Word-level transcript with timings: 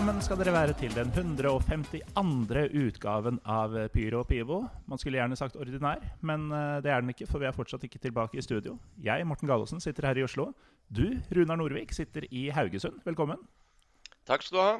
Velkommen 0.00 0.24
skal 0.24 0.38
dere 0.40 0.52
være 0.54 0.74
til 0.80 0.94
den 0.96 1.10
152. 1.12 1.98
utgaven 2.80 3.36
av 3.44 3.74
Pyro 3.92 4.22
og 4.22 4.30
Pivo. 4.30 4.62
Man 4.88 4.96
skulle 4.96 5.18
gjerne 5.20 5.36
sagt 5.36 5.58
ordinær, 5.60 6.00
men 6.24 6.46
eh, 6.56 6.78
det 6.80 6.88
er 6.88 7.04
den 7.04 7.12
ikke, 7.12 7.26
for 7.28 7.36
vi 7.36 7.44
er 7.44 7.52
fortsatt 7.52 7.84
ikke 7.84 8.00
tilbake 8.00 8.38
i 8.40 8.44
studio. 8.46 8.78
Jeg, 9.04 9.26
Morten 9.28 9.50
Gallosen, 9.50 9.76
sitter 9.84 10.08
her 10.08 10.16
i 10.16 10.24
Oslo. 10.24 10.54
Du, 10.88 11.04
Runar 11.36 11.60
Norvik, 11.60 11.92
sitter 11.92 12.24
i 12.32 12.46
Haugesund. 12.48 12.96
Velkommen. 13.04 13.44
Takk 14.24 14.46
skal 14.46 14.56
du 14.56 14.62
ha. 14.62 14.72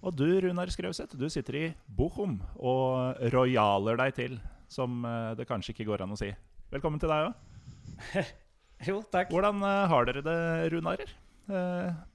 Og 0.00 0.16
du, 0.16 0.24
Runar 0.46 0.72
Skrauseth, 0.72 1.12
du 1.12 1.28
sitter 1.28 1.60
i 1.60 1.64
Bochum 1.84 2.38
og 2.56 3.20
royaler 3.36 4.00
deg 4.00 4.16
til, 4.16 4.40
som 4.72 5.04
eh, 5.04 5.34
det 5.36 5.44
kanskje 5.50 5.76
ikke 5.76 5.90
går 5.92 6.06
an 6.06 6.16
å 6.16 6.22
si. 6.24 6.32
Velkommen 6.72 7.04
til 7.04 7.12
deg 7.12 7.26
òg. 7.28 8.16
jo, 8.88 9.02
takk. 9.12 9.28
Hvordan 9.28 9.60
eh, 9.60 9.82
har 9.92 10.08
dere 10.08 10.24
det, 10.24 10.38
Runarer? 10.72 11.18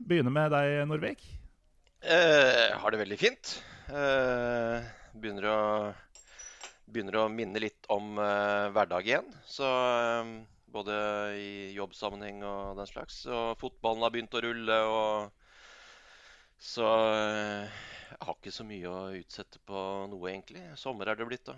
Begynner 0.01 0.33
med 0.33 0.57
deg, 0.57 0.87
Norvik. 0.89 1.35
Eh, 1.99 2.77
har 2.79 2.91
det 2.91 3.01
veldig 3.01 3.17
fint. 3.19 3.51
Eh, 3.91 4.85
begynner, 5.19 5.47
å, 5.51 5.57
begynner, 6.87 7.17
å, 7.19 7.25
minne 7.33 7.59
litt 7.59 7.89
om 7.91 8.15
eh, 8.23 8.69
hverdag 8.71 9.09
igjen. 9.09 9.27
Så 9.43 9.67
eh, 9.67 10.31
både 10.71 10.95
i 11.35 11.49
jobbsammenheng 11.75 12.39
og 12.47 12.79
den 12.79 12.87
slags. 12.87 13.25
Og 13.27 13.59
fotballen 13.59 14.05
har 14.05 14.13
begynt 14.15 14.37
å 14.37 14.43
rulle, 14.45 14.79
og 14.87 16.63
så 16.63 16.87
eh, 17.11 17.83
jeg 18.13 18.21
har 18.29 18.37
ikke 18.37 18.55
så 18.55 18.67
mye 18.67 18.93
å 18.93 19.01
utsette 19.19 19.59
på 19.67 19.83
noe, 20.13 20.23
egentlig. 20.31 20.63
Sommer 20.79 21.11
er 21.11 21.19
det 21.19 21.27
blitt, 21.27 21.51
da. 21.51 21.57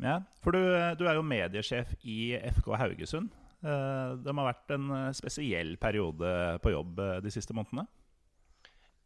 Ja, 0.00 0.16
for 0.42 0.56
du, 0.56 0.64
du 0.98 1.04
er 1.06 1.18
jo 1.20 1.26
mediesjef 1.28 1.92
i 2.00 2.32
FK 2.56 2.72
Haugesund. 2.80 3.28
Eh, 3.60 4.16
det 4.16 4.32
har 4.32 4.48
vært 4.48 4.74
en 4.78 4.88
spesiell 5.12 5.76
periode 5.76 6.32
på 6.64 6.72
jobb 6.72 7.04
de 7.20 7.34
siste 7.36 7.52
månedene? 7.52 7.84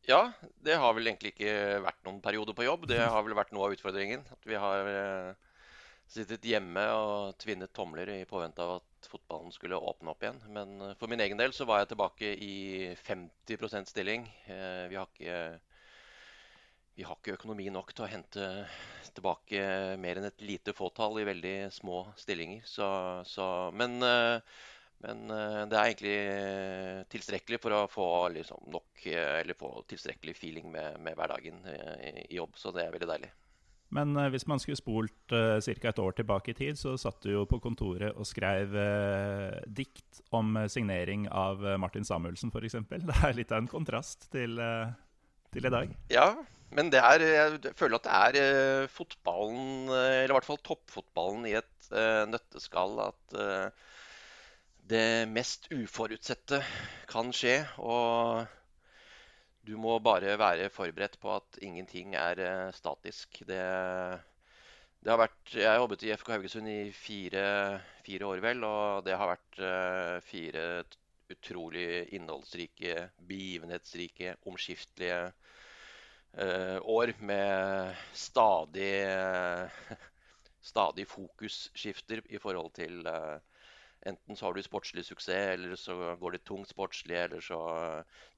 Ja, 0.09 0.31
det 0.64 0.78
har 0.81 0.95
vel 0.97 1.11
egentlig 1.11 1.34
ikke 1.34 1.83
vært 1.84 1.98
noen 2.06 2.23
periode 2.25 2.55
på 2.56 2.64
jobb. 2.64 2.87
Det 2.89 2.97
har 2.97 3.20
vel 3.27 3.37
vært 3.37 3.51
noe 3.53 3.67
av 3.67 3.75
utfordringen. 3.75 4.23
At 4.33 4.47
vi 4.48 4.56
har 4.56 4.89
eh, 4.89 5.59
sittet 6.09 6.47
hjemme 6.48 6.84
og 6.97 7.34
tvinnet 7.42 7.75
tomler 7.77 8.09
i 8.15 8.23
påvente 8.28 8.65
av 8.65 8.78
at 8.78 9.09
fotballen 9.12 9.53
skulle 9.53 9.77
åpne 9.77 10.15
opp 10.15 10.25
igjen. 10.25 10.41
Men 10.55 10.73
eh, 10.81 10.95
for 10.97 11.12
min 11.12 11.20
egen 11.20 11.37
del 11.37 11.53
så 11.53 11.67
var 11.69 11.83
jeg 11.83 11.91
tilbake 11.91 12.31
i 12.41 12.55
50% 13.05 13.92
stilling. 13.92 14.25
Eh, 14.48 14.87
vi 14.89 14.97
har 14.97 15.12
ikke 15.12 15.37
vi 16.97 17.05
har 17.06 17.20
ikke 17.20 17.37
økonomi 17.37 17.69
nok 17.70 17.93
til 17.93 18.09
å 18.09 18.11
hente 18.11 18.47
tilbake 19.15 19.61
mer 20.00 20.19
enn 20.19 20.31
et 20.31 20.41
lite 20.43 20.72
fåtall 20.75 21.20
i 21.20 21.28
veldig 21.28 21.56
små 21.77 22.00
stillinger. 22.19 22.65
Så, 22.67 22.89
så, 23.28 23.45
men 23.77 24.00
men 25.05 25.29
uh, 25.31 25.65
det 25.71 25.79
er 25.79 25.91
egentlig 25.93 26.15
uh, 26.27 27.03
tilstrekkelig 27.13 27.61
for 27.63 27.75
å 27.77 27.83
få 27.91 28.07
liksom, 28.35 28.65
nok, 28.73 28.89
uh, 29.07 29.37
eller 29.39 29.59
få 29.59 29.71
tilstrekkelig 29.91 30.35
feeling 30.35 30.73
med, 30.73 30.99
med 31.05 31.15
hverdagen 31.19 31.61
i, 31.71 32.25
i, 32.25 32.39
jobb. 32.39 32.57
Så 32.59 32.75
det 32.75 32.85
er 32.85 32.95
veldig 32.95 33.11
deilig. 33.13 33.31
Men 33.95 34.13
hvis 34.35 34.45
man 34.51 34.61
skulle 34.61 34.77
spolt 34.77 35.33
uh, 35.33 35.57
ca. 35.63 35.93
et 35.93 36.03
år 36.03 36.17
tilbake 36.19 36.53
i 36.53 36.59
tid, 36.59 36.81
så 36.81 36.97
satt 37.01 37.23
du 37.23 37.31
jo 37.31 37.47
på 37.49 37.61
kontoret 37.63 38.11
og 38.19 38.27
skrev 38.29 38.75
dikt 39.71 40.23
om 40.35 40.59
signering 40.69 41.29
av 41.31 41.62
Martin 41.81 42.05
Samuelsen 42.05 42.51
f.eks. 42.51 42.81
Det 43.09 43.21
er 43.23 43.39
litt 43.39 43.55
av 43.55 43.62
en 43.62 43.71
kontrast 43.71 44.27
til, 44.35 44.59
til, 45.55 45.69
i 45.69 45.73
dag. 45.73 45.95
Ja, 46.12 46.33
men 46.75 46.91
det 46.93 47.01
er, 47.01 47.23
jeg 47.23 47.77
føler 47.79 48.03
at 48.03 48.35
det 48.35 48.43
er 48.43 48.91
fotballen, 48.93 49.87
eller 49.95 50.35
i 50.35 50.37
hvert 50.37 50.51
fall 50.51 50.61
toppfotballen 50.67 51.47
i 51.49 51.55
et 51.62 51.93
nøtteskall. 52.34 52.99
at 53.06 53.39
det 54.88 55.28
mest 55.28 55.69
uforutsette 55.75 56.60
kan 57.10 57.32
skje. 57.34 57.60
Og 57.84 58.47
du 59.69 59.75
må 59.81 59.99
bare 60.00 60.38
være 60.41 60.71
forberedt 60.72 61.19
på 61.21 61.34
at 61.37 61.59
ingenting 61.65 62.16
er 62.16 62.41
uh, 62.41 62.75
statisk. 62.75 63.43
Det, 63.48 63.60
det, 65.03 65.10
har 65.12 65.21
vært 65.21 65.54
Jeg 65.54 65.69
har 65.69 65.81
jobbet 65.82 66.06
i 66.06 66.15
FK 66.16 66.32
Haugesund 66.37 66.71
i 66.72 66.81
fire, 66.97 67.44
fire 68.06 68.31
år, 68.31 68.41
vel. 68.44 68.65
Og 68.65 69.04
det 69.04 69.19
har 69.21 69.34
vært 69.34 69.60
uh, 69.60 70.16
fire 70.25 70.65
utrolig 71.28 72.09
innholdsrike, 72.16 73.10
begivenhetsrike, 73.28 74.38
omskiftelige 74.48 75.21
uh, 75.28 76.78
år 76.88 77.12
med 77.21 77.93
stadig 78.16 78.94
stadig 80.71 81.04
fokusskifter 81.09 82.25
i 82.32 82.41
forhold 82.41 82.72
til 82.77 83.04
uh, 83.06 83.37
Enten 84.06 84.36
så 84.36 84.47
har 84.47 84.54
du 84.54 84.62
sportslig 84.62 85.03
suksess, 85.04 85.54
eller 85.54 85.75
så 85.76 86.14
går 86.20 86.36
det 86.36 86.44
tungt 86.47 86.70
sportslig, 86.70 87.16
eller 87.19 87.42
så 87.42 87.59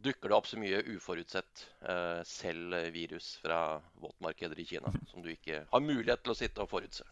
dukker 0.01 0.33
det 0.33 0.37
opp 0.37 0.49
så 0.49 0.59
mye 0.61 0.81
uforutsett, 0.95 1.67
eh, 1.85 2.21
selv 2.25 2.77
virus 2.95 3.35
fra 3.43 3.81
våtmarkeder 4.01 4.61
i 4.61 4.65
Kina, 4.65 4.93
som 5.11 5.23
du 5.23 5.29
ikke 5.35 5.65
har 5.71 5.85
mulighet 5.85 6.25
til 6.25 6.33
å 6.33 6.39
sitte 6.39 6.65
og 6.65 6.73
forutse. 6.73 7.05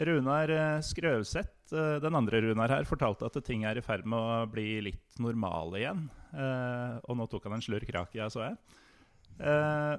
Runar 0.00 0.48
eh, 0.54 0.80
Skrøvseth, 0.86 1.74
eh, 1.76 1.98
den 2.00 2.16
andre 2.16 2.40
Runar 2.46 2.72
her, 2.72 2.88
fortalte 2.88 3.28
at 3.28 3.36
ting 3.44 3.66
er 3.68 3.76
i 3.76 3.84
ferd 3.84 4.08
med 4.08 4.16
å 4.18 4.44
bli 4.48 4.80
litt 4.88 5.20
normale 5.20 5.84
igjen. 5.84 6.06
Og 6.30 7.16
nå 7.18 7.26
tok 7.26 7.48
han 7.48 7.58
en 7.58 7.64
slurk 7.64 7.88
rakia, 7.92 8.28
så 8.30 8.44
jeg. 8.44 8.58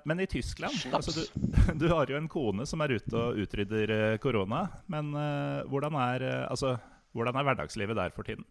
Men 0.08 0.22
i 0.22 0.28
Tyskland 0.30 0.94
altså 0.94 1.12
du, 1.16 1.24
du, 1.82 1.88
har 1.90 2.08
jo 2.08 2.16
en 2.16 2.30
kone 2.30 2.64
som 2.70 2.80
er 2.86 2.94
ute 2.94 3.18
og 3.18 3.42
utrydder 3.42 4.16
korona. 4.24 4.62
Men 4.88 5.10
hvordan 5.68 5.98
er 6.00 6.26
altså, 6.46 6.78
hvordan 7.16 7.38
er 7.38 7.48
hverdagslivet 7.48 7.98
der 8.00 8.14
for 8.16 8.28
tiden? 8.28 8.46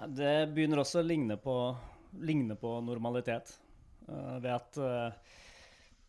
Ja, 0.00 0.08
det 0.08 0.34
begynner 0.54 0.80
også 0.80 1.02
å 1.02 1.06
ligne 1.06 1.36
på, 1.40 1.54
ligne 2.24 2.56
på 2.56 2.78
normalitet. 2.84 3.52
Uh, 4.08 4.38
ved 4.40 4.52
at 4.54 4.78
uh, 4.80 5.36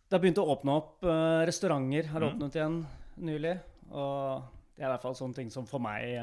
det 0.07 0.15
har 0.15 0.23
begynt 0.23 0.39
å 0.39 0.47
åpne 0.53 0.75
opp. 0.79 0.93
Uh, 1.03 1.43
restauranter 1.47 2.07
har 2.13 2.23
mm. 2.23 2.27
åpnet 2.29 2.55
igjen 2.55 2.77
nylig. 3.27 3.55
Og 3.91 4.47
det 4.77 4.85
er 4.85 4.87
i 4.87 4.93
hvert 4.93 5.03
fall 5.03 5.17
sånne 5.19 5.41
ting 5.41 5.51
som 5.51 5.67
for 5.67 5.83
meg 5.83 6.21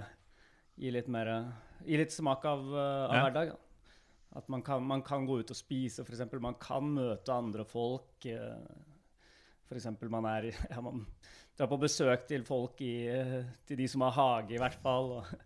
gir 0.78 0.94
litt, 0.94 1.10
mer, 1.12 1.28
gir 1.84 2.00
litt 2.00 2.14
smak 2.14 2.46
av, 2.48 2.64
av 2.72 3.16
ja. 3.18 3.24
hverdag. 3.26 3.52
At 4.38 4.48
man 4.52 4.62
kan, 4.64 4.84
man 4.84 5.02
kan, 5.04 5.26
gå 5.28 5.40
ut 5.42 5.52
og 5.52 5.58
spise, 5.58 6.04
f.eks. 6.04 6.24
Man 6.40 6.56
kan 6.62 6.88
møte 6.94 7.34
andre 7.34 7.64
folk. 7.68 8.24
F.eks. 8.24 9.90
man 10.08 10.28
er 10.30 10.50
ja, 10.72 10.80
man 10.80 11.04
dra 11.58 11.66
på 11.66 11.80
besøk 11.82 12.26
til 12.28 12.44
folk 12.46 12.80
i, 12.86 12.94
til 13.66 13.80
de 13.80 13.88
som 13.90 14.04
har 14.06 14.14
hage, 14.14 14.54
i 14.54 14.62
hvert 14.62 14.78
fall. 14.82 15.12
Og, 15.18 15.36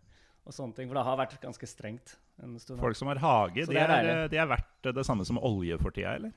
og, 0.44 0.54
sånne 0.54 0.76
ting, 0.76 0.90
For 0.90 0.98
det 0.98 1.06
har 1.08 1.20
vært 1.22 1.38
ganske 1.42 1.68
strengt. 1.70 2.16
en 2.42 2.58
stund. 2.60 2.80
Folk 2.82 2.98
som 2.98 3.10
har 3.12 3.22
hage, 3.22 3.66
de 3.68 3.78
er, 3.78 3.92
er, 3.96 4.24
de 4.28 4.40
er, 4.40 4.48
verdt 4.50 4.92
det 4.92 5.06
samme 5.08 5.24
som 5.28 5.40
olje 5.40 5.78
for 5.80 5.94
tida, 5.94 6.16
eller? 6.20 6.34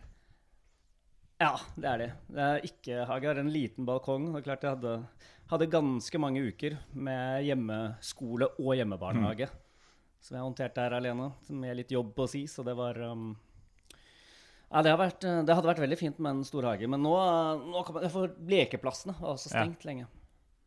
Ja, 1.41 1.51
det 1.75 1.89
er 1.91 1.99
de. 1.99 2.09
Det 2.31 2.43
er 2.47 2.67
ikke 2.69 3.05
hage. 3.09 3.25
Jeg 3.25 3.33
har 3.33 3.41
en 3.43 3.51
liten 3.51 3.87
balkong. 3.87 4.29
Det 4.31 4.39
er 4.39 4.47
klart 4.47 4.63
Jeg 4.63 4.77
hadde, 4.77 4.95
hadde 5.51 5.73
ganske 5.73 6.21
mange 6.23 6.45
uker 6.47 6.77
med 6.93 7.43
hjemmeskole 7.49 8.53
og 8.55 8.77
hjemmebarnehage. 8.79 9.49
Mm. 9.51 9.61
Så 10.23 10.33
jeg 10.37 10.41
håndterte 10.41 10.79
det 10.79 10.85
her 10.87 10.95
alene, 10.97 11.27
med 11.53 11.75
litt 11.77 11.91
jobb 11.91 12.15
på 12.15 12.25
si. 12.31 12.45
Så 12.49 12.63
det 12.65 12.73
var 12.79 12.97
um, 13.11 13.33
ja, 14.71 14.81
det, 14.83 14.93
vært, 14.99 15.23
eh, 15.23 15.41
det, 15.45 15.55
hadde 15.55 15.69
vært 15.69 15.81
veldig 15.83 15.97
fint 15.99 16.21
med 16.21 16.37
en 16.37 16.45
stor 16.47 16.67
hage. 16.71 16.89
Men 16.91 17.03
nå, 17.05 17.15
nå 17.65 17.83
kan 17.87 17.97
man, 17.97 18.07
for 18.13 18.33
lekeplassene 18.49 19.15
var 19.19 19.35
også 19.35 19.51
stengt 19.53 19.85
ja. 19.85 19.89
lenge. 19.91 20.07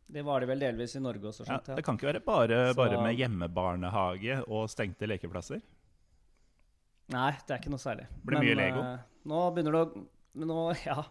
Det 0.09 0.23
var 0.25 0.41
det 0.41 0.49
vel 0.49 0.63
delvis 0.63 0.95
i 0.97 1.03
Norge 1.03 1.29
også. 1.29 1.45
Skjønt, 1.45 1.67
ja, 1.69 1.75
det 1.77 1.85
kan 1.85 1.99
ikke 1.99 2.09
være 2.09 2.23
bare, 2.25 2.61
bare 2.77 3.01
med 3.03 3.19
hjemmebarnehage 3.19 4.39
og 4.47 4.65
stengte 4.71 5.09
lekeplasser? 5.09 5.61
Nei, 7.13 7.29
det 7.45 7.53
er 7.53 7.61
ikke 7.61 7.73
noe 7.73 7.81
særlig. 7.81 8.07
Det 8.15 8.25
blir 8.29 8.41
mye 8.41 8.57
Lego? 8.57 8.81
Uh, 8.85 9.21
nå 9.29 9.43
begynner 9.53 9.77
det 9.77 9.83
å 9.85 10.49
nå, 10.49 10.57
Ja, 10.89 11.03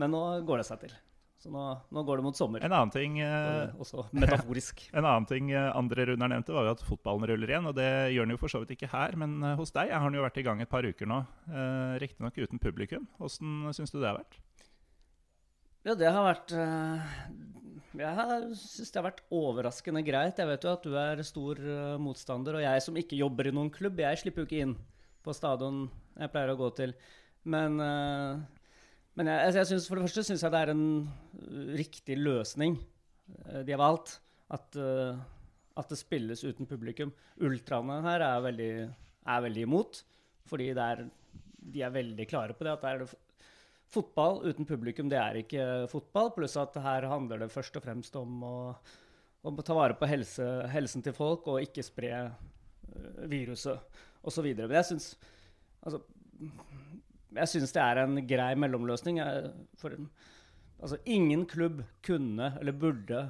men 0.00 0.14
nå 0.14 0.22
går 0.48 0.62
det 0.62 0.66
seg 0.68 0.82
til. 0.82 0.96
Så 1.42 1.50
nå, 1.50 1.62
nå, 1.90 2.02
går 2.06 2.20
det 2.20 2.24
mot 2.28 2.38
sommer. 2.38 2.62
En 2.62 2.70
annen 2.70 2.92
ting 2.94 3.16
eh, 3.18 3.72
Også 3.82 4.04
metaforisk. 4.14 4.84
en 4.96 5.02
annen 5.02 5.26
ting 5.26 5.50
eh, 5.50 5.70
andre 5.74 6.04
runder 6.12 6.30
nevnte, 6.30 6.54
var 6.54 6.68
jo 6.68 6.74
at 6.76 6.84
fotballen 6.86 7.26
ruller 7.32 7.50
igjen. 7.50 7.66
Og 7.66 7.74
det 7.74 7.88
gjør 8.14 8.28
den 8.28 8.34
jo 8.36 8.38
for 8.38 8.52
så 8.52 8.60
vidt 8.62 8.76
ikke 8.76 8.92
her, 8.92 9.16
men 9.18 9.40
eh, 9.42 9.56
hos 9.58 9.74
deg 9.74 9.90
har 9.90 10.06
den 10.06 10.20
jo 10.20 10.22
vært 10.22 10.38
i 10.38 10.44
gang 10.46 10.62
et 10.62 10.70
par 10.70 10.86
uker 10.86 11.10
nå. 11.10 11.18
Eh, 11.50 11.96
Riktignok 12.04 12.38
uten 12.38 12.62
publikum. 12.62 13.08
Åssen 13.18 13.72
syns 13.74 13.90
du 13.90 13.98
det 13.98 14.06
har 14.06 14.20
vært? 14.20 14.38
Ja, 15.82 15.96
det 15.98 16.14
har 16.14 16.28
vært 16.28 16.54
eh, 16.54 17.10
Jeg 17.98 18.54
syns 18.62 18.94
det 18.94 19.02
har 19.02 19.08
vært 19.08 19.26
overraskende 19.34 20.06
greit. 20.06 20.38
Jeg 20.38 20.50
vet 20.52 20.68
jo 20.68 20.76
at 20.76 20.86
du 20.86 20.94
er 20.94 21.26
stor 21.26 21.58
motstander, 21.98 22.60
og 22.60 22.66
jeg 22.68 22.86
som 22.86 23.02
ikke 23.02 23.18
jobber 23.18 23.50
i 23.50 23.56
noen 23.58 23.74
klubb, 23.74 23.98
jeg 23.98 24.22
slipper 24.22 24.46
jo 24.46 24.50
ikke 24.52 24.62
inn 24.68 24.78
på 25.26 25.34
stadion 25.34 25.88
jeg 26.22 26.30
pleier 26.30 26.54
å 26.54 26.60
gå 26.60 26.70
til. 26.78 26.94
Men 27.50 27.82
men 29.18 29.28
jeg, 29.28 29.46
altså 29.46 29.60
jeg 29.60 29.68
synes, 29.72 29.86
for 29.88 29.98
det 29.98 30.06
første 30.06 30.24
syns 30.24 30.42
jeg 30.44 30.54
det 30.54 30.60
er 30.62 30.72
en 30.72 30.84
uh, 31.04 31.72
riktig 31.76 32.16
løsning 32.16 32.78
uh, 32.78 33.60
de 33.60 33.74
har 33.74 33.80
valgt. 33.82 34.16
At, 34.52 34.68
uh, 34.76 35.18
at, 35.76 35.88
det 35.90 35.98
spilles 36.00 36.44
uten 36.44 36.68
publikum. 36.68 37.12
Ultraene 37.44 38.00
her 38.06 38.24
er 38.24 38.46
veldig, 38.46 38.72
er 39.34 39.44
veldig 39.46 39.66
imot. 39.68 40.00
Fordi 40.48 40.70
er, 40.72 41.04
de 41.74 41.84
er 41.84 41.92
veldig 41.92 42.26
klare 42.28 42.56
på 42.56 42.64
det. 42.64 42.72
At 42.72 43.04
det 43.04 43.12
fotball 43.92 44.40
uten 44.48 44.68
publikum, 44.68 45.10
det 45.12 45.20
er 45.20 45.42
ikke 45.42 45.66
fotball. 45.92 46.32
Pluss 46.36 46.56
at 46.60 46.76
her 46.80 47.08
handler 47.12 47.44
det 47.44 47.52
først 47.52 47.76
og 47.76 47.84
fremst 47.84 48.16
om 48.16 48.40
å, 48.48 48.56
å 49.44 49.54
ta 49.60 49.76
vare 49.76 49.98
på 50.00 50.08
helse, 50.08 50.48
helsen 50.72 51.04
til 51.04 51.16
folk 51.16 51.52
og 51.52 51.60
ikke 51.64 51.84
spre 51.84 52.24
viruset 53.28 54.00
osv. 54.24 54.48
Men 54.56 54.78
jeg 54.80 54.88
syns 54.88 55.12
altså 55.82 56.00
jeg 57.36 57.50
syns 57.50 57.74
det 57.74 57.82
er 57.82 58.02
en 58.02 58.18
grei 58.28 58.52
mellomløsning. 58.60 59.20
For, 59.80 59.94
altså, 60.80 60.98
ingen 61.04 61.46
klubb 61.50 61.82
kunne, 62.04 62.52
eller 62.60 62.76
burde, 62.76 63.28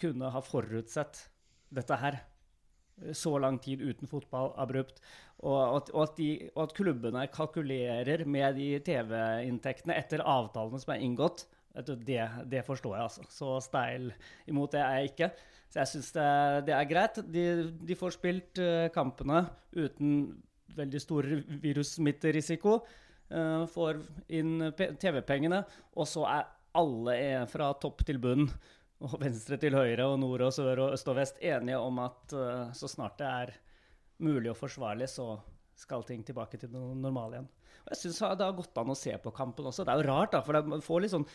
kunne 0.00 0.30
ha 0.34 0.42
forutsett 0.44 1.26
dette 1.74 1.98
her. 2.00 2.20
Så 3.16 3.34
lang 3.42 3.58
tid 3.62 3.82
uten 3.82 4.06
fotball 4.10 4.52
abrupt. 4.60 5.00
Og 5.42 5.58
at, 5.60 5.90
og, 5.90 6.02
at 6.06 6.16
de, 6.20 6.28
og 6.54 6.68
at, 6.68 6.76
klubbene 6.76 7.26
kalkulerer 7.32 8.22
med 8.24 8.54
de 8.60 8.68
TV-inntektene 8.86 9.96
etter 9.98 10.22
avtalene 10.22 10.80
som 10.80 10.94
er 10.94 11.02
inngått, 11.04 11.46
det, 11.74 12.20
det, 12.46 12.62
forstår 12.62 12.94
jeg, 12.94 13.02
altså. 13.08 13.24
Så 13.34 13.56
steil 13.64 14.12
imot 14.46 14.76
det 14.76 14.80
er 14.84 15.00
jeg 15.00 15.10
ikke. 15.10 15.30
Så 15.66 15.80
jeg 15.80 15.90
syns 15.90 16.10
det, 16.14 16.26
det, 16.68 16.74
er 16.76 16.86
greit. 16.86 17.18
De, 17.34 17.46
de 17.82 17.96
får 17.98 18.14
spilt 18.14 18.60
uh, 18.62 18.86
kampene 18.94 19.42
uten 19.74 20.12
veldig 20.74 21.00
stor 21.02 21.26
virussmitterisiko. 21.64 22.78
Uh, 23.32 23.64
får 23.72 24.02
inn 24.36 24.68
TV-pengene, 24.74 25.62
og 25.96 26.08
så 26.08 26.26
er 26.28 26.50
alle 26.76 27.14
fra 27.50 27.70
topp 27.80 28.02
til 28.06 28.18
bunn 28.22 28.48
og 29.04 29.16
venstre 29.22 29.58
til 29.60 29.76
høyre 29.76 30.06
og 30.10 30.18
nord 30.22 30.46
og 30.46 30.54
sør 30.54 30.86
og 30.86 30.96
øst 30.96 31.08
og 31.10 31.18
vest 31.18 31.40
enige 31.42 31.80
om 31.80 32.00
at 32.04 32.34
uh, 32.36 32.70
så 32.76 32.90
snart 32.90 33.18
det 33.20 33.30
er 33.30 33.52
mulig 34.24 34.52
og 34.52 34.58
forsvarlig, 34.58 35.08
så 35.10 35.34
skal 35.78 36.04
ting 36.06 36.22
tilbake 36.26 36.60
til 36.60 36.70
det 36.70 36.78
normalt 36.78 37.34
igjen. 37.34 37.50
Og 37.84 37.90
jeg 37.92 38.00
syns 38.04 38.20
det 38.22 38.46
har 38.46 38.56
gått 38.56 38.78
an 38.80 38.92
å 38.94 38.96
se 38.96 39.12
på 39.20 39.32
kampen 39.34 39.66
også. 39.68 39.84
Det 39.84 39.92
er 39.92 40.00
jo 40.00 40.08
rart, 40.12 40.32
da, 40.32 40.40
for 40.44 40.70
man 40.70 40.84
får 40.84 41.04
litt 41.04 41.12
sånn, 41.12 41.26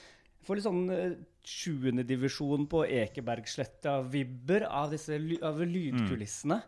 får 0.48 0.60
litt 0.60 0.68
sånn 0.70 0.86
uh, 0.94 1.18
sjuendedivisjon 1.58 2.66
på 2.72 2.86
Ekebergsletta-vibber 3.02 4.66
av 4.70 4.96
disse 4.96 5.20
av 5.46 5.62
lydkulissene. 5.66 6.62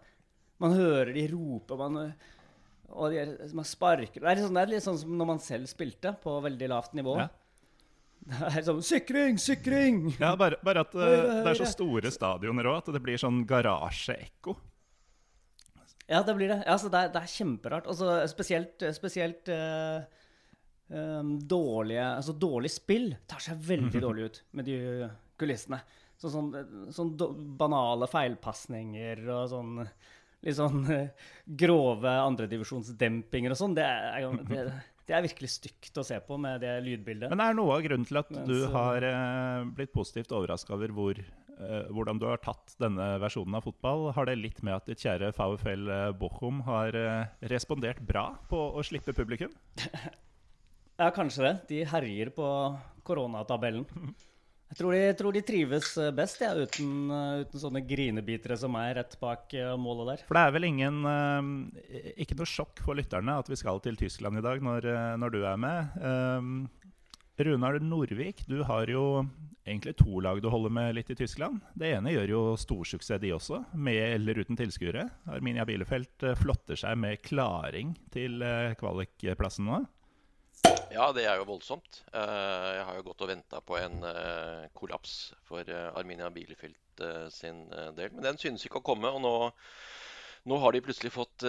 Man 0.61 0.77
hører 0.77 1.15
de 1.15 1.25
rope, 1.31 1.77
man, 1.79 2.11
og 2.91 3.13
de, 3.13 3.51
man 3.57 3.67
sparker 3.67 4.23
det 4.23 4.31
er, 4.31 4.41
sånn, 4.43 4.57
det 4.57 4.63
er, 4.63 4.71
litt 4.73 4.85
sånn, 4.85 4.99
som 5.01 5.13
når 5.19 5.29
man 5.33 5.41
selv 5.43 5.69
spilte 5.71 6.13
på 6.23 6.35
veldig 6.43 6.69
lavt 6.71 6.97
nivå. 6.97 7.17
Ja. 7.21 7.29
Det 8.21 8.49
er 8.51 8.65
sånn 8.67 8.81
Sikring! 8.85 9.39
Sikring! 9.41 10.01
Ja, 10.19 10.35
bare, 10.37 10.59
bare 10.65 10.83
at 10.85 10.91
uh, 10.93 11.05
det 11.41 11.53
er 11.53 11.61
så 11.63 11.69
store 11.71 12.11
stadioner 12.13 12.69
òg 12.69 12.83
at 12.83 12.91
det 12.93 13.01
blir 13.03 13.17
sånn 13.21 13.41
garasjeekko. 13.49 14.55
Ja, 16.11 16.21
det 16.27 16.35
blir 16.35 16.51
det. 16.51 16.59
Ja, 16.67 16.75
det, 16.75 16.91
er, 16.91 17.11
det, 17.13 17.21
er, 17.21 17.31
kjemperart. 17.31 17.87
Altså, 17.89 18.13
spesielt 18.29 18.83
spesielt 18.93 19.49
uh, 19.53 20.03
um, 20.91 21.37
dårlige, 21.39 22.05
altså, 22.19 22.35
dårlig 22.35 22.73
spill 22.73 23.11
tar 23.31 23.43
seg 23.43 23.61
veldig 23.71 24.03
dårlig 24.07 24.27
ut 24.27 24.41
med 24.59 24.67
de 24.69 24.79
kulissene. 25.39 25.81
Så, 26.21 26.29
sånn, 26.29 26.51
sånn 26.93 27.15
banale 27.57 28.05
feilpasninger 28.11 29.23
og 29.33 29.47
sånn 29.49 29.79
litt 30.41 30.57
sånn 30.57 30.85
uh, 30.89 31.29
grove 31.45 32.15
andredivisjonsdempinger 32.29 33.53
og 33.53 33.59
sånn. 33.59 33.75
Det, 33.77 33.87
det, 34.49 34.65
det 35.11 35.17
er 35.17 35.25
virkelig 35.25 35.49
stygt 35.51 35.97
å 35.99 36.05
se 36.07 36.17
på 36.23 36.37
med 36.39 36.61
det 36.63 36.71
lydbildet. 36.85 37.31
Men 37.31 37.41
det 37.41 37.47
er 37.49 37.57
noe 37.57 37.75
av 37.75 37.85
grunnen 37.85 38.07
til 38.07 38.19
at 38.21 38.29
Mens, 38.31 38.47
du 38.47 38.71
har 38.71 39.03
eh, 39.03 39.65
blitt 39.75 39.91
positivt 39.91 40.31
overraska 40.35 40.75
over 40.77 40.93
hvor, 40.95 41.19
eh, 41.19 41.89
hvordan 41.91 42.21
du 42.21 42.27
har 42.29 42.39
tatt 42.43 42.77
denne 42.81 43.07
versjonen 43.19 43.57
av 43.59 43.67
fotball. 43.67 44.07
Har 44.15 44.29
det 44.29 44.37
litt 44.39 44.61
med 44.63 44.77
at 44.77 44.87
ditt 44.87 45.03
kjære 45.03 45.33
VfL 45.35 45.91
eh, 45.97 46.07
Bochum 46.21 46.63
har 46.69 46.95
eh, 46.95 47.27
respondert 47.51 47.99
bra 48.07 48.29
på 48.51 48.61
å 48.71 48.85
slippe 48.87 49.15
publikum? 49.17 49.51
ja, 51.01 51.11
kanskje 51.11 51.47
det. 51.47 51.55
De 51.73 51.85
herjer 51.91 52.31
på 52.37 52.47
koronatabellen. 53.07 53.87
Jeg 54.71 54.79
tror 54.79 54.95
de, 54.95 54.99
tror 55.19 55.35
de 55.35 55.41
trives 55.43 55.87
eh, 55.99 56.13
best 56.15 56.39
ja, 56.39 56.53
uten, 56.55 56.91
eh, 57.11 57.41
uten, 57.43 57.59
sånne 57.59 57.81
grinebitere 57.83 58.55
som 58.55 58.71
meg 58.71 58.93
rett 58.95 59.17
bak 59.19 59.51
eh, 59.51 59.73
målet 59.75 60.13
der. 60.13 60.23
For 60.29 60.39
det 60.39 60.43
er 60.47 60.53
vel 60.55 60.67
ingen 60.69 61.01
Ikke 62.15 62.37
noe 62.39 62.47
sjokk 62.47 62.79
for 62.85 62.95
lytterne 62.95 63.35
at 63.41 63.51
vi 63.51 63.59
skal 63.59 63.81
til 63.83 63.99
Tyskland 63.99 64.39
i 64.39 64.45
dag 64.45 64.63
når, 64.63 64.87
når 65.19 65.35
du 65.35 65.41
er 65.43 65.59
med. 65.59 65.99
Runar 67.41 67.81
Norvik, 67.83 68.45
du 68.47 68.61
har 68.63 68.87
jo 68.91 69.25
egentlig 69.65 69.95
to 69.99 70.21
lag 70.23 70.39
du 70.39 70.47
holder 70.51 70.71
med 70.73 70.95
litt 70.95 71.11
i 71.11 71.17
Tyskland. 71.19 71.59
Det 71.75 71.91
ene 71.97 72.13
gjør 72.13 72.31
jo 72.31 72.41
storsuksess, 72.59 73.19
de 73.21 73.33
også, 73.35 73.63
med 73.75 73.99
eller 74.15 74.39
uten 74.39 74.59
tilskuere. 74.59 75.07
Arminia 75.33 75.65
Bielefeld 75.67 76.29
flotter 76.39 76.79
seg 76.79 76.99
med 77.01 77.19
klaring 77.25 77.95
til 78.13 78.39
kvalikplassen 78.79 79.67
nå. 79.67 79.81
Ja, 80.91 81.07
det 81.15 81.23
er 81.23 81.39
jo 81.39 81.47
voldsomt. 81.47 82.01
Eh, 82.11 82.67
jeg 82.75 82.83
har 82.87 82.97
jo 82.97 83.05
gått 83.05 83.23
og 83.23 83.31
venta 83.31 83.61
på 83.63 83.77
en 83.79 84.01
eh, 84.07 84.67
kollaps 84.75 85.31
for 85.47 85.63
eh, 85.63 85.87
Arminia 85.95 86.27
Bielefeld 86.33 86.77
sin 87.33 87.63
del. 87.97 88.11
Men 88.13 88.25
den 88.27 88.37
synes 88.37 88.65
ikke 88.67 88.81
å 88.81 88.85
komme. 88.91 89.09
Og 89.09 89.23
nå, 89.23 89.31
nå 90.51 90.57
har 90.61 90.75
de 90.75 90.81
plutselig 90.85 91.09
fått 91.15 91.45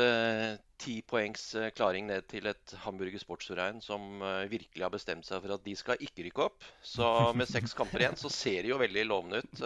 ti 0.80 0.94
poengs 1.04 1.42
klaring 1.76 2.06
ned 2.08 2.24
til 2.30 2.46
et 2.48 2.72
Hamburger 2.86 3.20
Sportsverein 3.20 3.82
som 3.84 4.22
virkelig 4.48 4.86
har 4.86 4.94
bestemt 4.94 5.28
seg 5.28 5.42
for 5.42 5.52
at 5.58 5.66
de 5.66 5.74
skal 5.76 6.00
ikke 6.00 6.24
rykke 6.24 6.46
opp. 6.46 6.64
Så 6.80 7.04
med 7.36 7.50
seks 7.50 7.76
kamper 7.76 8.06
igjen 8.06 8.16
så 8.16 8.30
ser 8.32 8.62
det 8.62 8.72
jo 8.72 8.80
veldig 8.80 9.04
lovende 9.10 9.42
ut. 9.42 9.60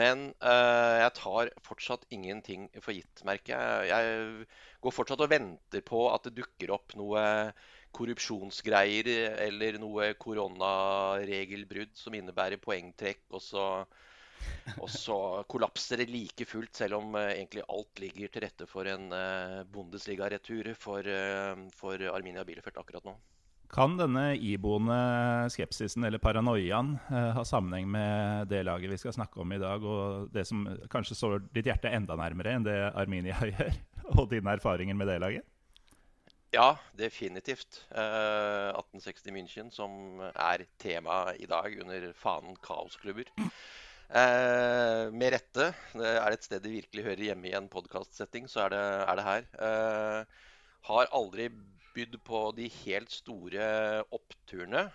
Men 0.00 0.30
jeg 0.40 1.12
tar 1.18 1.52
fortsatt 1.66 2.08
ingenting 2.14 2.70
for 2.78 2.96
gitt, 2.96 3.26
merker 3.28 3.52
jeg. 3.58 3.92
Jeg 3.92 4.48
går 4.80 4.96
fortsatt 4.96 5.26
og 5.26 5.34
venter 5.34 5.84
på 5.84 6.06
at 6.14 6.30
det 6.30 6.38
dukker 6.40 6.72
opp 6.78 6.96
noe 6.96 7.26
korrupsjonsgreier 7.96 9.10
eller 9.46 9.80
noe 9.82 10.12
koronaregelbrudd 10.20 11.96
som 11.98 12.16
innebærer 12.16 12.60
poengtrekk. 12.62 13.24
Og 13.34 13.42
så, 13.44 13.64
og 14.76 14.86
så 14.92 15.18
kollapser 15.50 16.02
det 16.02 16.10
like 16.12 16.46
fullt, 16.48 16.72
selv 16.82 17.00
om 17.00 17.18
uh, 17.18 17.26
egentlig 17.32 17.66
alt 17.66 18.04
ligger 18.04 18.32
til 18.32 18.46
rette 18.46 18.70
for 18.70 18.88
en 18.90 19.10
uh, 19.14 19.60
Bundesliga-retur 19.72 20.72
for, 20.78 21.04
uh, 21.04 21.68
for 21.76 22.10
Arminia 22.14 22.46
Bielefeld 22.48 22.80
akkurat 22.80 23.10
nå. 23.10 23.18
Kan 23.70 23.94
denne 23.94 24.32
iboende 24.34 24.96
skepsisen 25.54 26.02
eller 26.06 26.18
paranoiaen 26.18 26.96
eh, 27.06 27.28
ha 27.36 27.44
sammenheng 27.46 27.86
med 27.90 28.48
det 28.50 28.64
laget 28.66 28.90
vi 28.90 28.98
skal 28.98 29.14
snakke 29.14 29.38
om 29.44 29.52
i 29.54 29.60
dag, 29.62 29.84
og 29.86 30.32
det 30.34 30.42
som 30.48 30.64
kanskje 30.90 31.14
står 31.14 31.36
ditt 31.54 31.70
hjerte 31.70 31.92
enda 31.94 32.16
nærmere 32.18 32.56
enn 32.56 32.66
det 32.66 32.74
Arminia 32.98 33.38
gjør, 33.52 33.76
og 34.16 34.24
dine 34.32 34.56
erfaringer 34.58 34.98
med 34.98 35.12
det 35.12 35.20
laget? 35.22 35.46
Ja, 36.50 36.74
definitivt. 36.98 37.84
Uh, 37.94 38.74
1860 38.74 39.30
München, 39.30 39.68
som 39.70 40.18
er 40.34 40.64
tema 40.82 41.30
i 41.38 41.46
dag 41.46 41.76
under 41.78 42.08
fanen 42.18 42.56
kaosklubber. 42.58 43.30
Uh, 44.10 45.06
med 45.14 45.36
rette. 45.36 45.68
Det 45.94 46.08
er 46.10 46.34
et 46.34 46.46
sted 46.48 46.64
de 46.64 46.72
virkelig 46.72 47.04
hører 47.06 47.22
hjemme 47.28 47.46
i 47.46 47.54
en 47.54 47.70
podkastsetting, 47.70 48.50
så 48.50 48.64
er 48.64 48.74
det, 48.74 48.82
er 48.82 49.20
det 49.20 49.26
her. 49.28 49.46
Uh, 49.62 50.50
har 50.90 51.14
aldri 51.14 51.46
bydd 51.94 52.18
på 52.26 52.42
de 52.58 52.66
helt 52.80 53.14
store 53.14 53.70
oppturene. 54.10 54.88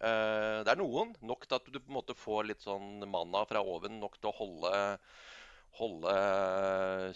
Det 0.00 0.70
er 0.72 0.78
noen. 0.80 1.10
Nok 1.26 1.42
til 1.44 1.58
at 1.58 1.66
du 1.68 1.76
på 1.76 1.90
en 1.90 1.96
måte 1.98 2.14
får 2.16 2.46
litt 2.48 2.62
sånn 2.64 3.02
manna 3.10 3.42
fra 3.50 3.60
oven. 3.60 3.98
Nok 4.00 4.14
til 4.16 4.30
å 4.30 4.36
holde 4.38 4.70
holde 5.78 6.14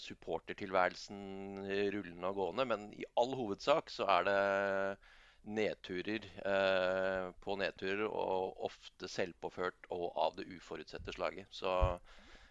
supportertilværelsen 0.01 1.65
rullende 1.95 2.31
og 2.31 2.39
gående. 2.39 2.67
Men 2.71 2.87
i 2.95 3.07
all 3.21 3.35
hovedsak 3.37 3.91
så 3.93 4.07
er 4.19 4.29
det 4.29 4.41
nedturer 5.45 6.25
eh, 6.25 7.29
på 7.45 7.57
nedturer, 7.61 8.07
og 8.09 8.65
ofte 8.65 9.11
selvpåført 9.11 9.91
og 9.93 10.07
av 10.17 10.39
det 10.39 10.49
uforutsette 10.55 11.15
slaget. 11.17 11.51
Så 11.53 11.71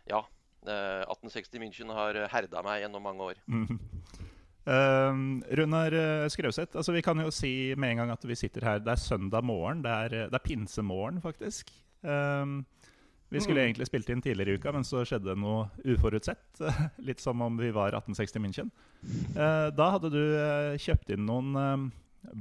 ja. 0.09 0.23
Eh, 0.63 1.01
1860 1.09 1.59
München 1.59 1.89
har 1.91 2.15
herda 2.31 2.61
meg 2.63 2.83
gjennom 2.85 3.03
mange 3.03 3.33
år. 3.33 3.41
Mm. 3.47 3.79
Uh, 4.63 5.11
Runar 5.59 5.91
eh, 5.91 6.29
Skrauseth, 6.31 6.77
altså 6.79 6.93
vi 6.95 7.01
kan 7.03 7.19
jo 7.19 7.27
si 7.35 7.73
med 7.75 7.89
en 7.91 7.97
gang 7.99 8.11
at 8.13 8.21
vi 8.23 8.37
sitter 8.39 8.63
her. 8.63 8.77
Det 8.79 8.93
er 8.93 9.01
søndag 9.01 9.43
morgen. 9.43 9.81
Det 9.83 9.91
er, 9.91 10.13
det 10.31 10.37
er 10.39 10.45
pinsemorgen, 10.45 11.19
faktisk. 11.19 11.73
Uh, 11.99 12.63
vi 13.33 13.41
skulle 13.41 13.63
mm. 13.63 13.65
egentlig 13.65 13.87
spilt 13.89 14.09
inn 14.13 14.21
tidligere 14.21 14.53
i 14.53 14.61
uka, 14.61 14.71
men 14.75 14.85
så 14.85 15.01
skjedde 15.07 15.31
det 15.31 15.39
noe 15.41 15.65
uforutsett. 15.81 16.61
Litt 17.07 17.23
som 17.23 17.41
om 17.41 17.57
vi 17.57 17.71
var 17.73 17.95
1860 17.97 18.43
München. 18.43 18.69
Eh, 19.33 19.69
da 19.73 19.87
hadde 19.95 20.11
du 20.13 20.21
eh, 20.21 20.75
kjøpt 20.81 21.09
inn 21.15 21.25
noen 21.25 21.57
eh, 21.57 21.87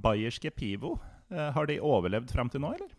bayerske 0.04 0.52
Pivo. 0.52 0.98
Har 1.32 1.64
de 1.64 1.78
overlevd 1.80 2.28
fram 2.28 2.50
til 2.52 2.60
nå, 2.60 2.74
eller? 2.76 2.90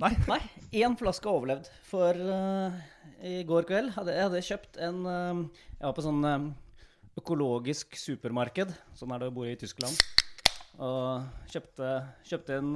Nei. 0.00 0.12
Nei. 0.30 0.38
Én 0.80 0.94
flaske 0.96 1.26
har 1.28 1.40
overlevd. 1.40 1.66
For 1.88 2.14
uh, 2.14 2.76
i 3.26 3.40
går 3.48 3.66
kveld 3.68 3.90
hadde 3.96 4.14
jeg 4.14 4.28
hadde 4.28 4.44
kjøpt 4.46 4.78
en 4.86 5.00
uh, 5.02 5.42
Jeg 5.74 5.82
var 5.82 5.96
på 5.96 6.04
sånn 6.06 6.22
uh, 6.24 6.46
økologisk 7.20 7.98
supermarked. 7.98 8.70
Sånn 8.96 9.12
er 9.12 9.24
det 9.24 9.32
å 9.32 9.34
bo 9.34 9.48
i 9.48 9.58
Tyskland. 9.60 9.98
Og 10.80 11.50
kjøpte, 11.50 11.90
kjøpte 12.30 12.60
en 12.62 12.70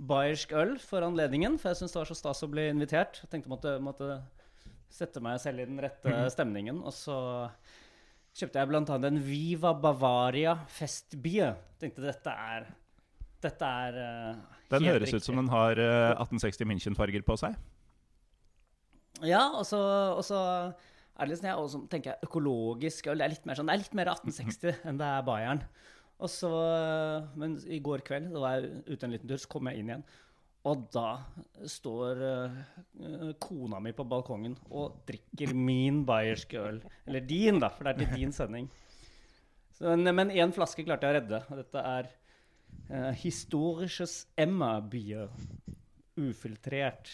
bayersk 0.00 0.52
øl 0.56 0.76
for 0.82 1.04
anledningen, 1.04 1.58
for 1.60 1.72
jeg 1.72 1.82
syns 1.82 1.94
det 1.94 2.00
var 2.00 2.08
så 2.08 2.16
stas 2.18 2.44
å 2.46 2.50
bli 2.50 2.66
invitert. 2.72 3.20
Jeg 3.22 3.32
tenkte 3.32 3.48
jeg 3.48 3.54
måtte, 3.54 3.74
måtte 3.84 4.10
sette 4.90 5.22
meg 5.22 5.38
selv 5.42 5.62
i 5.62 5.68
den 5.68 5.80
rette 5.82 6.08
mhm. 6.08 6.30
stemningen. 6.32 6.82
Og 6.86 6.94
så 6.96 7.16
kjøpte 8.36 8.62
jeg 8.62 8.70
bl.a. 8.70 8.84
en 9.10 9.20
Viva 9.24 9.74
Bavaria 9.76 10.56
Festbier. 10.70 11.58
Tenkte 11.80 12.04
dette 12.06 12.36
er 12.54 12.70
Dette 13.40 13.64
er 13.64 13.94
uh, 13.96 14.56
Den 14.68 14.84
høres 14.84 15.08
riktig. 15.08 15.22
ut 15.22 15.28
som 15.30 15.38
den 15.40 15.48
har 15.48 15.78
uh, 15.80 16.20
1860 16.20 16.68
München-farger 16.68 17.24
på 17.24 17.38
seg. 17.40 17.56
Ja, 19.24 19.46
og 19.56 19.64
så, 19.68 19.80
og 20.16 20.20
så 20.24 20.40
er 20.40 21.24
det 21.24 21.32
litt 21.32 21.40
sånn, 21.40 21.50
ja, 21.50 21.56
og 21.60 21.88
tenker 21.92 22.12
jeg 22.12 22.28
økologisk 22.28 23.08
øl. 23.12 23.20
Det 23.20 23.26
er 23.26 23.32
litt 23.32 23.48
mer, 23.48 23.56
sånn, 23.58 23.68
det 23.68 23.76
er 23.76 23.82
litt 23.82 23.96
mer 23.96 24.12
1860 24.12 24.78
enn 24.88 25.00
det 25.00 25.08
er 25.08 25.24
Bayern. 25.26 25.64
Og 26.20 26.28
så, 26.28 26.50
eh, 26.50 27.28
Men 27.36 27.56
i 27.66 27.80
går 27.80 28.04
kveld 28.04 28.32
da 28.34 28.42
var 28.42 28.58
jeg 28.58 28.82
ute 28.90 29.06
en 29.06 29.14
liten 29.14 29.30
tur, 29.30 29.40
så 29.40 29.48
kom 29.48 29.70
jeg 29.70 29.80
inn 29.80 29.92
igjen. 29.92 30.04
Og 30.68 30.82
da 30.92 31.22
står 31.64 32.18
uh, 32.20 32.56
kona 33.40 33.78
mi 33.80 33.94
på 33.96 34.04
balkongen 34.04 34.58
og 34.68 34.98
drikker 35.08 35.54
min 35.56 36.02
bayerske 36.04 36.60
øl. 36.60 36.82
Eller 37.08 37.24
din, 37.24 37.62
da, 37.62 37.70
for 37.72 37.88
det 37.88 37.94
er 37.94 38.02
til 38.02 38.20
din 38.20 38.34
sending. 38.36 38.68
Så, 39.78 39.94
men 39.96 40.28
én 40.28 40.52
flaske 40.52 40.84
klarte 40.84 41.08
jeg 41.08 41.14
å 41.14 41.16
redde, 41.16 41.40
og 41.48 41.62
dette 41.62 41.86
er 41.94 42.10
uh, 42.92 43.08
Historisches 43.22 44.26
Emma-bier. 44.36 45.32
Ufiltrert. 46.20 47.08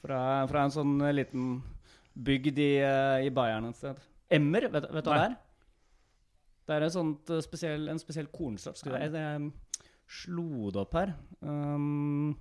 Fra, 0.00 0.22
fra, 0.48 0.64
en 0.64 0.72
sånn 0.72 0.96
liten 1.12 1.58
bygd 2.16 2.64
i, 2.64 2.72
uh, 2.80 3.20
i 3.20 3.28
Bayern 3.28 3.68
et 3.68 3.82
sted. 3.82 4.00
Emmer, 4.32 4.70
vet, 4.72 4.88
vet 4.88 5.04
du 5.04 5.12
hva 5.12 5.20
det 5.20 5.28
er? 5.34 5.40
Det 6.64 6.76
er 6.76 6.88
sånt, 6.92 7.30
spesiell, 7.44 7.88
en 7.92 8.00
spesiell 8.00 8.30
kornsort. 8.32 8.78
Skal 8.80 8.96
jeg, 8.96 9.12
jeg 9.12 9.50
slo 10.08 10.70
det 10.72 10.80
opp 10.84 10.96
her. 10.96 11.12
Um, 11.44 12.32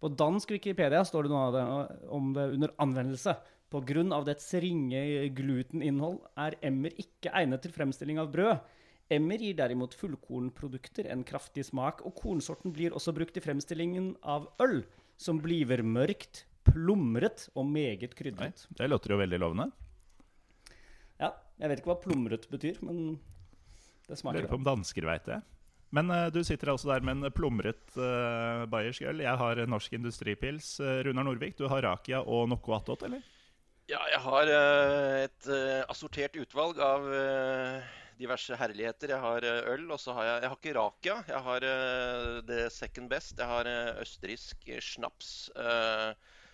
på 0.00 0.10
dansk 0.16 0.52
Wikipedia 0.56 1.00
står 1.04 1.26
det 1.26 1.32
noe 1.32 1.48
det, 1.54 1.64
om 2.12 2.34
det 2.36 2.50
under 2.56 2.74
anvendelse. 2.80 3.36
På 3.70 3.82
grunn 3.86 4.12
av 4.16 4.24
dets 4.26 4.48
ringe 4.58 5.00
gluteninnhold 5.36 6.18
er 6.42 6.56
emmer 6.66 6.94
ikke 6.98 7.32
egnet 7.38 7.62
til 7.64 7.74
fremstilling 7.74 8.18
av 8.20 8.32
brød. 8.32 8.62
Emmer 9.10 9.42
gir 9.42 9.56
derimot 9.58 9.94
fullkornprodukter 9.98 11.08
en 11.10 11.24
kraftig 11.26 11.64
smak, 11.66 12.04
og 12.06 12.14
kornsorten 12.18 12.74
blir 12.74 12.94
også 12.94 13.14
brukt 13.14 13.38
i 13.38 13.42
fremstillingen 13.42 14.12
av 14.22 14.46
øl, 14.62 14.84
som 15.18 15.40
bliver 15.42 15.82
mørkt, 15.82 16.44
plumret 16.66 17.48
og 17.58 17.66
meget 17.66 18.14
krydret. 18.18 18.66
Det 18.78 18.86
låter 18.90 19.14
jo 19.14 19.20
veldig 19.20 19.40
lovende. 19.42 19.70
Jeg 21.60 21.68
vet 21.68 21.80
ikke 21.82 21.92
hva 21.92 22.00
plumret 22.00 22.46
betyr, 22.50 22.78
men 22.86 23.18
det 24.08 24.18
smaker. 24.18 24.40
Lurer 24.40 24.52
på 24.52 24.60
om 24.60 24.66
dansker 24.66 25.06
veit 25.06 25.26
det. 25.28 25.40
Men 25.94 26.10
uh, 26.12 26.28
du 26.30 26.40
sitter 26.46 26.70
altså 26.72 26.92
der 26.92 27.04
med 27.06 27.18
en 27.18 27.34
plumret 27.34 27.82
uh, 27.98 28.64
bayersk 28.70 29.04
øl. 29.10 29.22
Jeg 29.24 29.36
har 29.42 29.60
norsk 29.66 29.96
industripils. 29.98 30.72
Uh, 30.80 31.02
Runar 31.06 31.26
Norvik, 31.26 31.58
du 31.58 31.66
har 31.70 31.82
Rakia 31.84 32.22
og 32.22 32.48
Nocco 32.50 32.76
Attåt, 32.76 33.04
eller? 33.08 33.24
Ja, 33.90 33.98
jeg 34.12 34.20
har 34.22 34.52
uh, 34.54 35.16
et 35.26 35.50
assortert 35.90 36.38
utvalg 36.38 36.78
av 36.78 37.08
diverse 38.20 38.54
herligheter. 38.54 39.16
Jeg 39.16 39.24
har 39.24 39.46
øl, 39.74 39.86
og 39.90 39.98
så 39.98 40.14
har 40.14 40.28
jeg 40.28 40.42
Jeg 40.44 40.52
har 40.52 40.58
ikke 40.60 40.76
Rakia. 40.78 41.16
Jeg 41.28 41.44
har 41.48 41.68
det 42.46 42.60
second 42.72 43.10
best. 43.10 43.38
Jeg 43.38 43.50
har 43.50 43.70
østerriksk 44.04 44.70
snaps 44.84 45.50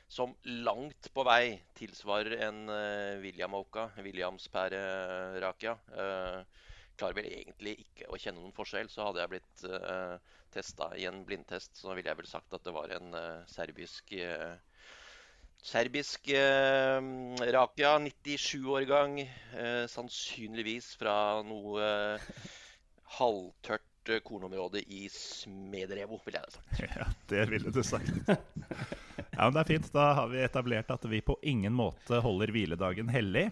som 0.08 0.34
langt 0.66 1.08
på 1.14 1.24
vei 1.26 1.56
tilsvarer 1.76 2.38
en 2.46 2.60
William 3.22 3.56
Oka, 3.58 3.88
Williams 4.04 4.46
per 4.52 4.76
Rakia. 5.42 5.74
Uh, 5.90 6.44
klarer 6.96 7.18
vel 7.18 7.28
egentlig 7.30 7.76
ikke 7.84 8.08
å 8.10 8.18
kjenne 8.20 8.42
noen 8.42 8.54
forskjell. 8.56 8.88
Så 8.92 9.04
hadde 9.06 9.22
jeg 9.22 9.32
blitt 9.34 9.66
uh, 9.68 9.76
eh, 9.76 10.38
testa 10.54 10.90
i 10.96 11.06
en 11.08 11.22
blindtest, 11.28 11.76
så 11.78 11.94
ville 11.96 12.10
jeg 12.10 12.20
vel 12.22 12.30
sagt 12.30 12.56
at 12.56 12.64
det 12.64 12.74
var 12.76 12.94
en 12.96 13.12
uh, 13.16 13.44
serbisk 13.50 14.16
uh, 14.22 14.56
Serbisk 15.66 16.28
eh, 16.30 17.06
Rakia, 17.50 17.96
97-årgang. 17.98 19.16
Eh, 19.24 19.86
sannsynligvis 19.90 20.92
fra 21.00 21.40
noe 21.42 21.88
halvtørt 23.16 24.12
kornområde 24.22 24.84
i 24.84 25.08
Smederevo, 25.10 26.20
ville 26.22 26.38
jeg 26.38 26.46
ha 26.46 26.54
sagt. 26.54 26.84
Ja, 26.84 27.08
det 27.32 27.48
ville 27.50 27.74
du 27.74 27.82
sagt. 27.82 28.30
ja, 29.36 29.44
men 29.44 29.54
Det 29.54 29.62
er 29.62 29.70
fint. 29.74 29.92
Da 29.92 30.08
har 30.16 30.32
vi 30.32 30.42
etablert 30.42 30.90
at 30.90 31.04
vi 31.10 31.20
på 31.24 31.36
ingen 31.44 31.74
måte 31.76 32.20
holder 32.24 32.52
hviledagen 32.54 33.12
hellig. 33.12 33.50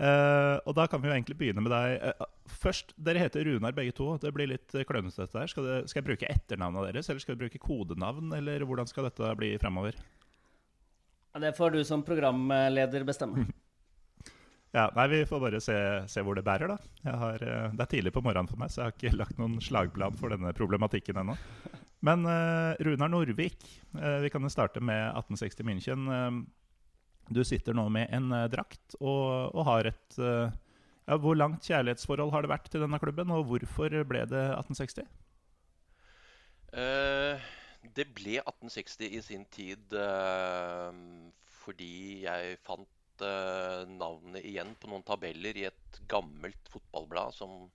Uh, 0.00 0.56
og 0.64 0.72
da 0.78 0.86
kan 0.88 1.02
vi 1.02 1.10
jo 1.10 1.12
egentlig 1.12 1.36
begynne 1.36 1.60
med 1.60 1.74
deg. 1.74 1.98
Uh, 2.00 2.54
først, 2.62 2.94
Dere 2.96 3.20
heter 3.20 3.44
Runar 3.44 3.74
begge 3.76 3.92
to. 3.96 4.14
Det 4.22 4.32
blir 4.32 4.48
litt 4.48 4.72
klønete 4.88 5.26
dette 5.26 5.42
her. 5.42 5.50
Skal, 5.52 5.66
det, 5.68 5.76
skal, 5.90 6.00
jeg 6.00 6.08
bruke 6.08 6.30
etternavnet 6.32 6.88
deres, 6.88 7.10
eller 7.12 7.20
skal 7.20 7.36
jeg 7.36 7.42
bruke 7.42 7.60
kodenavn? 7.60 8.32
Eller 8.38 8.64
hvordan 8.64 8.88
skal 8.88 9.10
dette 9.10 9.34
bli 9.36 9.52
framover? 9.60 9.98
Ja, 11.34 11.42
det 11.44 11.52
får 11.58 11.76
du 11.76 11.82
som 11.84 12.04
programleder 12.06 13.04
bestemme. 13.04 13.44
ja, 14.78 14.88
nei, 14.96 15.06
Vi 15.12 15.20
får 15.28 15.44
bare 15.44 15.60
se, 15.60 15.76
se 16.08 16.24
hvor 16.24 16.38
det 16.38 16.46
bærer, 16.48 16.72
da. 16.72 17.12
Har, 17.26 17.44
uh, 17.44 17.68
det 17.76 17.84
er 17.84 17.92
tidlig 17.98 18.16
på 18.16 18.24
morgenen 18.24 18.48
for 18.48 18.62
meg, 18.62 18.72
så 18.72 18.86
jeg 18.86 18.88
har 18.88 18.96
ikke 18.96 19.20
lagt 19.20 19.42
noen 19.42 19.60
slagplan 19.60 20.16
for 20.16 20.32
denne 20.32 20.56
problematikken 20.56 21.20
ennå. 21.26 21.36
Men 22.00 22.24
Runar 22.80 23.10
Norvik, 23.12 23.60
vi 23.92 24.30
kan 24.32 24.42
jo 24.42 24.48
starte 24.48 24.80
med 24.80 25.02
1860 25.10 25.66
München. 25.68 26.06
Du 27.30 27.44
sitter 27.46 27.76
nå 27.76 27.86
med 27.94 28.10
en 28.10 28.32
uh, 28.34 28.48
drakt 28.50 28.96
og, 28.98 29.54
og, 29.54 29.62
har 29.68 29.92
et 29.92 30.18
uh, 30.18 30.50
ja, 31.06 31.16
Hvor 31.22 31.38
langt 31.38 31.66
kjærlighetsforhold 31.66 32.32
har 32.34 32.44
det 32.44 32.50
vært 32.50 32.70
til 32.72 32.82
denne 32.82 32.98
klubben, 33.02 33.30
og 33.30 33.46
hvorfor 33.46 33.94
ble 34.10 34.24
det 34.30 34.44
1860? 34.58 35.06
Uh, 36.70 36.80
eh, 36.82 37.50
det 37.96 38.08
ble 38.14 38.40
1860 38.42 39.14
i 39.14 39.22
sin 39.24 39.46
tid 39.50 39.94
fordi 41.60 42.24
jeg 42.26 42.58
fant 42.66 43.24
navnet 44.00 44.46
igjen 44.48 44.70
på 44.80 44.88
noen 44.88 45.04
tabeller 45.04 45.56
i 45.60 45.66
et 45.68 45.98
gammelt 46.08 46.70
fotballblad 46.72 47.34
som 47.36 47.66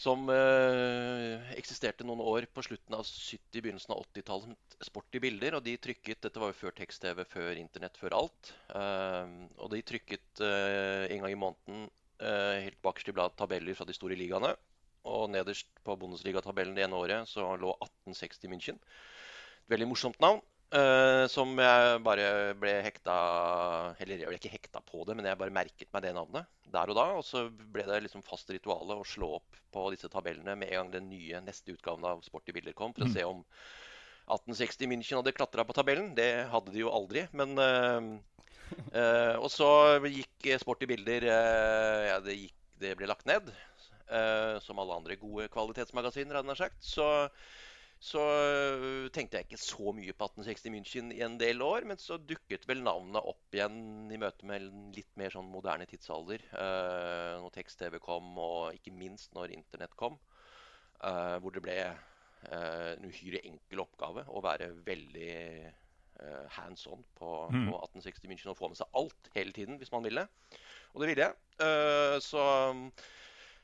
som 0.00 0.30
eh, 0.32 1.50
eksisterte 1.60 2.06
noen 2.08 2.22
år 2.24 2.46
på 2.54 2.62
slutten 2.64 2.96
av 2.96 3.04
70-, 3.04 3.60
begynnelsen 3.60 3.92
av 3.92 4.00
80-tallet 4.06 4.48
som 4.48 4.86
Sporty 4.88 5.20
bilder. 5.20 5.58
Og 5.58 5.64
de 5.66 5.76
trykket 5.76 6.22
Dette 6.24 6.40
var 6.40 6.52
jo 6.52 6.58
før 6.62 6.76
tekst-TV, 6.78 7.20
før 7.28 7.60
Internett, 7.60 8.00
før 8.00 8.16
alt. 8.22 8.52
Eh, 8.72 9.34
og 9.60 9.74
de 9.74 9.82
trykket 9.90 10.44
eh, 10.46 11.04
en 11.12 11.24
gang 11.26 11.34
i 11.34 11.40
måneden 11.42 11.84
eh, 12.16 12.62
helt 12.64 12.80
bakerst 12.84 13.12
i 13.12 13.16
bladet 13.16 13.36
tabeller 13.40 13.76
fra 13.76 13.88
de 13.88 13.96
store 13.96 14.16
ligaene. 14.16 14.54
Og 15.10 15.28
nederst 15.32 15.68
på 15.84 15.96
Bundesliga-tabellen 16.00 16.76
det 16.76 16.86
ene 16.86 16.96
året 16.96 17.28
så 17.28 17.44
lå 17.60 17.74
1860 17.76 18.52
München. 18.52 18.80
Et 18.80 19.76
veldig 19.76 19.92
morsomt 19.92 20.20
navn. 20.24 20.40
Uh, 20.70 21.26
som 21.26 21.50
jeg 21.58 21.94
bare 22.06 22.26
ble 22.54 22.76
hekta 22.84 23.14
Eller 23.98 24.20
jeg 24.20 24.28
ble 24.28 24.36
ikke 24.38 24.52
hekta 24.52 24.78
på 24.86 25.02
det, 25.02 25.16
men 25.18 25.26
jeg 25.26 25.38
bare 25.40 25.50
merket 25.50 25.88
meg 25.90 26.04
det 26.04 26.12
navnet 26.14 26.46
der 26.70 26.92
og 26.92 26.94
da. 26.94 27.06
Og 27.18 27.24
så 27.26 27.48
ble 27.50 27.82
det 27.88 28.04
liksom 28.04 28.22
fast 28.22 28.52
ritualet 28.54 29.00
å 29.00 29.06
slå 29.06 29.32
opp 29.40 29.58
på 29.74 29.88
disse 29.90 30.06
tabellene 30.12 30.54
med 30.60 30.70
en 30.70 30.76
gang 30.84 30.92
den 30.92 31.08
nye 31.10 31.40
neste 31.42 31.74
utgaven 31.74 32.06
av 32.06 32.22
Sport 32.22 32.52
i 32.52 32.54
bilder 32.54 32.76
kom, 32.78 32.94
for 32.94 33.02
å 33.02 33.10
mm. 33.10 33.14
se 33.16 33.24
om 33.26 33.40
1860 34.30 34.90
München 34.92 35.18
hadde 35.18 35.34
klatra 35.34 35.64
på 35.66 35.74
tabellen. 35.74 36.12
Det 36.14 36.28
hadde 36.52 36.74
de 36.76 36.84
jo 36.84 36.92
aldri. 36.94 37.24
Men 37.34 37.58
uh, 37.58 38.06
uh, 38.94 39.34
Og 39.40 39.48
så 39.50 39.70
gikk 40.06 40.52
Sport 40.62 40.86
i 40.86 40.90
bilder 40.92 41.26
Ja, 41.26 42.20
det, 42.22 42.36
gikk, 42.44 42.54
det, 42.78 42.94
ble 43.00 43.10
lagt 43.10 43.26
ned. 43.26 43.50
som 44.62 44.78
alle 44.82 44.94
andre 45.02 45.14
gode 45.18 45.50
kvalitetsmagasiner, 45.50 46.38
hadde 46.38 46.54
jeg 46.54 46.62
sagt. 46.62 46.78
Så 46.82 47.10
så 48.00 48.20
øh, 48.24 49.10
tenkte 49.12 49.36
jeg 49.36 49.44
ikke 49.44 49.60
så 49.60 49.92
mye 49.92 50.14
på 50.16 50.24
1860 50.30 50.70
München 50.72 51.10
i 51.12 51.20
en 51.20 51.36
del 51.40 51.60
år. 51.60 51.84
Men 51.84 52.00
så 52.00 52.16
dukket 52.16 52.64
vel 52.68 52.80
navnet 52.80 53.20
opp 53.20 53.56
igjen 53.56 54.08
i 54.08 54.20
møte 54.20 54.48
med 54.48 54.64
en 54.64 54.86
litt 54.96 55.10
mer 55.20 55.34
sånn 55.34 55.50
moderne 55.52 55.84
tidsalder. 55.88 56.46
Uh, 56.54 57.36
når 57.44 57.52
tekst-TV 57.58 57.98
kom, 58.00 58.32
og 58.40 58.78
ikke 58.78 58.94
minst 58.96 59.36
når 59.36 59.52
Internett 59.52 59.92
kom. 60.00 60.16
Uh, 61.04 61.36
hvor 61.44 61.52
det 61.52 61.64
ble 61.64 61.76
uh, 61.90 62.90
en 62.94 63.04
uhyre 63.04 63.44
enkel 63.44 63.84
oppgave 63.84 64.24
å 64.28 64.44
være 64.44 64.72
veldig 64.88 65.36
hands 66.52 66.82
on 66.84 67.00
på, 67.16 67.28
mm. 67.48 67.62
på, 67.70 67.78
1860 67.78 68.28
München 68.28 68.50
og 68.52 68.58
få 68.58 68.68
med 68.68 68.76
seg 68.76 68.98
alt 68.98 69.30
hele 69.32 69.54
tiden 69.56 69.78
hvis 69.80 69.92
man 69.92 70.04
ville. 70.04 70.26
Og 70.92 71.00
det 71.00 71.06
ville 71.08 71.28
jeg. 71.30 72.18
så 72.20 72.42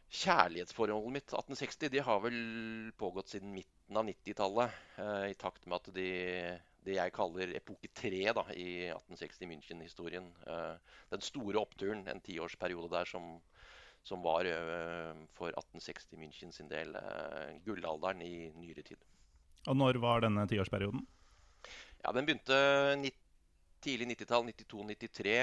Kjærlighetsforholdet 0.07 1.13
mitt 1.17 1.33
1860 1.33 1.91
de 1.91 2.03
har 2.07 2.21
vel 2.23 2.39
pågått 2.99 3.33
siden 3.33 3.51
midten 3.55 3.99
av 3.99 4.07
90-tallet. 4.07 4.77
Eh, 5.03 5.25
I 5.33 5.35
takt 5.39 5.67
med 5.67 5.81
at 5.81 5.91
de, 5.97 6.07
det 6.87 6.95
jeg 6.95 7.15
kaller 7.17 7.55
epoke 7.59 7.91
3 7.91 8.23
da, 8.39 8.45
i 8.55 8.87
1860 8.93 9.51
München-historien. 9.51 10.31
Eh, 10.47 10.95
den 11.11 11.27
store 11.27 11.59
oppturen, 11.59 12.07
en 12.07 12.23
tiårsperiode 12.23 12.93
der 12.95 13.11
som, 13.11 13.35
som 14.07 14.23
var 14.23 14.47
eh, 14.47 15.13
for 15.35 15.51
1860 15.51 16.23
München 16.23 16.55
sin 16.55 16.71
del 16.71 16.95
gullalderen 17.67 18.23
i 18.23 18.53
nyere 18.55 18.87
tid. 18.87 19.03
Og 19.67 19.75
når 19.75 19.99
var 19.99 20.23
denne 20.23 20.47
tiårsperioden? 20.47 21.03
Ja, 22.05 22.13
Den 22.15 22.29
begynte 22.29 22.55
90, 23.03 23.25
tidlig 23.87 24.11
90-tall, 24.16 24.50
92-93. 24.50 25.37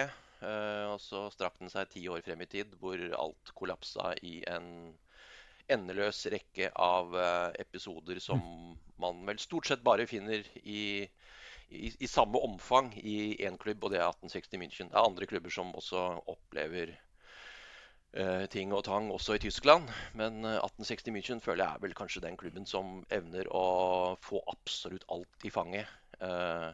Eh, 0.44 0.86
og 0.92 1.00
så 1.02 1.28
strakk 1.32 1.60
den 1.62 1.72
seg 1.72 1.92
ti 1.92 2.04
år 2.12 2.24
frem 2.26 2.44
i 2.44 2.50
tid, 2.52 2.76
hvor 2.82 3.00
alt 3.00 3.54
kollapsa 3.56 4.14
i 4.26 4.42
en 4.52 4.68
endeløs 5.72 6.26
rekke 6.34 6.72
av 6.76 7.16
eh, 7.16 7.62
episoder 7.64 8.20
som 8.24 8.42
man 9.00 9.24
vel 9.28 9.40
stort 9.40 9.70
sett 9.70 9.86
bare 9.86 10.08
finner 10.10 10.44
i, 10.64 11.06
i, 11.72 11.94
i 11.94 12.10
samme 12.10 12.42
omfang 12.44 12.92
i 13.00 13.38
én 13.48 13.58
klubb, 13.60 13.86
og 13.86 13.94
det 13.94 14.02
er 14.02 14.10
1860 14.12 14.60
München. 14.60 14.92
Det 14.92 15.00
er 15.00 15.08
andre 15.08 15.30
klubber 15.30 15.54
som 15.54 15.72
også 15.76 16.04
opplever 16.32 16.94
uh, 18.20 18.46
ting 18.54 18.76
og 18.76 18.84
tang, 18.88 19.10
også 19.12 19.38
i 19.38 19.42
Tyskland. 19.44 19.90
Men 20.20 20.44
1860 20.46 21.16
München 21.16 21.44
føler 21.44 21.66
jeg 21.66 21.80
er 21.80 21.84
vel 21.88 21.98
kanskje 21.98 22.24
den 22.28 22.38
klubben 22.40 22.70
som 22.70 23.02
evner 23.12 23.50
å 23.52 23.66
få 24.24 24.44
absolutt 24.52 25.08
alt 25.12 25.48
i 25.48 25.52
fanget. 25.52 25.90
Uh, 26.22 26.72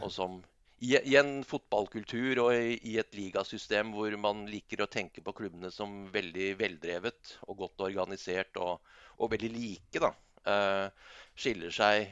og 0.00 0.10
som 0.14 0.40
i, 0.84 0.92
i, 1.00 1.14
en 1.16 1.38
fotballkultur 1.46 2.40
og 2.42 2.52
i, 2.54 2.76
i, 2.84 2.96
et 3.00 3.16
ligasystem 3.16 3.92
hvor 3.94 4.14
man 4.20 4.44
liker 4.50 4.84
å 4.84 4.90
tenke 4.90 5.22
på 5.24 5.34
klubbene 5.36 5.70
som 5.72 6.04
veldig 6.12 6.50
veldrevet 6.60 7.36
og 7.48 7.58
godt 7.62 7.84
organisert 7.86 8.58
og, 8.60 8.84
og 9.18 9.32
veldig 9.32 9.50
like, 9.54 10.02
da, 10.02 10.10
uh, 10.50 11.14
skiller 11.38 11.72
seg 11.74 12.10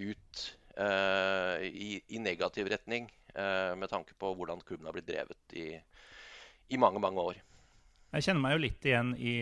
ut 0.00 0.44
uh, 0.78 1.60
i, 1.64 1.98
i, 2.08 2.22
negativ 2.22 2.70
retning 2.72 3.10
uh, 3.36 3.74
med 3.78 3.90
tanke 3.92 4.16
på 4.18 4.32
hvordan 4.38 4.62
klubben 4.64 4.88
har 4.88 4.96
blitt 4.96 5.10
drevet 5.10 5.58
i, 5.58 5.68
mange, 6.80 7.02
mange 7.02 7.28
år. 7.32 7.42
Jeg 8.14 8.28
kjenner 8.28 8.46
meg 8.46 8.54
jo 8.56 8.64
litt 8.64 8.88
igjen 8.88 9.12
i 9.18 9.34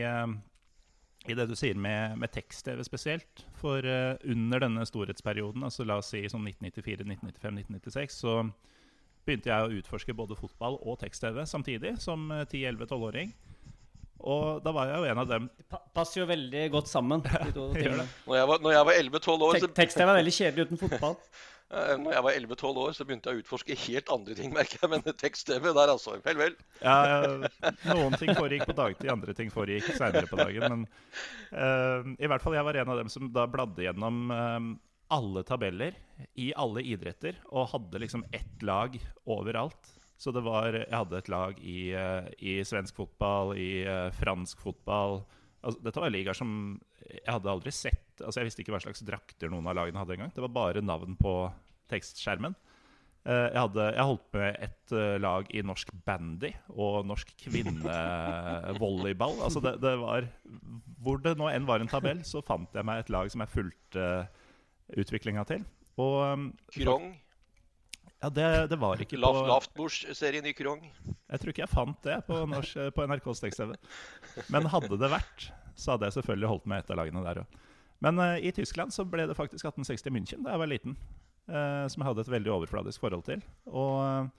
i 1.31 1.37
det 1.39 1.47
du 1.51 1.55
sier 1.59 1.79
med, 1.79 2.17
med 2.19 2.33
tekst-TV 2.35 2.83
spesielt. 2.87 3.45
For 3.61 3.85
uh, 3.87 4.19
under 4.27 4.65
denne 4.65 4.87
storhetsperioden, 4.89 5.63
altså 5.69 5.87
la 5.87 6.01
oss 6.03 6.11
si 6.15 6.25
sånn 6.27 6.49
1994, 6.51 7.07
1995, 7.07 7.61
1996, 7.79 8.21
så 8.25 8.37
begynte 9.23 9.53
jeg 9.53 9.65
å 9.65 9.79
utforske 9.79 10.17
både 10.19 10.39
fotball 10.39 10.81
og 10.83 10.99
tekst-TV 11.03 11.45
samtidig, 11.47 11.95
som 12.03 12.27
10-11-12-åring. 12.33 13.31
Og 14.23 14.63
da 14.63 14.71
var 14.75 14.91
jeg 14.91 15.01
jo 15.03 15.07
en 15.11 15.19
av 15.19 15.31
dem 15.31 15.47
Det 15.59 15.79
passer 15.97 16.21
jo 16.21 16.29
veldig 16.31 16.67
godt 16.71 16.91
sammen. 16.91 17.25
de 17.25 17.55
to 17.55 17.69
tingene. 17.75 18.07
Når 18.27 18.37
jeg 18.39 18.51
var, 18.53 18.85
var 18.87 19.01
11-12 19.01 19.47
år 19.49 19.59
Tek 19.59 19.75
Tekst-TV 19.81 20.07
er 20.09 20.21
veldig 20.21 20.35
kjedelig 20.39 20.69
uten 20.69 20.83
fotball. 20.85 21.19
Eh, 21.73 21.95
når 21.97 22.13
jeg 22.13 22.25
var 22.27 22.37
11-12 22.37 22.81
år, 22.83 22.91
så 22.93 23.05
begynte 23.09 23.33
jeg 23.33 23.39
å 23.39 23.43
utforske 23.43 23.77
helt 23.87 24.11
andre 24.13 24.37
ting, 24.37 24.53
merker 24.53 24.83
jeg. 24.83 24.91
Men 24.93 25.05
tekst-TV 25.07 25.71
der, 25.71 25.93
altså. 25.95 26.19
Vel, 26.25 26.41
vel. 26.41 26.57
Ja, 26.83 27.49
noen 27.89 28.17
ting 28.21 28.35
foregikk 28.37 28.67
på 28.69 28.77
dagtid, 28.77 29.09
andre 29.13 29.37
ting 29.37 29.53
foregikk 29.53 29.89
seinere 29.97 30.29
på 30.29 30.37
dagen. 30.41 30.67
Men 30.69 30.85
uh, 31.57 32.13
i 32.19 32.29
hvert 32.29 32.45
fall 32.45 32.59
jeg 32.59 32.67
var 32.69 32.81
en 32.83 32.93
av 32.93 33.01
dem 33.01 33.13
som 33.13 33.31
da 33.33 33.47
bladde 33.49 33.87
gjennom 33.87 34.21
uh, 34.29 34.61
alle 35.17 35.45
tabeller 35.49 35.97
i 36.41 36.51
alle 36.61 36.85
idretter 36.85 37.41
og 37.51 37.71
hadde 37.73 38.05
liksom 38.05 38.27
ett 38.37 38.65
lag 38.69 38.99
overalt. 39.25 39.97
Så 40.23 40.31
det 40.31 40.45
var 40.45 40.77
Jeg 40.77 40.93
hadde 40.93 41.19
et 41.19 41.31
lag 41.33 41.57
i, 41.65 41.81
uh, 41.97 42.29
i 42.37 42.61
svensk 42.69 43.01
fotball, 43.01 43.57
i 43.57 43.87
fransk 44.21 44.61
fotball. 44.61 45.23
Altså, 45.63 45.81
dette 45.89 46.05
var 46.05 46.13
ligaer 46.13 46.37
som 46.37 46.77
jeg 47.09 47.29
hadde 47.29 47.53
aldri 47.53 47.73
sett 47.75 48.23
Altså 48.23 48.41
Jeg 48.41 48.51
visste 48.51 48.63
ikke 48.63 48.75
hva 48.75 48.83
slags 48.85 49.03
drakter 49.07 49.51
noen 49.51 49.67
av 49.67 49.75
lagene 49.75 49.99
hadde 49.99 50.15
engang. 50.15 50.31
Det 50.35 50.43
var 50.45 50.53
bare 50.55 50.83
navn 50.85 51.17
på 51.19 51.33
tekstskjermen. 51.91 52.55
Uh, 53.23 53.49
jeg, 53.49 53.59
hadde, 53.61 53.85
jeg 53.95 54.07
holdt 54.09 54.37
med 54.37 54.57
et 54.67 54.95
uh, 54.95 55.17
lag 55.23 55.51
i 55.55 55.63
norsk 55.63 55.93
bandy 56.07 56.49
og 56.75 57.07
norsk 57.07 57.29
kvinnevolleyball. 57.45 59.37
altså 59.47 59.63
det, 59.63 59.77
det, 59.83 59.93
var 60.01 60.27
Hvor 61.03 61.21
det 61.23 61.37
nå 61.39 61.47
enn 61.53 61.69
var 61.69 61.83
en 61.83 61.91
tabell, 61.91 62.25
så 62.27 62.43
fant 62.47 62.75
jeg 62.75 62.87
meg 62.87 63.05
et 63.05 63.13
lag 63.15 63.31
som 63.31 63.45
jeg 63.45 63.53
fulgte 63.55 64.07
uh, 64.23 64.27
utviklinga 64.99 65.47
til. 65.51 65.63
Og 66.03 66.19
um, 66.35 66.49
Krong? 66.75 67.13
Ja, 68.23 68.31
det, 68.31 68.49
det, 68.71 68.79
var 68.79 69.01
ikke 69.03 69.19
på 69.19 69.47
Lavtbordsserien 69.51 70.47
i 70.47 70.55
Krong? 70.55 70.85
Jeg 71.07 71.43
tror 71.43 71.51
ikke 71.51 71.65
jeg 71.65 71.73
fant 71.73 72.05
det 72.07 72.21
på, 72.29 72.37
norsk, 72.47 72.79
på 72.95 73.07
NRKs 73.11 73.43
tekst-TV. 73.43 73.75
Men 74.55 74.69
hadde 74.71 74.99
det 74.99 75.11
vært, 75.11 75.49
så 75.79 75.95
hadde 75.95 76.09
jeg 76.09 76.19
selvfølgelig 76.19 76.51
holdt 76.51 76.71
med 76.71 76.83
et 76.83 76.93
av 76.93 77.01
lagene 77.01 77.25
der 77.25 77.43
òg. 77.43 77.59
Men 78.03 78.19
uh, 78.19 78.37
i 78.37 78.53
Tyskland 78.55 78.95
så 78.95 79.07
ble 79.07 79.29
det 79.31 79.39
faktisk 79.39 79.69
1860 79.69 80.15
München 80.15 80.47
da 80.47 80.55
jeg 80.55 80.63
var 80.63 80.71
liten. 80.71 80.97
Uh, 81.51 81.87
som 81.91 82.03
jeg 82.03 82.07
hadde 82.07 82.23
et 82.23 82.33
veldig 82.37 82.53
overfladisk 82.55 83.03
forhold 83.03 83.25
til. 83.27 83.43
Og 83.67 83.97
uh, 84.03 84.31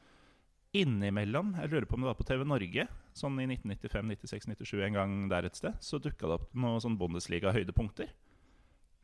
innimellom, 0.74 1.54
jeg 1.60 1.72
lurer 1.72 1.88
på 1.88 1.98
om 1.98 2.04
det 2.04 2.10
var 2.10 2.20
på 2.20 2.26
TV 2.28 2.46
Norge, 2.48 2.88
sånn 3.14 3.36
i 3.44 3.48
1995, 3.50 4.14
96, 4.24 4.48
97, 4.56 4.78
en 4.88 4.98
gang 4.98 5.18
der 5.32 5.48
et 5.48 5.60
sted, 5.60 5.76
så 5.84 6.00
dukka 6.02 6.30
det 6.30 6.38
opp 6.40 6.48
noen 6.58 6.82
sånn 6.84 6.98
Bundesliga-høydepunkter. 6.98 8.10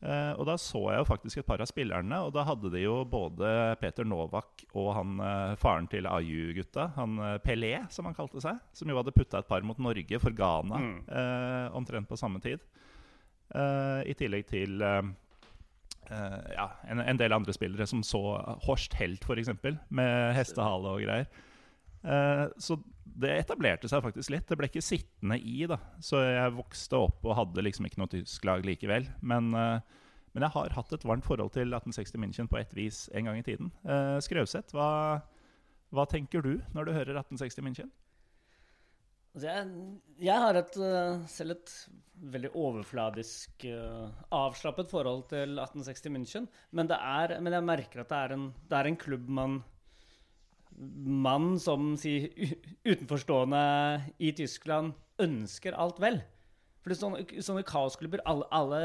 Uh, 0.00 0.32
og 0.40 0.46
da 0.48 0.54
så 0.56 0.80
jeg 0.94 1.02
jo 1.02 1.08
faktisk 1.10 1.42
et 1.42 1.46
par 1.48 1.60
av 1.60 1.68
spillerne, 1.68 2.22
og 2.24 2.32
da 2.32 2.46
hadde 2.48 2.70
de 2.72 2.86
jo 2.86 3.02
både 3.04 3.50
Peter 3.82 4.06
Novak 4.08 4.62
og 4.72 4.94
han 4.96 5.18
uh, 5.20 5.56
faren 5.60 5.90
til 5.92 6.08
Aju-gutta, 6.08 6.86
han 6.94 7.18
uh, 7.20 7.34
Pelé, 7.44 7.74
som 7.92 8.08
han 8.08 8.16
kalte 8.16 8.40
seg, 8.40 8.62
som 8.72 8.88
jo 8.88 8.96
hadde 8.96 9.12
putta 9.12 9.42
et 9.42 9.50
par 9.50 9.66
mot 9.66 9.76
Norge 9.76 10.20
for 10.22 10.32
Ghana 10.36 10.80
mm. 10.80 10.94
omtrent 11.76 12.08
på 12.08 12.16
samme 12.16 12.40
tid. 12.40 12.62
I 13.50 14.12
tillegg 14.14 14.44
til 14.46 14.78
ja, 14.78 16.66
en, 16.86 17.00
en, 17.02 17.18
del 17.18 17.34
andre 17.34 17.52
spillere 17.54 17.86
som 17.90 18.04
så 18.06 18.20
Horst 18.62 18.94
Helt, 19.00 19.26
f.eks., 19.26 19.50
med 19.90 20.34
hestehale 20.36 20.92
og 20.94 21.02
greier. 21.02 21.26
så 22.62 22.78
det 23.20 23.32
etablerte 23.42 23.88
seg 23.90 24.02
faktisk 24.04 24.32
litt. 24.32 24.46
Det 24.48 24.58
ble 24.58 24.68
ikke 24.70 24.84
sittende 24.84 25.38
i. 25.38 25.64
da 25.70 25.78
Så 26.04 26.20
jeg 26.22 26.56
vokste 26.56 27.00
opp 27.00 27.24
og 27.26 27.36
hadde 27.38 27.64
liksom 27.66 27.88
ikke 27.88 28.02
noe 28.02 28.12
tysk 28.12 28.46
lag 28.48 28.64
likevel. 28.66 29.08
Men, 29.20 29.50
men 29.54 30.46
jeg 30.46 30.54
har 30.54 30.76
hatt 30.76 30.94
et 30.96 31.06
varmt 31.08 31.26
forhold 31.26 31.52
til 31.56 31.72
1860 31.72 32.20
München 32.22 32.50
på 32.50 32.60
et 32.60 32.74
vis 32.76 33.08
en 33.14 33.30
gang 33.30 33.40
i 33.40 33.46
tiden. 33.46 33.72
Skrøvseth, 34.24 34.76
hva, 34.76 34.90
hva 35.94 36.06
tenker 36.10 36.44
du 36.44 36.54
når 36.76 36.88
du 36.88 36.94
hører 36.96 37.20
1860 37.22 37.66
München? 37.66 37.90
Altså 39.30 39.46
jeg, 39.46 39.66
jeg, 40.26 40.42
har 40.42 40.56
et, 40.58 40.78
selv 41.30 41.54
et 41.54 41.74
veldig 42.32 42.50
overfladisk, 42.58 43.66
avslappet 44.34 44.90
forhold 44.90 45.28
til 45.30 45.54
1860 45.54 46.16
München. 46.16 46.48
Men, 46.74 46.90
er, 46.90 47.36
men, 47.38 47.54
jeg 47.54 47.66
merker 47.68 48.02
at 48.02 48.10
det 48.10 48.18
er 48.24 48.34
en, 48.34 48.48
det 48.70 48.80
er 48.80 48.90
en 48.90 48.98
klubb 48.98 49.30
man 49.30 49.60
man 50.80 51.54
som 51.60 51.94
si, 52.00 52.14
utenforstående 52.88 53.62
i 54.22 54.32
Tyskland 54.36 54.94
ønsker 55.20 55.76
alt 55.76 56.00
vel. 56.00 56.20
For 56.80 56.96
sånne, 56.96 57.26
sånne 57.44 57.64
kaosklubber 57.68 58.22
alle, 58.28 58.46
alle, 58.56 58.80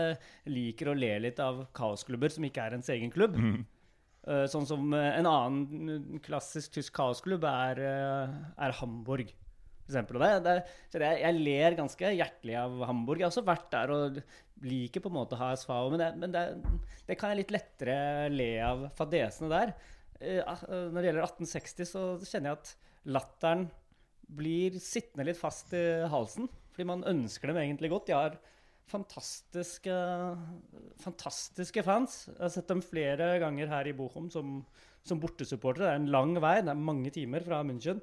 liker 0.51 0.91
å 0.91 0.97
le 0.97 1.13
litt 1.23 1.39
av 1.39 1.63
kaosklubber 1.77 2.33
som 2.33 2.43
ikke 2.47 2.65
er 2.65 2.75
ens 2.75 2.91
egen 2.91 3.13
klubb. 3.13 3.37
Mm. 3.39 3.63
Uh, 4.25 4.43
sånn 4.51 4.67
som 4.67 4.89
uh, 4.91 5.13
en 5.15 5.29
annen 5.29 6.19
klassisk 6.25 6.73
tysk 6.75 6.95
kaosklubb 6.97 7.45
er, 7.47 7.81
uh, 7.85 8.37
er 8.65 8.75
Hamburg 8.81 9.31
eksempel. 9.85 10.19
Det, 10.19 10.31
det, 10.45 10.55
så 10.89 11.01
det, 11.01 11.11
jeg 11.21 11.41
ler 11.45 11.77
ganske 11.77 12.11
hjertelig 12.17 12.57
av 12.59 12.79
Hamburg. 12.89 13.21
Jeg 13.21 13.27
har 13.27 13.33
også 13.33 13.45
vært 13.45 13.67
der 13.73 13.93
og 13.93 14.19
liker 14.65 15.03
på 15.03 15.11
en 15.11 15.17
måte 15.19 15.39
HSV, 15.39 15.73
men, 15.93 16.01
det, 16.01 16.09
men 16.21 16.33
det, 16.35 17.17
kan 17.19 17.31
jeg 17.31 17.43
litt 17.43 17.53
lettere 17.53 17.97
le 18.33 18.49
av 18.65 18.87
fadesene 18.97 19.51
der. 19.51 19.75
Eh, 20.21 20.41
ah, 20.45 20.61
når 20.67 20.99
det 20.99 21.09
gjelder 21.09 21.27
1860, 21.27 21.89
så 21.89 22.03
kjenner 22.23 22.53
jeg 22.53 22.59
at 22.59 22.75
latteren 23.15 23.67
blir 24.35 24.77
sittende 24.81 25.27
litt 25.27 25.39
fast 25.39 25.73
i 25.77 25.85
halsen. 26.11 26.49
Fordi 26.75 26.89
man 26.89 27.05
ønsker 27.07 27.51
dem 27.51 27.61
egentlig 27.61 27.91
godt. 27.93 28.09
De 28.09 28.17
har 28.17 28.37
fantastiske, 28.89 29.95
fantastiske 31.01 31.83
fans. 31.85 32.25
Jeg 32.29 32.41
har 32.43 32.53
sett 32.53 32.69
dem 32.69 32.83
flere 32.85 33.35
ganger 33.41 33.71
her 33.71 33.89
i 33.89 33.95
Bochum 33.97 34.29
som, 34.33 34.59
som 35.05 35.21
bortesupportere. 35.21 35.87
Det 35.87 35.93
er 35.93 36.03
en 36.03 36.13
lang 36.13 36.35
vei, 36.43 36.59
det 36.61 36.73
er 36.73 36.87
mange 36.91 37.13
timer 37.15 37.45
fra 37.45 37.63
München. 37.65 38.01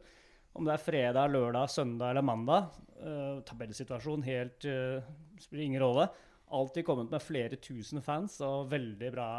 Om 0.53 0.67
det 0.69 0.75
er 0.75 0.85
fredag, 0.85 1.31
lørdag, 1.33 1.71
søndag 1.73 2.13
eller 2.13 2.27
mandag. 2.27 2.75
Uh, 3.03 3.41
tabellsituasjon 3.49 4.25
helt 4.27 4.67
uh, 4.69 5.01
spiller 5.41 5.65
ingen 5.65 5.83
rolle. 5.83 6.09
Alltid 6.53 6.85
kommet 6.85 7.13
med 7.13 7.25
flere 7.25 7.57
tusen 7.57 8.03
fans 8.05 8.37
og 8.45 8.69
veldig 8.73 9.13
bra 9.15 9.31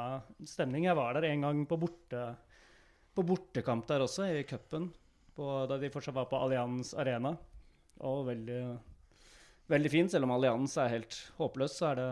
stemning. 0.50 0.88
Jeg 0.88 0.98
var 0.98 1.14
der 1.14 1.28
en 1.30 1.46
gang 1.46 1.62
på, 1.70 1.78
borte, 1.84 2.24
på 3.14 3.26
bortekamp 3.28 3.86
der 3.90 4.06
også, 4.06 4.28
i 4.30 4.46
cupen. 4.48 4.90
Da 5.38 5.78
de 5.82 5.92
fortsatt 5.94 6.16
var 6.16 6.30
på 6.30 6.40
Allianz 6.40 6.94
Arena. 6.98 7.36
Og 8.04 8.26
veldig, 8.28 8.62
veldig 9.72 9.92
fint. 9.94 10.14
Selv 10.14 10.28
om 10.28 10.34
Allianz 10.36 10.78
er 10.82 10.92
helt 10.96 11.20
håpløs, 11.40 11.78
så 11.80 11.92
er 11.92 12.02
det 12.02 12.10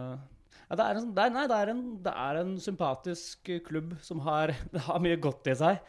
ja, 0.72 0.78
det, 0.80 0.86
er 0.86 0.98
en, 1.02 1.10
det, 1.12 1.24
er, 1.24 1.34
nei, 1.36 1.48
det, 1.52 1.58
er 1.58 1.70
en, 1.74 1.84
det 2.06 2.12
er 2.16 2.38
en 2.40 2.52
sympatisk 2.64 3.50
klubb 3.68 3.98
som 4.04 4.22
har, 4.24 4.54
har 4.88 5.04
mye 5.04 5.20
godt 5.20 5.52
i 5.52 5.58
seg. 5.60 5.82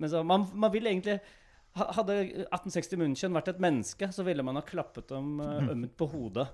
Men 0.00 0.12
så, 0.12 0.22
man, 0.24 0.46
man 0.54 0.72
vil 0.72 0.86
egentlig 0.86 1.18
hadde 1.76 2.16
1860 2.46 2.98
München 3.00 3.34
vært 3.36 3.52
et 3.52 3.62
menneske, 3.62 4.08
så 4.14 4.24
ville 4.26 4.44
man 4.46 4.58
ha 4.58 4.64
klappet 4.66 5.10
dem 5.10 5.38
uh, 5.42 5.70
ømt 5.74 5.96
på 5.98 6.08
hodet. 6.10 6.46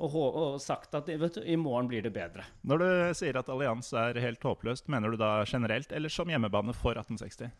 Og, 0.00 0.14
og, 0.16 0.54
sagt 0.62 0.94
at 0.96 1.08
vet 1.08 1.36
du, 1.36 1.42
i 1.44 1.56
morgen 1.60 1.88
blir 1.90 2.04
det 2.04 2.14
bedre. 2.14 2.46
Når 2.64 2.80
du 2.80 2.88
sier 3.18 3.36
at 3.36 3.50
allians 3.52 3.92
er 3.92 4.16
helt 4.24 4.44
håpløst, 4.46 4.88
mener 4.92 5.12
du 5.12 5.20
da 5.20 5.42
generelt 5.44 5.92
eller 5.92 6.12
som 6.12 6.30
hjemmebane 6.32 6.72
for 6.76 6.96
1860? 6.96 7.52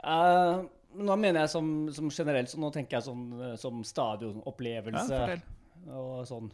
Uh, 0.00 0.12
eh, 0.14 0.62
nå 1.02 1.16
mener 1.20 1.42
jeg 1.42 1.52
som, 1.52 1.66
som, 1.94 2.12
generelt, 2.14 2.52
så 2.52 2.62
nå 2.62 2.70
tenker 2.74 2.98
jeg 2.98 3.08
sånn, 3.08 3.26
eh, 3.40 3.56
som 3.60 3.82
stadionopplevelse 3.84 5.18
ja, 5.18 5.36
og 5.98 6.22
sånn 6.30 6.48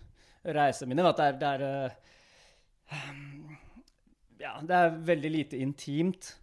reiseminner. 0.56 1.12
At 1.12 1.20
det 1.20 1.28
er, 1.28 1.38
det 1.42 1.52
er 1.52 1.66
uh, 1.68 3.54
Ja, 4.40 4.56
det 4.64 4.80
er 4.80 5.00
veldig 5.12 5.32
lite 5.40 5.60
intimt. 5.60 6.34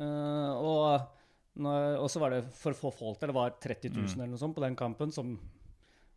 Uh, 0.00 0.52
og 0.56 1.10
og 1.52 2.06
så 2.08 2.16
var 2.16 2.32
det 2.32 2.46
for 2.56 2.72
få 2.72 2.88
folk 2.96 3.18
der. 3.20 3.28
Det 3.28 3.36
var 3.36 3.50
30 3.60 3.90
000 3.92 4.06
mm. 4.06 4.12
eller 4.14 4.30
noe 4.32 4.40
sånt 4.40 4.54
på 4.56 4.62
den 4.64 4.72
kampen, 4.72 5.10
som 5.12 5.34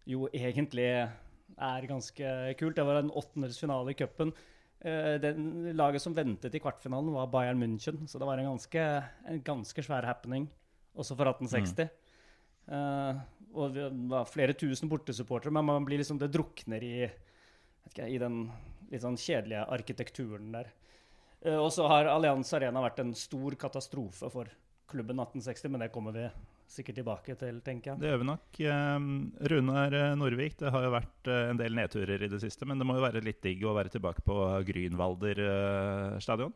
jo 0.06 0.28
egentlig 0.34 0.90
er 1.56 1.88
ganske 1.90 2.34
kult. 2.60 2.76
Det 2.78 2.86
var 2.86 3.02
en 3.02 3.14
åttendelsfinale 3.14 3.94
i 3.94 3.98
cupen. 4.00 4.34
Uh, 4.86 5.16
den 5.22 5.72
laget 5.78 6.04
som 6.04 6.16
ventet 6.16 6.56
i 6.56 6.62
kvartfinalen, 6.62 7.14
var 7.16 7.32
Bayern 7.34 7.62
München. 7.62 8.06
Så 8.08 8.20
det 8.22 8.28
var 8.28 8.38
en 8.38 8.52
ganske, 8.52 8.88
en 9.26 9.42
ganske 9.46 9.86
svær 9.86 10.06
happening, 10.06 10.50
også 10.96 11.18
for 11.18 11.32
1860. 11.32 11.90
Mm. 11.90 12.02
Uh, 12.66 13.22
og 13.56 13.76
det 13.76 13.90
var 14.12 14.28
flere 14.30 14.56
tusen 14.58 14.90
bortesupportere, 14.92 15.54
men 15.54 15.66
man 15.66 15.86
blir 15.88 16.02
liksom, 16.02 16.20
det 16.20 16.34
drukner 16.34 16.84
i, 16.84 16.96
ikke, 17.90 18.10
i 18.10 18.18
den 18.22 18.48
litt 18.92 19.04
sånn 19.04 19.20
kjedelige 19.20 19.66
arkitekturen 19.78 20.52
der. 20.54 20.70
Uh, 21.46 21.60
og 21.62 21.72
så 21.74 21.88
har 21.90 22.12
Allianz 22.12 22.54
Arena 22.58 22.84
vært 22.84 23.02
en 23.04 23.16
stor 23.18 23.58
katastrofe 23.62 24.30
for 24.34 24.52
klubben 24.92 25.22
1860, 25.22 25.72
men 25.72 25.86
det 25.86 25.94
kommer 25.94 26.14
vi 26.16 26.28
sikkert 26.72 27.00
tilbake 27.00 27.36
til, 27.40 27.60
tenker 27.66 27.94
jeg. 27.94 28.02
Det 28.02 28.10
gjør 28.10 28.22
vi 28.24 28.28
nok. 28.30 28.60
Runar 29.52 29.98
Norvik, 30.20 30.58
det 30.60 30.72
har 30.74 30.88
jo 30.88 30.94
vært 30.96 31.30
uh, 31.30 31.42
en 31.52 31.60
del 31.62 31.78
nedturer 31.78 32.26
i 32.26 32.32
det 32.32 32.42
siste, 32.44 32.68
men 32.68 32.82
det 32.82 32.88
må 32.90 32.98
jo 32.98 33.06
være 33.06 33.24
litt 33.24 33.42
digg 33.46 33.64
å 33.66 33.76
være 33.78 33.94
tilbake 33.94 34.26
på 34.26 34.40
Grünwalder 34.68 35.44
uh, 35.46 36.18
stadion? 36.24 36.56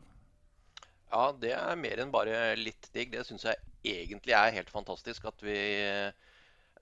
Ja, 1.10 1.30
det 1.34 1.54
er 1.56 1.78
mer 1.78 2.02
enn 2.02 2.12
bare 2.14 2.54
litt 2.58 2.86
digg. 2.94 3.10
Det 3.14 3.24
syns 3.26 3.48
jeg 3.48 3.58
egentlig 3.86 4.36
er 4.36 4.54
helt 4.54 4.70
fantastisk 4.70 5.26
at 5.30 5.42
vi 5.42 5.58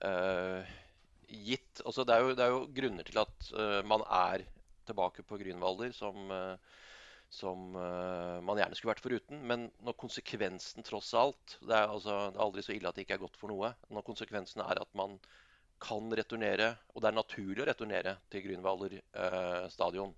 uh, 0.04 0.74
gitt 1.28 1.82
altså 1.84 2.04
det, 2.08 2.16
er 2.16 2.24
jo, 2.24 2.34
det, 2.36 2.44
er 2.44 2.52
jo, 2.54 2.60
grunner 2.76 3.08
til 3.08 3.20
at 3.22 3.48
uh, 3.54 3.80
man 3.88 4.04
er 4.04 4.44
tilbake 4.88 5.24
på 5.28 5.38
Grünwalder 5.40 5.92
som, 5.96 6.28
uh, 6.32 6.56
som 7.28 7.74
uh, 7.76 8.38
man 8.44 8.60
gjerne 8.60 8.76
skulle 8.78 8.94
vært 8.94 9.04
foruten. 9.04 9.42
Men 9.50 9.68
når 9.84 9.98
konsekvensen 10.00 10.86
tross 10.86 11.12
alt 11.18 11.58
det 11.60 11.76
er, 11.76 11.86
altså, 11.86 12.16
det 12.32 12.38
er, 12.38 12.44
aldri 12.46 12.64
så 12.64 12.74
ille 12.76 12.90
at 12.90 12.98
det 12.98 13.04
ikke 13.06 13.18
er 13.18 13.24
godt 13.24 13.38
for 13.40 13.52
noe. 13.52 13.72
Når 13.92 14.06
konsekvensen 14.06 14.64
er 14.64 14.82
at 14.82 14.98
man 14.98 15.18
kan 15.82 16.10
returnere, 16.10 16.72
og 16.94 17.02
det 17.02 17.10
er 17.10 17.18
naturlig 17.20 17.62
å 17.62 17.68
returnere 17.68 18.16
til 18.32 18.42
Grünwalder 18.48 18.96
stadion, 19.70 20.10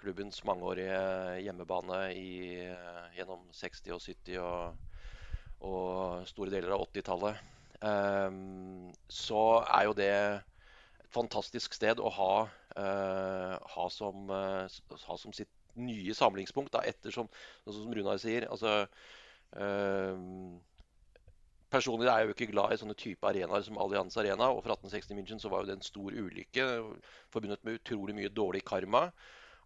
klubbens 0.00 0.38
mangeårige 0.48 1.02
hjemmebane 1.44 1.98
i, 2.16 2.30
gjennom 3.18 3.42
60- 3.52 3.92
og 3.92 4.00
70- 4.00 4.38
og, 4.40 4.94
og 5.68 6.30
store 6.30 6.54
deler 6.54 6.72
av 6.72 6.86
80-tallet 6.86 7.50
Ehm, 7.80 8.92
så 9.08 9.64
er 9.64 9.86
jo 9.88 9.94
det 9.96 10.10
et 10.12 11.12
fantastisk 11.14 11.74
sted 11.76 12.00
å 12.00 12.10
ha, 12.12 12.34
eh, 12.76 13.54
ha, 13.74 13.86
som, 13.90 14.28
eh, 14.30 14.68
ha 15.06 15.16
som, 15.16 15.32
sitt 15.32 15.48
nye 15.78 16.16
samlingspunkt. 16.16 16.72
Da, 16.74 16.82
ettersom, 16.88 17.30
sånn 17.64 17.78
som 17.82 17.94
Runar 17.96 18.20
sier 18.22 18.48
altså, 18.50 18.82
øh, 19.56 20.26
Personlig 21.70 22.08
er 22.10 22.16
jeg 22.18 22.26
jo 22.26 22.34
ikke 22.34 22.50
glad 22.50 22.72
i 22.74 22.76
sånne 22.80 22.96
type 22.98 23.26
arenaer 23.28 23.62
som 23.62 23.76
Allianz 23.78 24.16
Arena. 24.18 24.48
Og 24.50 24.64
for 24.64 24.74
1860 24.74 25.14
München 25.14 25.38
så 25.42 25.52
var 25.52 25.62
jo 25.62 25.68
det 25.68 25.76
en 25.76 25.84
stor 25.86 26.16
ulykke 26.18 26.64
forbundet 27.30 27.62
med 27.62 27.78
utrolig 27.78 28.16
mye 28.16 28.32
dårlig 28.34 28.64
karma. 28.66 29.04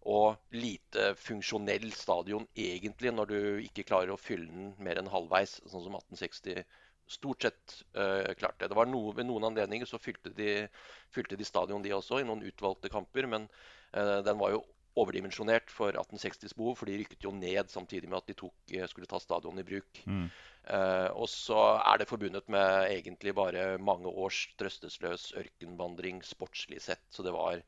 Og 0.05 0.35
lite 0.53 1.15
funksjonell 1.17 1.87
stadion 1.97 2.45
egentlig, 2.53 3.09
når 3.09 3.31
du 3.31 3.39
ikke 3.65 3.87
klarer 3.89 4.13
å 4.13 4.21
fylle 4.21 4.45
den 4.51 4.75
mer 4.77 5.01
enn 5.01 5.09
halvveis, 5.09 5.57
sånn 5.65 5.81
som 5.81 5.97
1860 5.97 6.61
stort 7.07 7.41
sett 7.41 7.81
uh, 7.97 8.33
klarte. 8.37 8.67
det. 8.67 8.75
var 8.77 8.89
noe, 8.89 9.13
Ved 9.17 9.27
noen 9.27 9.49
anledninger 9.49 9.89
så 9.89 10.01
fylte 10.01 10.29
de, 10.33 10.67
fylte 11.13 11.37
de 11.37 11.45
stadion, 11.45 11.83
de 11.83 11.93
også, 11.93 12.19
i 12.21 12.27
noen 12.27 12.45
utvalgte 12.45 12.89
kamper. 12.93 13.27
Men 13.29 13.49
uh, 13.97 14.21
den 14.25 14.37
var 14.41 14.55
jo 14.55 14.63
overdimensjonert 14.95 15.71
for 15.73 15.95
1860s 15.95 16.55
behov, 16.57 16.77
for 16.79 16.89
de 16.89 16.99
rykket 17.01 17.25
jo 17.27 17.33
ned 17.35 17.71
samtidig 17.71 18.09
med 18.09 18.19
at 18.21 18.29
de 18.31 18.37
tok, 18.39 18.55
eh, 18.71 18.85
skulle 18.91 19.09
ta 19.11 19.19
stadion 19.21 19.59
i 19.59 19.65
bruk. 19.67 20.03
Mm. 20.05 20.27
Uh, 20.65 21.11
og 21.13 21.27
så 21.29 21.59
er 21.77 21.99
det 22.01 22.07
forbundet 22.09 22.47
med 22.49 22.87
egentlig 22.89 23.35
bare 23.37 23.75
mange 23.77 24.09
års 24.09 24.47
trøstesløs 24.57 25.27
ørkenvandring 25.37 26.23
sportslig 26.25 26.79
sett. 26.81 27.03
Så 27.13 27.21
det 27.21 27.35
var 27.35 27.61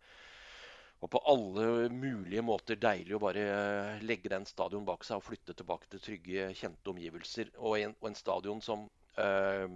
og 0.98 1.12
på 1.14 1.20
alle 1.30 1.92
mulige 1.94 2.42
måter 2.42 2.80
deilig 2.82 3.14
å 3.14 3.22
bare 3.22 4.00
legge 4.02 4.32
den 4.34 4.48
stadion 4.50 4.88
bak 4.88 5.06
seg 5.06 5.20
og 5.20 5.28
flytte 5.28 5.54
tilbake 5.54 5.86
til 5.92 6.02
trygge, 6.02 6.48
kjente 6.58 6.90
omgivelser. 6.90 7.52
Og 7.62 7.78
en, 7.78 7.94
og 8.02 8.08
en 8.10 8.18
stadion 8.18 8.64
som 8.66 8.88
Eh, 9.18 9.70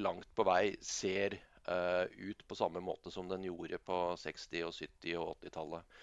langt 0.00 0.28
på 0.34 0.44
vei 0.48 0.76
ser 0.80 1.36
eh, 1.68 2.04
ut 2.08 2.44
på 2.48 2.56
samme 2.56 2.80
måte 2.80 3.12
som 3.12 3.28
den 3.28 3.44
gjorde 3.44 3.78
på 3.84 3.98
60-, 4.16 4.62
og 4.64 4.72
70- 4.72 5.18
og 5.20 5.34
80-tallet. 5.36 5.98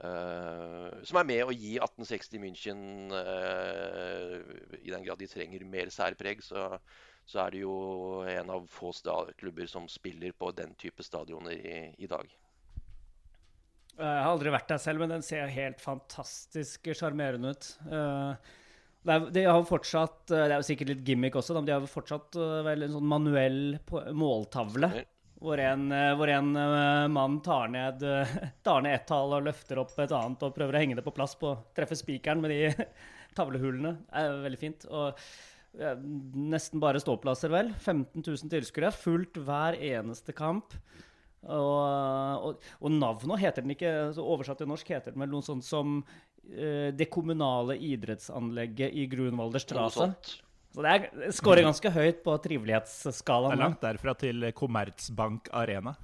Uh, 0.00 1.02
som 1.04 1.18
er 1.20 1.26
med 1.28 1.42
å 1.44 1.52
gi 1.52 1.74
1860 1.76 2.40
München 2.40 2.78
uh, 3.12 4.38
I 4.80 4.88
den 4.88 5.02
grad 5.04 5.20
de 5.20 5.26
trenger 5.28 5.66
mer 5.68 5.90
særpreg, 5.92 6.40
så, 6.40 6.70
så 7.28 7.42
er 7.42 7.52
det 7.52 7.60
jo 7.66 7.74
en 8.24 8.52
av 8.54 8.64
få 8.72 8.94
klubber 9.36 9.68
som 9.68 9.90
spiller 9.92 10.32
på 10.32 10.54
den 10.56 10.72
type 10.80 11.04
stadioner 11.04 11.52
i, 11.52 11.82
i, 12.00 12.08
dag. 12.08 12.24
Jeg 13.98 14.06
har 14.24 14.30
aldri 14.30 14.54
vært 14.54 14.72
der 14.72 14.80
selv, 14.80 15.04
men 15.04 15.12
den 15.12 15.26
ser 15.26 15.52
helt 15.52 15.84
fantastisk 15.84 16.88
sjarmerende 16.96 17.52
ut. 17.52 17.70
Det 19.04 19.12
er, 19.12 19.30
de 19.36 19.44
har 19.48 19.62
fortsatt 19.64 20.32
eh, 20.32 20.42
Det 20.44 20.54
er 20.54 20.58
jo 20.60 20.66
sikkert 20.68 20.90
litt 20.90 21.06
gimmick 21.08 21.36
også, 21.40 21.54
men 21.56 21.68
de 21.68 21.72
har 21.72 21.86
fortsatt 21.88 22.36
vel 22.66 22.84
en 22.84 22.96
sånn 22.96 23.08
manuell 23.08 23.62
måltavle. 24.16 24.92
Hvor 25.40 25.60
en, 25.64 25.86
uh, 25.92 26.14
hvor 26.20 26.32
en 26.32 26.50
uh, 26.56 27.10
mann 27.12 27.38
tar 27.44 27.70
ned, 27.72 28.02
tar 28.66 28.82
ned 28.84 28.98
ett 28.98 29.06
tall 29.08 29.36
og 29.38 29.46
løfter 29.46 29.80
opp 29.82 29.94
et 29.96 30.12
annet 30.16 30.44
og 30.46 30.56
prøver 30.56 30.76
å 30.76 30.82
henge 30.82 30.98
det 30.98 31.06
på 31.06 31.14
plass 31.16 31.36
på 31.40 31.54
treffe 31.76 31.96
spikeren 31.98 32.42
med 32.44 32.52
de 32.52 32.88
tavlehulene. 33.38 33.96
Det 34.04 34.24
er 34.24 34.42
veldig 34.44 34.60
fint. 34.60 34.88
Og 34.90 35.24
nesten 35.70 36.82
bare 36.82 37.00
ståplasser, 37.00 37.52
vel. 37.52 37.70
15 37.78 38.24
000 38.26 38.50
tilskuere. 38.52 38.90
Fullt 38.92 39.38
hver 39.46 39.78
eneste 39.78 40.34
kamp. 40.36 40.74
Og, 41.40 42.44
og, 42.44 42.66
og 42.84 42.92
navnet 42.92 43.40
heter 43.40 43.64
den 43.64 43.72
ikke 43.72 43.92
Oversatt 44.20 44.58
til 44.60 44.68
norsk 44.68 44.90
heter 44.92 45.14
den 45.14 45.22
vel 45.22 45.30
noe 45.32 45.44
sånt 45.46 45.64
som 45.64 46.02
uh, 46.02 46.88
det 46.92 47.08
kommunale 47.12 47.78
idrettsanlegget 47.80 48.92
i 48.92 49.06
Grunwalder 49.08 49.62
Strasse. 49.62 50.10
Så 50.70 50.84
det 50.86 50.92
er, 50.92 51.32
scorer 51.34 51.66
ganske 51.66 51.90
høyt 51.90 52.20
på 52.22 52.36
trivelighetsskalaen. 52.44 53.56
Det 53.56 53.58
er 53.58 53.64
langt 53.64 53.82
derfra 53.82 54.14
til 54.18 54.46
Commerzbank 54.56 55.50
Arena. 55.56 55.96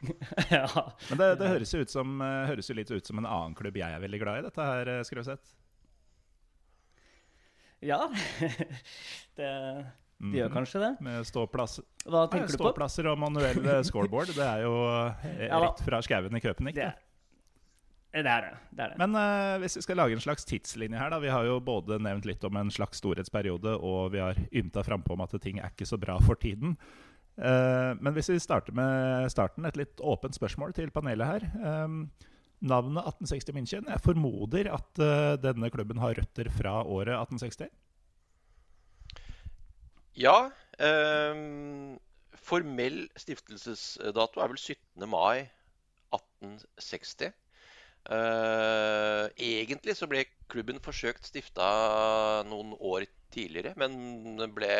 ja. 0.50 0.66
Men 1.10 1.20
det, 1.20 1.28
det 1.38 1.50
høres, 1.52 1.74
jo 1.76 1.84
som, 1.90 2.16
eh, 2.24 2.48
høres, 2.50 2.70
jo 2.70 2.76
litt 2.78 2.90
ut 2.90 3.06
som 3.06 3.20
en 3.20 3.28
annen 3.28 3.54
klubb 3.58 3.76
jeg 3.78 3.92
er 3.92 4.02
veldig 4.02 4.20
glad 4.22 4.40
i, 4.40 4.44
dette 4.48 4.66
her, 4.70 4.90
eh, 4.96 5.02
Skrøseth. 5.06 5.54
Ja. 7.86 8.02
det 9.38 9.50
de 10.20 10.36
gjør 10.36 10.50
mhm. 10.50 10.56
kanskje 10.58 10.80
det? 10.82 10.90
Med 11.04 11.24
ståplasser. 11.24 11.84
Hva 12.04 12.26
tenker 12.28 12.52
du 12.52 12.60
på? 12.60 12.72
Og 13.08 13.20
manuell 13.22 13.70
scoreboard. 13.88 14.34
Det 14.36 14.44
er 14.44 14.66
jo 14.66 14.74
rett 15.48 15.80
fra 15.86 16.02
skauen 16.04 16.36
i 16.36 16.42
Køpenick. 16.44 16.76
Det, 16.76 16.90
det, 18.10 18.26
er 18.26 18.42
det. 18.42 18.54
det, 18.70 18.82
er 18.82 18.92
det. 18.92 18.98
Men 18.98 19.14
uh, 19.14 19.60
hvis 19.62 19.76
vi 19.78 19.84
skal 19.84 20.00
lage 20.00 20.16
en 20.16 20.22
slags 20.22 20.46
tidslinje 20.48 20.98
her, 20.98 21.12
da. 21.12 21.20
Vi 21.22 21.30
har 21.30 21.46
jo 21.46 21.60
både 21.62 22.00
nevnt 22.02 22.26
litt 22.26 22.42
om 22.46 22.58
en 22.58 22.72
slags 22.74 22.98
storhetsperiode, 22.98 23.76
og 23.78 24.10
vi 24.14 24.22
har 24.22 24.40
ymta 24.50 24.82
frampå 24.86 25.14
om 25.14 25.22
at 25.22 25.36
ting 25.42 25.60
er 25.60 25.70
ikke 25.70 25.86
så 25.86 25.98
bra 26.00 26.18
for 26.24 26.40
tiden. 26.40 26.74
Uh, 27.38 27.94
men 28.02 28.12
hvis 28.16 28.32
vi 28.32 28.40
starter 28.42 28.74
med 28.76 29.30
starten, 29.32 29.64
et 29.68 29.78
litt 29.78 30.02
åpent 30.02 30.34
spørsmål 30.34 30.74
til 30.76 30.90
panelet 30.94 31.30
her. 31.30 31.46
Um, 31.86 32.02
navnet 32.60 33.06
1860 33.06 33.54
München. 33.56 33.86
Jeg 33.88 34.04
formoder 34.04 34.72
at 34.74 35.00
uh, 35.00 35.36
denne 35.40 35.70
klubben 35.72 36.02
har 36.02 36.18
røtter 36.18 36.50
fra 36.52 36.80
året 36.82 37.14
1860? 37.14 37.70
Ja. 40.18 40.50
Um, 40.82 41.94
formell 42.34 43.04
stiftelsesdato 43.16 44.42
er 44.42 44.50
vel 44.50 44.58
17. 44.58 45.08
mai 45.08 45.46
1860. 46.10 47.30
Eh, 48.08 49.24
egentlig 49.36 49.94
så 49.98 50.08
ble 50.08 50.24
klubben 50.50 50.80
forsøkt 50.82 51.28
stifta 51.28 51.66
noen 52.48 52.72
år 52.78 53.04
tidligere, 53.34 53.74
men 53.78 54.38
den 54.40 54.54
ble 54.56 54.72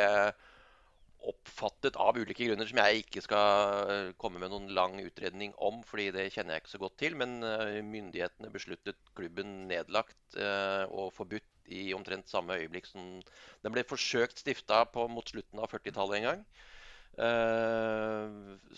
oppfattet 1.31 1.99
av 2.01 2.17
ulike 2.17 2.47
grunner 2.47 2.65
som 2.65 2.81
jeg 2.81 3.03
ikke 3.03 3.23
skal 3.27 3.91
eh, 3.93 4.13
komme 4.17 4.41
med 4.41 4.55
noen 4.55 4.71
lang 4.73 4.97
utredning 5.05 5.53
om, 5.61 5.83
fordi 5.85 6.09
det 6.17 6.31
kjenner 6.33 6.57
jeg 6.57 6.65
ikke 6.65 6.73
så 6.73 6.81
godt 6.87 6.97
til. 7.03 7.19
Men 7.21 7.45
eh, 7.45 7.83
myndighetene 7.85 8.53
besluttet 8.55 9.13
klubben 9.19 9.69
nedlagt 9.69 10.17
og 10.41 11.11
forbudt 11.13 11.47
i 11.75 11.91
omtrent 11.95 12.31
samme 12.31 12.57
øyeblikk 12.63 12.87
som 12.89 13.21
den 13.65 13.75
ble 13.75 13.83
forsøkt 13.87 14.41
stifta 14.41 14.85
mot 15.11 15.29
slutten 15.29 15.61
av 15.61 15.71
40-tallet 15.71 16.19
en 16.21 16.29
gang. 16.29 16.45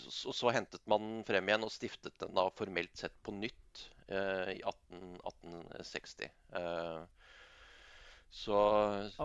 Så, 0.03 0.33
så, 0.33 0.49
hentet 0.53 0.81
man 0.89 1.05
den 1.05 1.25
frem 1.27 1.47
igjen 1.47 1.65
og 1.65 1.71
stiftet 1.73 2.17
den 2.21 2.33
da 2.35 2.47
formelt 2.57 2.97
sett 2.97 3.13
på 3.23 3.33
nytt 3.37 3.83
i 4.09 4.61
18, 4.61 5.03
1860. 5.23 6.31
Uh, 6.53 7.03
så 8.35 8.55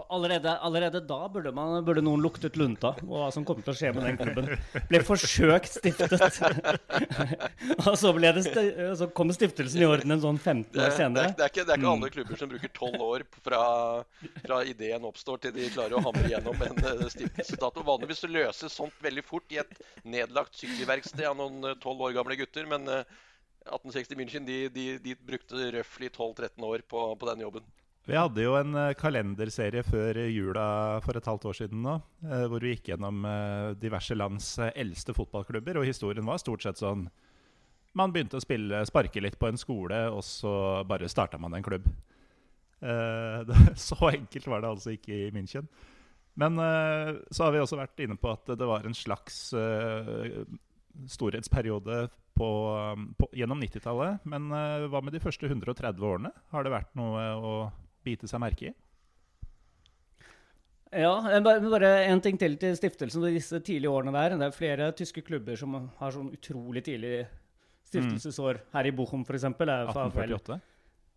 allerede, 0.09 0.59
allerede, 0.59 1.01
da 1.01 1.29
burde, 1.33 1.49
man, 1.57 1.85
burde, 1.85 2.03
noen 2.05 2.21
luktet 2.21 2.59
lunta 2.61 2.91
hva 3.09 3.31
som 3.33 3.45
kom 3.49 3.63
til 3.65 3.73
å 3.73 3.77
skje 3.79 3.93
med 3.97 4.05
den 4.05 4.19
klubben. 4.21 4.51
Ble 4.91 5.01
forsøkt 5.01 5.79
stiftet. 5.79 6.13
og 7.87 7.95
så, 7.97 8.13
det, 8.21 8.43
så, 9.01 9.09
kom 9.17 9.33
stiftelsen 9.33 9.81
i 9.81 9.87
orden 9.89 10.13
en 10.13 10.21
sånn 10.21 10.37
15 10.37 10.77
år 10.77 10.93
senere. 10.93 11.31
Det, 11.33 11.39
det, 11.39 11.47
er, 11.47 11.55
ikke, 11.55 11.65
det 11.65 11.73
er 11.73 11.81
ikke 11.81 11.95
alle 11.95 12.11
klubber 12.19 12.43
som 12.43 12.53
bruker 12.53 12.75
12 12.75 13.07
år 13.07 13.25
fra, 13.49 13.63
fra, 14.43 14.61
ideen 14.75 15.09
oppstår 15.09 15.41
til 15.47 15.57
de 15.57 15.71
klarer 15.73 15.97
å 15.97 16.05
hamre 16.05 16.29
gjennom 16.29 16.67
en 16.69 16.85
eh, 16.85 17.07
stiftelsesdato. 17.15 17.87
Vanligvis 17.89 18.27
løses 18.29 18.77
sånt 18.77 19.01
veldig 19.09 19.25
fort 19.25 19.57
i 19.57 19.63
et 19.65 19.73
nedlagt 20.05 20.61
sykkelverksted 20.61 21.25
av 21.33 21.41
noen 21.41 21.63
12 21.79 21.89
eh, 21.89 22.05
år 22.11 22.19
gamle 22.21 22.37
gutter. 22.43 22.69
Men 22.69 22.85
1860 23.69 24.15
eh, 24.15 24.19
München 24.21 24.49
de, 24.49 24.61
de, 24.73 24.87
de 25.05 25.15
brukte 25.15 25.71
røftlig 25.79 26.11
12-13 26.13 26.67
år 26.69 26.87
på, 26.89 27.05
på 27.21 27.31
den 27.31 27.47
jobben. 27.47 27.69
Vi 28.09 28.17
hadde 28.17 28.41
jo 28.41 28.55
en 28.57 28.73
eh, 28.73 28.95
kalenderserie 28.97 29.83
før 29.85 30.17
jula 30.33 30.67
for 31.05 31.19
et 31.19 31.27
halvt 31.29 31.45
år 31.51 31.57
siden 31.59 31.83
nå, 31.85 31.99
eh, 32.25 32.45
hvor 32.49 32.65
vi 32.65 32.73
gikk 32.73 32.95
gjennom 32.95 33.27
eh, 33.29 33.75
diverse 33.77 34.17
lands 34.17 34.55
eldste 34.71 35.13
fotballklubber, 35.17 35.77
og 35.77 35.85
historien 35.85 36.25
var 36.25 36.41
stort 36.41 36.65
sett 36.65 36.81
sånn 36.81 37.05
Man 37.99 38.15
begynte 38.15 38.39
å 38.39 38.45
spille, 38.45 38.81
sparke 38.89 39.21
litt 39.21 39.37
på 39.41 39.51
en 39.51 39.61
skole, 39.61 39.99
og 40.09 40.23
så 40.25 40.53
bare 40.89 41.09
starta 41.09 41.41
man 41.41 41.57
en 41.57 41.65
klubb. 41.65 41.89
Så 43.89 43.97
enkelt 44.07 44.47
var 44.47 44.61
det 44.63 44.69
altså 44.69 44.93
ikke 44.95 45.17
i 45.17 45.31
München. 45.35 45.67
Men 46.39 46.61
så 46.61 47.49
har 47.49 47.51
vi 47.51 47.59
også 47.59 47.81
vært 47.81 47.99
inne 48.05 48.15
på 48.21 48.31
at 48.31 48.53
det 48.61 48.69
var 48.69 48.87
en 48.87 48.95
slags 48.95 49.49
storhetsperiode 51.11 51.97
på, 52.39 52.49
på, 53.19 53.29
gjennom 53.37 53.61
90-tallet. 53.63 54.25
Men 54.31 54.51
eh, 54.55 54.87
hva 54.93 55.03
med 55.05 55.13
de 55.17 55.21
første 55.23 55.49
130 55.51 56.05
årene? 56.07 56.31
Har 56.55 56.65
det 56.67 56.73
vært 56.75 56.95
noe 56.99 57.25
å 57.39 57.55
bite 58.07 58.31
seg 58.31 58.41
merke 58.43 58.71
i? 58.71 58.75
Ja, 60.93 61.13
eh, 61.31 61.43
bare, 61.45 61.61
bare 61.69 61.91
en 62.09 62.23
ting 62.25 62.39
til 62.41 62.57
til 62.61 62.77
stiftelsen 62.79 63.21
og 63.27 63.35
disse 63.37 63.61
tidlige 63.61 63.93
årene 63.93 64.15
der. 64.17 64.39
Det 64.41 64.47
er 64.49 64.57
flere 64.57 64.91
tyske 64.97 65.25
klubber 65.27 65.59
som 65.61 65.77
har 65.99 66.15
sånn 66.15 66.31
utrolig 66.33 66.85
tidlig 66.87 67.27
stiftelsesår. 67.89 68.63
Her 68.75 68.89
i 68.89 68.93
Bochum, 68.97 69.25
f.eks. 69.29 69.45
1848? 69.53 70.61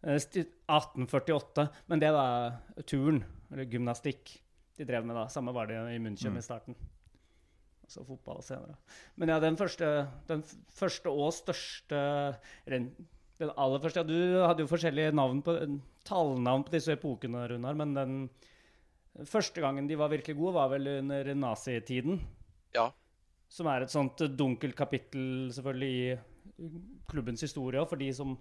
1848. 0.04 1.68
Men 1.92 2.02
det 2.04 2.12
var 2.16 2.58
turn, 2.90 3.22
eller 3.52 3.68
gymnastikk, 3.72 4.34
de 4.80 4.88
drev 4.88 5.06
med 5.06 5.16
da. 5.20 5.28
Samme 5.32 5.54
var 5.56 5.68
det 5.70 5.78
i 5.96 6.00
München 6.00 6.32
Mm. 6.34 6.40
i 6.40 6.46
starten. 6.46 6.76
Så 7.92 8.06
fotball 8.08 8.40
senere. 8.46 8.78
Men 9.20 9.34
ja, 9.34 9.40
den 9.44 9.58
første, 9.60 9.88
den 10.30 10.44
første 10.72 11.12
og 11.12 11.34
største 11.36 12.04
Den 12.70 12.88
aller 13.58 13.82
første 13.84 14.00
ja, 14.00 14.08
Du 14.08 14.46
hadde 14.46 14.64
jo 14.64 14.70
forskjellige 14.70 15.16
navn 15.18 15.42
på, 15.44 15.58
tallnavn 16.08 16.64
på 16.68 16.76
disse 16.76 16.96
epokene, 16.96 17.44
Runar. 17.52 17.76
Men 17.76 17.96
den 17.98 18.16
første 19.28 19.64
gangen 19.64 19.90
de 19.90 19.98
var 20.00 20.12
virkelig 20.14 20.38
gode, 20.38 20.56
var 20.56 20.72
vel 20.72 20.88
under 21.00 21.34
nazitiden. 21.36 22.22
Ja. 22.78 22.92
Som 23.52 23.68
er 23.68 23.84
et 23.84 23.92
sånt 23.92 24.22
dunkelt 24.40 24.78
kapittel 24.78 25.50
selvfølgelig 25.52 25.92
i 25.92 26.70
klubbens 27.12 27.44
historie. 27.44 27.84
For 27.90 28.00
de 28.00 28.12
som 28.16 28.38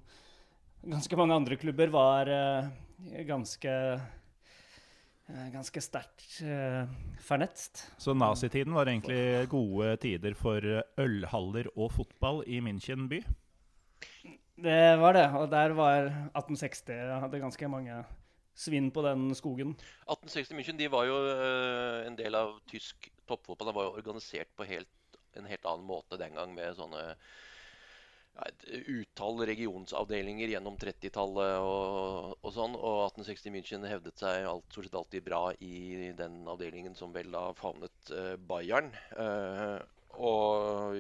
ganske 0.85 1.19
mange 1.19 1.37
andre 1.41 1.59
klubber 1.61 1.91
var 1.93 2.31
eh, 2.31 2.71
ganske 3.27 3.73
ganske 5.53 5.83
sterkt 5.85 6.41
uh, 6.47 6.89
fornetst. 7.25 7.85
Så 8.01 8.15
nazitiden 8.17 8.75
var 8.77 8.91
egentlig 8.91 9.49
gode 9.53 9.95
tider 10.03 10.37
for 10.39 10.65
ølhaller 11.01 11.71
og 11.77 11.93
fotball 11.95 12.43
i 12.47 12.61
München 12.65 13.09
by? 13.11 13.21
Det 14.61 14.81
var 15.01 15.17
det. 15.17 15.27
Og 15.37 15.47
der 15.53 15.77
var 15.77 16.09
1860 16.37 17.21
hadde 17.25 17.43
ganske 17.43 17.71
mange 17.73 18.03
svinn 18.61 18.91
på 18.93 19.05
den 19.07 19.31
skogen. 19.37 19.75
1860 20.09 20.57
München 20.59 20.81
de 20.81 20.91
var 20.93 21.07
jo 21.09 21.17
uh, 21.17 22.07
en 22.07 22.19
del 22.19 22.37
av 22.37 22.59
tysk 22.71 23.11
toppfotball. 23.29 23.71
Den 23.71 23.79
var 23.79 23.89
jo 23.89 23.95
organisert 24.03 24.51
på 24.57 24.67
helt, 24.69 24.91
en 25.39 25.49
helt 25.49 25.67
annen 25.69 25.87
måte 25.89 26.19
den 26.21 26.37
gang, 26.37 26.53
med 26.57 26.77
sånne 26.77 27.15
et 28.47 28.65
utall 28.89 29.43
regionsavdelinger 29.49 30.53
gjennom 30.55 30.77
30-tallet 30.81 31.57
og, 31.65 32.37
og 32.41 32.55
sånn. 32.55 32.77
Og 32.79 33.05
1860 33.11 33.55
München 33.55 33.87
hevdet 33.89 34.23
seg 34.23 34.47
alt, 34.49 34.67
stort 34.73 34.89
sett 34.89 34.99
alltid 35.01 35.27
bra 35.27 35.43
i 35.65 36.11
den 36.19 36.43
avdelingen 36.51 36.97
som 36.99 37.15
vel 37.17 37.33
da 37.35 37.51
favnet 37.59 38.15
eh, 38.17 38.35
Bayern. 38.51 38.93
Eh, 39.17 39.77
og 40.21 40.97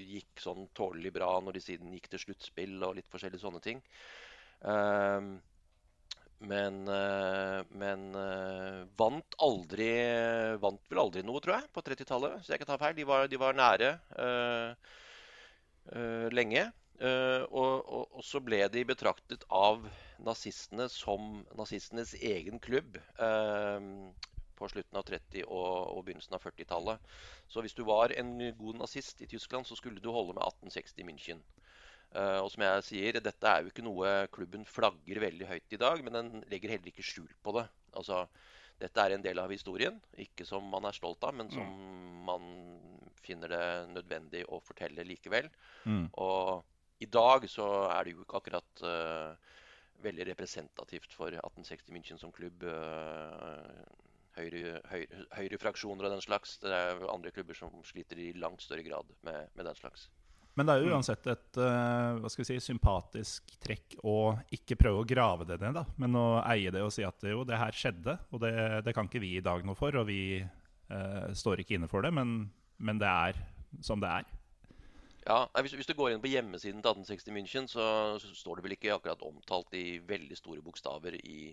gikk 0.00 0.42
sånn 0.42 0.66
tålelig 0.76 1.12
bra 1.14 1.30
når 1.44 1.56
de 1.58 1.62
siden 1.64 1.92
gikk 1.94 2.10
til 2.12 2.24
sluttspill 2.24 2.80
og 2.82 2.96
litt 2.98 3.10
forskjellige 3.12 3.44
sånne 3.44 3.62
ting. 3.64 3.84
Eh, 4.64 5.30
men, 6.40 6.80
eh, 6.88 7.60
men 7.76 8.06
eh, 8.16 8.80
vant 8.96 9.34
aldri 9.44 9.90
Vant 10.60 10.80
vel 10.88 11.02
aldri 11.02 11.22
noe, 11.24 11.42
tror 11.44 11.58
jeg, 11.58 11.68
på 11.74 11.84
30-tallet. 11.84 12.40
Så 12.44 12.54
jeg 12.54 12.62
kan 12.62 12.70
ta 12.72 12.78
feil. 12.80 12.96
De 12.96 13.04
var, 13.08 13.28
de 13.28 13.40
var 13.40 13.56
nære 13.56 13.90
eh, 14.24 14.96
lenge. 16.34 16.68
Eh, 17.00 17.42
og, 17.48 17.86
og, 17.88 18.10
og 18.18 18.24
så 18.26 18.42
ble 18.44 18.58
de 18.68 18.82
betraktet 18.84 19.46
av 19.56 19.86
nazistene 20.20 20.84
som 20.92 21.38
nazistenes 21.56 22.12
egen 22.18 22.60
klubb 22.60 22.98
eh, 23.00 23.86
på 24.58 24.68
slutten 24.68 24.98
av 25.00 25.06
30- 25.08 25.46
og, 25.46 25.70
og 25.94 26.02
begynnelsen 26.04 26.36
av 26.36 26.44
40-tallet. 26.44 27.08
Så 27.48 27.64
hvis 27.64 27.76
du 27.78 27.86
var 27.88 28.12
en 28.12 28.34
god 28.58 28.82
nazist 28.82 29.24
i 29.24 29.30
Tyskland, 29.30 29.64
så 29.64 29.78
skulle 29.78 30.02
du 30.04 30.10
holde 30.12 30.36
med 30.36 30.44
1860 30.44 31.08
München. 31.08 31.40
Eh, 32.12 32.38
og 32.42 32.50
som 32.52 32.66
jeg 32.66 32.86
sier, 32.90 33.22
dette 33.24 33.48
er 33.48 33.64
jo 33.64 33.72
ikke 33.72 33.86
noe 33.86 34.12
klubben 34.36 34.68
flagger 34.68 35.24
veldig 35.24 35.48
høyt 35.48 35.76
i 35.78 35.80
dag, 35.80 36.04
men 36.04 36.18
den 36.18 36.48
legger 36.52 36.76
heller 36.76 36.92
ikke 36.92 37.06
skjul 37.06 37.32
på 37.40 37.56
det. 37.56 37.64
Altså, 37.96 38.26
dette 38.80 39.00
er 39.00 39.16
en 39.16 39.24
del 39.24 39.40
av 39.40 39.56
historien, 39.56 39.96
ikke 40.20 40.44
som 40.44 40.68
man 40.68 40.84
er 40.84 41.00
stolt 41.00 41.24
av, 41.24 41.32
men 41.40 41.48
som 41.52 41.72
man 42.28 42.44
finner 43.24 43.52
det 43.52 43.64
nødvendig 43.94 44.44
å 44.48 44.60
fortelle 44.64 45.06
likevel. 45.06 45.50
Mm. 45.84 46.06
Og 46.22 47.02
i 47.04 47.08
dag 47.08 47.46
så 47.48 47.68
er 47.88 48.04
det 48.04 48.14
jo 48.14 48.24
ikke 48.24 48.40
akkurat 48.40 48.84
uh, 48.84 49.56
veldig 50.04 50.28
representativt 50.32 51.16
for 51.16 51.32
1860 51.32 51.94
München 51.96 52.20
som 52.20 52.32
klubb. 52.34 52.64
Uh, 52.64 54.00
høyre, 54.38 54.78
høyre, 54.90 55.26
høyrefraksjoner 55.36 56.06
og 56.06 56.16
den 56.16 56.24
slags. 56.24 56.56
Det 56.62 56.72
er 56.72 57.04
andre 57.10 57.32
klubber 57.34 57.58
som 57.58 57.72
sliter 57.86 58.20
i 58.20 58.32
langt 58.38 58.64
større 58.64 58.84
grad 58.86 59.10
med, 59.26 59.50
med 59.56 59.68
den 59.68 59.78
slags. 59.78 60.08
Men 60.58 60.66
det 60.66 60.74
er 60.74 60.84
jo 60.84 60.94
uansett 60.96 61.26
et 61.30 61.58
eh, 61.62 62.16
hva 62.20 62.30
skal 62.30 62.42
vi 62.42 62.48
si, 62.48 62.56
sympatisk 62.64 63.52
trekk 63.62 63.94
å 64.02 64.34
ikke 64.52 64.76
prøve 64.80 65.02
å 65.02 65.08
grave 65.08 65.46
det 65.48 65.60
ned, 65.62 65.76
da, 65.78 65.84
men 66.02 66.16
å 66.18 66.40
eie 66.42 66.72
det 66.74 66.82
og 66.82 66.90
si 66.94 67.04
at 67.06 67.22
jo, 67.24 67.44
det 67.48 67.60
her 67.60 67.76
skjedde, 67.76 68.16
og 68.34 68.42
det, 68.42 68.54
det 68.84 68.94
kan 68.96 69.08
ikke 69.08 69.22
vi 69.22 69.36
i 69.38 69.44
dag 69.46 69.62
noe 69.66 69.78
for, 69.78 69.94
og 70.00 70.08
vi 70.10 70.40
eh, 70.42 71.28
står 71.38 71.62
ikke 71.62 71.78
inne 71.78 71.90
for 71.90 72.04
det, 72.04 72.10
men, 72.16 72.50
men 72.80 73.00
det 73.00 73.08
er 73.08 73.40
som 73.86 74.00
det 74.02 74.10
er. 74.10 74.28
Ja, 75.28 75.44
hvis, 75.60 75.76
hvis 75.76 75.86
du 75.86 75.92
går 75.94 76.14
inn 76.14 76.22
på 76.22 76.30
hjemmesiden 76.32 76.80
til 76.80 76.90
1860 76.90 77.34
München, 77.36 77.68
så, 77.68 77.84
så 78.18 78.32
står 78.34 78.58
det 78.58 78.64
vel 78.64 78.74
ikke 78.74 78.94
akkurat 78.94 79.22
omtalt 79.22 79.76
i 79.76 80.00
veldig 80.08 80.38
store 80.38 80.64
bokstaver 80.64 81.14
i 81.20 81.52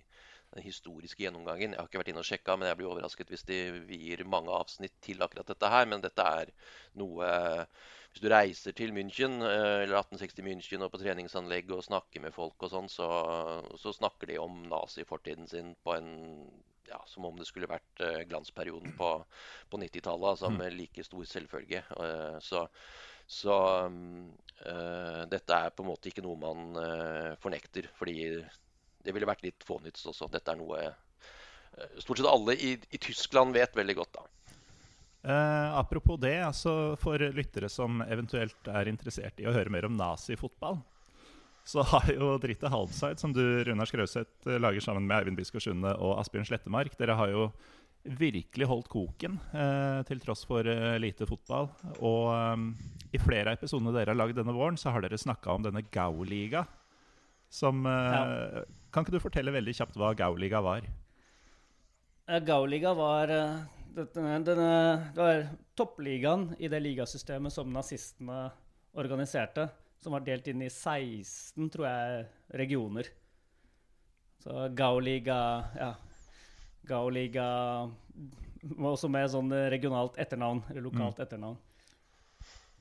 den 0.55 0.63
historiske 0.63 1.21
gjennomgangen. 1.25 1.73
Jeg 1.75 1.81
har 1.81 1.89
ikke 1.89 1.99
vært 2.01 2.11
inne 2.13 2.23
og 2.23 2.29
sjekka, 2.29 2.55
men 2.55 2.69
jeg 2.69 2.79
blir 2.79 2.89
overrasket 2.89 3.33
hvis 3.33 3.43
de 3.49 3.59
vier 3.89 4.23
mange 4.29 4.53
avsnitt 4.55 4.95
til 5.03 5.21
akkurat 5.23 5.51
dette 5.51 5.71
her. 5.73 5.85
Men 5.91 6.03
dette 6.05 6.31
er 6.41 6.53
noe 7.01 7.29
Hvis 8.07 8.23
du 8.23 8.31
reiser 8.31 8.73
til 8.73 8.95
München, 8.95 9.35
eh, 9.45 9.83
eller 9.83 9.99
1860 9.99 10.45
München 10.47 10.81
og 10.81 10.89
på 10.93 10.97
treningsanlegg 11.03 11.67
og 11.75 11.83
snakker 11.85 12.23
med 12.23 12.33
folk 12.33 12.63
og 12.65 12.71
sånn, 12.71 12.87
så, 12.89 13.09
så 13.77 13.91
snakker 13.93 14.31
de 14.31 14.39
om 14.41 14.63
nazifortiden 14.71 15.45
sin 15.51 15.75
på 15.83 15.93
en 15.93 16.07
ja, 16.89 17.01
som 17.09 17.25
om 17.27 17.37
det 17.39 17.47
skulle 17.49 17.69
vært 17.69 18.03
eh, 18.05 18.23
glansperioden 18.29 18.95
på, 18.97 19.11
på 19.69 19.81
90-tallet, 19.81 20.29
altså 20.33 20.51
med 20.53 20.75
like 20.75 21.03
stor 21.05 21.27
selvfølge. 21.27 21.83
Eh, 21.97 22.39
så 22.43 22.65
så 23.27 23.53
eh, 24.65 25.23
dette 25.27 25.55
er 25.55 25.73
på 25.75 25.83
en 25.83 25.89
måte 25.89 26.07
ikke 26.07 26.23
noe 26.23 26.39
man 26.39 26.79
eh, 26.79 27.33
fornekter, 27.43 27.89
fordi 27.99 28.21
det 29.03 29.13
ville 29.15 29.27
vært 29.27 29.43
litt 29.43 29.65
fånytt 29.67 29.99
også. 29.99 30.29
Dette 30.31 30.53
er 30.53 30.59
noe 30.61 30.79
eh, 30.85 31.99
stort 31.99 32.21
sett 32.21 32.29
alle 32.31 32.55
i, 32.55 32.71
i 32.79 33.01
Tyskland 33.03 33.51
vet 33.55 33.75
veldig 33.75 33.97
godt. 33.99 34.21
da. 34.21 34.53
Eh, 35.27 35.75
apropos 35.75 36.19
det, 36.23 36.37
altså 36.45 36.95
for 36.99 37.19
lyttere 37.19 37.67
som 37.71 37.99
eventuelt 38.07 38.71
er 38.71 38.87
interessert 38.87 39.43
i 39.43 39.49
å 39.49 39.55
høre 39.55 39.73
mer 39.75 39.89
om 39.89 39.99
nazifotball, 39.99 40.79
så 41.67 41.83
har 41.83 42.07
jo 42.13 42.35
Dritte 42.39 42.69
Halbside, 42.71 43.19
som 43.19 43.33
du 43.35 43.43
Runar 43.67 43.89
Skrauseth 43.89 44.47
eh, 44.47 44.59
lager 44.61 44.83
sammen 44.83 45.07
med 45.07 45.17
Eivind 45.19 45.39
Biskår 45.39 45.65
Sunde 45.65 45.91
og 45.99 46.15
Asbjørn 46.21 46.47
Slettemark, 46.47 46.95
dere 46.99 47.17
har 47.19 47.33
jo 47.33 47.49
virkelig 48.07 48.67
holdt 48.69 48.87
koken 48.91 49.35
eh, 49.51 49.99
til 50.07 50.21
tross 50.23 50.45
for 50.47 50.67
eh, 50.71 50.95
lite 51.01 51.27
fotball. 51.27 51.67
Og 51.99 52.29
eh, 52.31 52.63
i 53.17 53.21
flere 53.21 53.51
av 53.51 53.59
episodene 53.59 53.91
dere 53.95 54.13
har 54.13 54.19
lagd 54.19 54.37
denne 54.39 54.55
våren, 54.55 54.79
så 54.79 54.93
har 54.95 55.03
dere 55.03 55.19
snakka 55.19 55.57
om 55.57 55.65
denne 55.67 55.83
Gauliga. 55.91 56.63
Som 57.51 57.85
eh, 57.87 58.61
Kan 58.91 59.03
ikke 59.03 59.17
du 59.17 59.23
fortelle 59.23 59.55
veldig 59.55 59.75
kjapt 59.75 59.99
hva 59.99 60.13
Gauliga 60.19 60.61
var? 60.63 60.87
Gau-liga 62.47 62.91
var 62.95 63.31
eh, 63.31 63.59
denne, 63.95 64.39
denne, 64.43 64.71
Det 65.15 65.21
var 65.23 65.43
toppligaen 65.79 66.49
i 66.59 66.71
det 66.71 66.81
ligasystemet 66.83 67.53
som 67.55 67.71
nazistene 67.71 68.47
organiserte. 68.97 69.67
Som 70.03 70.13
var 70.13 70.25
delt 70.25 70.47
inn 70.47 70.61
i 70.61 70.69
16, 70.69 71.69
tror 71.73 71.87
jeg, 71.87 72.25
regioner. 72.61 73.09
Så 74.43 74.67
Gauliga 74.77 75.39
Ja. 75.75 75.93
Gauliga 76.87 77.45
var 78.77 78.93
også 78.93 79.09
med 79.11 79.27
sånn 79.31 79.51
regionalt 79.71 80.15
etternavn, 80.21 80.61
eller 80.69 80.85
lokalt 80.85 81.19
etternavn. 81.19 81.57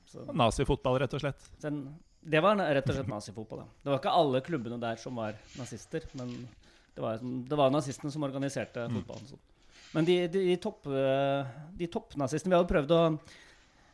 Så, 0.07 0.23
Nazifotball, 0.31 0.99
rett 1.03 1.15
og 1.17 1.19
slett. 1.19 1.49
den, 1.61 1.81
det 2.23 2.39
var 2.43 2.55
rett 2.55 2.87
og 2.87 2.95
slett 2.95 3.09
nazifotball. 3.11 3.59
Ja. 3.65 3.67
Det 3.83 3.91
var 3.91 3.99
ikke 3.99 4.13
alle 4.21 4.41
klubbene 4.45 4.79
der 4.79 4.95
som 5.01 5.19
var 5.19 5.35
nazister, 5.57 6.05
men 6.15 6.31
det 6.95 7.03
var, 7.03 7.19
det 7.21 7.59
var 7.59 7.73
nazistene 7.75 8.11
som 8.13 8.23
organiserte 8.23 8.87
fotballen. 8.93 9.27
sånn. 9.33 9.43
Men 9.93 10.07
de, 10.07 10.15
de, 10.31 10.55
topp, 10.59 10.87
de 11.79 11.87
toppnazistene 11.87 12.51
Vi 12.51 12.57
har 12.57 12.63
jo 12.65 12.71
prøvd 12.71 12.91
å 12.91 13.01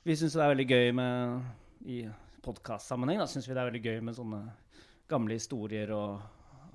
Vi 0.08 0.16
syns 0.18 0.34
det 0.34 0.42
er 0.42 0.50
veldig 0.56 0.66
gøy 0.72 0.88
med 0.98 1.86
I 1.86 1.98
podkastsammenheng 2.44 3.24
syns 3.28 3.48
vi 3.48 3.56
det 3.56 3.62
er 3.64 3.70
veldig 3.72 3.84
gøy 3.84 4.00
med 4.06 4.18
sånne 4.18 4.42
gamle 5.10 5.38
historier 5.38 5.92
og 5.96 6.22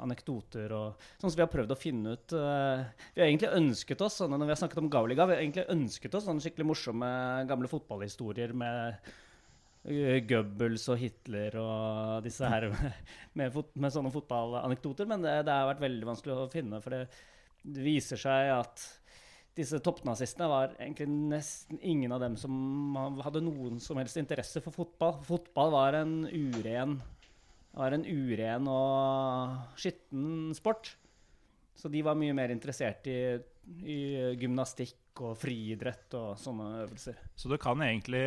anekdoter 0.02 0.72
og 0.74 1.06
sånn 1.18 1.30
som 1.30 1.38
vi 1.38 1.44
har 1.44 1.52
prøvd 1.52 1.74
å 1.74 1.78
finne 1.78 2.16
ut 2.16 2.34
Uh, 2.38 2.84
Vi 3.14 3.22
har 3.22 3.28
egentlig 3.28 3.50
ønsket 3.56 4.02
oss 4.04 4.20
sånne, 4.20 4.38
når 4.38 4.50
vi 4.50 4.54
har 4.54 4.60
snakket 4.60 4.82
om 4.82 4.90
Gauliga, 4.92 5.26
vi 5.26 5.36
har 5.36 5.42
egentlig 5.42 5.66
ønsket 5.72 6.14
oss 6.14 6.28
sånne 6.28 6.44
skikkelig 6.44 6.68
morsomme 6.68 7.08
gamle 7.48 7.70
fotballhistorier 7.70 8.54
med 8.56 9.08
eh, 9.88 10.20
Goebbels 10.28 10.86
og 10.92 11.00
Hitler 11.02 11.56
og 11.62 12.22
disse 12.26 12.46
her 12.48 12.68
med, 13.38 13.50
fot, 13.54 13.72
med 13.74 13.94
sånne 13.94 14.12
fotballanekdoter, 14.14 15.08
men 15.10 15.24
det, 15.24 15.34
det, 15.48 15.56
har 15.56 15.70
vært 15.72 15.84
veldig 15.86 16.10
vanskelig 16.12 16.36
å 16.36 16.48
finne. 16.52 16.82
For 16.84 16.94
det, 16.94 17.02
det 17.64 17.84
viser 17.86 18.20
seg 18.20 18.52
at 18.54 18.86
disse 19.58 19.80
toppnazistene 19.82 20.48
var 20.50 20.74
egentlig 20.76 21.08
nesten 21.10 21.80
ingen 21.82 22.14
av 22.14 22.22
dem 22.22 22.36
som 22.38 22.94
hadde 23.24 23.42
noen 23.42 23.80
som 23.82 23.98
helst 23.98 24.20
interesse 24.20 24.62
for 24.62 24.74
fotball. 24.74 25.18
Fotball 25.26 25.74
var 25.74 25.98
en 25.98 26.14
uren, 26.30 26.98
var 27.74 27.96
en 27.96 28.06
uren 28.06 28.70
og 28.70 29.74
skitten 29.80 30.54
sport. 30.56 30.94
Så 31.78 31.90
de 31.90 32.02
var 32.06 32.18
mye 32.18 32.34
mer 32.34 32.54
interessert 32.54 33.06
i, 33.10 33.18
i 33.86 33.98
gymnastikk 34.38 35.22
og 35.26 35.36
friidrett 35.38 36.14
og 36.18 36.38
sånne 36.40 36.70
øvelser. 36.84 37.20
Så 37.38 37.50
det 37.50 37.60
kan 37.62 37.82
egentlig 37.82 38.24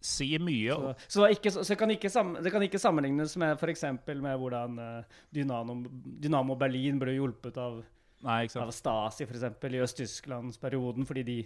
si 0.00 0.30
mye 0.38 0.76
Så, 0.76 0.94
så, 1.08 1.26
ikke, 1.34 1.50
så 1.50 1.76
kan 1.76 1.90
ikke, 1.90 2.10
det, 2.38 2.52
kan 2.54 2.62
ikke, 2.62 2.80
sammenlignes 2.80 3.34
med 3.40 3.56
f.eks. 3.58 3.84
med 4.06 4.36
hvordan 4.38 4.78
uh, 4.78 5.20
Dynamo, 5.34 5.80
Dynamo 6.22 6.56
Berlin 6.60 7.00
ble 7.02 7.16
hjulpet 7.16 7.58
av 7.58 7.80
Nei, 8.26 8.48
av 8.58 8.70
Stasi 8.74 9.26
eksempel, 9.26 9.76
i 9.76 9.82
Øst-Tysklandsperioden, 9.84 11.06
fordi 11.06 11.22
de 11.26 11.36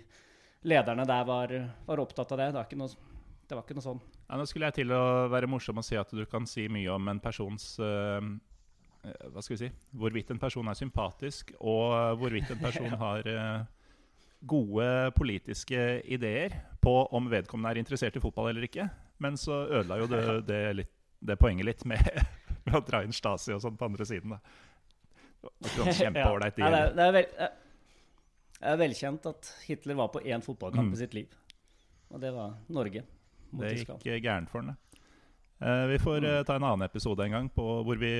lederne 0.68 1.04
der 1.08 1.26
var, 1.28 1.52
var 1.84 2.00
opptatt 2.00 2.32
av 2.32 2.40
det. 2.40 2.46
Det 2.52 2.60
var 2.60 2.70
ikke 2.70 2.80
noe, 2.80 3.10
det 3.48 3.58
var 3.58 3.66
ikke 3.66 3.76
noe 3.76 3.84
sånn. 3.84 4.00
Ja, 4.28 4.38
nå 4.40 4.46
skulle 4.48 4.70
jeg 4.70 4.78
til 4.80 4.94
å 4.96 5.02
være 5.32 5.50
morsom 5.50 5.82
og 5.82 5.84
si 5.84 5.98
at 6.00 6.14
du 6.16 6.24
kan 6.30 6.48
si 6.48 6.64
mye 6.72 6.94
om 6.94 7.12
en 7.12 7.20
persons 7.20 7.74
uh, 7.82 8.22
Hva 9.02 9.42
skal 9.42 9.52
vi 9.52 9.58
si 9.66 9.68
Hvorvidt 9.98 10.30
en 10.32 10.40
person 10.40 10.70
er 10.70 10.78
sympatisk, 10.78 11.52
og 11.60 12.16
hvorvidt 12.22 12.54
en 12.54 12.62
person 12.66 12.96
har 13.02 13.28
uh, 13.28 13.82
gode 14.42 15.10
politiske 15.18 16.00
ideer 16.08 16.56
på 16.82 16.94
om 17.14 17.28
vedkommende 17.30 17.76
er 17.76 17.82
interessert 17.82 18.16
i 18.16 18.22
fotball 18.22 18.50
eller 18.50 18.66
ikke. 18.66 18.88
Men 19.22 19.36
så 19.38 19.64
ødela 19.68 20.00
jo 20.00 20.08
det, 20.10 20.24
det, 20.50 20.62
litt, 20.80 20.92
det 21.20 21.38
poenget 21.38 21.68
litt 21.68 21.84
med, 21.86 22.02
med, 22.64 22.74
å 22.78 22.82
dra 22.86 23.02
inn 23.04 23.14
Stasi 23.14 23.54
og 23.54 23.62
sånn 23.62 23.78
på 23.78 23.90
andre 23.90 24.08
siden. 24.08 24.34
da. 24.36 24.40
Kjempeålreit 25.72 26.58
ja. 26.58 26.68
ja, 26.70 26.86
det, 26.94 27.06
er, 27.06 27.14
vel, 27.16 27.26
det 28.58 28.70
er 28.72 28.78
velkjent 28.80 29.26
at 29.30 29.50
Hitler 29.66 29.98
var 29.98 30.12
på 30.14 30.22
én 30.22 30.44
fotballkamp 30.44 30.92
mm. 30.92 30.94
i 30.94 31.00
sitt 31.00 31.16
liv. 31.16 31.36
Og 32.12 32.20
det 32.22 32.32
var 32.34 32.56
Norge. 32.72 33.04
det 33.58 33.74
gikk 33.78 34.24
gærent 34.24 34.50
for 34.52 34.62
ham, 34.62 34.72
det. 34.72 35.00
Uh, 35.62 35.86
vi 35.92 35.98
får 36.02 36.24
uh, 36.26 36.40
ta 36.46 36.56
en 36.58 36.66
annen 36.66 36.86
episode 36.86 37.22
en 37.22 37.36
gang 37.36 37.48
på 37.54 37.64
hvor 37.86 37.98
vi 38.00 38.12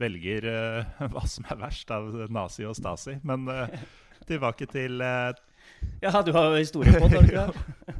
velger 0.00 0.46
uh, 0.46 1.06
hva 1.12 1.24
som 1.28 1.48
er 1.50 1.58
verst 1.60 1.90
av 1.94 2.08
nazi 2.30 2.66
og 2.68 2.76
Stasi. 2.78 3.18
Men 3.26 3.48
tilbake 4.30 4.68
til 4.70 5.02
Ja, 5.02 6.22
du 6.22 6.32
har 6.36 6.54
historie 6.56 6.94
på 6.94 7.08
det, 7.10 7.18
har 7.18 7.26
du 7.26 7.34
ikke? 7.34 7.98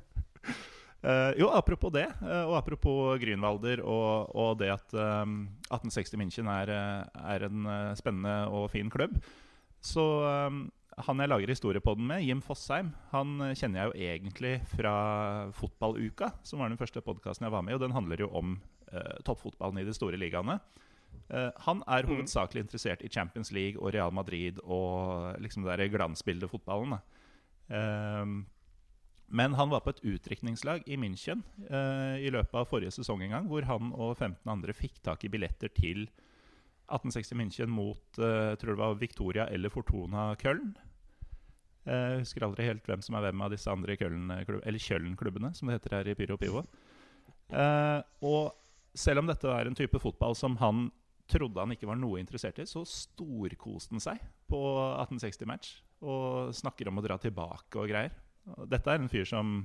Uh, 1.00 1.32
jo, 1.40 1.46
apropos 1.56 1.88
det, 1.94 2.04
uh, 2.20 2.44
og 2.50 2.58
apropos 2.58 3.14
Grünwalder 3.22 3.80
og, 3.80 4.34
og 4.36 4.58
det 4.60 4.68
at 4.74 4.92
um, 4.92 5.46
1860 5.72 6.18
München 6.20 6.50
er, 6.52 6.72
er 7.16 7.46
en 7.46 7.64
uh, 7.64 7.94
spennende 7.96 8.34
og 8.52 8.68
fin 8.74 8.92
klubb. 8.92 9.16
Så 9.80 10.04
um, 10.28 10.66
han 11.00 11.22
jeg 11.24 11.32
lager 11.32 11.54
historie 11.54 11.80
på 11.80 11.94
den 11.96 12.04
med, 12.10 12.26
Jim 12.26 12.42
Fosheim, 12.44 12.92
han 13.14 13.40
kjenner 13.56 13.80
jeg 13.80 13.88
jo 13.88 14.10
egentlig 14.10 14.52
fra 14.74 14.92
Fotballuka, 15.56 16.34
som 16.44 16.60
var 16.60 16.68
den 16.68 16.80
første 16.80 17.00
podkasten 17.00 17.48
jeg 17.48 17.54
var 17.54 17.64
med 17.64 17.72
i, 17.72 17.78
og 17.78 17.84
den 17.86 17.96
handler 17.96 18.26
jo 18.26 18.28
om 18.36 18.58
toppfotballen 19.24 19.78
i 19.78 19.84
de 19.86 19.94
store 19.94 20.18
ligaene. 20.18 20.58
han 21.30 21.82
er 21.86 22.04
mm. 22.04 22.10
hovedsakelig 22.10 22.64
interessert 22.64 23.04
i 23.06 23.08
Champions 23.08 23.52
League 23.54 23.80
og 23.80 23.94
Real 23.94 24.12
Madrid 24.12 24.58
og 24.64 25.38
liksom 25.40 25.62
det 25.64 25.78
der 25.78 25.92
glansbildefotballen. 25.94 26.98
Uh, 27.70 28.42
men 29.30 29.54
han 29.54 29.70
var 29.70 29.84
på 29.84 29.92
et 29.94 30.02
utdrikningslag 30.02 30.86
i 30.90 30.96
München 30.98 31.44
eh, 31.70 32.18
i 32.26 32.30
løpet 32.34 32.56
av 32.58 32.66
forrige 32.66 32.90
sesong 32.96 33.22
en 33.22 33.34
gang, 33.36 33.48
hvor 33.50 33.66
han 33.68 33.92
og 33.94 34.16
15 34.18 34.50
andre 34.50 34.74
fikk 34.74 34.98
tak 35.06 35.24
i 35.24 35.30
billetter 35.30 35.70
til 35.74 36.08
1860 36.90 37.38
München 37.38 37.70
mot 37.70 38.18
eh, 38.18 38.54
tror 38.58 38.74
det 38.74 38.80
var 38.82 38.98
Victoria 38.98 39.46
eller 39.46 39.70
Fortuna 39.70 40.32
Köln. 40.40 40.72
Jeg 41.80 41.96
uh, 41.96 42.20
husker 42.20 42.44
aldri 42.44 42.66
helt 42.66 42.84
hvem 42.86 43.00
som 43.02 43.16
er 43.16 43.24
hvem 43.24 43.40
av 43.40 43.52
disse 43.54 43.72
andre 43.72 43.94
Köln-klubbene, 43.96 45.54
som 45.56 45.70
det 45.70 45.78
heter 45.78 45.94
her 45.96 46.10
i 46.10 46.14
Pyro 46.18 46.36
Pivo. 46.38 46.60
Uh, 47.50 48.02
og 48.20 48.50
selv 48.92 49.22
om 49.22 49.30
dette 49.30 49.48
er 49.48 49.70
en 49.70 49.78
type 49.78 49.98
fotball 50.02 50.36
som 50.36 50.58
han 50.60 50.90
trodde 51.30 51.62
han 51.62 51.72
ikke 51.72 51.88
var 51.88 51.98
noe 51.98 52.20
interessert 52.20 52.58
i, 52.60 52.66
så 52.68 52.82
storkoste 52.84 53.94
han 53.94 54.02
seg 54.02 54.26
på 54.50 54.60
1860-match 55.06 55.72
og 56.10 56.52
snakker 56.56 56.90
om 56.90 57.00
å 57.00 57.06
dra 57.06 57.16
tilbake 57.22 57.80
og 57.80 57.88
greier. 57.90 58.12
Dette 58.70 58.92
er 58.92 59.00
en 59.00 59.10
fyr 59.12 59.26
som, 59.28 59.60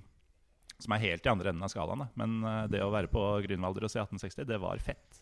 som 0.78 0.96
er 0.96 1.04
helt 1.04 1.26
i 1.26 1.32
andre 1.32 1.52
enden 1.52 1.66
av 1.66 1.72
skalaen. 1.74 2.06
Da. 2.06 2.10
Men 2.20 2.40
uh, 2.46 2.64
det 2.72 2.84
å 2.84 2.92
være 2.94 3.12
på 3.12 3.24
Grünwalder 3.46 3.88
og 3.88 3.94
se 3.94 4.02
1860, 4.04 4.48
det 4.50 4.60
var 4.62 4.84
fett. 4.84 5.22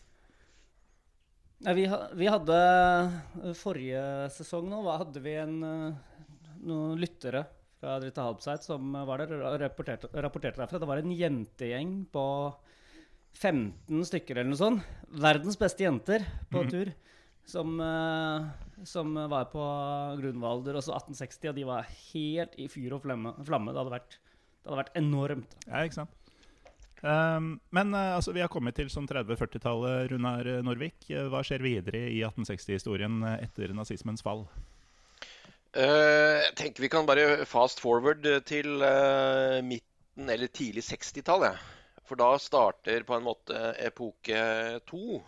Ja, 1.64 1.72
vi, 1.72 1.84
vi, 2.18 2.26
hadde 2.28 2.56
eh, 2.58 3.52
forrige 3.56 4.00
sesong 4.34 4.66
nå 4.68 4.82
hadde 4.90 5.20
vi 5.24 5.32
en, 5.38 5.54
eh, 5.64 6.26
noen 6.66 6.98
lyttere 7.00 7.44
fra 7.80 7.94
Dritte 8.02 8.24
Halbseit 8.24 8.66
som 8.66 8.92
var 9.08 9.22
der 9.22 9.32
og 9.38 9.56
rapporterte, 9.62 10.10
rapporterte 10.12 10.60
derfra. 10.60 10.80
Det 10.82 10.88
var 10.90 11.00
en 11.00 11.14
jentegjeng 11.14 11.94
på 12.12 12.26
15 13.38 14.04
stykker 14.10 14.36
eller 14.36 14.50
noe 14.50 14.60
sånt. 14.60 14.92
Verdens 15.24 15.56
beste 15.60 15.86
jenter 15.86 16.26
på 16.52 16.66
mm. 16.66 16.92
Som, 17.46 17.76
uh, 17.80 18.46
som 18.84 19.14
var 19.28 19.48
på 19.52 19.62
Grunwalder 20.20 20.78
også 20.80 20.94
1860, 20.96 21.50
og 21.50 21.56
de 21.58 21.64
var 21.68 21.88
helt 22.12 22.54
i 22.60 22.68
fyr 22.72 22.96
og 22.96 23.04
flamme. 23.04 23.34
flamme. 23.44 23.72
Det, 23.72 23.82
hadde 23.82 23.92
vært, 23.92 24.16
det, 24.16 24.68
hadde 24.68 24.80
vært, 24.80 24.94
enormt. 25.00 25.56
Ja, 25.68 25.82
ikke 25.84 26.00
sant. 26.00 26.20
Um, 27.04 27.58
men 27.76 27.92
uh, 27.92 28.16
altså, 28.16 28.32
vi 28.32 28.40
har 28.40 28.48
kommet 28.52 28.78
til 28.78 28.88
sånn 28.92 29.08
30-40-tallet, 29.10 30.08
Runar 30.14 30.48
Norvik. 30.64 30.96
Uh, 31.10 31.26
hva 31.32 31.44
skjer 31.44 31.64
videre 31.66 32.06
i 32.08 32.22
1860-historien 32.24 33.20
etter 33.36 33.76
nazismens 33.76 34.24
fall? 34.24 34.46
jeg 35.74 36.52
tenker 36.54 36.84
vi 36.84 36.88
kan 36.92 37.02
bare 37.02 37.42
fast 37.50 37.80
forward 37.82 38.22
til 38.46 38.68
midten 39.66 40.28
eller 40.30 40.46
tidlig 40.54 40.84
60-tall. 40.86 41.48
Ja. 41.48 41.56
For 42.06 42.20
da 42.20 42.28
starter 42.38 43.02
på 43.02 43.16
en 43.16 43.26
måte 43.26 43.72
epoke 43.82 44.38
to. 44.86 45.18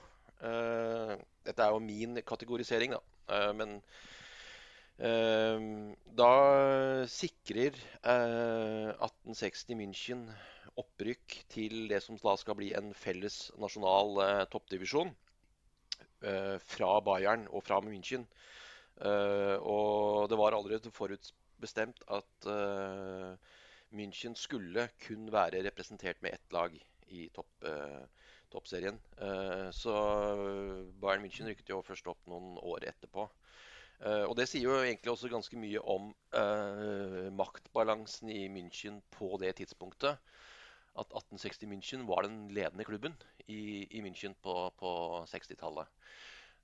Dette 1.47 1.63
er 1.65 1.75
jo 1.75 1.83
min 1.83 2.19
kategorisering, 2.27 2.97
da. 2.97 3.01
Eh, 3.37 3.53
men 3.59 3.77
eh, 4.99 5.67
da 6.19 6.33
sikrer 7.11 7.79
1860 8.03 9.73
eh, 9.73 9.79
München 9.81 10.27
opprykk 10.77 11.39
til 11.53 11.87
det 11.91 12.03
som 12.05 12.19
da 12.21 12.37
skal 12.41 12.59
bli 12.59 12.73
en 12.77 12.93
felles 12.97 13.47
nasjonal 13.61 14.47
toppdivisjon 14.53 15.15
fra 16.67 16.91
Bayern 17.05 17.47
og 17.49 17.63
fra 17.65 17.79
München. 17.85 18.25
og 18.99 20.29
det 20.29 20.39
var 20.41 20.57
allerede 20.57 20.91
forutbestemt 20.93 22.03
at 22.09 22.49
München 23.93 24.35
skulle 24.37 24.89
kun 25.07 25.33
være 25.33 25.63
representert 25.65 26.21
med 26.23 26.35
ett 26.35 26.53
lag 26.53 26.77
i 27.09 27.29
topp, 27.33 27.65
toppserien. 28.57 28.99
Eh, 29.21 29.69
så 29.77 29.95
Bayern 31.03 31.25
München 31.25 31.51
rykket 31.51 31.75
jo 31.75 31.85
først 31.87 32.09
opp 32.11 32.25
noen 32.31 32.57
år 32.65 32.89
etterpå. 32.91 33.29
Eh, 34.05 34.25
og 34.27 34.35
det 34.37 34.49
sier 34.51 34.67
jo 34.67 34.81
egentlig 34.83 35.13
også 35.13 35.31
ganske 35.33 35.61
mye 35.61 35.81
om 35.81 36.11
eh, 36.37 37.29
maktbalansen 37.37 38.33
i 38.33 38.45
München 38.53 39.01
på 39.15 39.37
det 39.41 39.55
tidspunktet. 39.61 40.21
At 40.97 41.13
1860 41.13 41.69
München 41.69 42.07
var 42.09 42.25
den 42.25 42.47
ledende 42.57 42.85
klubben 42.89 43.17
i, 43.47 44.01
München 44.01 44.35
på, 44.43 44.55
på 44.81 44.93
60-tallet. 45.29 45.91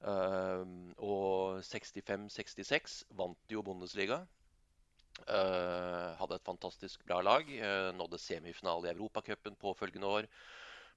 Uh, 0.02 0.64
og 0.98 1.60
65-66 1.62 3.02
vant 3.14 3.52
jo 3.52 3.62
Bundesliga. 3.62 4.22
Uh, 5.28 6.16
hadde 6.18 6.40
et 6.40 6.48
fantastisk 6.48 7.04
bra 7.06 7.20
lag. 7.22 7.44
Uh, 7.46 7.92
nådde 7.94 8.18
semifinale 8.18 8.88
i 8.88 8.94
Europacupen 8.96 9.54
påfølgende 9.60 10.08
år. 10.16 10.30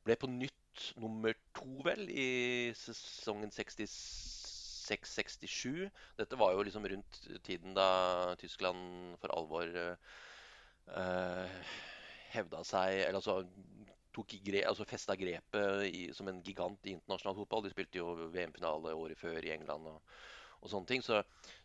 Ble 0.08 0.18
på 0.18 0.32
nytt 0.32 0.65
nummer 1.02 1.34
to, 1.56 1.82
vel, 1.86 2.10
i 2.10 2.74
sesongen 2.78 3.52
66-67. 3.54 5.90
Dette 6.20 6.36
var 6.40 6.54
jo 6.56 6.64
liksom 6.68 6.88
rundt 6.92 7.14
tiden 7.46 7.72
da 7.78 7.90
Tyskland 8.42 8.82
for 9.22 9.30
alvor 9.36 9.68
uh, 9.80 9.96
hevda 12.36 12.60
seg 12.68 12.90
Eller 13.08 13.20
altså 13.20 13.36
tok 14.16 14.30
gre 14.46 14.62
altså 14.70 14.84
festa 14.88 15.14
grepet 15.20 15.70
i, 15.90 16.02
som 16.16 16.26
en 16.32 16.44
gigant 16.44 16.82
i 16.88 16.94
internasjonal 16.96 17.38
fotball. 17.42 17.64
De 17.66 17.74
spilte 17.74 18.00
jo 18.00 18.08
VM-finale 18.32 18.90
året 18.96 19.18
før 19.20 19.40
i 19.44 19.54
England. 19.58 19.84
og, 19.92 20.00
og 20.62 20.68
sånne 20.72 20.90
ting. 20.90 21.02
Så, 21.04 21.16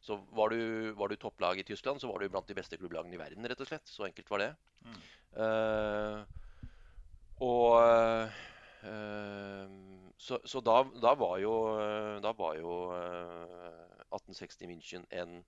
så 0.03 0.13
var, 0.35 0.47
du, 0.51 0.61
var, 0.99 1.07
du, 1.09 1.17
topplag 1.21 1.57
i 1.63 1.69
Tyskland, 1.69 1.99
så 2.03 2.09
var 2.11 2.19
du 2.19 2.29
blant 2.29 2.49
de 2.51 2.59
beste 2.59 2.77
klubblagene 2.81 3.15
i 3.15 3.23
verden, 3.23 3.47
rett 3.47 3.63
og 3.63 3.69
slett. 3.71 3.87
Så 3.87 4.05
enkelt 4.09 4.31
var 4.35 4.41
det. 4.43 4.53
Mm. 4.83 5.01
Uh, 5.39 6.19
og 7.41 7.81
Ehm, 7.81 8.29
så, 8.81 10.39
så 10.45 10.61
da, 10.65 10.85
da, 11.03 11.15
var 11.15 11.39
jo, 11.43 11.53
da 12.25 12.33
var 12.37 12.57
jo 12.57 12.77
1860 14.11 14.65
eh, 14.65 14.71
München 14.71 15.05
en, 15.11 15.43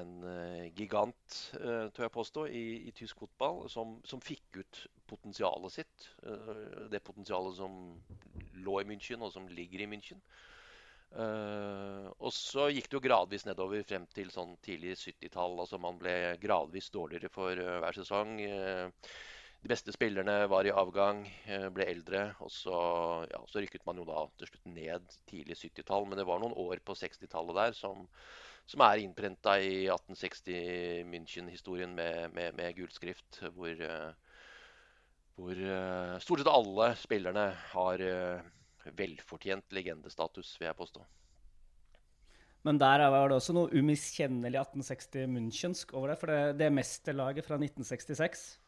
en 0.00 0.12
uh, 0.24 0.66
gigant, 0.76 1.36
uh, 1.58 1.88
tør 1.94 2.06
jeg 2.06 2.14
påstå, 2.14 2.46
i, 2.52 2.64
i 2.88 2.94
tysk 2.96 3.24
fotball, 3.24 3.64
som, 3.72 3.98
som, 4.06 4.22
fikk 4.24 4.60
ut 4.62 4.84
potensialet 5.10 5.74
sitt. 5.80 6.06
Uh, 6.24 6.86
det 6.92 7.02
potensialet 7.06 7.58
som 7.58 7.80
lå 8.60 8.78
i 8.80 8.88
München, 8.88 9.24
og 9.24 9.32
som 9.34 9.48
ligger 9.48 9.84
i 9.84 9.90
München. 9.90 10.22
og 11.10 12.30
så 12.30 12.68
gikk 12.70 12.86
det 12.86 12.94
jo 12.94 13.02
gradvis 13.02 13.42
nedover 13.42 13.82
frem 13.82 14.04
til 14.14 14.28
sånn 14.30 14.52
tidlig 14.62 14.92
70-tall. 15.00 15.56
Altså 15.58 15.80
man 15.82 15.98
ble 15.98 16.36
gradvis 16.38 16.90
dårligere 16.94 17.32
for 17.34 17.58
hver 17.58 17.96
sesong. 17.96 18.36
De 19.60 19.68
beste 19.68 19.92
spillerne 19.92 20.36
var 20.48 20.64
i 20.64 20.72
avgang, 20.72 21.24
ble 21.74 21.84
eldre. 21.84 22.30
Og 22.40 22.48
så, 22.52 22.76
ja, 23.28 23.40
så 23.50 23.60
rykket 23.60 23.84
man 23.88 24.00
jo 24.00 24.06
da 24.08 24.22
til 24.40 24.48
slutt 24.48 24.70
ned 24.72 25.18
tidlig 25.28 25.58
70-tall. 25.60 26.06
Men 26.08 26.16
det 26.16 26.24
var 26.28 26.40
noen 26.40 26.56
år 26.56 26.80
på 26.80 26.96
60-tallet 26.96 27.58
der 27.58 27.76
som 27.76 28.06
som 28.70 28.82
er 28.86 29.02
innprenta 29.02 29.56
i 29.58 29.86
1860 29.90 31.06
München-historien 31.10 31.94
med, 31.94 32.30
med, 32.34 32.54
med, 32.54 32.74
gullskrift, 32.76 33.40
hvor, 33.56 33.72
uh, 33.82 34.12
hvor 35.38 35.58
uh, 35.58 36.18
stort 36.22 36.42
sett 36.42 36.52
alle 36.52 36.90
spillerne 37.00 37.46
har 37.72 38.04
velfortjent 38.96 39.74
legendestatus, 39.76 40.54
vil 40.60 40.70
jeg 40.70 40.78
påstå. 40.78 41.02
Men 42.68 42.78
der 42.80 43.02
var 43.08 43.28
det 43.28 43.38
også 43.40 43.54
noe 43.56 43.72
umiskjennelig 43.72 44.60
1860 44.60 45.28
Münchensk 45.32 45.94
over 45.96 46.12
det. 46.12 46.16
For 46.20 46.30
det, 46.30 46.40
det 46.60 46.72
mesterlaget 46.76 47.46
fra 47.48 47.56
1966 47.56 48.59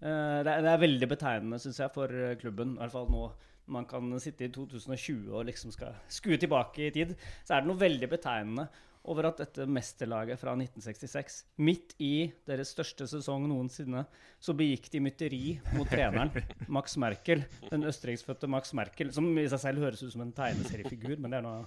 det 0.00 0.52
er, 0.54 0.64
det 0.64 0.72
er 0.72 0.82
veldig 0.82 1.08
betegnende, 1.10 1.60
syns 1.60 1.80
jeg, 1.82 1.92
for 1.94 2.12
klubben. 2.40 2.76
I 2.78 2.84
hvert 2.84 2.94
fall 2.94 3.10
nå 3.12 3.26
man 3.70 3.86
kan 3.86 4.10
sitte 4.22 4.46
i 4.46 4.52
2020 4.52 5.30
og 5.30 5.46
liksom 5.46 5.72
skal 5.74 5.98
skue 6.10 6.38
tilbake 6.40 6.88
i 6.88 6.94
tid. 6.94 7.12
Så 7.44 7.54
er 7.54 7.62
det 7.62 7.70
noe 7.70 7.80
veldig 7.80 8.08
betegnende 8.10 8.66
over 9.08 9.30
at 9.30 9.38
dette 9.40 9.64
mesterlaget 9.64 10.36
fra 10.40 10.52
1966, 10.58 11.38
midt 11.64 11.94
i 12.04 12.28
deres 12.48 12.74
største 12.74 13.06
sesong 13.08 13.46
noensinne, 13.48 14.02
så 14.36 14.52
begikk 14.56 14.90
de 14.92 15.00
mytteri 15.00 15.44
mot 15.72 15.88
treneren, 15.88 16.34
Max 16.76 16.98
Merkel, 17.00 17.46
den 17.70 17.86
østerriksfødte 17.88 18.50
Max 18.52 18.74
Merkel, 18.76 19.12
som 19.16 19.30
i 19.32 19.46
seg 19.48 19.62
selv 19.62 19.86
høres 19.86 20.04
ut 20.04 20.12
som 20.12 20.26
en 20.26 20.34
tegneseriefigur, 20.36 21.16
men 21.16 21.32
det 21.32 21.40
er 21.40 21.46
noe, 21.46 21.62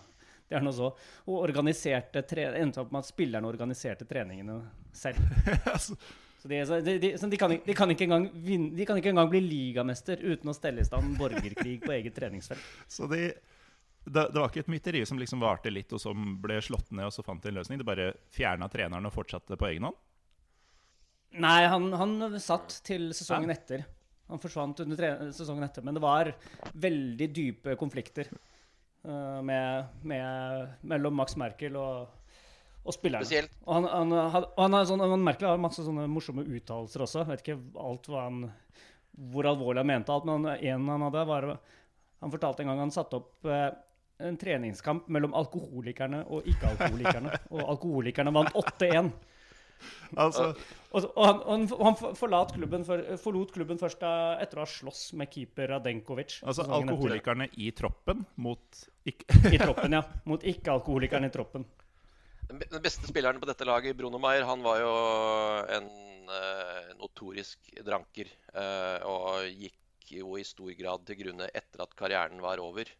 det 0.45 0.59
er 0.59 0.65
noe 0.65 0.77
så. 0.77 0.91
Og 1.25 1.39
organiserte 1.41 2.21
endte 2.53 2.83
opp 2.83 2.93
med 2.93 3.01
at 3.01 3.09
spillerne 3.09 3.49
organiserte 3.49 4.05
treningene 4.09 4.59
selv. 4.93 5.17
Så 6.43 6.49
de, 6.51 6.59
de, 6.83 6.97
de, 6.99 7.09
de, 7.15 7.37
kan, 7.39 7.53
de, 7.55 7.73
kan, 7.73 7.91
ikke 7.93 8.03
engang 8.03 8.25
vinne, 8.43 8.73
de 8.75 8.83
kan 8.83 8.97
ikke 8.99 9.13
engang 9.13 9.29
bli 9.31 9.39
ligamester 9.45 10.19
uten 10.19 10.51
å 10.51 10.55
stelle 10.57 10.83
i 10.83 10.87
stand 10.87 11.13
borgerkrig 11.15 11.77
på 11.85 11.93
eget 11.95 12.17
treningsfelt. 12.17 12.65
Så 12.91 13.07
de 13.07 13.29
det, 14.03 14.25
det, 14.33 14.39
var 14.39 14.49
ikke 14.49 14.65
et 14.65 14.71
mytteri 14.71 15.05
som 15.07 15.19
liksom 15.19 15.39
varte 15.39 15.71
litt, 15.71 15.93
og 15.95 16.01
som 16.03 16.33
ble 16.43 16.57
slått 16.59 16.89
ned, 16.91 17.07
og 17.07 17.13
så 17.15 17.23
fant 17.23 17.39
de 17.39 17.47
en 17.47 17.55
løsning? 17.55 17.79
Det 17.79 17.87
bare 17.87 18.09
fjerna 18.35 18.67
treneren 18.67 19.07
og 19.07 19.13
fortsatte 19.15 19.55
på 19.55 19.69
egen 19.69 19.87
hånd? 19.87 19.95
Nei, 21.39 21.61
han, 21.71 21.87
han 21.95 22.17
satt 22.43 22.81
til 22.83 23.13
sesongen 23.15 23.53
ja. 23.53 23.55
etter. 23.55 23.85
Han 24.27 24.41
forsvant 24.43 24.83
under 24.83 25.31
sesongen 25.31 25.63
etter. 25.65 25.85
Men 25.87 25.95
det 25.95 26.03
var 26.03 26.33
veldig 26.83 27.29
dype 27.31 27.77
konflikter 27.79 28.27
uh, 29.07 29.39
med, 29.39 29.95
med, 30.03 30.75
mellom 30.91 31.15
Max 31.23 31.37
Merkel 31.39 31.79
og, 31.79 32.11
og 32.83 32.95
spillerne. 32.95 33.25
Spesielt. 33.25 33.55
Og 33.63 33.77
han, 33.77 33.87
han, 33.87 34.13
han, 34.33 34.47
han, 34.59 34.77
sånn, 34.87 35.15
Merkel 35.23 35.49
har 35.49 35.61
masse 35.61 35.85
sånne 35.85 36.05
morsomme 36.11 36.43
uttalelser 36.43 37.05
også. 37.05 37.21
Jeg 37.23 37.31
vet 37.31 37.45
ikke 37.45 37.59
alt 37.79 38.09
hva 38.11 38.27
han, 38.27 38.43
hvor 39.33 39.47
alvorlig 39.53 39.83
han 39.83 39.91
mente 39.93 40.13
alt, 40.13 40.27
men 40.27 40.49
en 40.53 40.91
han 40.91 41.07
hadde, 41.07 41.25
var 41.29 41.49
Han 42.23 42.31
fortalte 42.31 42.63
en 42.63 42.71
gang 42.71 42.79
han 42.85 42.93
satte 42.95 43.19
opp 43.19 43.47
eh, 43.51 43.69
en 44.23 44.37
treningskamp 44.39 45.09
mellom 45.11 45.33
alkoholikerne 45.35 46.23
og 46.31 46.47
ikke-alkoholikerne. 46.47 47.37
og 47.55 47.69
alkoholikerne 47.75 48.33
vant 48.35 48.55
8-1. 48.55 49.11
Altså. 50.15 50.45
Og, 50.93 51.07
og, 51.17 51.23
han, 51.25 51.39
han, 51.47 51.63
han 51.81 52.15
forlot 52.15 52.53
klubben, 52.55 52.85
for, 52.87 53.01
forlot 53.19 53.51
klubben 53.55 53.79
først 53.81 53.99
da, 54.03 54.11
etter 54.43 54.61
å 54.61 54.63
ha 54.63 54.69
slåss 54.69 55.01
med 55.19 55.31
keeper 55.33 55.73
Radenkovic. 55.73 56.37
Altså 56.47 56.67
alkoholikerne 56.67 57.49
i 57.59 57.71
troppen 57.75 58.23
mot 58.43 58.83
ikke... 59.03 59.39
I 59.51 59.59
troppen, 59.59 59.97
ja. 59.97 60.03
Mot 60.29 60.45
ikke-alkoholikerne 60.53 61.27
i 61.27 61.33
troppen. 61.33 61.65
Den 62.49 62.83
beste 62.83 63.07
spilleren 63.09 63.39
på 63.41 63.47
dette 63.49 63.65
laget, 63.67 63.95
Bruno 63.97 64.19
Meier, 64.21 64.43
han 64.47 64.63
var 64.65 64.81
jo 64.81 64.91
en 65.77 65.87
uh, 66.29 66.91
notorisk 66.99 67.71
dranker. 67.85 68.29
Uh, 68.51 68.99
og 69.07 69.47
gikk 69.47 70.11
jo 70.19 70.35
i 70.37 70.43
stor 70.45 70.73
grad 70.77 71.07
til 71.07 71.21
grunne 71.23 71.47
etter 71.55 71.85
at 71.85 71.95
karrieren 71.97 72.43
var 72.43 72.61
over. 72.61 72.91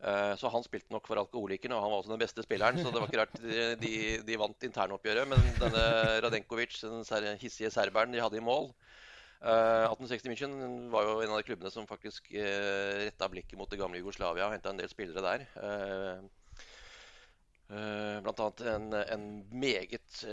Eh, 0.00 0.34
så 0.40 0.48
han 0.48 0.64
spilte 0.64 0.94
nok 0.94 1.08
for 1.08 1.20
alkoholikerne, 1.20 1.76
og 1.76 1.84
han 1.84 1.92
var 1.92 2.00
også 2.00 2.12
den 2.14 2.22
beste 2.22 2.44
spilleren. 2.44 2.80
Så 2.80 2.88
det 2.92 3.02
var 3.02 3.10
ikke 3.10 3.20
rart 3.20 3.36
de, 3.82 3.94
de 4.24 4.38
vant 4.40 4.68
internoppgjøret. 4.68 5.28
Men 5.28 5.44
denne 5.60 5.84
Radenkovic, 6.24 6.78
den 6.80 7.40
hissige 7.40 7.72
serberen, 7.74 8.14
de 8.14 8.22
hadde 8.22 8.40
i 8.40 8.44
mål. 8.44 8.70
1860 9.40 10.24
eh, 10.24 10.32
München 10.32 10.56
var 10.92 11.06
jo 11.08 11.20
en 11.24 11.32
av 11.32 11.40
de 11.40 11.46
klubbene 11.48 11.72
som 11.72 11.88
faktisk 11.88 12.28
eh, 12.36 13.06
retta 13.06 13.28
blikket 13.32 13.56
mot 13.60 13.70
det 13.72 13.78
gamle 13.80 14.00
Jugoslavia 14.00 14.48
og 14.48 14.52
henta 14.52 14.72
en 14.72 14.80
del 14.80 14.90
spillere 14.92 15.24
der. 15.24 15.46
Blant 17.70 18.40
annet 18.42 18.62
en, 18.66 18.86
en 18.98 19.26
meget 19.54 20.24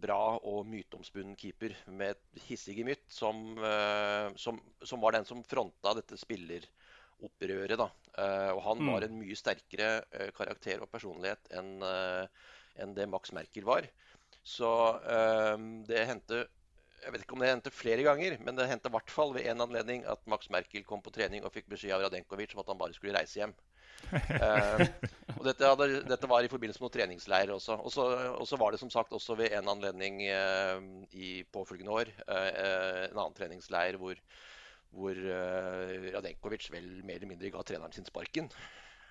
bra 0.00 0.38
og 0.40 0.64
myteomspunnen 0.66 1.36
keeper 1.38 1.74
med 1.92 2.14
et 2.14 2.46
hissig 2.46 2.78
gemytt, 2.78 3.04
som, 3.12 3.58
som, 4.40 4.58
som, 4.80 5.02
var 5.04 5.14
den 5.14 5.28
som 5.28 5.42
fronta 5.46 5.92
dette 5.98 6.16
spilleropprøret. 6.18 7.76
da. 7.78 7.90
Og 8.56 8.62
han 8.64 8.80
mm. 8.80 8.90
var 8.90 9.06
en 9.06 9.20
mye 9.20 9.36
sterkere 9.38 10.30
karakter 10.34 10.82
og 10.82 10.90
personlighet 10.90 11.52
enn 11.54 11.84
en 11.84 12.96
det 12.96 13.06
Max 13.06 13.30
Merkel 13.36 13.68
var. 13.68 13.86
Så 14.42 14.72
det 15.86 16.06
hendte 16.08 16.46
jeg 17.04 17.12
vet 17.12 17.24
ikke 17.24 17.36
om 17.36 17.42
det 17.42 17.50
hendte 17.50 17.72
flere 17.74 18.04
ganger, 18.06 18.38
men 18.40 18.56
det 18.56 18.64
hendte 18.70 18.88
i 18.88 18.94
hvert 18.94 19.10
fall 19.12 19.34
ved 19.36 19.44
en 19.50 19.60
anledning 19.60 20.06
at 20.08 20.22
Max 20.30 20.48
Merkel 20.52 20.86
kom 20.88 21.02
på 21.04 21.12
trening 21.12 21.44
og 21.44 21.52
fikk 21.52 21.66
beskjed 21.68 21.92
av 21.92 22.06
Radenkovic 22.06 22.54
om 22.56 22.62
at 22.62 22.70
han 22.72 22.80
bare 22.80 22.96
skulle 22.96 23.16
reise 23.16 23.42
hjem. 23.42 23.52
Og 24.14 25.42
dette, 25.46 25.66
hadde, 25.66 25.86
dette, 26.06 26.30
var 26.30 26.44
i 26.46 26.50
forbindelse 26.52 26.80
med 26.80 26.86
noen 26.86 26.96
treningsleir 26.96 27.52
også. 27.54 27.76
Og 27.82 28.46
så 28.46 28.58
var 28.60 28.74
det 28.74 28.80
som 28.82 28.92
sagt 28.92 29.14
også 29.16 29.36
ved 29.40 29.54
en 29.56 29.70
anledning 29.72 30.22
i 30.24 31.30
påfølgende 31.54 31.96
år 32.00 32.12
en 32.28 33.18
annen 33.18 33.38
treningsleir 33.38 34.00
hvor 34.00 34.18
hvor 34.94 35.16
Radenkovic 36.14 36.68
vel 36.70 36.84
mer 37.02 37.16
eller 37.18 37.26
mindre 37.32 37.48
ga 37.50 37.64
treneren 37.66 37.90
sin 37.90 38.06
sparken. 38.06 38.46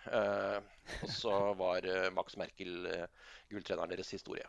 Og 0.07 1.09
så 1.11 1.33
var 1.59 1.83
Max 2.15 2.37
Merkel 2.39 2.87
gulltreneren 3.51 3.91
deres 3.91 4.13
historie. 4.15 4.47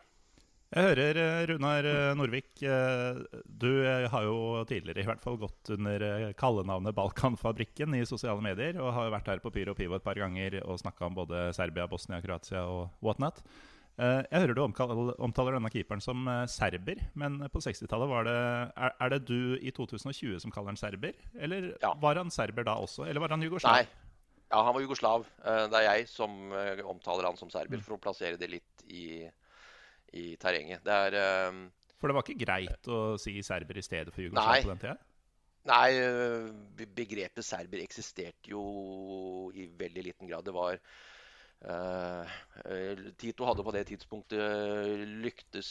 Jeg 0.75 0.89
hører 0.89 1.47
Runar 1.47 1.85
Norvik, 2.19 2.49
du 2.59 3.69
har 4.11 4.25
jo 4.25 4.63
tidligere 4.67 5.05
i 5.05 5.07
hvert 5.07 5.21
fall 5.23 5.37
gått 5.39 5.69
under 5.71 6.03
kallenavnet 6.35 6.97
Balkanfabrikken 6.97 7.95
i 7.95 8.01
sosiale 8.03 8.43
medier, 8.43 8.75
og 8.83 8.91
har 8.97 9.13
vært 9.13 9.29
her 9.31 9.39
på 9.39 9.53
Pyro 9.55 9.71
Pivo 9.77 9.95
et 9.95 10.03
par 10.03 10.19
ganger 10.19 10.59
og 10.65 10.81
snakka 10.81 11.07
om 11.07 11.15
både 11.15 11.45
Serbia, 11.55 11.87
Bosnia, 11.87 12.19
Kroatia 12.25 12.65
og 12.67 12.91
whatnot. 12.99 13.39
Eh, 13.95 14.21
jeg 14.27 14.41
hører 14.43 14.57
du 14.57 14.63
omtaler 15.23 15.55
denne 15.55 15.71
keeperen 15.71 16.01
som 16.03 16.25
eh, 16.27 16.41
serber, 16.51 16.99
men 17.15 17.37
på 17.51 17.61
60-tallet 17.63 18.09
var 18.11 18.27
det 18.27 18.39
er, 18.75 19.13
det 19.13 19.21
du 19.29 19.55
i 19.55 19.71
2020 19.71 20.41
som 20.43 20.51
kaller 20.51 20.73
han 20.73 20.79
serber? 20.79 21.15
Eller 21.39 21.71
ja. 21.79 21.93
var 22.01 22.19
han 22.19 22.33
serber 22.33 22.67
da 22.67 22.75
også? 22.83 23.05
Eller 23.07 23.23
var 23.23 23.31
han 23.31 23.45
jugoslav? 23.45 23.79
Nei. 23.79 24.03
Ja, 24.51 24.59
han 24.61 24.75
var 24.75 24.83
jugoslav. 24.83 25.23
Eh, 25.47 25.63
det 25.71 25.79
er 25.79 25.87
jeg 25.87 26.09
som 26.11 26.51
omtaler 26.91 27.29
han 27.29 27.39
som 27.39 27.51
serber, 27.53 27.79
mm. 27.79 27.87
for 27.87 27.95
å 27.95 28.03
plassere 28.03 28.39
det 28.41 28.51
litt 28.51 28.85
i, 28.91 29.23
i 30.13 30.35
terrenget. 30.41 30.83
Det 30.85 30.93
er 31.07 31.49
um... 31.49 31.65
For 31.99 32.11
det 32.11 32.17
var 32.17 32.27
ikke 32.27 32.45
greit 32.45 32.87
å 32.91 33.01
si 33.21 33.39
serber 33.45 33.79
i 33.79 33.85
stedet 33.85 34.13
for 34.13 34.25
Jugoslavia 34.25 34.65
på 34.65 34.73
den 34.73 34.83
tida? 34.83 34.95
Nei, 35.65 36.85
begrepet 36.93 37.45
serber 37.47 37.81
eksisterte 37.81 38.51
jo 38.51 38.61
i 39.57 39.65
veldig 39.79 40.03
liten 40.11 40.29
grad. 40.29 40.45
Det 40.45 40.53
var 40.53 40.77
Uh, 41.65 42.27
Tito 43.17 43.45
hadde 43.47 43.63
på 43.65 43.73
det 43.73 43.85
tidspunktet 43.89 45.01
lyktes 45.23 45.69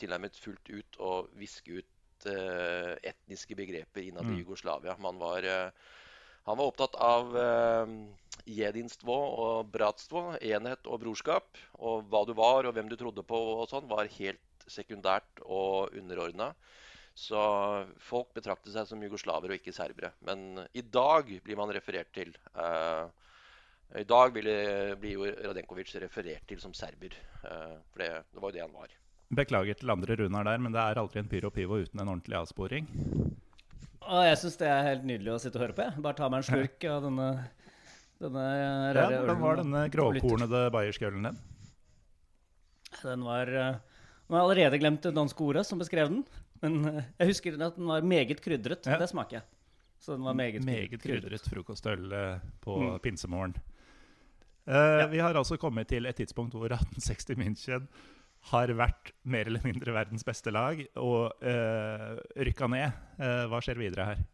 tilnærmet 0.00 0.38
fullt 0.40 0.70
ut 0.72 0.98
å 0.98 1.12
viske 1.38 1.78
ut 1.78 2.26
uh, 2.26 2.96
etniske 3.06 3.54
begreper 3.58 4.08
innad 4.08 4.26
i 4.26 4.34
mm. 4.34 4.40
Jugoslavia. 4.40 4.96
Man 4.98 5.20
var, 5.20 5.46
uh, 5.46 5.97
han 6.48 6.58
var 6.58 6.70
opptatt 6.70 6.96
av 6.96 7.36
jedinstvo 8.48 9.14
og 9.44 9.70
bratstvo, 9.72 10.22
enhet 10.40 10.88
og 10.88 11.02
brorskap. 11.02 11.60
Og 11.84 12.08
hva 12.08 12.24
du 12.26 12.34
var 12.38 12.66
og 12.66 12.74
hvem 12.76 12.88
du 12.90 12.96
trodde 12.96 13.24
på 13.26 13.38
og 13.58 13.66
sånn, 13.70 13.88
var 13.90 14.10
helt 14.18 14.68
sekundært 14.68 15.42
og 15.44 15.94
underordna. 15.96 16.52
Så 17.18 17.38
folk 17.98 18.30
betraktet 18.36 18.72
seg 18.74 18.86
som 18.86 19.00
jugoslaver 19.02 19.50
og 19.50 19.58
ikke 19.58 19.74
serbere. 19.74 20.12
Men 20.26 20.62
i 20.70 20.84
dag 20.84 21.32
blir 21.44 21.58
man 21.58 21.72
referert 21.74 22.12
til. 22.14 22.30
eh, 22.54 23.08
i 23.98 24.04
dag 24.04 24.32
blir 24.32 25.12
jo 25.14 25.24
Radenkovic 25.24 25.94
referert 25.96 26.46
til 26.46 26.60
som 26.60 26.74
serber. 26.74 27.16
Eh, 27.42 27.76
for 27.90 28.04
det, 28.04 28.10
det 28.32 28.42
var 28.42 28.50
jo 28.50 28.56
det 28.58 28.62
han 28.62 28.76
var. 28.76 28.94
Beklager 29.28 29.74
til 29.74 29.90
andre 29.90 30.16
Runar 30.16 30.44
der, 30.44 30.58
men 30.58 30.72
det 30.72 30.80
er 30.80 31.00
aldri 31.00 31.20
en 31.20 31.28
pyro 31.28 31.50
pivo 31.50 31.80
uten 31.82 32.00
en 32.00 32.08
ordentlig 32.08 32.38
avsporing. 32.38 32.86
Å, 34.08 34.22
jeg 34.24 34.38
syns 34.40 34.56
det 34.60 34.68
er 34.72 34.86
helt 34.86 35.04
nydelig 35.08 35.34
å 35.34 35.38
sitte 35.42 35.58
og 35.60 35.66
høre 35.66 35.76
på. 35.76 35.84
Jeg. 35.84 36.00
Bare 36.04 36.16
ta 36.16 36.28
meg 36.32 36.40
en 36.40 36.46
slurk 36.48 36.84
av 36.88 37.02
denne, 37.04 37.26
denne 38.22 38.44
rare 38.96 39.12
ja, 39.12 39.20
Hvordan 39.20 39.42
var 39.42 39.60
denne 39.60 39.82
grovkornede 39.92 40.62
bayerske 40.72 41.08
ølen 41.10 41.28
din? 41.28 41.38
Den 43.02 43.24
var 43.26 43.50
uh, 43.52 43.76
Nå 44.28 44.34
har 44.36 44.40
jeg 44.40 44.46
allerede 44.48 44.80
glemt 44.80 45.04
det 45.04 45.12
danske 45.16 45.44
ordet 45.44 45.66
som 45.68 45.80
beskrev 45.80 46.08
den. 46.12 46.22
Men 46.64 46.78
uh, 46.88 47.02
jeg 47.20 47.34
husker 47.34 47.58
at 47.60 47.76
den 47.76 47.88
var 47.90 48.06
meget 48.08 48.40
krydret. 48.44 48.88
Ja. 48.88 48.96
Det 49.00 49.10
smaker 49.12 49.40
jeg. 49.42 49.46
Så 50.00 50.14
den 50.14 50.24
var 50.24 50.36
meget, 50.38 50.62
Meget 50.64 51.02
krydret 51.02 51.42
frokostøl 51.50 52.12
eh, 52.14 52.44
på 52.62 52.76
Mm. 52.78 52.98
pinsemorgen. 53.02 53.54
Eh, 54.68 55.06
Vi 55.10 55.18
har 55.18 55.34
altså 55.34 55.56
kommet 55.58 55.88
til 55.90 56.06
et 56.06 56.14
tidspunkt 56.14 56.54
hvor 56.54 56.70
1860 56.70 57.34
München 57.40 57.88
har 58.50 58.72
vært 58.78 59.12
mer 59.28 59.48
eller 59.50 59.64
mindre 59.66 59.94
verdens 59.96 60.24
beste 60.26 60.52
lag 60.54 60.80
og 61.00 61.44
uh, 61.44 62.16
rykka 62.38 62.68
ned. 62.70 63.00
Uh, 63.18 63.44
hva 63.50 63.60
skjer 63.64 63.80
videre 63.80 64.06
her? 64.12 64.24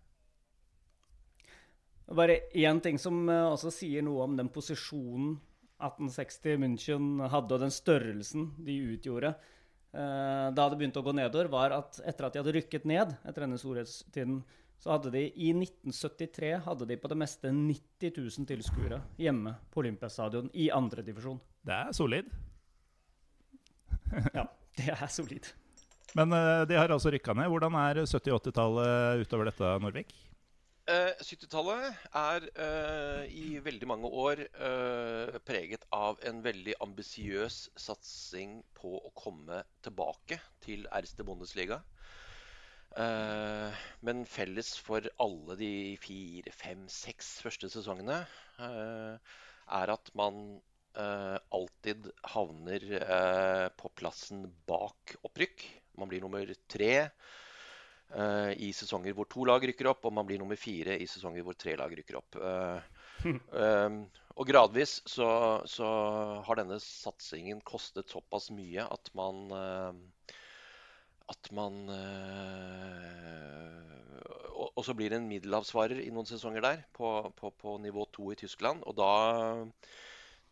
Bare 2.15 2.43
én 2.53 2.83
ting 2.85 2.99
som 3.01 3.23
eh, 3.33 3.47
også 3.49 3.71
sier 3.73 4.05
noe 4.05 4.27
om 4.27 4.35
den 4.37 4.51
posisjonen 4.53 5.39
1860 5.81 6.59
München 6.61 7.07
hadde, 7.33 7.57
og 7.57 7.63
den 7.63 7.73
størrelsen 7.73 8.51
de 8.63 8.77
utgjorde 8.93 9.31
uh, 9.33 10.53
da 10.53 10.67
det 10.69 10.77
begynte 10.77 11.01
å 11.01 11.07
gå 11.07 11.15
nedover, 11.17 11.49
var 11.49 11.75
at 11.79 12.03
etter 12.05 12.29
at 12.29 12.37
de 12.37 12.43
hadde 12.43 12.55
rykket 12.59 12.85
ned 12.89 13.17
etter 13.25 13.47
denne 13.47 13.59
storhetstiden, 13.59 14.43
så 14.85 14.93
hadde 14.93 15.15
de 15.15 15.25
i 15.33 15.51
1973 15.57 16.51
hadde 16.67 16.91
de 16.91 17.01
på 17.01 17.09
det 17.09 17.17
meste 17.17 17.49
90 17.57 18.19
000 18.21 18.49
tilskuere 18.53 19.01
hjemme 19.17 19.55
på 19.73 19.81
Olympiastadion 19.81 20.51
i 20.53 20.69
andredivisjon. 20.77 21.41
Det 21.65 21.79
er 21.87 21.97
solid. 21.97 22.29
Ja, 24.35 24.47
det 24.79 24.91
er 24.95 25.07
solid. 25.13 25.51
Men 26.15 26.33
eh, 26.37 26.63
de 26.71 26.79
har 26.79 26.93
altså 26.95 27.11
rykka 27.15 27.35
ned. 27.35 27.51
Hvordan 27.51 27.75
er 27.81 28.05
70-80-tallet 28.05 29.25
utover 29.25 29.51
dette, 29.51 29.73
Norvik? 29.83 30.15
Eh, 30.85 31.15
70-tallet 31.25 32.03
er 32.21 32.47
uh, 32.61 33.23
i 33.33 33.57
veldig 33.65 33.87
mange 33.89 34.11
år 34.21 34.43
uh, 34.61 35.39
preget 35.49 35.87
av 35.97 36.21
en 36.29 36.43
veldig 36.45 36.75
ambisiøs 36.85 37.71
satsing 37.81 38.59
på 38.77 38.99
å 39.01 39.13
komme 39.17 39.63
tilbake 39.87 40.43
til 40.67 40.85
Erste 40.93 41.25
Bundesliga. 41.25 41.81
Uh, 42.95 43.75
men 44.07 44.23
felles 44.29 44.77
for 44.79 45.09
alle 45.19 45.57
de 45.59 45.73
fire, 45.99 46.53
fem, 46.55 46.85
seks 46.87 47.41
første 47.43 47.67
sesongene 47.73 48.21
eh, 48.63 49.33
er 49.79 49.91
at 49.91 50.11
man 50.15 50.61
eh, 50.99 51.39
alltid 51.59 52.11
havner 52.35 52.85
eh, 53.01 53.69
på 53.79 53.91
plassen 53.99 54.45
bak 54.69 55.17
opprykk. 55.27 55.65
Man 56.01 56.11
blir 56.11 56.25
nummer 56.25 56.49
tre 56.71 56.93
eh, 57.05 58.53
i 58.67 58.73
sesonger 58.75 59.15
hvor 59.17 59.29
to 59.31 59.47
lag 59.49 59.65
rykker 59.65 59.91
opp, 59.93 60.07
og 60.07 60.15
man 60.17 60.27
blir 60.29 60.43
nummer 60.43 60.59
fire 60.59 60.99
i 60.99 61.09
sesonger 61.11 61.47
hvor 61.47 61.59
tre 61.59 61.77
lag 61.81 61.93
rykker 61.95 62.19
opp. 62.21 62.39
Eh, 62.39 63.29
eh, 63.63 63.99
og 64.35 64.49
gradvis 64.51 64.99
så, 65.07 65.29
så 65.71 65.91
har 66.47 66.59
denne 66.59 66.81
satsingen 66.83 67.61
kostet 67.67 68.11
såpass 68.11 68.51
mye 68.55 68.89
at 68.91 69.13
man 69.15 69.45
eh, 69.55 70.33
at 71.25 71.49
man 71.57 71.87
og, 74.65 74.67
og 74.75 74.83
så 74.87 74.95
blir 74.97 75.13
det 75.13 75.21
en 75.21 75.29
middelavsvarer 75.31 76.03
i 76.03 76.11
noen 76.13 76.29
sesonger 76.29 76.65
der, 76.65 76.83
på, 76.97 77.11
på, 77.39 77.51
på 77.61 77.77
nivå 77.83 78.07
to 78.15 78.31
i 78.33 78.39
Tyskland. 78.39 78.85
Og 78.89 78.97
da, 78.99 79.09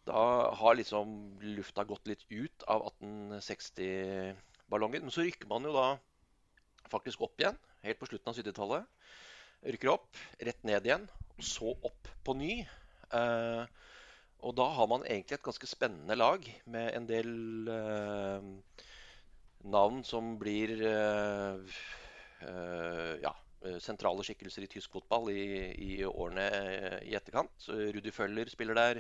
da 0.09 0.23
har 0.59 0.75
liksom 0.75 1.39
lufta 1.57 1.85
gått 1.87 2.07
litt 2.11 2.25
ut 2.29 2.63
av 2.71 2.79
1860-ballongen. 3.01 5.03
Men 5.07 5.15
så 5.15 5.23
rykker 5.27 5.49
man 5.51 5.67
jo 5.69 5.73
da 5.77 5.89
faktisk 6.91 7.19
opp 7.25 7.37
igjen, 7.41 7.59
helt 7.87 8.01
på 8.01 8.09
slutten 8.11 8.31
av 8.33 8.37
70-tallet. 8.39 8.83
Rykker 9.63 9.93
opp, 9.93 10.11
rett 10.43 10.65
ned 10.67 10.87
igjen, 10.89 11.05
og 11.37 11.45
så 11.47 11.71
opp 11.87 12.09
på 12.27 12.35
ny. 12.35 12.67
Eh, 13.15 13.63
og 14.43 14.57
da 14.59 14.67
har 14.75 14.89
man 14.91 15.07
egentlig 15.07 15.39
et 15.39 15.47
ganske 15.47 15.69
spennende 15.71 16.17
lag 16.19 16.43
med 16.75 16.91
en 16.97 17.07
del 17.07 17.31
eh, 17.71 18.43
navn 19.71 20.03
som 20.07 20.35
blir 20.41 20.73
eh, 20.89 21.59
ja, 23.23 23.33
sentrale 23.79 24.25
skikkelser 24.27 24.67
i 24.67 24.73
tysk 24.73 24.91
fotball 24.97 25.31
i, 25.31 25.45
i 25.79 26.03
årene 26.09 26.49
i 27.07 27.15
etterkant. 27.15 27.55
Rudi 27.71 28.11
Føller 28.11 28.51
spiller 28.51 28.75
der. 28.75 28.99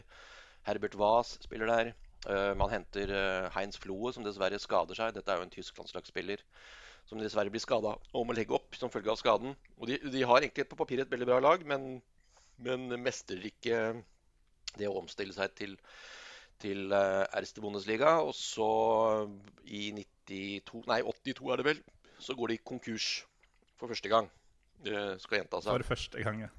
Herbert 0.66 0.94
Waas 0.98 1.36
spiller 1.42 1.70
der. 1.70 1.92
Eh, 2.30 2.52
man 2.58 2.70
henter 2.70 3.10
eh, 3.10 3.50
Heinz 3.56 3.78
Floe, 3.82 4.12
som 4.14 4.24
dessverre 4.26 4.60
skader 4.62 4.98
seg. 4.98 5.14
Dette 5.16 5.32
er 5.32 5.40
jo 5.40 5.46
en 5.48 5.52
tysk 5.52 5.78
landslagsspiller 5.80 6.42
som 7.08 7.18
dessverre 7.18 7.50
blir 7.50 7.62
skada 7.62 7.96
og 8.14 8.26
må 8.28 8.34
legge 8.36 8.54
opp 8.54 8.76
som 8.78 8.92
følge 8.92 9.10
av 9.10 9.18
skaden. 9.18 9.56
Og 9.80 9.90
de, 9.90 9.98
de 10.12 10.22
har 10.22 10.38
egentlig 10.38 10.68
på 10.70 10.78
papiret 10.78 11.08
et 11.08 11.14
veldig 11.14 11.28
bra 11.32 11.40
lag, 11.42 11.64
men, 11.66 11.96
men 12.62 12.86
mestrer 13.02 13.42
ikke 13.50 13.80
det 14.78 14.86
å 14.88 15.00
omstille 15.00 15.34
seg 15.34 15.50
til, 15.58 15.74
til 16.62 16.94
Erste 16.94 17.64
Bundesliga. 17.64 18.20
Og 18.22 18.36
så 18.38 18.70
i 19.66 19.90
92, 19.98 20.86
nei 20.86 21.02
82 21.02 21.50
er 21.50 21.60
det 21.60 21.68
vel, 21.72 21.82
så 22.22 22.38
går 22.38 22.54
de 22.54 22.62
konkurs 22.62 23.10
for 23.80 23.90
første 23.90 24.12
gang. 24.12 24.30
Det 24.82 25.18
skal 25.22 25.40
gjenta 25.40 25.58
seg. 25.62 25.74
For 25.74 25.90
første 25.90 26.22
gang, 26.22 26.46
ja. 26.46 26.52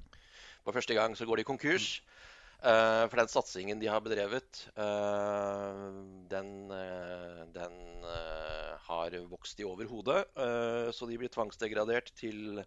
For 0.64 0.76
første 0.76 0.96
gang 0.96 1.16
så 1.16 1.26
går 1.28 1.40
de 1.40 1.48
konkurs. 1.48 2.02
Eh, 2.64 3.04
for 3.10 3.20
den 3.20 3.28
satsingen 3.28 3.80
de 3.80 3.90
har 3.90 4.00
bedrevet, 4.00 4.68
eh, 4.76 5.88
den, 6.30 6.70
eh, 6.70 7.42
den 7.52 7.80
har 8.84 9.16
vokst 9.28 9.60
i 9.60 9.64
over 9.64 9.86
hodet. 9.88 10.26
Så 10.92 11.06
de 11.08 11.16
blir 11.16 11.28
tvangsdegradert 11.32 12.12
til 12.14 12.62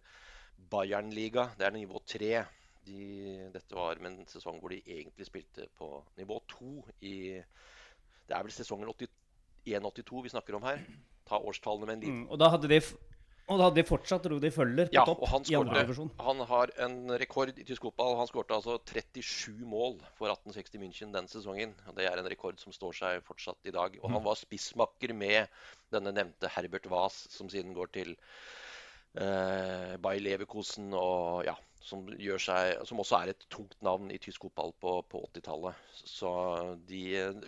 Bayernliga. 0.70 1.50
Det 1.56 1.66
er 1.66 1.70
nivå 1.70 2.02
tre. 2.04 2.44
De, 2.84 3.50
dette 3.52 3.74
var 3.74 4.00
med 4.00 4.10
en 4.18 4.26
sesong 4.26 4.58
hvor 4.58 4.68
de 4.70 4.82
egentlig 4.82 5.26
spilte 5.26 5.68
på 5.78 6.02
nivå 6.18 6.40
to 6.48 6.82
i 7.02 7.38
Det 8.28 8.34
er 8.36 8.42
vel 8.42 8.52
sesongen 8.52 8.88
81-82 8.88 10.22
vi 10.22 10.28
snakker 10.28 10.56
om 10.56 10.62
her. 10.62 10.82
Ta 11.28 11.38
årstallene 11.38 11.86
med 11.86 11.94
en 11.94 12.00
liten 12.00 12.24
Mm, 12.24 12.30
og 12.30 12.38
da 12.38 12.48
hadde 12.48 12.68
de 12.68 12.80
og 13.48 13.56
da 13.56 13.66
hadde 13.68 13.80
de 13.80 13.88
fortsatt 13.88 14.26
Rudi 14.28 14.50
Føller 14.52 14.90
på 14.90 14.96
Ja, 14.96 15.04
topp 15.08 15.22
og 15.24 15.30
han 15.32 15.44
divisjon. 15.46 16.10
Han 16.20 16.42
har 16.50 16.72
en 16.84 16.98
rekord 17.20 17.52
i 17.54 17.64
tysk 17.64 17.86
fotball. 17.88 18.18
Han 18.20 18.28
skårte 18.28 18.58
altså 18.58 18.76
37 18.84 19.64
mål 19.64 19.96
for 20.18 20.28
1860 20.28 20.82
München 20.82 21.14
den 21.14 21.30
sesongen. 21.32 21.72
Og 21.88 21.96
Det 21.96 22.04
er 22.08 22.20
en 22.20 22.28
rekord 22.28 22.60
som 22.60 22.74
står 22.76 22.98
seg 23.00 23.22
fortsatt 23.24 23.70
i 23.70 23.72
dag. 23.72 23.96
Og 24.02 24.12
han 24.12 24.24
var 24.24 24.36
spissmakker 24.36 25.14
med 25.16 25.48
denne 25.94 26.12
nevnte 26.12 26.50
Herbert 26.52 26.90
Waas, 26.92 27.24
som 27.32 27.48
siden 27.48 27.72
går 27.76 27.88
til 27.94 28.12
eh, 29.16 29.96
Bayer 29.96 30.20
Leverkosen 30.20 30.92
og 30.92 31.46
ja, 31.48 31.56
som, 31.80 32.04
seg, 32.42 32.82
som 32.88 33.00
også 33.00 33.20
er 33.20 33.32
et 33.32 33.46
tungt 33.52 33.78
navn 33.84 34.10
i 34.12 34.18
tysk 34.20 34.44
fotball 34.44 34.74
på, 34.82 34.98
på 35.08 35.22
80-tallet. 35.30 35.86
Så 36.04 36.32
de, 36.90 37.02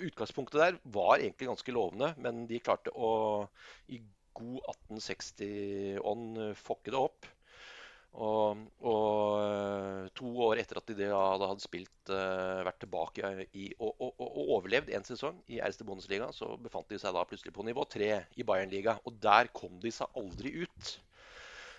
utgangspunktet 0.08 0.62
der 0.62 0.80
var 0.96 1.18
egentlig 1.18 1.50
ganske 1.50 1.76
lovende, 1.76 2.14
men 2.16 2.46
de 2.48 2.62
klarte 2.64 2.94
å 2.94 3.12
i 3.92 4.00
god 4.36 4.72
1860-ånd 4.90 6.40
fokke 6.58 6.92
det 6.94 7.00
opp. 7.00 7.28
Og, 8.10 8.58
og 8.82 9.36
eh, 9.38 10.06
to 10.18 10.30
år 10.48 10.58
etter 10.58 10.80
at 10.80 10.88
de 10.98 11.06
hadde, 11.12 11.46
hadde 11.46 11.62
spilt, 11.62 12.10
eh, 12.10 12.62
vært 12.66 12.80
tilbake 12.82 13.30
i, 13.54 13.68
og, 13.78 13.92
og, 14.02 14.16
og, 14.16 14.40
overlevd 14.56 14.90
en 14.96 15.06
sesong 15.06 15.38
i 15.46 15.60
Erste 15.62 15.86
Bundesliga, 15.86 16.32
så 16.34 16.56
befant 16.58 16.90
de 16.90 16.98
seg 16.98 17.14
da 17.14 17.22
plutselig 17.28 17.54
på 17.54 17.66
nivå 17.66 17.86
tre 17.86 18.10
i 18.34 18.46
Bayernliga. 18.46 18.96
Og 19.06 19.14
der 19.22 19.52
kom 19.54 19.78
de 19.82 19.94
seg 19.94 20.10
aldri 20.18 20.56
ut. 20.64 20.96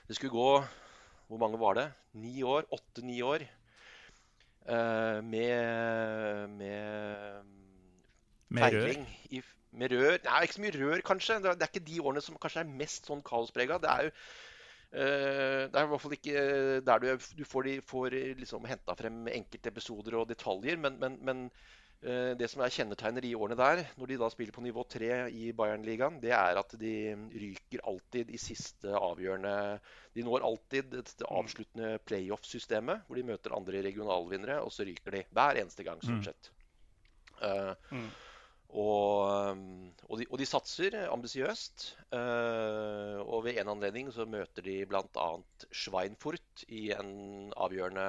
Det 0.08 0.18
skulle 0.18 0.36
gå 0.36 0.54
Hvor 1.32 1.40
mange 1.40 1.60
var 1.60 1.76
det? 1.78 1.86
Ni 2.20 2.42
år? 2.44 2.66
Åtte-ni 2.72 3.22
år. 3.24 3.44
eh, 4.68 5.22
med, 5.24 6.50
med 6.60 7.46
feiling 8.52 9.06
i, 9.32 9.40
med 9.72 9.94
rør. 9.94 10.18
Nei, 10.26 10.44
ikke 10.46 10.58
så 10.58 10.64
mye 10.66 10.78
rør, 10.78 11.04
kanskje. 11.08 11.42
Det 11.42 11.52
er, 11.52 11.60
det 11.60 11.70
ikke 11.72 11.88
de 11.88 12.00
årene 12.04 12.24
som 12.24 12.40
kanskje 12.42 12.64
er 12.64 12.80
mest 12.82 13.10
sånn 13.10 13.24
kaosprega. 13.26 13.80
Det 13.82 13.92
er 13.92 14.08
jo 14.08 14.14
uh, 14.14 15.68
det 15.72 15.76
er 15.76 15.86
i 15.86 15.92
hvert 15.92 16.06
fall 16.06 16.16
ikke 16.18 16.48
der 16.88 17.04
du, 17.04 17.12
du 17.40 17.46
får, 17.48 17.68
de, 17.70 17.76
får 17.88 18.18
liksom 18.42 18.66
henta 18.70 18.98
frem 19.00 19.22
enkelte 19.32 19.72
episoder 19.72 20.20
og 20.20 20.32
detaljer. 20.32 20.80
Men, 20.82 20.98
men, 21.02 21.16
men 21.28 21.44
uh, 22.04 22.34
det 22.40 22.50
som 22.52 22.64
er 22.66 22.74
kjennetegner 22.76 23.24
de 23.24 23.34
årene 23.40 23.60
der, 23.60 23.84
når 24.00 24.12
de 24.12 24.18
da 24.24 24.30
spiller 24.34 24.56
på 24.56 24.64
nivå 24.66 24.84
3 24.92 25.12
i 25.40 25.52
Bayernligaen, 25.56 26.20
det 26.24 26.34
er 26.36 26.60
at 26.60 26.76
de 26.82 26.96
ryker 27.32 27.86
alltid 27.88 28.34
i 28.36 28.42
siste 28.42 28.92
avgjørende 29.00 29.54
De 30.18 30.26
når 30.28 30.44
alltid 30.44 30.92
det 30.98 31.30
avsluttende 31.30 31.94
playoff-systemet, 32.04 33.06
hvor 33.08 33.16
de 33.16 33.24
møter 33.30 33.56
andre 33.56 33.86
regionalvinnere, 33.88 34.60
og 34.60 34.76
så 34.76 34.84
ryker 34.84 35.16
de 35.16 35.24
hver 35.32 35.62
eneste 35.64 35.88
gang, 35.88 36.04
stort 36.04 36.28
sett. 36.28 36.52
Uh, 37.40 37.72
Mm. 37.90 38.12
Og, 38.72 39.52
um, 39.52 39.64
og, 40.08 40.20
de, 40.22 40.26
og 40.32 40.40
de 40.40 40.48
satser 40.48 40.96
ambisiøst. 41.12 41.88
eh, 42.16 43.18
og 43.20 43.44
ved 43.46 43.60
en 43.60 43.72
anledning 43.74 44.12
så 44.16 44.26
møter 44.30 44.64
de 44.64 44.78
bl.a. 44.88 45.28
Schweinfurt 45.76 46.64
i 46.72 46.92
en 46.96 47.52
avgjørende 47.60 48.06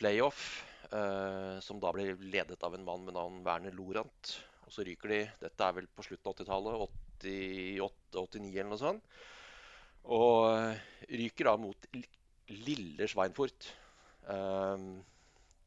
playoff, 0.00 0.64
eh, 0.90 1.60
som 1.62 1.78
da 1.82 1.92
blir 1.94 2.18
ledet 2.18 2.66
av 2.66 2.74
en 2.74 2.86
mann 2.86 3.06
med 3.06 3.14
navn 3.14 3.44
Werner 3.46 3.76
Lorant. 3.78 4.34
Og 4.66 4.74
så 4.74 4.86
ryker 4.86 5.12
de 5.12 5.22
Dette 5.44 5.68
er 5.68 5.78
vel 5.78 5.86
på 5.86 6.02
slutten 6.06 6.32
av 6.32 6.34
80-tallet, 6.34 6.98
88-89 7.22 8.50
eller 8.58 8.72
noe 8.72 8.82
sånt. 8.82 9.16
Og 10.18 10.50
eh, 10.50 10.84
ryker 11.14 11.52
da 11.52 11.56
mot 11.62 11.90
lille 12.50 13.06
Schweinfurt. 13.08 13.70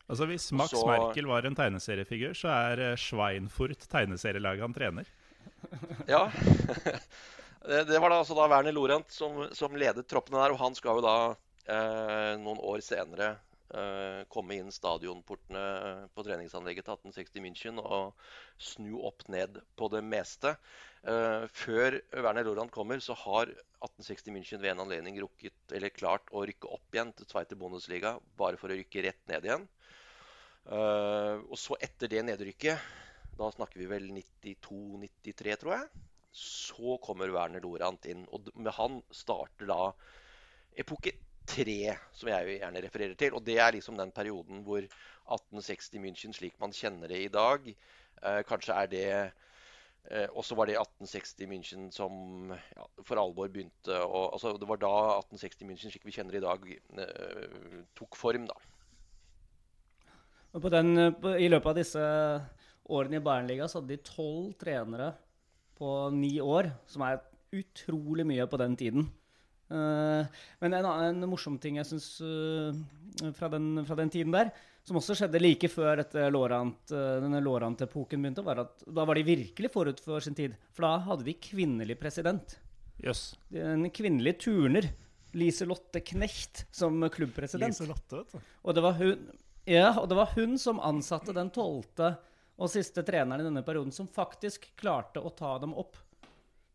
Altså 0.07 0.27
Hvis 0.29 0.51
Max 0.55 0.71
så- 0.71 0.85
Merkel 0.87 1.27
var 1.27 1.45
en 1.45 1.55
tegneseriefigur, 1.57 2.35
så 2.37 2.51
er 2.53 2.83
eh, 2.91 2.95
Schweinfurt 2.99 3.87
tegneserielaget 3.91 4.61
han 4.67 4.73
trener. 4.77 5.09
Ja. 6.07 6.27
Det, 7.67 7.81
det 7.89 7.99
var 7.99 8.13
da 8.13 8.21
altså 8.21 8.35
da 8.37 8.45
Werner 8.47 8.71
Lorent 8.71 9.09
som, 9.11 9.41
som 9.51 9.73
ledet 9.75 10.05
troppene 10.07 10.39
der, 10.39 10.53
og 10.53 10.59
han 10.61 10.75
skal 10.77 10.99
jo 10.99 11.03
da 11.03 11.15
eh, 11.67 12.37
noen 12.39 12.61
år 12.63 12.79
senere 12.85 13.33
eh, 13.75 14.21
komme 14.31 14.55
inn 14.55 14.69
stadionportene 14.71 15.63
på 16.15 16.23
treningsanlegget 16.23 16.87
til 16.87 16.95
1860 16.95 17.43
München 17.43 17.81
og 17.81 18.13
snu 18.61 19.01
opp 19.09 19.25
ned 19.33 19.59
på 19.75 19.89
det 19.91 19.99
meste. 20.07 20.53
Eh, 21.03 21.43
før 21.51 21.97
Werner 22.15 22.47
Lorent 22.47 22.71
kommer, 22.71 23.03
så 23.03 23.17
har 23.25 23.51
1860 23.51 24.31
München 24.37 24.63
ved 24.63 24.71
en 24.71 24.85
anledning 24.85 25.19
rukket, 25.25 25.57
eller 25.75 25.91
klart 25.91 26.31
å 26.31 26.45
rykke 26.47 26.71
opp 26.71 26.95
igjen 26.95 27.11
til 27.19 27.27
Tveite 27.27 27.59
Bundesliga, 27.59 28.15
bare 28.39 28.61
for 28.61 28.71
å 28.71 28.79
rykke 28.79 29.03
rett 29.09 29.19
ned 29.33 29.49
igjen. 29.49 29.67
Eh, 30.67 31.35
og 31.47 31.57
så 31.59 31.77
etter 31.79 32.11
det 32.11 32.25
nedrykket, 32.27 32.91
da 33.37 33.49
snakker 33.53 33.79
vi 33.79 33.89
vel 33.91 34.11
92-93, 34.11 35.57
tror 35.61 35.75
jeg 35.77 36.05
så 36.37 36.97
kommer 37.01 37.31
Werner 37.33 37.63
Lorant 37.63 38.05
inn. 38.09 38.25
Og 38.33 38.51
med 38.55 38.73
han 38.77 38.99
starter 39.15 39.69
da 39.69 39.81
epoke 40.77 41.15
tre, 41.47 41.95
som 42.13 42.29
jeg 42.29 42.59
gjerne 42.59 42.83
refererer 42.83 43.17
til. 43.17 43.33
Og 43.37 43.43
det 43.47 43.57
er 43.63 43.73
liksom 43.73 43.97
den 43.97 44.13
perioden 44.13 44.61
hvor 44.67 44.83
1860 44.83 46.03
München, 46.03 46.35
slik 46.35 46.57
man 46.61 46.75
kjenner 46.75 47.09
det 47.11 47.23
i 47.25 47.33
dag, 47.33 47.67
eh, 48.21 48.41
kanskje 48.47 48.77
er 48.77 48.91
det 48.91 49.07
eh, 49.15 50.27
Og 50.29 50.45
så 50.45 50.55
var 50.55 50.69
det 50.69 50.77
1860 50.77 51.49
München 51.49 51.89
som 51.91 52.53
ja, 52.53 52.85
for 53.03 53.19
alvor 53.19 53.49
begynte 53.51 53.97
å 54.03 54.27
altså 54.31 54.53
Det 54.59 54.69
var 54.69 54.79
da 54.83 54.93
1860 55.17 55.67
München, 55.67 55.91
slik 55.91 56.05
vi 56.05 56.15
kjenner 56.15 56.37
i 56.37 56.43
dag, 56.45 56.69
tok 57.97 58.15
form, 58.15 58.47
da. 58.47 58.76
På 60.57 60.71
den, 60.73 61.13
på, 61.21 61.35
I 61.37 61.49
løpet 61.51 61.69
av 61.69 61.77
disse 61.77 62.03
årene 62.87 63.19
i 63.19 63.23
Bayernliga 63.23 63.67
så 63.69 63.81
hadde 63.81 63.93
de 63.93 64.05
tolv 64.05 64.53
trenere 64.59 65.11
på 65.77 66.09
ni 66.15 66.37
år, 66.41 66.71
som 66.89 67.03
er 67.05 67.21
utrolig 67.53 68.25
mye 68.27 68.47
på 68.49 68.59
den 68.59 68.75
tiden. 68.79 69.07
Uh, 69.67 70.23
men 70.63 70.77
en, 70.77 70.85
en 70.87 71.25
morsom 71.27 71.57
ting 71.59 71.75
jeg 71.75 71.89
syns 71.89 72.07
uh, 72.23 72.71
fra, 73.35 73.49
fra, 73.51 73.97
den 73.99 74.11
tiden 74.13 74.31
der, 74.31 74.53
som 74.87 74.99
også 74.99 75.17
skjedde 75.19 75.41
like 75.41 75.67
før 75.67 75.99
dette 75.99 76.29
Lorant, 76.31 76.79
uh, 76.95 77.17
denne 77.23 77.41
Lorant-epoken 77.43 78.23
begynte, 78.23 78.45
var 78.47 78.63
at 78.63 78.85
da 78.87 79.03
var 79.07 79.19
de 79.19 79.25
virkelig 79.27 79.73
forut 79.73 79.99
for 80.03 80.23
sin 80.23 80.37
tid. 80.37 80.55
For 80.71 80.87
da 80.87 80.95
hadde 81.09 81.27
de 81.27 81.35
kvinnelig 81.43 81.99
president. 81.99 82.55
Yes. 83.03 83.33
En 83.53 83.85
kvinnelig 83.93 84.39
turner. 84.47 84.89
Lise-Lotte 85.37 85.99
Knecht 86.01 86.63
som 86.73 87.03
klubbpresident. 87.13 87.75
Lise-Lotte, 87.75 88.23
vet 88.23 88.31
du. 88.31 88.53
Og 88.63 88.73
det, 88.73 88.81
var 88.81 88.95
hun, 88.97 89.27
ja, 89.67 89.91
og 89.99 90.07
det 90.07 90.15
var 90.15 90.31
hun 90.37 90.55
som 90.61 90.79
ansatte 90.79 91.35
den 91.35 91.49
tolvte 91.51 92.13
og 92.57 92.71
siste 92.71 93.03
treneren 93.05 93.43
i 93.43 93.45
denne 93.45 93.65
perioden 93.67 93.91
som 93.93 94.07
faktisk 94.09 94.69
klarte 94.79 95.19
å 95.19 95.33
ta 95.35 95.57
dem 95.61 95.75
opp 95.77 95.99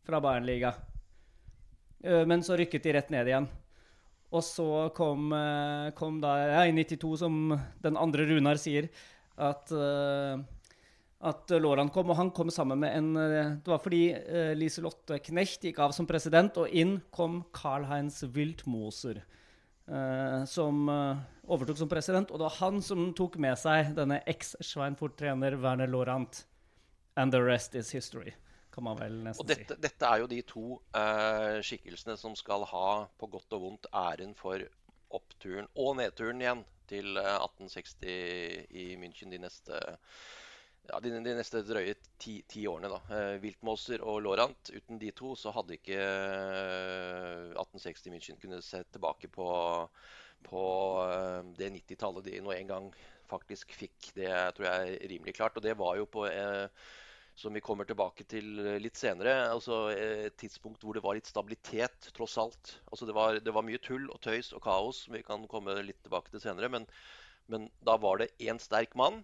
fra 0.05 0.19
Bayernliga. 0.23 0.73
Eh, 2.03 2.23
men 2.29 2.43
så 2.45 2.57
rykket 2.59 2.85
de 2.85 2.93
rett 2.93 3.11
ned 3.13 3.31
igjen. 3.31 3.49
Og 4.33 4.43
så 4.45 4.67
kom, 4.95 5.31
eh, 5.33 5.89
kom 5.97 6.21
da 6.21 6.37
ja, 6.37 6.61
i 6.69 6.73
92, 6.73 7.17
som 7.17 7.57
den 7.81 7.97
andre 7.97 8.27
Runar 8.29 8.61
sier, 8.61 8.89
at, 9.33 9.71
uh, 9.73 10.37
at 11.25 11.49
Lorand 11.57 11.89
kom. 11.93 12.11
Og 12.13 12.19
han 12.19 12.29
kom 12.29 12.51
sammen 12.53 12.77
med 12.83 12.93
en 12.93 13.13
Det 13.63 13.65
var 13.65 13.79
fordi 13.81 14.13
Liselotte 14.53 15.17
Knecht 15.25 15.65
gikk 15.65 15.79
av 15.81 15.91
som 15.97 16.05
president, 16.05 16.57
og 16.61 16.69
inn 16.69 16.99
kom 17.09 17.41
Karl-Heinz 17.51 18.21
Wildmoser. 18.29 19.23
Uh, 19.83 20.45
som 20.47 20.87
uh, 20.87 21.17
overtok 21.51 21.77
som 21.77 21.89
president. 21.91 22.31
Og 22.31 22.39
det 22.39 22.47
var 22.47 22.59
han 22.61 22.79
som 22.81 23.09
tok 23.17 23.35
med 23.41 23.57
seg 23.59 23.91
denne 23.97 24.21
eks-Schweinfurt-trener 24.31 25.57
Werner 25.59 25.91
Lorant. 25.91 26.45
And 27.19 27.33
the 27.35 27.41
rest 27.43 27.75
is 27.75 27.91
history, 27.93 28.31
kan 28.73 28.87
man 28.87 28.97
vel 28.97 29.19
nesten 29.25 29.43
og 29.43 29.49
dette, 29.51 29.75
si. 29.75 29.81
Dette 29.83 30.07
er 30.07 30.23
jo 30.23 30.29
de 30.31 30.39
to 30.49 30.63
uh, 30.95 31.59
skikkelsene 31.61 32.15
som 32.17 32.33
skal 32.39 32.65
ha, 32.71 32.87
på 33.19 33.29
godt 33.35 33.53
og 33.53 33.67
vondt, 33.67 33.91
æren 33.93 34.33
for 34.39 34.63
oppturen 35.13 35.67
og 35.77 35.99
nedturen 35.99 36.41
igjen 36.41 36.63
til 36.89 37.19
1860 37.19 38.73
i 38.73 38.87
München 38.97 39.29
de 39.29 39.43
neste 39.43 39.77
ja, 40.89 40.99
de, 40.99 41.11
de, 41.23 41.35
neste 41.37 41.61
drøye 41.63 41.93
ti, 42.19 42.41
ti 42.49 42.65
årene. 42.67 42.91
da. 42.91 42.99
Eh, 43.15 43.37
Wiltmoser 43.43 44.03
og 44.03 44.19
Laurent, 44.25 44.73
uten 44.73 44.99
de 44.99 45.13
to 45.15 45.31
så 45.39 45.53
hadde 45.55 45.77
ikke 45.77 45.99
eh, 45.99 47.53
1860 47.55 48.11
München 48.11 48.41
kunnet 48.41 48.65
se 48.65 48.81
tilbake 48.91 49.29
på, 49.31 49.47
på 50.49 50.65
eh, 51.05 51.39
det 51.59 51.71
90-tallet 51.77 52.27
de 52.27 52.43
nå 52.43 52.51
en 52.57 52.73
gang 52.73 52.91
faktisk 53.31 53.71
fikk. 53.77 54.11
Det 54.17 54.29
tror 54.57 54.67
jeg 54.67 54.97
er 54.97 55.09
rimelig 55.13 55.37
klart. 55.39 55.55
Og 55.57 55.63
det 55.65 55.77
var 55.79 55.95
jo 56.01 56.09
på 56.11 56.27
eh, 56.27 56.67
som 57.39 57.55
vi 57.55 57.63
kommer 57.65 57.87
tilbake 57.87 58.27
til 58.29 58.51
litt 58.83 58.99
senere. 58.99 59.39
altså 59.49 59.87
Et 59.95 60.35
tidspunkt 60.37 60.83
hvor 60.83 60.99
det 60.99 61.05
var 61.05 61.15
litt 61.17 61.31
stabilitet, 61.31 62.11
tross 62.13 62.35
alt. 62.37 62.75
Altså 62.91 63.07
det 63.09 63.15
var, 63.15 63.39
det 63.39 63.55
var 63.55 63.65
mye 63.65 63.81
tull 63.81 64.11
og 64.11 64.19
tøys 64.21 64.51
og 64.53 64.61
kaos, 64.67 65.05
som 65.07 65.15
vi 65.15 65.23
kan 65.25 65.47
komme 65.49 65.79
litt 65.81 66.03
tilbake 66.03 66.35
til 66.35 66.43
senere. 66.43 66.69
Men, 66.75 66.85
men 67.47 67.71
da 67.87 67.95
var 67.97 68.19
det 68.19 68.35
én 68.43 68.59
sterk 68.61 68.99
mann 68.99 69.23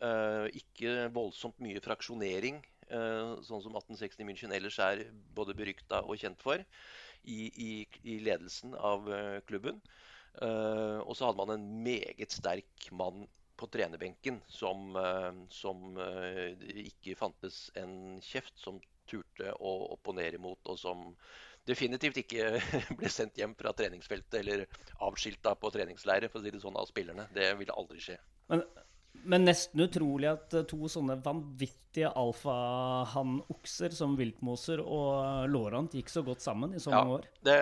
ikke 0.00 1.08
voldsomt 1.14 1.58
mye 1.64 1.80
fraksjonering, 1.84 2.60
uh, 2.92 3.36
sånn 3.46 3.62
som 3.64 3.78
1860 3.78 4.26
München 4.28 4.52
ellers 4.52 4.78
er 4.82 5.06
både 5.36 5.56
berykta 5.56 6.02
og 6.04 6.20
kjent 6.20 6.42
for, 6.42 6.60
i, 7.24 7.48
i, 7.50 7.70
i 8.04 8.18
ledelsen 8.22 8.76
av 8.76 9.08
uh, 9.08 9.38
klubben. 9.48 9.80
og 10.36 11.14
så 11.16 11.24
hadde 11.24 11.38
man 11.40 11.50
en 11.54 11.62
meget 11.80 12.28
sterk 12.28 12.90
mann 12.92 13.22
på 13.56 13.70
trenerbenken 13.72 14.42
som, 14.52 14.92
som 15.48 15.96
ikke 16.82 17.14
fantes 17.16 17.70
en 17.80 18.18
kjeft 18.20 18.52
som 18.60 18.76
turte 19.08 19.54
å 19.56 19.72
opponere 19.94 20.36
mot, 20.36 20.60
og 20.68 20.76
som 20.76 21.06
definitivt 21.66 22.20
ikke 22.22 22.60
ble 22.98 23.10
sendt 23.12 23.38
hjem 23.40 23.54
fra 23.58 23.72
treningsfeltet 23.76 24.40
eller 24.40 24.66
avskilta 25.06 25.54
på 25.58 25.72
treningsleire 25.74 26.30
for 26.30 26.40
å 26.40 26.46
si 26.46 26.54
det 26.54 26.62
sånn 26.62 26.78
av 26.78 26.88
spillerne. 26.90 27.28
Det 27.34 27.48
ville 27.58 27.74
aldri 27.76 28.02
skje. 28.02 28.18
Men 28.52 28.62
men 29.24 29.46
nesten 29.46 29.82
utrolig 29.86 30.28
at 30.30 30.54
eh, 30.56 30.66
to 30.68 30.88
sånne 30.90 31.16
vanvittige 31.24 32.10
alfahann-okser 32.18 33.94
som 33.96 34.16
viltmoser 34.18 34.82
og 34.82 35.46
Lorant 35.50 35.94
gikk 35.96 36.12
så 36.12 36.22
godt 36.26 36.44
sammen 36.44 36.76
i 36.76 36.82
så 36.82 36.92
mange 36.92 37.06
ja, 37.06 37.16
år. 37.16 37.30
Det, 37.48 37.56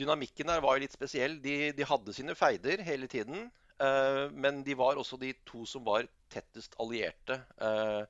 dynamikken 0.00 0.52
der 0.52 0.62
var 0.64 0.76
jo 0.76 0.84
litt 0.84 0.96
spesiell. 0.96 1.38
De, 1.42 1.72
de 1.76 1.88
hadde 1.88 2.16
sine 2.16 2.36
feider 2.38 2.84
hele 2.86 3.08
tiden. 3.10 3.48
Uh, 3.80 4.28
men 4.36 4.60
de 4.66 4.76
var 4.76 5.00
også 5.00 5.16
de 5.16 5.32
to 5.48 5.64
som 5.68 5.86
var 5.86 6.04
tettest 6.32 6.76
allierte. 6.82 7.40
Uh, 7.56 8.04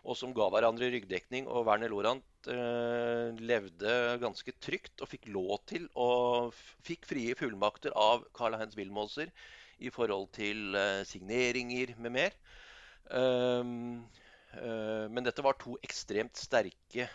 og 0.00 0.16
som 0.16 0.32
ga 0.32 0.46
hverandre 0.48 0.88
ryggdekning. 0.94 1.48
Og 1.50 1.66
Werner 1.68 1.92
Lorant 1.92 2.48
uh, 2.48 3.28
levde 3.36 3.96
ganske 4.22 4.54
trygt 4.64 5.04
og 5.04 5.12
fikk 5.12 5.28
lov 5.34 5.58
til 5.68 5.90
og 5.92 6.56
fikk 6.56 7.04
frie 7.10 7.36
fullmakter 7.36 7.92
av 7.92 8.24
Karl-Heinz 8.36 8.78
Wilmoser 8.80 9.28
i 9.80 9.90
forhold 9.92 10.28
til 10.36 10.76
uh, 10.76 11.02
signeringer 11.08 11.94
med 11.98 12.14
mer. 12.14 12.36
Um, 13.10 14.02
uh, 14.54 15.06
men 15.10 15.26
dette 15.26 15.44
var 15.44 15.58
to 15.60 15.76
ekstremt 15.84 16.38
sterke 16.38 17.08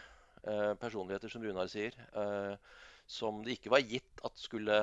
uh, 0.45 0.73
personligheter, 0.81 1.31
som 1.31 1.45
Runar 1.45 1.71
sier. 1.71 1.95
som 3.07 3.43
det 3.45 3.59
ikke 3.59 3.69
var 3.69 3.83
gitt 3.85 4.21
at 4.25 4.39
skulle 4.41 4.75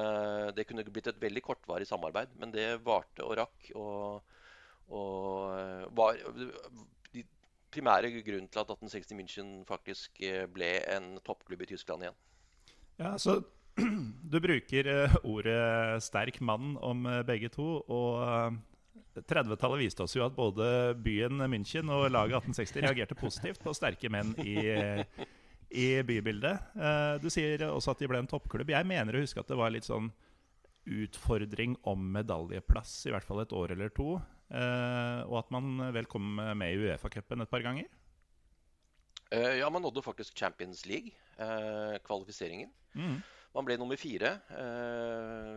Det 0.54 0.62
kunne 0.68 0.84
blitt 0.86 1.08
et 1.10 1.18
veldig 1.20 1.42
kortvarig 1.42 1.88
samarbeid, 1.88 2.36
men 2.38 2.52
det 2.54 2.84
varte 2.86 3.24
og 3.26 3.34
rakk. 3.40 3.72
Og, 3.74 4.22
og 4.94 5.88
var 5.90 6.20
de 7.12 7.24
primære 7.74 8.12
grunnen 8.22 8.46
til 8.46 8.62
at 8.62 8.70
1860 8.70 9.18
München 9.18 9.50
faktisk 9.66 10.22
ble 10.54 10.70
en 10.94 11.16
toppklubb 11.26 11.66
i 11.66 11.72
Tyskland 11.72 12.06
igjen. 12.06 12.20
Ja, 13.02 13.16
så 13.18 13.40
du 14.32 14.40
bruker 14.40 14.88
uh, 14.88 15.14
ordet 15.24 16.02
'sterk 16.04 16.40
mann' 16.40 16.76
om 16.80 17.06
uh, 17.06 17.22
begge 17.26 17.50
to. 17.52 17.80
Og 17.88 18.20
uh, 18.20 18.52
eh, 19.16 19.22
30-tallet 19.22 19.82
viste 19.84 20.04
oss 20.04 20.16
jo 20.16 20.24
at 20.26 20.36
både 20.36 20.94
byen 21.00 21.44
München 21.48 21.90
og 21.92 22.10
laget 22.12 22.40
1860 22.42 22.84
reagerte 22.86 23.18
positivt 23.18 23.62
på 23.62 23.74
sterke 23.76 24.08
menn 24.12 24.34
i, 24.40 24.56
i 25.84 25.88
bybildet. 26.04 26.72
du 27.20 27.28
sier 27.32 27.66
også 27.68 27.92
at 27.92 28.00
de 28.00 28.08
ble 28.08 28.22
en 28.22 28.28
toppklubb. 28.28 28.72
Jeg 28.72 28.88
mener 28.88 29.16
å 29.16 29.20
huske 29.20 29.40
at 29.40 29.48
det 29.52 29.58
var 29.60 29.72
litt 29.72 29.88
sånn 29.88 30.08
utfordring 30.88 31.76
om 31.86 32.08
medaljeplass 32.14 32.94
i 33.06 33.12
hvert 33.12 33.26
fall 33.28 33.42
et 33.44 33.52
år 33.52 33.76
eller 33.76 33.92
to. 33.92 34.16
og 34.16 35.36
at 35.38 35.52
man 35.52 35.92
vel 35.92 36.08
kom 36.08 36.40
med 36.40 36.72
i 36.72 36.80
Uefa-cupen 36.80 37.44
et 37.44 37.52
par 37.52 37.62
ganger. 37.64 37.84
ja, 39.30 39.68
man 39.68 39.84
nådde 39.84 40.02
faktisk 40.02 40.36
Champions 40.38 40.86
League, 40.88 41.12
kvalifiseringen. 42.08 42.72
Mm. 42.96 43.20
Man 43.52 43.68
ble 43.68 43.76
nummer 43.76 44.00
fire 44.00 44.36
eh, 44.56 45.56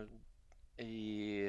i 0.84 1.46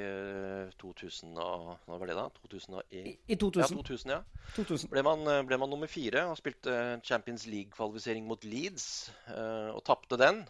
2000 0.80 1.34
eh, 1.34 1.42
og, 1.44 1.74
Hva 1.84 1.98
var 2.00 2.08
det, 2.08 2.16
da? 2.16 2.28
2001? 2.46 2.86
I, 2.96 3.16
I 3.36 3.40
2000. 3.40 3.64
Ja, 3.64 3.82
2000, 3.84 4.14
ja. 4.14 4.22
2000. 4.56 4.92
Ble, 4.94 5.04
man, 5.04 5.26
eh, 5.28 5.42
ble 5.50 5.60
man 5.60 5.74
nummer 5.74 5.92
fire 5.92 6.24
og 6.32 6.38
spilte 6.40 6.78
Champions 7.08 7.44
League-kvalifisering 7.52 8.28
mot 8.30 8.48
Leeds 8.48 8.88
og 9.28 9.84
tapte 9.88 10.20
den. 10.20 10.46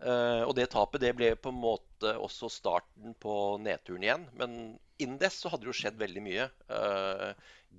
Og 0.00 0.54
det 0.56 0.70
tapet 0.72 1.02
det 1.02 1.10
ble 1.12 1.34
på 1.36 1.50
en 1.52 1.58
måte 1.60 2.14
også 2.16 2.48
starten 2.48 3.12
på 3.20 3.34
nedturen 3.60 4.06
igjen. 4.06 4.22
Men 4.40 4.54
innen 4.96 5.18
dess 5.20 5.36
så 5.42 5.52
hadde 5.52 5.66
det 5.66 5.74
jo 5.74 5.76
skjedd 5.76 5.98
veldig 6.00 6.22
mye 6.24 6.46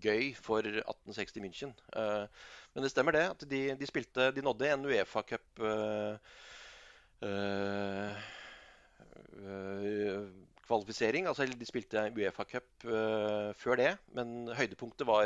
gøy 0.06 0.30
for 0.38 0.62
1860 0.62 1.42
München. 1.42 1.74
Men 1.96 2.86
det 2.86 2.94
stemmer 2.94 3.18
det 3.18 3.26
at 3.32 3.48
de, 3.50 3.64
de 3.74 3.90
spilte 3.90 4.30
De 4.38 4.46
nådde 4.46 4.70
en 4.70 4.86
Uefa-cup 4.86 5.66
kvalifisering. 10.68 11.24
Altså 11.30 11.42
de 11.46 11.66
spilte 11.70 11.98
Uefa-cup 12.18 12.70
før 13.62 13.76
det. 13.80 13.92
Men 14.18 14.28
høydepunktet 14.58 15.06
var 15.08 15.26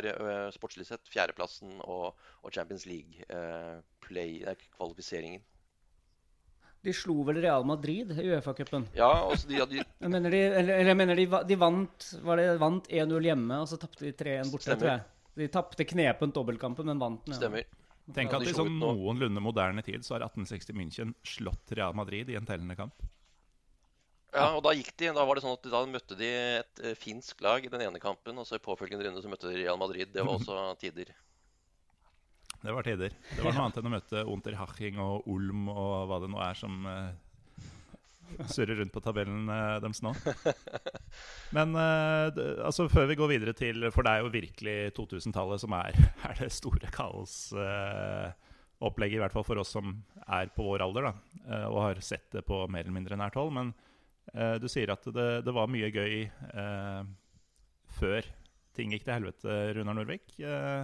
sportslig 0.55 0.85
sett 0.89 1.05
fjerdeplassen 1.11 1.69
og, 1.83 2.05
og 2.43 2.49
Champions 2.53 2.85
League-kvalifiseringen. 2.89 5.41
De 6.85 6.93
slo 6.93 7.23
vel 7.25 7.39
Real 7.41 7.63
Madrid 7.65 8.11
i 8.13 8.27
Uefa-cupen? 8.29 8.83
Ja, 8.93 9.07
altså 9.25 9.47
de 9.49 9.55
hadde... 9.57 9.81
Jeg 10.03 10.09
mener 10.13 10.29
de, 10.29 10.37
eller, 10.51 10.73
eller 10.75 10.91
jeg 10.91 10.97
mener 10.99 11.15
de, 11.17 11.25
de 11.49 11.55
vant 11.57 12.05
var 12.27 12.37
det 12.37 12.59
vant 12.61 12.85
1-0 12.93 13.25
hjemme, 13.25 13.57
og 13.63 13.67
så 13.71 13.77
tapte 13.81 14.05
de 14.05 14.11
3-1 14.13 14.51
borte, 14.53 14.67
Stemmer. 14.67 14.81
tror 14.83 14.91
jeg. 14.91 15.01
De 15.35 15.47
tapte 15.51 15.83
knepent 15.89 16.35
dobbeltkampen, 16.37 16.85
men 16.91 17.01
vant 17.01 17.25
den. 17.25 17.33
Ja. 17.33 17.39
Stemmer. 17.41 17.65
Tenk 18.13 18.35
at 18.37 18.45
i 18.45 18.53
sånn 18.53 18.75
noenlunde 18.77 19.41
moderne 19.41 19.81
tid 19.85 20.05
så 20.05 20.15
har 20.15 20.27
1860 20.27 20.77
München 20.77 21.13
slått 21.25 21.73
Real 21.73 21.95
Madrid 21.97 22.29
i 22.29 22.37
en 22.37 22.45
tellende 22.45 22.77
kamp. 22.77 23.01
Ja, 24.35 24.49
og 24.57 24.65
da 24.65 24.73
gikk 24.75 24.91
de, 24.99 25.09
da 25.15 25.23
var 25.25 25.37
det 25.37 25.45
sånn 25.45 25.55
at 25.55 25.67
da 25.71 25.81
møtte 25.87 26.17
de 26.19 26.29
et 26.59 26.81
eh, 26.83 26.97
finsk 26.99 27.39
lag 27.41 27.65
i 27.65 27.71
den 27.71 27.85
ene 27.85 28.01
kampen, 28.03 28.37
og 28.37 28.45
så 28.47 28.59
i 28.59 28.63
påfølgende 28.63 29.07
runde 29.07 29.23
så 29.23 29.31
møtte 29.31 29.47
de 29.47 29.61
Real 29.61 29.79
Madrid. 29.79 30.11
Det 30.13 30.25
var 30.27 30.35
også 30.39 30.75
tider. 30.81 31.13
Det 32.65 32.73
var 32.73 32.85
tider. 32.85 33.13
Det 33.31 33.45
var 33.45 33.55
noe 33.55 33.67
annet 33.67 33.79
enn 33.79 33.87
å 33.87 33.93
møte 33.93 34.25
Unterhaching 34.35 34.99
og 35.01 35.29
Ulm 35.31 35.69
og 35.71 36.09
hva 36.09 36.19
det 36.21 36.29
nå 36.33 36.41
er 36.43 36.59
som 36.59 36.85
eh, 36.89 37.13
surrer 38.51 38.75
rundt 38.79 38.93
på 38.93 39.01
tabellen 39.03 39.49
eh, 39.51 39.81
deres 39.83 40.01
nå. 40.05 40.11
Men 41.55 41.67
eh, 41.79 42.27
altså 42.65 42.81
før 42.91 43.05
vi 43.11 43.19
går 43.19 43.29
videre 43.31 43.53
til 43.57 43.77
For 43.93 44.01
det 44.05 44.11
er 44.11 44.19
jo 44.23 44.33
virkelig 44.33 44.77
2000-tallet 44.97 45.59
som 45.63 45.71
er, 45.77 45.91
er 46.29 46.33
det 46.39 46.51
store 46.53 46.87
kaosopplegget, 46.95 49.17
i 49.17 49.21
hvert 49.23 49.35
fall 49.35 49.47
for 49.47 49.57
oss 49.61 49.71
som 49.77 49.85
er 50.25 50.45
på 50.55 50.61
vår 50.67 50.79
alder 50.87 51.03
da, 51.09 51.13
eh, 51.45 51.67
og 51.69 51.77
har 51.87 51.95
sett 52.05 52.27
det 52.35 52.43
på 52.47 52.55
mer 52.67 52.83
eller 52.85 52.97
mindre 52.97 53.19
nært 53.19 53.37
hold. 53.39 53.51
Men 53.55 53.67
eh, 54.33 54.55
du 54.61 54.67
sier 54.71 54.89
at 54.93 55.03
det, 55.05 55.29
det 55.47 55.53
var 55.55 55.71
mye 55.71 55.89
gøy 55.93 56.15
eh, 56.25 57.01
før 57.99 58.21
ting 58.75 58.87
gikk 58.91 59.05
til 59.07 59.15
helvete, 59.15 59.51
Runar 59.77 59.95
Norvik. 59.97 60.27
Eh, 60.41 60.81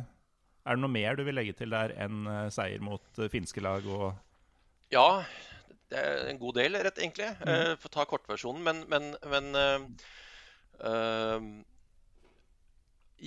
er 0.62 0.78
det 0.78 0.84
noe 0.84 0.94
mer 0.94 1.18
du 1.18 1.24
vil 1.26 1.38
legge 1.38 1.56
til 1.58 1.74
der 1.74 1.94
enn 2.04 2.28
eh, 2.30 2.50
seier 2.54 2.82
mot 2.84 3.20
eh, 3.20 3.32
finske 3.34 3.64
lag 3.64 3.86
og 3.90 4.12
Ja, 4.94 5.24
det 5.92 6.00
er 6.00 6.30
en 6.32 6.40
god 6.40 6.58
del, 6.60 6.78
rett 6.86 7.02
egentlig. 7.02 7.28
For 7.82 7.90
å 7.90 7.94
ta 7.94 8.08
kortversjonen. 8.08 8.64
Men, 8.64 8.82
men, 8.92 9.12
men 9.32 9.60
uh, 9.60 9.82
uh, 10.88 11.42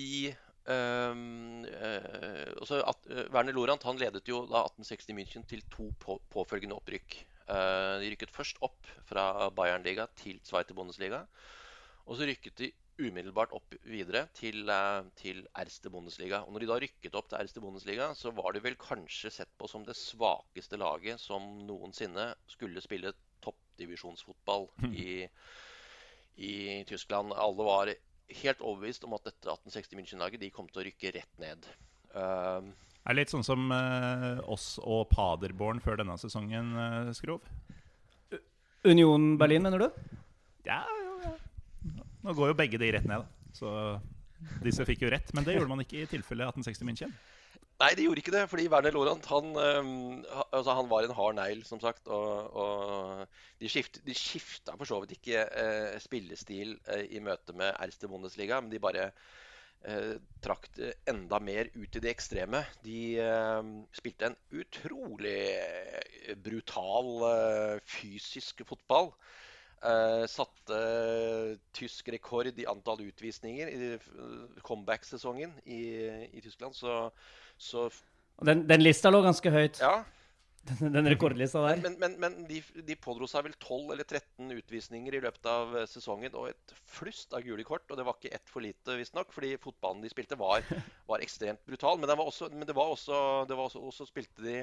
I 0.01 0.33
uh, 0.65 1.15
at, 2.81 3.11
Werner 3.35 3.57
Lorant 3.57 3.85
han 3.85 4.01
ledet 4.01 4.29
jo 4.31 4.45
da 4.49 4.65
1860 4.65 5.19
München 5.19 5.45
til 5.49 5.65
to 5.73 5.91
på, 6.01 6.19
påfølgende 6.33 6.79
opprykk. 6.81 7.21
De 7.45 8.09
rykket 8.09 8.33
først 8.33 8.57
opp 8.65 8.89
fra 9.05 9.51
Bayernliga 9.53 10.07
til 10.17 10.39
Sveiter 10.49 10.73
Bundesliga. 10.77 11.27
Og 12.09 12.17
så 12.17 12.25
rykket 12.31 12.57
de 12.63 12.71
umiddelbart 12.99 13.53
opp 13.57 13.75
videre 13.83 14.27
til, 14.37 14.69
eh, 14.71 15.03
til 15.19 15.43
Erste 15.59 15.91
Bundesliga. 15.91 16.43
Og 16.45 16.53
når 16.53 16.61
de 16.61 16.71
da 16.71 16.79
rykket 16.85 17.19
opp 17.19 17.29
til 17.29 17.39
Erste 17.39 17.61
Bundesliga, 17.61 18.13
så 18.15 18.31
var 18.35 18.53
de 18.53 18.63
vel 18.63 18.77
kanskje 18.77 19.33
sett 19.33 19.51
på 19.59 19.69
som 19.69 19.85
det 19.85 19.97
svakeste 19.99 20.79
laget 20.79 21.21
som 21.21 21.43
noensinne 21.67 22.35
skulle 22.47 22.83
spille 22.85 23.15
toppdivisjonsfotball 23.43 24.69
i, 24.95 25.27
i 26.39 26.85
Tyskland. 26.87 27.35
Alle 27.35 27.67
var 27.67 27.95
helt 28.45 28.61
overbevist 28.63 29.05
om 29.05 29.15
at 29.19 29.27
dette 29.27 29.51
1860 29.51 29.99
München-laget 29.99 30.41
de 30.41 30.51
kom 30.55 30.69
til 30.71 30.83
å 30.83 30.87
rykke 30.89 31.15
rett 31.19 31.39
ned. 31.43 31.67
Er 33.05 33.13
det 33.13 33.19
litt 33.19 33.33
sånn 33.35 33.45
som 33.45 33.69
uh, 33.75 34.41
oss 34.49 34.79
og 34.81 35.11
Paderborn 35.11 35.83
før 35.85 35.99
denne 36.01 36.15
sesongen, 36.17 36.71
uh, 36.73 37.11
Skrov? 37.13 37.43
Union 38.85 39.35
Berlin, 39.41 39.67
mener 39.67 39.83
du? 39.83 39.89
Ja, 40.65 40.85
ja, 40.89 41.17
ja. 41.27 41.35
Nå 42.25 42.33
går 42.33 42.53
jo 42.53 42.59
begge 42.59 42.81
de 42.81 42.91
rett 42.97 43.07
ned, 43.09 43.25
da. 43.25 43.51
Så 43.55 43.71
disse 44.65 44.85
fikk 44.89 45.05
jo 45.05 45.13
rett. 45.13 45.31
Men 45.37 45.47
det 45.47 45.59
gjorde 45.59 45.71
man 45.71 45.85
ikke 45.85 46.03
i 46.03 46.11
tilfelle 46.11 46.49
1860 46.49 46.89
München. 46.89 47.15
Nei, 47.83 47.91
de 47.99 48.05
gjorde 48.07 48.23
ikke 48.23 48.33
det, 48.33 48.45
fordi 48.49 48.69
Werner 48.71 48.95
Lorant 48.95 49.25
han, 49.27 49.49
øhm, 49.59 50.21
altså, 50.55 50.77
han 50.79 50.89
var 50.91 51.05
en 51.05 51.15
hard 51.19 51.35
negl, 51.41 51.65
som 51.67 51.81
sagt. 51.83 52.07
Og, 52.07 52.55
og 52.55 53.25
de, 53.61 53.71
skift, 53.71 53.99
de 54.07 54.15
skifta 54.15 54.77
for 54.79 54.89
så 54.89 55.01
vidt 55.03 55.17
ikke 55.17 55.43
eh, 55.43 55.97
spillestil 56.03 56.77
eh, 56.95 57.09
i 57.19 57.23
møte 57.25 57.57
med 57.59 57.75
Erste 57.83 58.09
Bundesliga, 58.11 58.61
men 58.63 58.71
de 58.71 58.83
bare 58.83 59.09
eh, 59.11 60.15
trakk 60.45 60.71
det 60.79 60.93
enda 61.11 61.43
mer 61.43 61.73
ut 61.75 61.99
i 61.99 62.05
det 62.05 62.15
ekstreme. 62.15 62.63
De 62.87 63.01
eh, 63.21 63.73
spilte 63.99 64.31
en 64.31 64.39
utrolig 64.55 65.41
brutal 66.47 67.11
eh, 67.33 67.83
fysisk 67.99 68.63
fotball. 68.71 69.13
Eh, 69.85 70.25
satte 70.33 70.77
tysk 71.77 72.09
rekord 72.15 72.57
i 72.57 72.65
antall 72.71 73.03
utvisninger 73.05 73.69
i 73.69 73.89
eh, 73.99 74.05
comeback-sesongen 74.65 75.53
i, 75.69 75.81
i 76.33 76.41
Tyskland. 76.41 76.73
Så, 76.77 77.11
så 77.61 77.91
Den, 78.41 78.63
den 78.71 78.81
lista 78.81 79.13
lå 79.13 79.21
ganske 79.27 79.51
høyt, 79.53 79.83
ja. 79.85 79.99
den, 80.71 80.95
den 80.95 81.11
rekordlista 81.13 81.61
der. 81.67 81.83
Men, 81.85 81.99
men, 82.01 82.17
men 82.23 82.39
de, 82.49 82.63
de 82.87 82.97
pådro 82.97 83.29
seg 83.29 83.45
vel 83.45 83.59
12 83.59 83.93
eller 83.93 84.09
13 84.09 84.55
utvisninger 84.57 85.19
i 85.19 85.21
løpet 85.27 85.51
av 85.53 85.77
eh, 85.77 85.89
sesongen 85.91 86.33
og 86.33 86.49
et 86.55 86.75
flust 86.89 87.37
av 87.37 87.45
gule 87.45 87.67
kort. 87.69 87.85
Og 87.91 88.01
det 88.01 88.07
var 88.09 88.17
ikke 88.17 88.33
ett 88.39 88.49
for 88.49 88.65
lite, 88.65 88.97
visstnok, 88.97 89.37
fordi 89.37 89.53
fotballen 89.61 90.01
de 90.01 90.13
spilte, 90.15 90.41
var, 90.41 90.65
var 91.11 91.27
ekstremt 91.27 91.61
brutal. 91.69 92.01
Men, 92.01 92.09
den 92.09 92.23
var 92.23 92.33
også, 92.33 92.49
men 92.57 92.65
det 92.71 92.79
var 92.79 92.97
også, 92.97 93.19
det 93.51 93.61
var 93.61 93.69
også, 93.69 93.85
også 93.93 94.09
spilte 94.09 94.49
de 94.49 94.63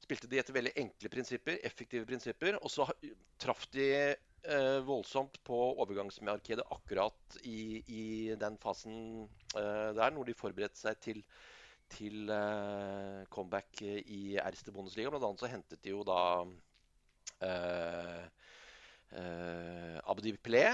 spilte 0.00 0.30
de 0.32 0.38
etter 0.40 0.54
veldig 0.56 0.72
enkle 0.80 1.10
prinsipper, 1.12 1.58
effektive 1.62 2.08
prinsipper. 2.08 2.56
Og 2.64 2.72
så 2.72 2.88
traff 3.38 3.66
de 3.70 3.86
eh, 4.44 4.80
voldsomt 4.86 5.38
på 5.46 5.58
overgangsmarkedet 5.82 6.64
akkurat 6.72 7.38
i, 7.44 7.82
i 7.86 8.04
den 8.40 8.56
fasen 8.62 9.26
eh, 9.56 9.90
der, 9.96 10.10
når 10.14 10.30
de 10.30 10.36
forberedte 10.38 10.80
seg 10.80 11.00
til, 11.04 11.22
til 11.92 12.30
eh, 12.34 13.22
comeback 13.32 13.82
i 13.84 14.36
Erste 14.40 14.72
Bundesliga. 14.74 15.10
Blant 15.12 15.26
annet 15.28 15.44
så 15.44 15.50
hentet 15.52 15.82
de 15.84 15.94
jo 15.94 16.04
da 16.08 16.20
eh, 17.46 18.24
eh, 19.18 19.96
Abdi 20.10 20.34
Pelé. 20.38 20.66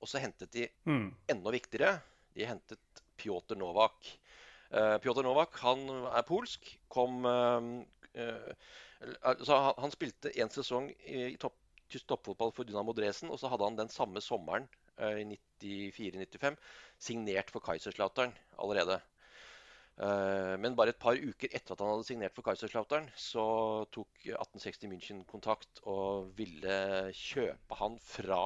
Og 0.00 0.08
så 0.10 0.20
hentet 0.20 0.52
de 0.52 0.66
Mm. 0.84 1.08
enda 1.32 1.50
viktigere, 1.50 2.00
de 2.36 2.44
hentet 2.44 3.02
Pjotr 3.16 3.56
Novak. 3.56 3.96
Uh, 4.68 4.98
Pjotr 5.00 5.22
Novak 5.24 5.56
han 5.62 5.86
er 5.88 6.24
polsk. 6.26 6.66
Kom 6.92 7.24
eh, 7.24 7.68
eh, 8.14 8.50
altså, 9.22 9.56
han, 9.56 9.74
han 9.78 9.94
spilte 9.94 10.32
en 10.36 10.50
sesong 10.52 10.90
i, 11.06 11.32
i 11.32 11.36
topp, 11.40 11.56
toppfotball 11.94 12.52
for 12.54 12.66
Dynamo 12.66 12.94
Dresden, 12.96 13.30
og 13.30 13.40
så 13.40 13.50
hadde 13.50 13.66
han 13.68 13.78
den 13.78 13.92
samme 13.92 14.22
sommeren 14.24 14.66
eh, 14.98 15.22
i 15.22 15.38
94-95 15.60 16.56
signert 16.98 17.52
for 17.54 17.64
Kaiserslautern 17.64 18.34
allerede. 18.58 18.98
Eh, 19.96 20.54
men 20.60 20.76
bare 20.76 20.92
et 20.92 21.00
par 21.00 21.16
uker 21.16 21.52
etter 21.52 21.74
at 21.74 21.82
han 21.82 21.92
hadde 21.94 22.08
signert 22.08 22.36
for 22.36 22.46
Kaiserslautern, 22.46 23.08
så 23.16 23.46
tok 23.94 24.26
1860 24.26 24.90
München 24.92 25.22
kontakt 25.30 25.80
og 25.84 26.32
ville 26.38 26.78
kjøpe 27.16 27.80
han 27.80 28.00
fra 28.02 28.42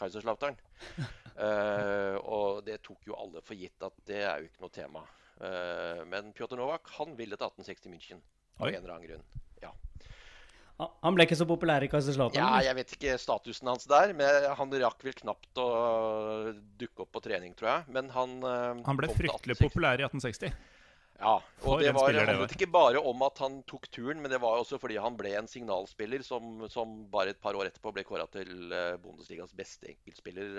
Kaiserslautern. 0.00 0.60
Eh, 1.40 2.16
og 2.28 2.58
det 2.66 2.82
tok 2.84 3.06
jo 3.06 3.14
alle 3.16 3.40
for 3.40 3.56
gitt 3.56 3.80
at 3.86 3.94
det 4.04 4.18
er 4.28 4.42
jo 4.42 4.48
ikke 4.50 4.60
noe 4.60 4.74
tema. 4.74 5.04
Men 6.10 6.34
Pjotr 6.36 6.58
Novak 6.58 6.90
han 6.98 7.14
ville 7.16 7.38
til 7.38 7.46
1860 7.46 7.88
München 7.94 8.20
av 8.58 8.68
en 8.68 8.76
eller 8.82 8.92
annen 8.92 9.06
grunn. 9.06 9.24
Han- 11.02 11.14
ble 11.16 11.26
ikke 11.26 11.36
så 11.38 11.46
populær 11.48 11.84
i 11.84 11.88
Kaiserslautern? 11.92 12.40
ja, 12.40 12.60
jeg 12.70 12.76
vet 12.80 12.94
ikke 12.96 13.16
statusen 13.20 13.68
hans 13.70 13.86
der, 13.90 14.12
men 14.16 14.50
han 14.56 14.74
rakk 14.82 15.02
vel 15.06 15.16
knapt 15.18 15.60
å 15.60 15.68
dukke 16.80 17.04
opp 17.06 17.12
på 17.16 17.22
trening, 17.28 17.54
tror 17.58 17.68
jeg. 17.74 17.84
Men 17.96 18.10
han 18.14 18.36
eh, 18.42 18.82
Han 18.86 18.96
ble 19.00 19.08
fryktelig 19.14 19.58
populær 19.60 20.00
i 20.00 20.06
1860. 20.08 20.54
Ja, 21.20 21.34
For 21.60 21.74
og 21.76 21.82
det 21.84 21.90
var, 21.92 22.06
spiller 22.08 22.24
det 22.24 22.28
handlet 22.32 22.46
var. 22.46 22.56
ikke 22.56 22.72
bare 22.72 23.00
om 23.10 23.22
at 23.26 23.38
han 23.44 23.58
tok 23.68 23.90
turen, 23.92 24.22
men 24.22 24.30
det 24.32 24.38
var 24.40 24.56
også 24.62 24.78
fordi 24.80 24.96
han 24.96 25.18
ble 25.18 25.34
en 25.36 25.50
signalspiller 25.52 26.22
som, 26.24 26.62
som 26.72 26.94
bare 27.12 27.34
et 27.34 27.40
par 27.44 27.52
år 27.60 27.68
etterpå 27.68 27.92
ble 27.92 28.04
kåra 28.08 28.24
til 28.32 28.72
eh, 28.72 28.94
Bundesligas 29.02 29.52
beste 29.52 29.90
enkeltspiller. 29.92 30.56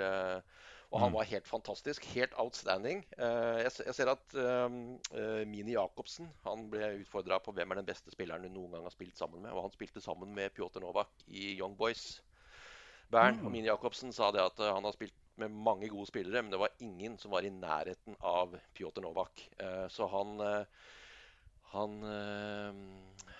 Og 0.92 1.00
han 1.00 1.12
Mm. 1.12 1.16
var 1.16 1.24
helt 1.30 1.48
fantastisk. 1.48 2.04
Helt 2.14 2.34
outstanding. 2.38 3.06
Eh, 3.18 3.62
jeg, 3.64 3.94
ser 3.96 4.10
at 4.12 4.34
eh, 4.36 4.74
eh, 5.16 5.46
Mini 5.48 5.72
Jacobsen 5.78 6.28
han 6.44 6.66
ble 6.70 6.89
utfordra 7.00 7.39
på 7.39 7.54
hvem 7.56 7.72
er 7.72 7.80
den 7.80 7.88
beste 7.88 8.12
spilleren 8.12 8.44
du 8.44 8.50
noen 8.50 8.76
gang 8.76 8.84
har 8.84 8.92
spilt 8.92 9.18
sammen 9.18 9.42
med. 9.42 9.54
Og 9.56 9.64
han 9.64 9.72
spilte 9.72 10.04
sammen 10.04 10.36
med 10.36 10.52
Pjotr 10.52 10.84
Novak 10.84 11.24
i 11.28 11.54
Young 11.58 11.78
Boys. 11.80 12.22
Bern 13.12 13.39
Mm. 13.39 13.46
og 13.46 13.52
Mini 13.52 13.68
Jacobsen 13.68 14.12
sa 14.12 14.32
det 14.32 14.44
at 14.44 14.60
eh, 14.60 14.74
han 14.74 14.84
har 14.84 14.92
spilt 14.92 15.16
med 15.38 15.50
mange 15.50 15.88
gode 15.89 16.08
spillere, 16.08 16.42
men 16.44 16.52
det 16.52 16.60
var 16.60 16.76
ingen 16.80 17.18
som 17.18 17.32
var 17.32 17.42
i 17.48 17.50
nærheten 17.50 18.18
av 18.20 18.60
Pjotr 18.76 19.02
Novak. 19.02 19.50
Så 19.89 20.06
han, 20.12 20.66
han 21.72 21.95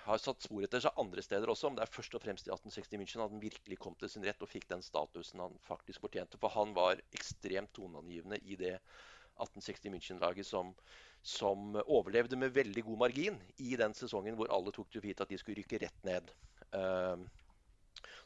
har 0.06 0.22
satt 0.22 0.44
spor 0.46 0.64
etter 0.66 0.82
seg 0.84 0.98
andre 1.00 1.24
steder 1.24 1.52
også, 1.52 1.70
men 1.70 1.80
det 1.80 1.86
er 1.86 1.94
først 1.94 2.16
og 2.18 2.24
fremst 2.24 2.48
i 2.48 2.54
1860 2.54 3.00
München 3.02 3.24
at 3.24 3.34
han 3.34 3.44
virkelig 3.44 3.78
kom 3.82 3.96
til 4.00 4.12
sin 4.12 4.26
rett 4.26 4.42
og 4.42 4.50
fikk 4.50 4.68
den 4.72 4.84
statusen 4.86 5.44
han 5.44 5.58
faktisk 5.68 6.04
fortjente. 6.06 6.40
For 6.42 6.54
han 6.56 6.74
var 6.78 7.02
ekstremt 7.16 7.74
toneangivende 7.78 8.40
i 8.42 8.58
det 8.60 8.78
1860 9.42 9.94
München-laget 9.94 10.48
som, 10.48 10.74
som, 11.22 11.76
overlevde 11.86 12.40
med 12.40 12.56
veldig 12.56 12.86
god 12.88 13.04
margin 13.06 13.38
i 13.62 13.76
den 13.80 13.96
sesongen 13.98 14.38
hvor 14.40 14.52
alle 14.54 14.74
tok 14.76 14.90
til 14.92 15.06
vite 15.06 15.26
at 15.26 15.32
de 15.32 15.40
skulle 15.42 15.62
rykke 15.62 15.82
rett 15.86 16.08
ned. 16.08 16.34
Uh, 16.72 17.22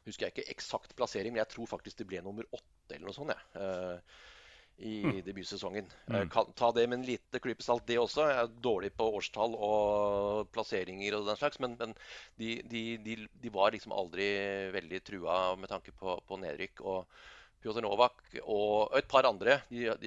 husker 0.05 0.27
jeg 0.27 0.35
ikke 0.35 0.55
eksakt 0.55 0.95
plassering, 0.97 1.33
men 1.33 1.43
jeg 1.43 1.53
tror 1.55 1.69
faktisk 1.71 2.01
det 2.01 2.09
ble 2.09 2.23
nummer 2.25 2.47
åtte 2.55 2.97
eller 2.97 3.09
noe 3.09 3.17
sånt. 3.17 3.35
Ja. 3.35 3.67
Uh, 3.99 4.33
i 4.77 4.95
mm. 5.03 5.21
debutsesongen. 5.25 5.87
Mm. 6.11 6.29
Kan, 6.29 6.51
ta 6.57 6.71
det 6.75 6.87
med 6.87 6.99
en 6.99 7.05
lite 7.07 7.39
klype 7.39 7.63
salt, 7.63 7.85
det 7.87 7.99
også. 8.01 8.25
Jeg 8.29 8.41
er 8.41 8.57
dårlig 8.63 8.91
på 8.97 9.07
årstall 9.19 9.55
og 9.55 10.49
plasseringer 10.55 11.15
og 11.15 11.29
den 11.29 11.39
slags, 11.39 11.61
men, 11.63 11.77
men 11.79 11.95
de, 12.39 12.57
de, 12.71 12.83
de, 13.05 13.15
de, 13.31 13.53
var 13.53 13.71
liksom 13.75 13.95
aldri 13.95 14.27
veldig 14.75 15.01
trua 15.07 15.39
med 15.59 15.71
tanke 15.71 15.95
på, 15.95 16.17
på 16.27 16.41
nedrykk. 16.43 16.83
og 16.83 17.23
Pjotr 17.65 17.81
Novak 17.81 18.19
og 18.43 18.93
et 18.93 19.07
par 19.09 19.25
andre. 19.25 19.57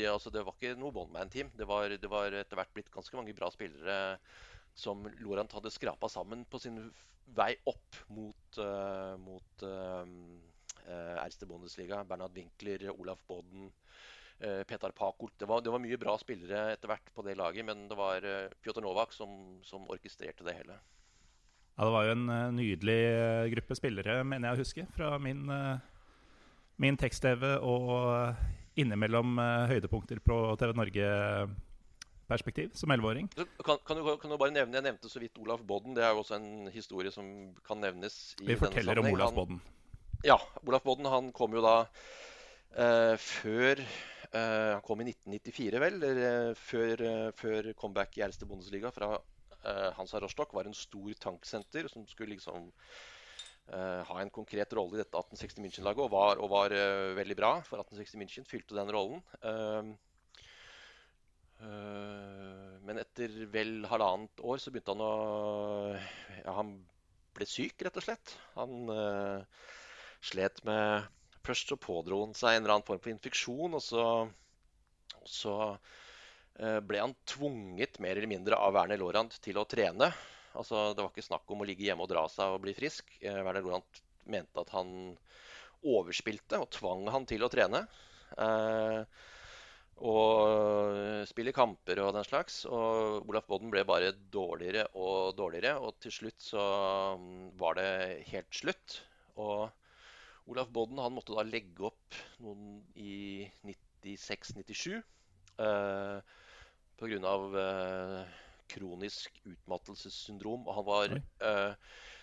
Altså, 0.06 0.30
det 0.30 0.44
var 0.46 0.54
ikke 0.54 0.76
noe 0.78 0.94
one 0.94 1.10
man-team. 1.16 1.50
Det 1.58 1.66
var, 1.66 1.90
det 1.90 2.10
var 2.12 2.36
etter 2.38 2.60
hvert 2.60 2.76
blitt 2.76 2.92
ganske 2.94 3.18
mange 3.18 3.34
bra 3.34 3.48
spillere 3.50 4.18
som 4.78 5.02
Lorant 5.24 5.56
hadde 5.56 5.72
skrapa 5.74 6.06
sammen 6.12 6.44
på 6.46 6.60
sin 6.62 6.78
vei 7.34 7.50
opp 7.66 7.98
mot, 8.14 8.60
uh, 8.62 9.16
mot 9.20 9.64
uh, 9.66 10.06
Erste 11.24 11.48
Bundesliga. 11.50 12.04
Bernhard 12.06 12.36
Winkler, 12.36 12.86
Olaf 12.94 13.24
Bodden. 13.26 13.72
Eh, 14.40 14.62
Petar 14.64 14.90
Pakult. 14.90 15.32
Det 15.38 15.46
var, 15.46 15.60
det 15.60 15.70
var, 15.70 15.80
mye 15.82 15.98
bra 15.98 16.12
spillere 16.18 16.70
etter 16.70 16.86
hvert 16.86 17.10
på 17.14 17.24
det 17.26 17.34
laget, 17.34 17.64
men 17.66 17.88
det 17.90 17.96
var 17.98 18.22
uh, 18.22 18.46
Pjotr 18.62 18.84
Novak 18.84 19.10
som, 19.10 19.30
som, 19.66 19.82
orkestrerte 19.90 20.44
det 20.46 20.54
hele. 20.60 20.76
Ja, 21.74 21.84
Det 21.84 21.90
var 21.90 22.04
jo 22.06 22.12
en 22.14 22.28
uh, 22.30 22.52
nydelig 22.54 23.00
gruppe 23.56 23.74
spillere, 23.74 24.20
mener 24.22 24.48
jeg 24.48 24.54
å 24.54 24.60
huske, 24.62 24.84
fra 24.94 25.16
min, 25.18 25.50
min 26.78 26.98
tekst-TV 27.00 27.56
og 27.66 28.78
innimellom 28.78 29.40
høydepunkter 29.72 30.20
på 30.22 30.36
TV 30.60 30.74
Norge-perspektiv 30.78 32.76
som 32.78 32.94
11-åring. 32.94 33.26
Kan, 33.34 33.48
kan, 33.82 34.04
kan, 34.06 34.30
du 34.30 34.36
bare 34.38 34.54
nevne, 34.54 34.78
Jeg 34.78 34.86
nevnte 34.86 35.10
så 35.10 35.18
vidt 35.18 35.40
Olaf 35.42 35.66
Bodden. 35.66 35.96
Det 35.98 36.04
er 36.06 36.14
jo 36.14 36.22
også 36.22 36.38
en 36.38 36.70
historie 36.70 37.10
som 37.10 37.26
kan 37.66 37.82
nevnes. 37.82 38.36
i 38.38 38.52
Vi 38.52 38.58
forteller 38.62 39.02
om 39.02 39.10
Olaf 39.10 39.34
Bodden. 39.34 39.58
Ja. 40.22 40.38
Olaf 40.62 40.86
Bodden 40.86 41.10
han 41.10 41.34
kom 41.34 41.58
jo 41.58 41.64
da 41.66 41.82
før 43.18 43.82
Uh, 43.82 44.17
han 44.36 44.84
kom 44.84 45.00
i 45.00 45.08
1994, 45.08 45.80
vel, 45.82 45.98
eller, 46.04 46.54
før, 46.58 47.04
uh, 47.04 47.28
før, 47.36 47.70
comeback 47.78 48.18
i 48.18 48.24
Erste 48.26 48.48
Bundesliga 48.48 48.90
fra 48.94 49.14
uh, 49.16 49.90
Hansa 49.96 50.20
Rostock. 50.20 50.52
Var 50.56 50.68
en 50.68 50.76
stor 50.76 51.14
tanksenter 51.28 51.88
som 51.92 52.06
skulle 52.08 52.36
liksom 52.36 52.70
ha 53.68 54.14
en 54.22 54.30
konkret 54.32 54.70
rolle 54.72 54.96
i 54.96 55.00
dette 55.02 55.12
1860 55.12 55.60
München-laget, 55.60 56.00
og 56.00 56.12
var, 56.14 56.38
og 56.40 56.48
var 56.48 56.72
veldig 57.18 57.34
bra 57.36 57.50
for 57.66 57.76
1860 57.82 58.16
München. 58.16 58.46
Fylte 58.48 58.72
den 58.72 58.88
rollen. 58.88 59.20
men 62.88 63.02
etter 63.02 63.34
vel 63.52 63.84
halvannet 63.90 64.40
år 64.40 64.56
så 64.56 64.72
begynte 64.72 64.94
han 64.96 65.04
å 65.04 65.12
Ja, 66.46 66.54
han 66.62 66.72
ble 67.36 67.44
syk, 67.44 67.84
rett 67.84 68.00
og 68.00 68.06
slett. 68.08 68.32
Han 68.56 68.88
slet 70.24 70.64
med 70.64 71.12
Først 71.48 71.72
så 71.72 71.78
pådro 71.80 72.20
han 72.26 72.36
seg 72.36 72.56
en 72.56 72.62
eller 72.62 72.76
annen 72.76 72.88
form 72.88 73.00
for 73.00 73.12
infeksjon, 73.14 73.76
og 73.78 73.84
så, 73.84 74.04
og 75.16 75.30
så 75.32 75.54
eh, 76.60 76.80
ble 76.84 77.00
han 77.00 77.16
tvunget 77.28 77.96
mer 78.04 78.18
eller 78.18 78.30
mindre 78.30 78.58
av 78.60 78.76
Werner 78.76 79.00
Lorand 79.00 79.38
til 79.44 79.60
å 79.60 79.64
trene. 79.68 80.10
Altså, 80.58 80.90
det 80.92 81.00
var 81.00 81.12
ikke 81.12 81.24
snakk 81.24 81.48
om 81.54 81.64
å 81.64 81.68
ligge 81.68 81.86
hjemme 81.86 82.04
og 82.04 82.12
dra 82.12 82.26
seg 82.32 82.52
og 82.52 82.62
bli 82.66 82.76
frisk. 82.76 83.10
Eh, 83.22 83.40
Werner 83.40 83.64
Lorand 83.64 84.04
mente 84.28 84.60
at 84.60 84.74
han 84.76 84.92
overspilte 85.86 86.60
og 86.60 86.70
tvang 86.74 87.08
han 87.14 87.26
til 87.28 87.44
å 87.46 87.50
trene. 87.52 87.84
Eh, 88.36 89.02
og 89.98 91.24
spille 91.26 91.54
kamper 91.54 91.98
og 92.04 92.12
den 92.14 92.26
slags. 92.26 92.60
Og 92.68 93.28
Olaf 93.30 93.48
Bodden 93.48 93.72
ble 93.72 93.82
bare 93.88 94.12
dårligere 94.34 94.86
og 94.94 95.34
dårligere. 95.38 95.78
Og 95.82 95.96
til 96.02 96.14
slutt 96.14 96.38
så 96.50 96.64
mm, 97.18 97.58
var 97.58 97.78
det 97.78 97.90
helt 98.30 98.52
slutt. 98.54 99.00
Og 99.38 99.68
Olaf 100.48 100.70
Bodden 100.72 101.00
han 101.02 101.14
måtte 101.14 101.36
da 101.36 101.44
legge 101.44 101.88
opp 101.90 102.18
noen 102.42 102.80
i 102.96 103.44
96-97 103.68 104.94
eh, 104.96 106.36
pga. 106.98 107.34
Eh, 107.62 108.36
kronisk 108.68 109.40
utmattelsessyndrom. 109.48 110.66
Og 110.68 110.78
han 110.78 110.86
var 110.88 111.16
eh, 111.16 111.74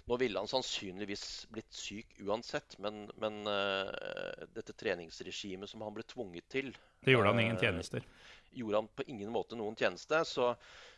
Nå 0.06 0.20
ville 0.22 0.38
han 0.38 0.50
sannsynligvis 0.50 1.48
blitt 1.50 1.74
syk 1.74 2.12
uansett, 2.22 2.76
men, 2.78 3.08
men 3.18 3.40
eh, 3.50 4.44
dette 4.54 4.76
treningsregimet 4.78 5.72
som 5.72 5.82
han 5.82 5.96
ble 5.96 6.06
tvunget 6.06 6.46
til 6.54 6.70
Det 7.02 7.16
gjorde 7.16 7.32
han 7.32 7.42
ingen 7.42 7.58
eh, 7.58 7.64
tjenester? 7.64 8.06
Gjorde 8.54 8.84
han 8.84 8.90
på 8.94 9.08
ingen 9.10 9.32
måte 9.34 9.58
noen 9.58 9.74
tjeneste. 9.80 10.22
Så, 10.30 10.52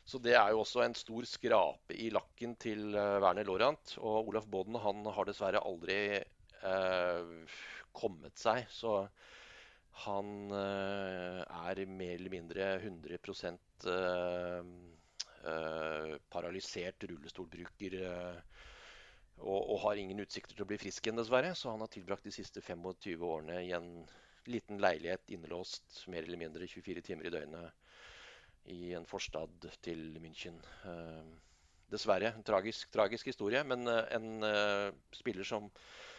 så 0.04 0.20
det 0.20 0.36
er 0.36 0.52
jo 0.52 0.66
også 0.66 0.84
en 0.84 0.98
stor 0.98 1.24
skrape 1.30 1.96
i 1.96 2.10
lakken 2.14 2.58
til 2.60 2.92
uh, 2.92 3.18
Werner 3.24 3.48
Lorant. 3.48 3.96
Og 3.98 4.34
Olaf 4.34 4.46
Bodden 4.52 4.76
han 4.84 5.08
har 5.16 5.30
dessverre 5.32 5.64
aldri 5.66 6.20
kommet 7.98 8.38
seg. 8.40 8.66
Så 8.74 9.00
han 10.06 10.52
eh, 10.54 11.42
er 11.42 11.82
mer 11.90 12.14
eller 12.20 12.34
mindre 12.34 12.68
100 12.78 13.18
uh, 13.88 14.68
uh, 15.48 16.14
paralysert 16.30 17.08
rullestolbruker. 17.10 17.98
Og, 19.38 19.58
og, 19.58 19.76
har 19.84 20.00
ingen 20.02 20.22
utsikter 20.22 20.56
til 20.58 20.66
å 20.66 20.70
bli 20.70 20.80
frisk 20.82 21.06
igjen, 21.06 21.20
dessverre. 21.20 21.54
Så 21.58 21.74
han 21.74 21.82
har 21.84 21.92
tilbrakt 21.94 22.26
de 22.26 22.34
siste 22.34 22.62
25 22.62 23.26
årene 23.26 23.60
i 23.66 23.74
en 23.78 23.92
liten 24.48 24.80
leilighet 24.82 25.34
innelåst 25.36 26.06
mer 26.10 26.24
eller 26.24 26.40
mindre 26.40 26.70
24 26.70 27.04
timer 27.06 27.28
i 27.28 27.34
døgnet 27.34 28.72
i 28.74 28.94
en 28.98 29.06
forstad 29.08 29.70
til 29.86 30.18
München. 30.24 30.58
dessverre. 31.88 32.34
En 32.36 32.44
tragisk, 32.44 32.90
tragisk 32.92 33.30
historie, 33.30 33.62
men 33.64 33.88
en 33.88 34.44
spiller 35.16 35.48
som 35.48 35.70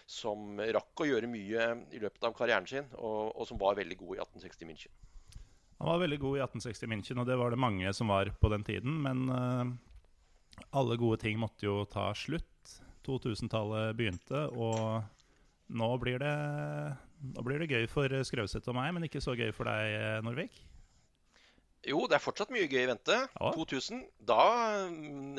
som 0.08 0.56
rakk 0.58 1.04
å 1.04 1.06
gjøre 1.08 1.28
mye 1.28 1.66
i 1.92 2.00
løpet 2.00 2.24
av 2.24 2.34
karrieren 2.36 2.66
sin, 2.68 2.86
og, 2.96 3.34
og 3.36 3.48
som 3.48 3.60
var 3.60 3.76
veldig 3.76 3.98
god 4.00 4.14
i 4.16 4.22
1860 4.24 4.70
München. 4.70 4.94
Han 5.78 5.90
var 5.92 6.00
veldig 6.02 6.18
god 6.22 6.38
i 6.38 6.42
1860 6.42 6.90
München, 6.90 7.20
og 7.20 7.28
det 7.28 7.36
var 7.38 7.52
det 7.52 7.60
mange 7.60 7.92
som 7.94 8.10
var 8.10 8.32
på 8.40 8.50
den 8.50 8.64
tiden. 8.66 8.96
Men 9.04 9.28
uh, 9.30 9.68
alle 10.74 10.96
gode 10.98 11.20
ting 11.22 11.38
måtte 11.38 11.68
jo 11.68 11.82
ta 11.90 12.08
slutt. 12.16 12.46
2000-tallet 13.06 13.94
begynte, 13.96 14.48
og 14.52 15.04
nå 15.72 15.86
blir, 16.02 16.18
det, 16.20 16.32
nå 17.36 17.44
blir 17.46 17.62
det 17.62 17.70
gøy 17.70 17.86
for 17.88 18.12
Skrauseth 18.26 18.68
og 18.68 18.76
meg, 18.76 18.90
men 18.96 19.06
ikke 19.06 19.22
så 19.24 19.36
gøy 19.38 19.48
for 19.56 19.68
deg, 19.68 19.94
eh, 19.96 20.18
Norvik? 20.26 20.58
Jo, 21.88 22.02
det 22.10 22.18
er 22.18 22.24
fortsatt 22.24 22.52
mye 22.52 22.68
gøy 22.68 22.82
i 22.82 22.90
vente. 22.90 23.16
Ja. 23.16 23.52
2000, 23.54 24.02
da, 24.28 24.44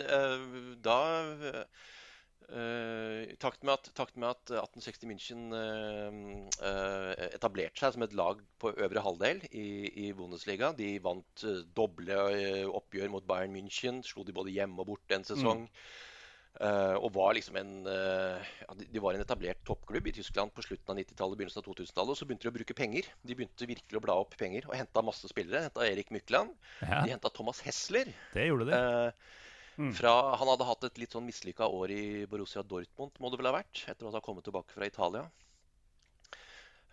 uh, 0.01 0.73
da 0.81 0.97
I 2.49 3.35
takt 3.37 3.61
med, 3.61 3.75
at, 3.77 3.89
takt 3.93 4.15
med, 4.17 4.31
at, 4.31 4.49
1860 4.49 5.05
München 5.09 5.53
uh, 5.53 6.45
uh, 6.63 7.11
etablerte 7.29 7.77
seg 7.77 7.93
som 7.93 8.05
et 8.05 8.15
lag 8.17 8.41
på 8.61 8.71
øvre 8.73 9.03
halvdel 9.05 9.43
i, 9.51 9.69
i 10.07 10.11
Bundesliga. 10.17 10.71
De 10.73 10.95
vant 11.03 11.43
doble 11.77 12.17
oppgjør 12.73 13.11
mot 13.13 13.27
Bayern 13.29 13.53
München. 13.53 14.01
Slo 14.05 14.25
de 14.25 14.33
både 14.33 14.55
hjemme 14.55 14.81
og 14.81 14.95
borte 14.95 15.19
en 15.19 15.27
sesong. 15.27 15.67
Mm. 15.69 16.95
og 16.97 17.11
var 17.13 17.35
liksom 17.37 17.55
en 17.59 17.73
uh, 17.85 18.47
De 18.89 18.99
var 19.03 19.13
en 19.13 19.21
etablert 19.21 19.61
toppklubb 19.67 20.09
i 20.09 20.15
Tyskland 20.17 20.49
på 20.51 20.65
slutten 20.65 20.89
av 20.91 20.97
90-tallet 20.97 21.37
begynnelsen 21.37 21.61
av 21.61 21.67
2000-tallet. 21.67 22.15
Og 22.15 22.17
så 22.17 22.25
begynte 22.25 22.47
de 22.47 22.53
å 22.53 22.57
bruke 22.57 22.77
penger. 22.77 23.11
De 23.21 23.37
begynte 23.37 23.69
virkelig 23.69 24.01
å 24.01 24.05
bla 24.07 24.17
opp 24.23 24.33
penger 24.39 24.65
og 24.71 24.73
henta 24.79 25.05
masse 25.05 25.29
spillere. 25.29 25.67
Henta 25.67 25.85
Erik 25.85 26.09
Mykland. 26.15 26.57
Ja. 26.81 27.03
De 27.03 27.13
henta 27.13 27.29
Thomas 27.29 27.61
Hessler. 27.67 28.09
Det 28.33 28.49
gjorde 28.49 28.71
de. 28.71 28.81
Mm. 28.81 29.37
Fra, 29.95 30.13
han 30.35 30.49
hadde 30.51 30.67
hatt 30.67 30.87
et 30.89 30.97
litt 30.99 31.13
sånn 31.15 31.27
mislykka 31.27 31.69
år 31.71 31.93
i 31.95 32.03
Borussia 32.27 32.63
Dortmund, 32.67 33.15
må 33.19 33.31
det 33.31 33.39
vel 33.39 33.47
ha 33.47 33.55
vært, 33.55 33.85
etter 33.87 34.09
at 34.09 34.17
han 34.17 34.25
kommet 34.25 34.43
tilbake 34.47 34.75
fra 34.75 34.89
Italia. 34.89 35.23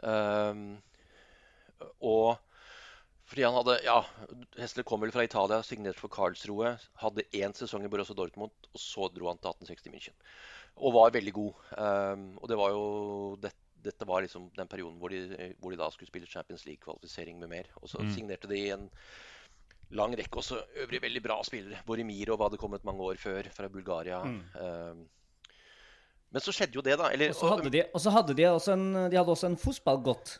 Um, 0.05 0.77
og 2.05 2.37
fordi 3.27 3.43
han 3.43 3.57
hadde 3.57 3.79
Ja, 3.83 3.97
Hesler 4.61 4.85
kom 4.87 5.03
vel 5.03 5.11
fra 5.15 5.25
Italia, 5.27 5.59
signert 5.67 5.99
for 5.99 6.13
Karlsroe. 6.13 6.77
Hadde 7.03 7.27
én 7.35 7.55
sesong 7.59 7.87
i 7.87 7.91
Borussia 7.91 8.15
Dortmund, 8.15 8.55
og 8.71 8.83
så 8.83 9.09
dro 9.11 9.33
han 9.33 9.41
til 9.43 9.51
1860 9.51 9.95
München. 9.95 10.19
Og 10.77 10.95
var 10.95 11.15
veldig 11.17 11.35
god. 11.35 11.63
Um, 11.75 12.27
og 12.39 12.51
det 12.53 12.59
var 12.61 12.75
jo 12.77 12.85
det, 13.43 13.51
dette 13.87 14.07
var 14.07 14.23
liksom 14.23 14.51
den 14.55 14.71
perioden 14.71 15.01
hvor 15.01 15.11
de, 15.11 15.55
hvor 15.59 15.75
de 15.75 15.81
da 15.81 15.89
skulle 15.91 16.11
spille 16.11 16.31
Champions 16.31 16.67
League-kvalifisering 16.69 17.41
med 17.43 17.51
mer. 17.51 17.73
Og 17.83 17.91
så 17.91 18.03
mm. 18.03 18.13
signerte 18.15 18.51
de 18.51 18.63
en 18.77 18.87
lang 19.95 20.17
rekke 20.19 20.41
også 20.41 20.59
øvrig 20.83 21.03
veldig 21.03 21.23
bra 21.23 21.37
spillere. 21.47 21.83
Borimirov 21.87 22.43
hadde 22.43 22.59
kommet 22.61 22.87
mange 22.87 23.05
år 23.07 23.21
før 23.21 23.51
fra 23.55 23.69
Bulgaria. 23.71 24.23
Mm. 24.25 24.41
Uh, 24.57 25.05
men 26.35 26.43
så 26.43 26.53
skjedde 26.53 26.77
jo 26.77 26.83
det, 26.85 26.97
da. 26.99 27.13
Eller, 27.15 27.31
og 27.31 27.39
så 27.39 27.53
hadde 27.55 27.71
de, 27.71 27.85
hadde 28.17 28.35
de, 28.37 28.49
også 28.51 28.75
en, 28.75 28.87
de 29.11 29.17
hadde 29.17 29.33
også 29.33 29.51
en 29.51 29.61
fotballgodt. 29.61 30.35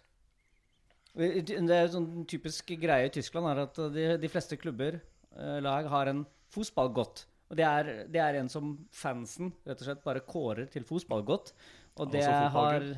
Det 1.17 1.57
er 1.73 1.87
sånn 1.89 2.27
typisk 2.29 2.75
greie 2.77 3.07
i 3.09 3.13
Tyskland 3.15 3.49
er 3.49 3.63
at 3.63 3.79
de, 3.95 4.09
de 4.21 4.29
fleste 4.29 4.59
klubber, 4.61 4.99
eh, 5.33 5.59
lag, 5.65 5.89
har 5.89 6.11
en 6.11 6.27
fotballgodt. 6.53 7.25
Og 7.49 7.57
det 7.57 7.65
er, 7.65 7.91
det 8.13 8.21
er 8.21 8.41
en 8.41 8.51
som 8.53 8.75
fansen 8.93 9.55
rett 9.65 9.81
og 9.81 9.89
slett 9.89 10.05
bare 10.05 10.25
kårer 10.27 10.67
til 10.73 10.85
fotballgodt. 10.85 11.55
Og 11.97 12.11
det 12.13 12.27
Altså 12.27 12.51
har. 12.59 12.89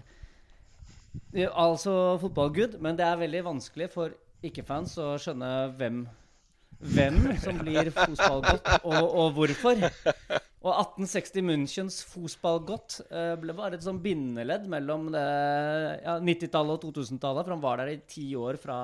Altså 1.52 1.92
fotballgud, 2.22 2.78
men 2.82 2.96
det 2.98 3.04
er 3.06 3.20
veldig 3.20 3.44
vanskelig 3.46 3.88
for 3.92 4.16
ikke-fans 4.44 4.96
å 5.02 5.12
skjønne 5.20 5.50
hvem 5.78 6.02
hvem 6.78 7.18
som 7.42 7.58
blir 7.62 7.90
fotballgodt, 7.94 8.68
og, 8.84 9.02
og 9.02 9.32
hvorfor. 9.36 9.82
Og 10.58 10.72
1860 10.74 11.44
Münchens 11.46 11.98
fotballgodt 12.06 13.00
eh, 13.08 13.34
ble 13.40 13.54
bare 13.56 13.78
et 13.78 13.84
sånn 13.86 14.00
bindeledd 14.02 14.66
mellom 14.70 15.10
ja, 15.14 16.18
90-tallet 16.22 16.78
og 16.78 16.96
2000-tallet, 16.98 17.46
for 17.46 17.54
han 17.56 17.62
var 17.64 17.82
der 17.82 17.94
i 17.94 18.00
ti 18.10 18.30
år 18.38 18.58
fra 18.60 18.78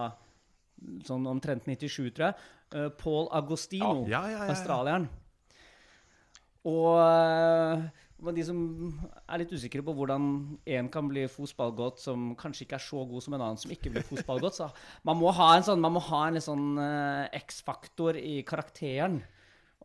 sånn 1.06 1.26
omtrent 1.30 1.66
97, 1.68 2.10
tror 2.14 2.28
jeg. 2.30 2.48
Eh, 2.74 2.88
Paul 2.98 3.28
Agostino, 3.32 4.04
Ja, 4.10 4.24
ja, 4.30 4.46
australieren. 4.50 5.06
Og 6.64 6.96
eh, 6.98 7.84
men 8.24 8.36
de 8.36 8.44
som 8.46 8.58
er 9.28 9.42
litt 9.42 9.52
usikre 9.54 9.82
på 9.84 9.94
hvordan 9.96 10.24
en 10.76 10.88
kan 10.92 11.08
bli 11.10 11.26
fotballgodt 11.30 12.02
som 12.02 12.32
kanskje 12.40 12.66
ikke 12.66 12.78
er 12.78 12.84
så 12.86 13.04
god 13.08 13.24
som 13.24 13.36
en 13.36 13.44
annen 13.44 13.60
som 13.60 13.72
ikke 13.74 13.92
blir 13.94 14.06
fotballgodt, 14.08 14.58
så 14.58 14.70
man 15.06 15.20
må 15.20 15.32
ha 15.36 15.52
en 15.56 15.66
sånn, 15.66 15.86
litt 16.34 16.46
sånn 16.46 16.66
uh, 16.80 17.28
X-faktor 17.44 18.18
i 18.20 18.40
karakteren. 18.48 19.20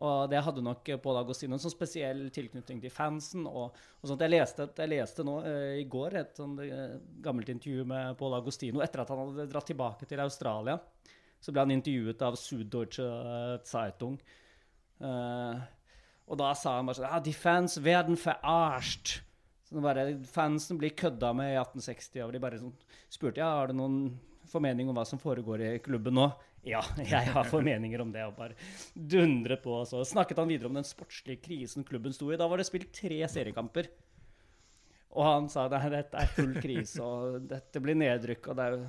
Og 0.00 0.30
det 0.32 0.40
hadde 0.40 0.64
nok 0.64 0.86
Pål 1.04 1.18
Agostino 1.20 1.58
en 1.58 1.60
sånn 1.60 1.74
spesiell 1.74 2.22
tilknytning 2.32 2.78
til 2.80 2.92
fansen. 2.94 3.44
og, 3.44 3.76
og 4.00 4.08
sånt. 4.08 4.22
Jeg 4.24 4.32
leste, 4.32 4.70
jeg 4.80 4.92
leste 4.94 5.26
nå 5.28 5.36
uh, 5.44 5.76
i 5.76 5.84
går 5.92 6.16
et 6.22 6.40
sånt, 6.40 6.64
uh, 6.64 6.96
gammelt 7.20 7.52
intervju 7.52 7.84
med 7.92 8.16
Pål 8.20 8.38
Agostino 8.40 8.80
etter 8.84 9.04
at 9.04 9.12
han 9.12 9.26
hadde 9.26 9.50
dratt 9.52 9.68
tilbake 9.68 10.08
til 10.08 10.24
Australia. 10.24 10.80
Så 11.40 11.52
ble 11.52 11.64
han 11.64 11.72
intervjuet 11.76 12.22
av 12.24 12.36
Süddeutsche 12.36 13.08
Zeitung. 13.68 14.18
Eh, 15.00 15.60
og 16.30 16.38
da 16.38 16.52
sa 16.54 16.76
han 16.76 16.86
bare 16.86 17.00
sånn 17.00 17.08
Ja, 17.10 17.20
de 17.24 17.34
fans 17.34 17.76
werden 17.82 18.18
verarscht. 18.20 19.18
Så 19.66 19.82
bare, 19.82 20.04
fansen 20.26 20.78
blir 20.78 20.94
kødda 20.98 21.32
med 21.36 21.52
i 21.52 21.58
1860. 21.58 22.22
Og 22.26 22.34
de 22.34 22.42
bare 22.42 22.60
sånn, 22.60 22.74
spurte 23.10 23.42
ja, 23.42 23.50
har 23.58 23.70
du 23.70 23.78
noen 23.78 23.98
formening 24.50 24.90
om 24.90 24.96
hva 24.98 25.04
som 25.06 25.20
foregår 25.22 25.62
i 25.66 25.72
klubben 25.82 26.16
nå. 26.18 26.28
Ja, 26.66 26.82
jeg 26.98 27.32
har 27.34 27.46
formeninger 27.48 28.02
om 28.02 28.10
det. 28.14 28.24
Og 28.30 28.38
bare 28.38 28.58
dundret 28.94 29.62
på. 29.64 29.74
Og 29.82 29.88
så 29.90 30.02
snakket 30.06 30.42
han 30.42 30.50
videre 30.50 30.70
om 30.70 30.78
den 30.78 30.86
sportslige 30.86 31.42
krisen 31.44 31.86
klubben 31.86 32.14
sto 32.14 32.30
i. 32.30 32.38
Da 32.40 32.48
var 32.50 32.62
det 32.62 32.68
spilt 32.70 32.92
tre 32.94 33.20
seriekamper. 33.30 33.90
Og 35.10 35.26
han 35.26 35.48
sa 35.50 35.66
nei, 35.70 35.82
dette 35.90 36.18
er 36.22 36.34
full 36.36 36.52
krise, 36.62 37.02
og 37.02 37.48
dette 37.50 37.82
blir 37.82 37.98
nedrykk, 37.98 38.52
og 38.52 38.58
det 38.58 38.66
er 38.66 38.76
jo 38.76 38.84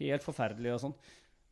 helt 0.00 0.24
forferdelig 0.26 0.72
og 0.74 0.80
sånn. 0.82 0.96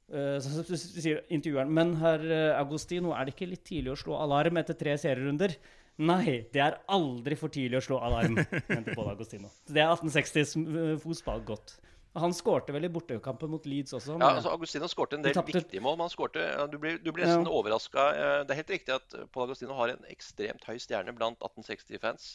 Eh, 0.09 0.39
Så, 0.41 0.49
så, 0.55 0.63
så 0.65 1.03
sier 1.03 1.19
intervjueren 1.29 1.69
Men 1.75 1.91
herr 2.01 2.23
eh, 2.33 2.55
Agostino, 2.61 3.13
er 3.13 3.27
det 3.29 3.35
ikke 3.37 3.51
litt 3.51 3.65
tidlig 3.69 3.93
å 3.93 3.99
slå 4.01 4.17
alarm 4.23 4.57
etter 4.63 4.75
tre 4.79 4.95
serierunder? 5.01 5.53
Nei, 5.99 6.47
det 6.55 6.61
er 6.63 6.77
aldri 6.95 7.35
for 7.37 7.51
tidlig 7.51 7.81
å 7.81 7.85
slå 7.85 7.99
alarm, 8.07 8.37
mente 8.71 8.95
Pål 8.95 9.11
Agostino. 9.17 9.51
Det 9.67 9.83
er 9.83 9.91
1860s 9.93 10.55
eh, 10.63 10.97
fotball 11.03 11.43
godt. 11.49 11.75
Han 12.19 12.33
skårte 12.35 12.73
vel 12.75 12.87
i 12.87 12.91
bortekampen 12.91 13.51
mot 13.53 13.67
Leeds 13.69 13.93
også. 13.95 14.15
Ja, 14.17 14.31
altså 14.39 14.51
Agostino 14.55 14.89
skårte 14.91 15.19
en 15.19 15.23
del 15.27 15.35
tapte- 15.37 15.59
viktige 15.61 15.83
mål. 15.85 15.99
Men 15.99 16.07
han 16.09 16.15
skårte, 16.15 16.47
du 16.73 16.79
blir, 16.81 16.97
du 17.05 17.11
blir 17.13 17.27
nesten 17.29 17.45
Ja. 17.47 17.53
overraska. 17.61 18.07
Det 18.49 18.55
er 18.55 18.59
helt 18.63 18.73
riktig 18.73 18.95
at 18.97 19.15
Paul 19.35 19.45
Agostino 19.45 19.77
har 19.79 19.93
en 19.93 20.07
ekstremt 20.11 20.65
høy 20.67 20.79
stjerne 20.83 21.13
blant 21.15 21.39
1860-fans. 21.45 22.31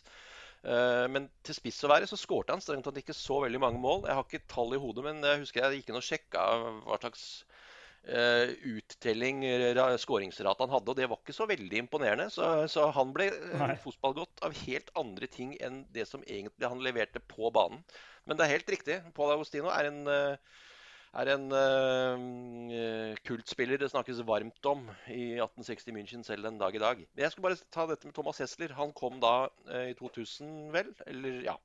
Eh, 0.64 1.08
Men 1.12 1.26
til 1.44 1.58
spiss 1.58 1.82
å 1.84 1.90
være 1.92 2.08
så 2.08 2.16
skårte 2.20 2.54
han 2.56 2.62
strengt 2.64 2.86
tatt 2.88 3.00
ikke 3.02 3.16
så 3.18 3.42
veldig 3.44 3.60
mange 3.64 3.82
mål. 3.84 4.06
Jeg 4.08 4.16
har 4.20 4.24
ikke 4.30 4.46
tall 4.54 4.76
i 4.78 4.80
hodet, 4.80 5.04
men 5.10 5.20
jeg 5.26 5.42
husker 5.44 5.66
jeg 5.66 5.82
gikk 5.82 5.92
inn 5.92 6.00
og 6.00 6.08
sjekka 6.08 6.46
hva 6.86 7.00
slags 7.02 7.26
uttelling, 8.04 9.46
ra- 9.78 9.98
skåringsrate 9.98 10.66
han 10.66 10.74
hadde, 10.74 10.92
og 10.92 10.98
det 10.98 11.08
var 11.08 11.22
ikke 11.22 11.36
så 11.36 11.48
veldig 11.48 11.78
imponerende. 11.86 12.26
Så, 12.34 12.44
så 12.68 12.90
han 12.92 13.14
ble 13.16 13.30
uh, 13.32 13.54
Nei. 13.62 13.78
fotballgodt 13.80 14.44
av 14.44 14.58
helt 14.66 14.92
andre 15.00 15.30
ting 15.32 15.54
enn 15.64 15.86
det 15.96 16.04
som 16.10 16.26
egentlig 16.28 16.68
han 16.68 16.84
leverte 16.84 17.24
på 17.32 17.48
banen. 17.56 17.80
Men 18.28 18.40
det 18.40 18.46
er 18.46 18.56
helt 18.58 18.76
riktig. 18.76 19.00
Paul 19.16 19.32
Agostino 19.34 19.72
er 19.72 19.88
en 19.90 20.04
eh, 20.12 20.60
er 21.14 21.30
en 21.30 21.44
uh, 21.54 23.16
kultspiller 23.28 23.78
det 23.78 23.92
snakkes 23.92 24.24
varmt 24.26 24.66
om 24.66 24.88
i 25.14 25.36
1860 25.38 25.94
München 25.94 26.24
selv 26.26 26.50
en 26.50 26.58
dag 26.58 26.74
i 26.74 26.82
dag. 26.82 27.04
Jeg 27.06 27.32
skulle 27.32 27.52
bare 27.52 27.68
ta 27.72 27.86
dette 27.90 28.10
med 28.10 28.16
Thomas 28.18 28.42
Hessler. 28.42 28.74
Han 28.80 28.96
kom 28.98 29.20
da 29.22 29.46
uh, 29.70 29.84
i 29.92 29.94
2000, 30.00 30.72
vel? 30.74 30.90
Eller, 31.06 31.44
ja. 31.46 31.56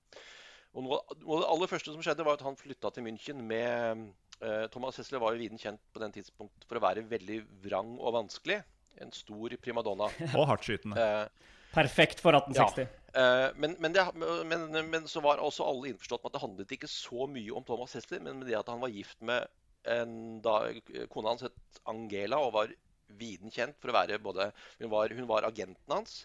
Og 0.76 0.84
noe, 0.84 0.98
noe 1.22 1.38
av 1.38 1.42
det 1.42 1.50
aller 1.54 1.70
første 1.70 1.94
som 1.94 2.04
skjedde, 2.04 2.26
var 2.28 2.36
at 2.36 2.44
han 2.44 2.58
flytta 2.60 2.92
til 2.92 3.06
München 3.06 3.40
med 3.48 3.64
eh, 3.64 4.27
Thomas 4.72 4.98
Hessler 5.00 5.22
var 5.22 5.34
jo 5.34 5.42
viden 5.42 5.58
kjent 5.58 5.80
på 5.92 6.02
den 6.02 6.12
tidspunkt 6.14 6.66
for 6.68 6.78
å 6.78 6.82
være 6.84 7.02
veldig 7.10 7.40
vrang 7.64 7.96
og 7.98 8.14
vanskelig. 8.14 8.60
En 9.02 9.10
stor 9.14 9.54
primadonna. 9.62 10.08
Og 10.38 10.46
hardtskytende. 10.50 10.98
Eh, 10.98 11.54
Perfekt 11.74 12.22
for 12.22 12.34
1860. 12.38 12.88
Eh, 13.18 13.46
men, 13.60 13.76
men, 13.82 13.94
det, 13.94 14.04
men, 14.48 14.68
men 14.90 15.08
så 15.10 15.22
var 15.24 15.42
også 15.42 15.66
alle 15.68 15.92
innforstått 15.92 16.24
med 16.24 16.30
at 16.30 16.36
det 16.38 16.44
handlet 16.44 16.76
ikke 16.78 16.90
så 16.90 17.28
mye 17.30 17.54
om 17.54 17.66
Thomas 17.66 17.94
Hessler, 17.98 18.22
men 18.24 18.40
med 18.40 18.50
det 18.50 18.58
at 18.58 18.70
han 18.72 18.82
var 18.82 18.94
gift 18.94 19.20
med 19.20 19.48
en 19.88 20.40
da 20.44 20.60
kona 21.08 21.32
hans 21.32 21.46
het 21.46 21.82
Angela 21.88 22.40
og 22.42 22.54
var 22.56 22.72
viden 23.18 23.52
kjent 23.52 23.78
for 23.80 23.92
å 23.92 23.94
være 23.96 24.18
både 24.20 24.50
Hun 24.82 24.90
var, 24.92 25.12
hun 25.14 25.28
var 25.30 25.46
agenten 25.48 25.94
hans 25.94 26.24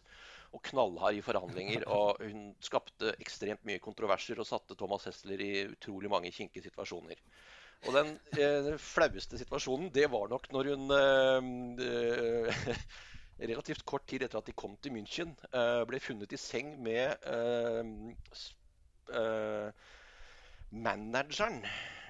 og 0.53 0.61
knallhard 0.67 1.17
i 1.17 1.23
forhandlinger. 1.25 1.85
Og 1.97 2.19
hun 2.21 2.51
skapte 2.61 3.15
ekstremt 3.17 3.63
mye 3.65 3.81
kontroverser 3.81 4.37
og 4.37 4.45
satte 4.45 4.77
Thomas 4.77 5.07
Hessler 5.09 5.41
i 5.41 5.53
utrolig 5.71 6.11
mange 6.13 6.29
kinkige 6.35 6.67
situasjoner. 6.67 7.17
Og 7.83 7.95
den 7.97 8.13
eh, 8.39 8.69
flaueste 8.79 9.39
situasjonen, 9.39 9.89
det 9.93 10.05
var 10.11 10.29
nok 10.31 10.45
når 10.55 10.69
hun 10.71 10.93
eh, 10.95 11.49
eh, 11.87 12.83
relativt 13.51 13.83
kort 13.85 14.05
tid 14.07 14.23
etter 14.23 14.39
at 14.39 14.47
de 14.47 14.55
kom 14.55 14.77
til 14.79 14.93
München, 14.95 15.33
eh, 15.51 15.81
ble 15.89 15.99
funnet 16.03 16.31
i 16.31 16.39
seng 16.39 16.77
med 16.83 17.27
eh, 17.27 17.81
eh, 19.19 19.89
manageren, 20.71 21.59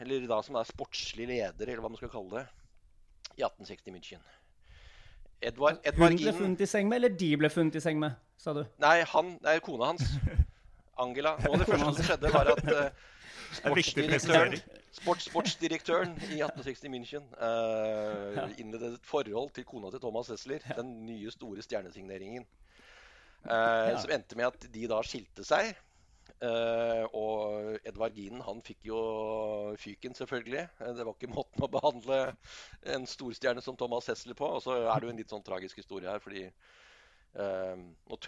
eller 0.04 0.28
da 0.30 0.40
som 0.46 0.60
er 0.60 0.70
sportslig 0.70 1.28
leder, 1.32 1.66
eller 1.66 1.82
hva 1.82 1.92
man 1.92 2.00
skal 2.00 2.14
kalle 2.14 2.44
det, 2.44 2.46
i 3.34 3.42
1860 3.42 3.96
München. 3.96 4.32
Edvard, 5.44 5.82
Hun 5.98 6.16
ble 6.16 6.32
funnet 6.38 6.62
i 6.64 6.70
seng 6.70 6.88
med, 6.88 7.02
eller 7.02 7.18
de 7.20 7.34
ble 7.40 7.50
funnet 7.52 7.76
i 7.76 7.84
seng 7.84 7.98
med, 8.00 8.14
sa 8.40 8.54
du? 8.56 8.62
Nei, 8.84 9.00
han, 9.10 9.36
nei, 9.44 9.58
kona 9.66 9.92
hans. 9.92 10.06
Angela. 11.04 11.34
Noe 11.42 11.58
av 11.58 11.64
det 11.64 11.68
første 11.68 11.90
som 11.98 12.08
skjedde, 12.08 12.32
var 12.32 12.54
at 12.54 12.64
uh, 12.70 13.10
viktig 13.74 14.06
sportsdirektøren. 14.14 14.58
Sports, 14.94 15.28
sportsdirektøren 15.30 16.14
i 16.30 16.42
1860 16.42 16.92
München 16.94 17.26
uh, 17.40 18.52
innledet 18.62 18.98
et 18.98 19.08
forhold 19.08 19.54
til 19.56 19.66
kona 19.68 19.92
til 19.92 20.02
Thomas 20.04 20.30
Hessler, 20.32 20.66
den 20.78 20.94
nye, 21.08 21.32
store 21.34 21.66
stjernesigneringen. 21.66 22.46
Uh. 23.44 23.94
Som 24.00 24.14
endte 24.16 24.38
med 24.40 24.52
at 24.52 24.70
de 24.74 24.86
da 24.92 25.02
skilte 25.06 25.46
seg. 25.48 25.74
Uh, 26.44 27.04
og 27.16 27.88
Edvard 27.88 28.16
Ginen 28.16 28.44
han 28.44 28.62
fikk 28.64 28.86
jo 28.90 29.00
fyken, 29.80 30.16
selvfølgelig. 30.16 30.68
Det 30.80 31.08
var 31.08 31.16
ikke 31.16 31.32
måten 31.32 31.66
å 31.66 31.72
behandle 31.72 32.20
en 32.94 33.08
storstjerne 33.08 33.64
som 33.64 33.80
Thomas 33.80 34.10
Hessler 34.12 34.38
på. 34.40 34.48
Og 34.58 34.64
så 34.66 34.78
er 34.84 34.94
det 34.94 35.10
jo 35.10 35.16
en 35.16 35.22
litt 35.24 35.34
sånn 35.34 35.46
tragisk 35.46 35.82
historie 35.82 36.12
her, 36.12 36.24
fordi 36.24 36.46
uh, 37.40 37.76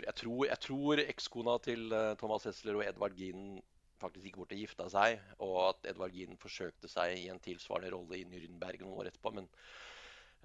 jeg 0.01 0.17
tror, 0.17 0.43
jeg 0.49 0.61
tror 0.65 1.05
ekskona 1.05 1.59
til 1.63 1.87
Thomas 2.19 2.49
Hessler 2.49 2.79
og 2.79 2.87
Edvard 2.87 3.19
Gienen 3.19 3.61
faktisk 4.05 4.29
gikk 4.29 4.39
bort 4.41 4.53
og 4.55 4.61
gifta 4.61 4.87
seg, 4.93 5.19
og 5.43 5.57
at 5.65 5.89
Edvard 5.91 6.15
Gien 6.15 6.39
forsøkte 6.39 6.91
seg 6.91 7.17
i 7.19 7.27
en 7.33 7.41
tilsvarende 7.43 7.91
rolle 7.97 8.21
i 8.21 8.29
Nürnberg 8.29 8.81
noen 8.81 9.01
år 9.01 9.11
etterpå. 9.11 9.33
Men 9.35 9.51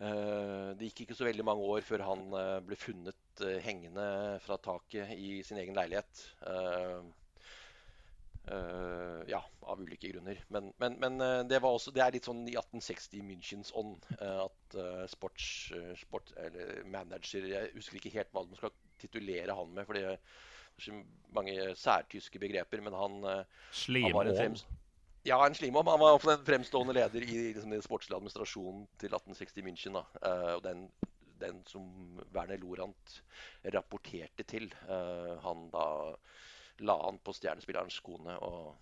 Uh, 0.00 0.72
det 0.80 0.88
gikk 0.88 1.02
ikke 1.04 1.14
så 1.18 1.26
veldig 1.26 1.44
mange 1.44 1.64
år 1.74 1.82
før 1.84 2.06
han 2.06 2.22
uh, 2.32 2.58
ble 2.64 2.76
funnet 2.80 3.42
uh, 3.44 3.58
hengende 3.60 4.04
fra 4.40 4.56
taket 4.64 5.12
i 5.12 5.40
sin 5.44 5.60
egen 5.60 5.76
leilighet. 5.76 6.28
Ja, 9.30 9.38
av 9.68 9.78
ulike 9.78 10.08
grunner. 10.10 10.38
Men, 10.50 10.70
men, 10.80 10.96
men 10.98 11.20
det, 11.46 11.60
også, 11.62 11.92
det 11.94 12.00
er 12.02 12.14
litt 12.16 12.26
sånn 12.26 12.40
i 12.48 12.56
1860 12.56 13.20
Münchens 13.22 13.70
ånd 13.78 14.08
at 14.18 14.76
sports, 15.12 15.68
sport, 16.00 16.32
eller 16.40 16.80
manager 16.90 17.46
Jeg 17.46 17.70
husker 17.76 18.00
ikke 18.00 18.14
helt 18.16 18.32
hva 18.34 18.42
man 18.48 18.58
skal 18.58 18.74
titulere 18.98 19.54
han 19.54 19.70
med, 19.76 19.86
for 19.86 20.00
det 20.00 20.16
så 20.80 21.00
mange 21.34 21.56
særtyske 21.78 22.42
begreper. 22.42 22.82
Men 22.84 22.96
han, 22.96 23.18
eh, 23.24 24.02
han 24.02 24.16
var 24.16 24.30
en 24.30 24.36
fremst... 24.36 24.66
ja, 25.26 25.40
en 25.46 25.54
slimål. 25.54 25.88
Han 25.88 26.02
var 26.02 26.14
iallfall 26.14 26.36
en 26.38 26.46
fremstående 26.46 26.96
leder 26.96 27.26
i 27.26 27.38
liksom, 27.52 27.70
den 27.74 27.86
sportslige 27.86 28.18
administrasjonen 28.18 28.84
til 28.98 29.14
1860 29.14 29.66
München. 29.66 30.02
Eh, 30.22 30.52
og 30.56 30.62
den, 30.66 30.86
den 31.40 31.64
som 31.68 31.88
Werner 32.34 32.60
Lorant 32.60 33.18
rapporterte 33.74 34.44
til. 34.44 34.70
Uh, 34.88 35.40
han 35.44 35.68
da 35.72 35.86
la 36.84 36.96
han 37.06 37.20
på 37.24 37.32
stjernespillerens 37.36 38.00
kone. 38.04 38.36
og 38.44 38.76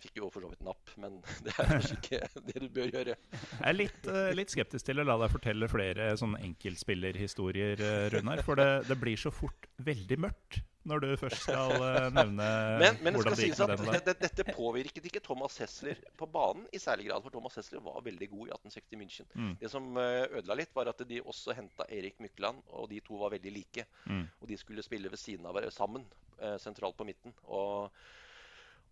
fikk 0.00 0.16
jo 0.16 0.30
for 0.32 0.40
så 0.40 0.48
vidt 0.48 0.62
napp, 0.64 0.92
men 0.96 1.18
det 1.44 1.52
er 1.52 1.66
kanskje 1.74 1.96
ikke 1.98 2.20
det 2.46 2.60
du 2.62 2.68
bør 2.72 2.86
gjøre. 2.88 3.16
Jeg 3.34 3.66
er 3.68 3.76
litt, 3.76 4.06
litt 4.32 4.54
skeptisk 4.54 4.86
til 4.88 5.02
å 5.02 5.04
la 5.04 5.18
deg 5.20 5.34
fortelle 5.34 5.68
flere 5.68 6.06
sånne 6.16 6.40
enkeltspillerhistorier, 6.46 7.82
Runar. 8.14 8.40
For 8.46 8.56
det, 8.56 8.88
det 8.88 8.96
blir 9.02 9.20
så 9.20 9.28
fort 9.34 9.68
veldig 9.84 10.16
mørkt 10.24 10.62
når 10.88 11.02
du 11.04 11.08
først 11.20 11.42
skal 11.44 11.74
uh, 11.76 12.06
nevne 12.14 12.46
men, 12.80 12.98
men 13.04 13.16
hvordan 13.16 13.36
det 13.36 13.48
gikk 13.50 13.58
med 13.60 13.82
den. 13.82 13.98
Det, 14.06 14.14
dette 14.22 14.46
påvirket 14.56 15.08
ikke 15.10 15.20
Thomas 15.24 15.58
Hessler 15.60 15.98
på 16.16 16.28
banen 16.32 16.64
i 16.72 16.80
særlig 16.80 17.10
grad, 17.10 17.24
for 17.24 17.34
Thomas 17.34 17.58
Hessler 17.60 17.82
var 17.84 18.00
veldig 18.06 18.28
god 18.30 18.46
i 18.46 18.54
1860 18.56 19.00
München. 19.02 19.28
Mm. 19.34 19.50
Det 19.60 19.70
som 19.72 19.90
uh, 19.98 20.24
ødela 20.38 20.56
litt, 20.62 20.72
var 20.76 20.88
at 20.92 21.02
de 21.08 21.20
også 21.20 21.56
henta 21.58 21.84
Erik 21.92 22.16
Mykland, 22.24 22.62
og 22.72 22.88
de 22.92 23.02
to 23.04 23.20
var 23.20 23.34
veldig 23.34 23.52
like. 23.52 23.84
Mm. 24.06 24.24
Og 24.40 24.48
de 24.48 24.58
skulle 24.60 24.86
spille 24.86 25.12
ved 25.12 25.20
siden 25.20 25.44
av 25.44 25.56
hverandre 25.56 25.76
sammen, 25.76 26.08
uh, 26.40 26.56
sentralt 26.62 26.96
på 26.96 27.08
midten. 27.10 27.36
Og, 27.52 27.92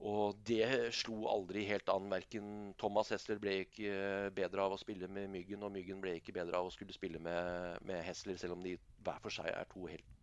og 0.05 0.45
det 0.47 0.93
slo 0.99 1.25
aldri 1.33 1.65
helt 1.71 1.89
an. 1.95 2.13
Verken 2.13 2.53
Thomas 2.79 3.15
Hessler 3.15 3.41
ble 3.41 3.63
ikke 3.65 4.29
bedre 4.37 4.69
av 4.69 4.77
å 4.77 4.83
spille 4.85 5.09
med 5.09 5.33
Myggen, 5.33 5.65
og 5.65 5.73
Myggen 5.73 6.05
ble 6.05 6.19
ikke 6.21 6.37
bedre 6.37 6.61
av 6.61 6.69
å 6.69 6.77
skulle 6.77 6.93
spille 6.93 7.23
med, 7.23 7.81
med 7.89 8.05
Hessler, 8.05 8.37
selv 8.37 8.59
om 8.59 8.69
de 8.69 8.77
hver 9.01 9.25
for 9.25 9.33
seg 9.33 9.49
er 9.55 9.73
to 9.73 9.89
helt 9.89 10.18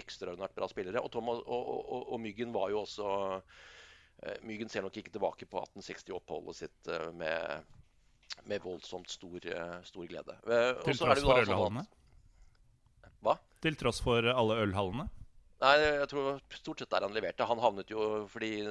ekstraordinært 0.00 0.56
bra 0.56 0.68
spillere. 0.70 1.02
Og, 1.02 1.10
Tom 1.12 1.30
og, 1.32 1.44
og, 1.46 2.00
og, 2.00 2.16
Myggen 2.22 2.54
var 2.56 2.72
jo 2.72 2.82
også 2.84 3.12
uh, 3.38 4.34
Myggen 4.46 4.72
ser 4.72 4.84
nok 4.86 4.96
ikke 5.00 5.14
tilbake 5.14 5.48
på 5.50 5.62
1860-oppholdet 5.68 6.58
sitt 6.62 6.90
uh, 6.92 7.08
med, 7.16 7.70
med, 8.44 8.58
voldsomt 8.64 9.12
stor, 9.12 9.38
uh, 9.38 9.78
stor 9.86 10.10
glede. 10.10 10.36
Til 10.84 11.00
tross 11.00 11.24
for 11.24 11.24
sånn 11.24 11.46
ølhallene? 11.46 11.86
Hva? 13.20 13.36
Til 13.60 13.76
tross 13.80 14.00
for 14.04 14.32
alle 14.32 14.60
ølhallene? 14.64 15.10
Nei, 15.60 15.74
jeg 15.76 16.08
tror 16.08 16.38
stort 16.56 16.80
sett 16.80 16.92
der 16.94 17.04
han 17.04 17.12
leverte. 17.12 17.44
Han 17.44 17.60
havnet 17.60 17.90
jo 17.92 18.04
fordi 18.32 18.62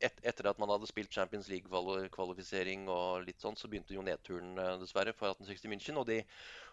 et, 0.00 0.16
Etter 0.24 0.48
at 0.48 0.60
man 0.62 0.70
hadde 0.72 0.88
spilt 0.88 1.12
Champions 1.12 1.50
League-kvalifisering 1.52 2.86
og 2.88 3.26
litt 3.26 3.44
sånn, 3.44 3.58
så 3.60 3.68
begynte 3.68 3.92
jo 3.92 4.04
nedturen 4.06 4.54
dessverre 4.80 5.12
for 5.12 5.34
1860 5.34 5.72
München. 5.74 6.00
Og 6.00 6.08
de, 6.08 6.22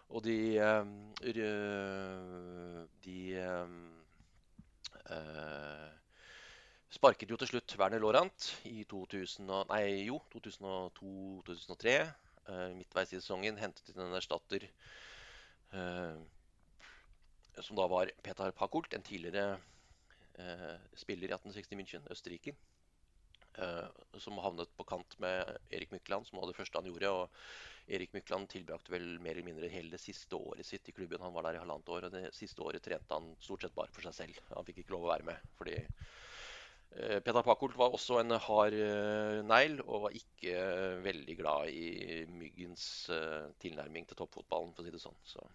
og 0.08 0.24
de 0.24 0.38
eh, 0.64 0.84
De 3.04 3.18
uh, 5.10 5.92
sparket 6.90 7.30
jo 7.30 7.36
til 7.40 7.52
slutt 7.52 7.76
Werner 7.78 8.00
Laurent 8.00 8.48
i 8.64 8.84
2000, 8.88 9.44
nei, 9.68 9.84
jo, 10.08 10.22
2002-2003. 10.32 11.96
Uh, 12.48 12.68
midtveis 12.80 13.12
i 13.12 13.20
sesongen 13.20 13.60
hentet 13.60 13.92
inn 13.92 14.06
en 14.08 14.16
erstatter 14.16 14.64
uh, 15.76 16.16
som 17.58 17.78
da 17.78 17.86
var 17.90 18.12
Petar 18.22 18.54
Pakult, 18.56 18.94
en 18.94 19.06
tidligere 19.06 19.58
uh, 20.38 20.76
spiller 20.98 21.30
i 21.30 21.34
1860 21.34 21.80
München, 21.80 22.12
Østerrike. 22.12 22.56
som 24.22 24.38
havnet 24.38 24.70
på 24.78 24.84
kant 24.86 25.16
med 25.18 25.48
Erik 25.74 25.90
Mykland, 25.90 26.24
som 26.24 26.38
var 26.38 26.46
det 26.48 26.56
første 26.56 26.78
han 26.78 26.86
gjorde. 26.86 27.10
og 27.10 27.90
Erik 27.90 28.12
Mykland 28.14 28.46
tilbrakte 28.48 28.92
vel 28.94 29.18
mer 29.18 29.34
eller 29.34 29.48
mindre 29.48 29.68
hele 29.72 29.90
det 29.90 30.00
siste 30.00 30.38
året 30.38 30.66
sitt 30.66 30.88
i 30.88 30.94
klubben. 30.94 31.20
Han 31.20 31.34
var 31.34 31.48
der 31.48 31.58
i 31.58 31.62
halvannet 31.62 31.88
år, 31.90 32.06
og 32.06 32.14
det 32.14 32.30
siste 32.36 32.62
året 32.62 32.84
trente 32.84 33.16
han 33.16 33.32
stort 33.42 33.66
sett 33.66 33.74
bare 33.74 33.90
for 33.92 34.06
seg 34.06 34.14
selv. 34.14 34.38
Han 34.54 34.66
fikk 34.68 34.84
ikke 34.84 34.94
lov 34.94 35.08
å 35.08 35.10
være 35.10 35.26
med. 35.26 35.48
fordi 35.58 35.76
eh, 35.80 37.18
Peter 37.18 37.42
Pakult 37.42 37.76
var 37.80 37.96
også 37.96 38.20
en 38.20 38.36
hard 38.46 38.78
negl, 39.50 39.80
og 39.86 40.06
var 40.06 40.20
ikke 40.20 40.54
veldig 41.08 41.36
glad 41.42 41.74
i 41.74 42.22
Myggens 42.30 42.86
tilnærming 43.60 44.06
til 44.06 44.22
toppfotballen, 44.22 44.72
for 44.76 44.84
å 44.84 44.86
si 44.86 44.94
det 44.94 45.02
sånn. 45.02 45.20
Så. 45.26 45.50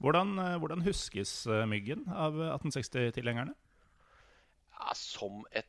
Hvordan, 0.00 0.38
hvordan, 0.62 0.84
huskes 0.86 1.44
Myggen 1.68 2.06
av 2.08 2.38
1860-tilhengerne? 2.56 3.52
Ja, 4.80 4.94
som 4.96 5.44
et 5.52 5.68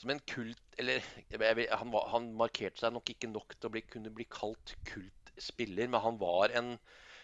som 0.00 0.12
en 0.12 0.20
kult 0.28 0.78
Eller 0.80 1.04
vil, 1.30 1.66
han, 1.68 1.92
var, 1.92 2.08
han, 2.14 2.30
markerte 2.38 2.82
seg 2.82 2.94
nok 2.94 3.12
ikke 3.12 3.30
nok 3.30 3.56
til 3.56 3.68
å 3.68 3.74
bli, 3.74 3.82
kunne 3.86 4.12
bli 4.14 4.26
kalt 4.30 4.74
kultspiller, 4.88 5.90
men 5.90 6.04
han 6.04 6.20
var 6.20 6.54
en 6.56 6.72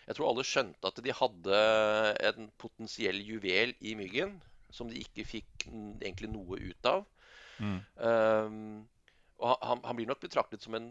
Jeg 0.07 0.19
tror 0.19 0.29
alle 0.31 0.47
skjønte 0.47 0.91
at 0.91 1.01
de 1.03 1.15
hadde 1.21 1.63
en 2.29 2.51
potensiell 2.61 3.19
juvel 3.27 3.75
i 3.81 3.97
Myggen 3.99 4.37
som 4.71 4.91
de 4.91 5.01
ikke 5.01 5.25
fikk 5.27 5.65
egentlig 5.71 6.29
noe 6.31 6.59
ut 6.61 6.89
av. 6.91 7.07
Mm. 7.59 7.79
Um, 7.97 8.59
og 9.41 9.65
han, 9.65 9.81
han, 9.83 9.97
blir 9.97 10.09
nok 10.11 10.21
betraktet 10.23 10.63
som 10.63 10.77
en 10.77 10.91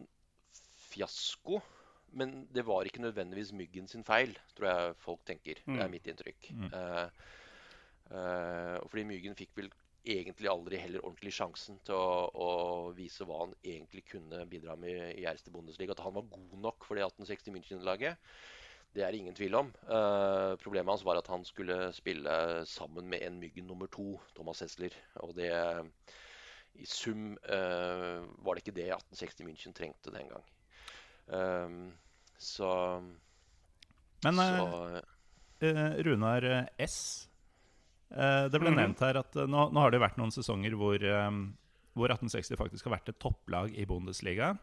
fiasko. 0.90 1.62
Men 2.16 2.46
det 2.56 2.64
var 2.68 2.88
ikke 2.88 3.04
nødvendigvis 3.04 3.54
Myggen 3.56 3.90
sin 3.92 4.06
feil, 4.08 4.36
tror 4.56 4.70
jeg 4.70 5.00
folk 5.04 5.26
tenker. 5.28 5.60
Mm. 5.66 5.74
Det 5.74 5.82
er 5.82 5.90
mm. 5.90 5.96
mitt 5.98 6.12
inntrykk. 6.12 6.52
Mm. 6.56 6.70
Uh, 6.72 7.10
uh, 8.12 8.78
fordi 8.88 9.04
Myggen 9.10 9.36
fikk 9.36 9.52
vel 9.60 9.72
egentlig 10.06 10.50
aldri 10.50 10.80
heller 10.80 11.04
ordentlig 11.04 11.34
sjansen 11.34 11.80
til 11.86 11.98
å, 11.98 12.28
å, 12.30 12.50
vise 12.96 13.26
hva 13.26 13.42
han 13.42 13.56
egentlig 13.66 14.06
kunne 14.12 14.44
bidra 14.50 14.78
med 14.80 15.16
i 15.18 15.26
Erste 15.28 15.52
Bundesliga. 15.52 15.96
At 15.96 16.04
han 16.06 16.16
var 16.16 16.30
god 16.32 16.62
nok 16.68 16.86
for 16.88 16.98
det 16.98 17.08
1860 17.08 17.56
München-laget, 17.56 18.22
det 18.96 19.04
er 19.04 19.12
det 19.12 19.20
ingen 19.20 19.36
tvil 19.36 19.58
om. 19.60 19.74
Uh, 19.90 20.56
problemet 20.62 20.94
hans 20.94 21.04
var 21.04 21.20
at 21.20 21.28
han 21.28 21.44
skulle 21.44 21.90
spille 21.98 22.38
sammen 22.70 23.10
med 23.12 23.26
en 23.26 23.42
Myggen 23.42 23.68
nummer 23.68 23.92
to, 23.92 24.14
Thomas 24.38 24.64
Hessler. 24.64 24.96
Og 25.26 25.36
det 25.36 25.52
I 26.80 26.88
sum 26.88 27.34
uh, 27.50 28.24
var 28.46 28.56
det 28.56 28.64
ikke 28.64 28.78
det 28.78 28.88
1860 28.96 29.50
München 29.50 29.76
trengte 29.76 30.16
den 30.16 30.32
gang. 30.32 30.48
Um, 31.28 31.92
så 32.38 32.72
Men 34.26 34.42
så, 34.42 35.02
Runar 36.06 36.46
S 36.78 37.28
Eh, 38.14 38.46
det 38.52 38.62
ble 38.62 38.72
mhm. 38.72 38.80
nevnt 38.80 39.04
her 39.04 39.20
at 39.20 39.36
eh, 39.36 39.50
nå, 39.50 39.70
nå, 39.74 39.82
har 39.82 39.94
det 39.94 40.02
vært 40.04 40.20
noen 40.22 40.34
sesonger 40.34 40.78
hvor, 40.80 41.02
eh, 41.02 41.40
hvor 41.98 42.14
1860 42.14 42.60
faktisk 42.60 42.88
har 42.88 42.98
vært 43.00 43.12
et 43.12 43.22
topplag 43.22 43.76
i 43.76 43.88
Bundesliga. 43.90 44.56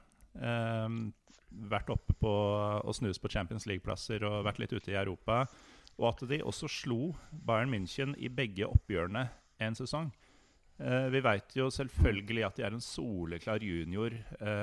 vært 1.69 1.91
oppe 1.93 2.15
på 2.17 2.31
å 2.81 2.93
snus 2.97 3.19
på 3.21 3.29
Champions 3.29 3.67
League-plasser 3.69 4.23
og 4.25 4.47
vært 4.47 4.63
litt 4.63 4.73
ute 4.73 4.95
i 4.95 4.97
Europa. 4.97 5.43
Og 5.99 6.07
at 6.09 6.23
de 6.31 6.39
også 6.41 6.71
slo 6.73 7.11
Bayern 7.31 7.69
München 7.69 8.15
i 8.17 8.31
begge 8.33 8.65
oppgjørene 8.65 9.27
en 9.61 9.77
sesong. 9.77 10.09
vi 11.13 11.21
veit 11.21 11.53
jo 11.55 11.69
selvfølgelig 11.69 12.47
at 12.47 12.57
de 12.57 12.65
er 12.65 12.73
en 12.73 12.81
soleklar 12.81 13.61
junior 13.61 14.17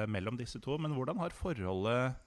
mellom 0.10 0.42
disse 0.42 0.58
to. 0.60 0.80
Men 0.82 0.98
hvordan 0.98 1.22
har 1.22 1.30
forholdet, 1.30 2.18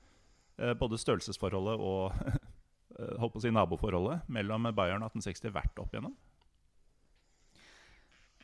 både 0.78 0.98
størrelsesforholdet 1.00 1.74
og 1.80 2.12
holdt 3.20 3.34
på 3.34 3.40
å 3.40 3.42
si 3.42 3.50
naboforholdet 3.54 4.28
mellom 4.32 4.68
Bayern 4.76 5.02
og 5.02 5.14
1860 5.14 5.54
vært 5.54 5.80
opp 5.82 5.94
igjennom? 5.94 6.14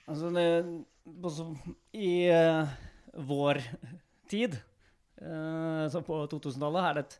Altså, 0.08 0.30
det, 0.32 0.46
I 1.92 2.12
uh, 2.32 2.70
vår 3.28 3.60
tid, 4.30 4.56
uh, 5.20 5.98
på 6.06 6.20
2000-tallet, 6.32 6.86
er, 6.88 7.18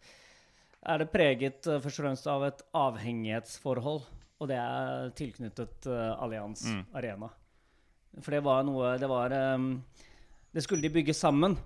er, 0.94 1.03
det 1.03 1.11
preget 1.12 1.68
uh, 1.68 1.76
først 1.84 2.01
og 2.01 2.07
fremst 2.07 2.30
av 2.32 2.46
et 2.49 2.62
avhengighetsforhold. 2.80 4.07
Og 4.38 4.49
det 4.49 4.57
er 4.62 5.12
tilknyttet 5.18 5.88
Allianz 5.90 6.62
mm. 6.70 6.82
Arena. 6.96 7.28
For 8.22 8.36
det 8.36 8.38
var 8.46 8.62
noe 8.64 8.92
Det 8.99 9.09
var 9.11 9.32
um, 9.59 9.64
Det 10.55 10.62
skulle 10.62 10.84
de 10.86 10.92
bygge 10.94 11.14
sammen. 11.14 11.57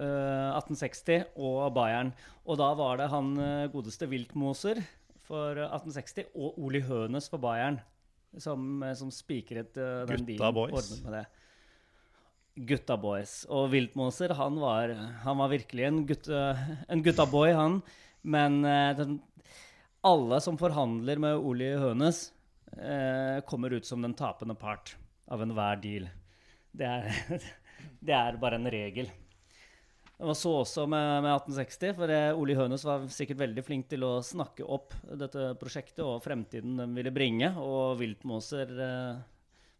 1860 0.00 1.36
og 1.36 1.74
Bayern. 1.76 2.14
Og 2.48 2.56
da 2.60 2.70
var 2.78 3.00
det 3.00 3.10
han 3.12 3.34
godeste 3.72 4.08
Wiltmoser 4.10 4.80
for 5.28 5.60
1860 5.68 6.32
og 6.34 6.56
Oli 6.58 6.80
Hønes 6.86 7.28
for 7.30 7.42
Bayern 7.42 7.78
som, 8.38 8.82
eh, 8.82 8.94
som 8.94 9.10
spikret 9.10 9.76
uh, 9.76 10.04
den 10.08 10.26
Gutta 10.26 10.52
boys. 10.52 10.90
med 11.04 11.18
det. 11.18 11.24
Gutta 12.70 12.96
boys. 13.00 13.44
Og 13.48 13.70
Wiltmoser, 13.74 14.34
han 14.36 14.58
var, 14.60 14.92
han 15.24 15.40
var 15.40 15.52
virkelig 15.52 15.86
en, 15.86 16.04
gutte, 16.06 16.42
en 16.88 17.02
guttaboy, 17.02 17.52
han. 17.56 17.80
Men 18.22 18.60
uh, 18.64 18.92
den, 18.98 19.18
alle 20.06 20.40
som 20.44 20.58
forhandler 20.60 21.20
med 21.22 21.38
Oli 21.38 21.72
Hønes, 21.80 22.28
uh, 22.76 23.40
kommer 23.48 23.74
ut 23.74 23.88
som 23.88 24.02
den 24.04 24.16
tapende 24.18 24.58
part 24.58 24.96
av 25.30 25.42
enhver 25.42 25.80
deal. 25.82 26.10
Det 26.70 26.86
er, 26.86 27.42
det 28.06 28.16
er 28.16 28.40
bare 28.40 28.60
en 28.60 28.70
regel. 28.70 29.10
Det 30.20 30.26
var 30.28 30.36
så 30.36 30.50
også 30.52 30.82
med, 30.84 31.22
med 31.24 31.32
1860, 31.32 31.94
for 31.96 32.10
Ole 32.42 32.54
Hønes 32.58 32.82
var 32.84 33.06
sikkert 33.08 33.38
veldig 33.40 33.62
flink 33.64 33.86
til 33.88 34.02
å 34.04 34.18
snakke 34.20 34.66
opp 34.68 34.92
dette 35.16 35.54
prosjektet 35.56 36.02
og 36.04 36.18
fremtiden 36.20 36.74
den 36.76 36.92
ville 36.92 37.12
bringe. 37.14 37.48
Og 37.56 37.96
Viltmoser 38.02 38.74
eh, 38.84 39.22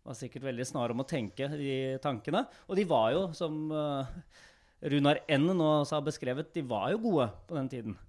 var 0.00 0.16
sikkert 0.16 0.46
veldig 0.48 0.64
snar 0.64 0.94
om 0.94 1.04
å 1.04 1.08
tenke 1.08 1.50
de 1.60 1.74
tankene. 2.00 2.46
Og 2.72 2.80
de 2.80 2.88
var 2.88 3.12
jo, 3.12 3.26
som 3.36 3.60
eh, 3.68 4.16
Runar 4.96 5.20
N 5.28 5.50
nå 5.52 5.70
har 5.84 6.08
beskrevet, 6.08 6.54
de 6.56 6.64
var 6.64 6.88
jo 6.94 7.04
gode 7.04 7.28
på 7.44 7.60
den 7.60 7.68
tiden. 7.76 8.00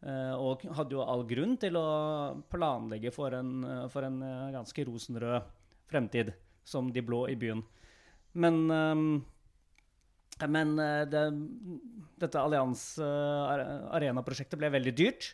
Eh, 0.00 0.34
og 0.40 0.64
hadde 0.72 0.96
jo 0.96 1.04
all 1.04 1.28
grunn 1.28 1.56
til 1.60 1.76
å 1.76 1.88
planlegge 2.48 3.12
for 3.12 3.36
en, 3.36 3.58
for 3.92 4.08
en 4.08 4.22
eh, 4.24 4.52
ganske 4.56 4.88
rosenrød 4.88 5.52
fremtid, 5.92 6.32
som 6.64 6.88
de 6.96 7.04
blå 7.04 7.26
i 7.28 7.36
byen. 7.36 7.60
Men 8.40 8.64
eh, 8.72 9.02
men 10.46 10.74
uh, 10.78 11.02
det, 11.10 11.24
dette 12.22 12.40
Allianz 12.40 12.82
uh, 13.02 13.90
Arena-prosjektet 13.96 14.58
ble 14.60 14.70
veldig 14.70 14.94
dyrt. 14.94 15.32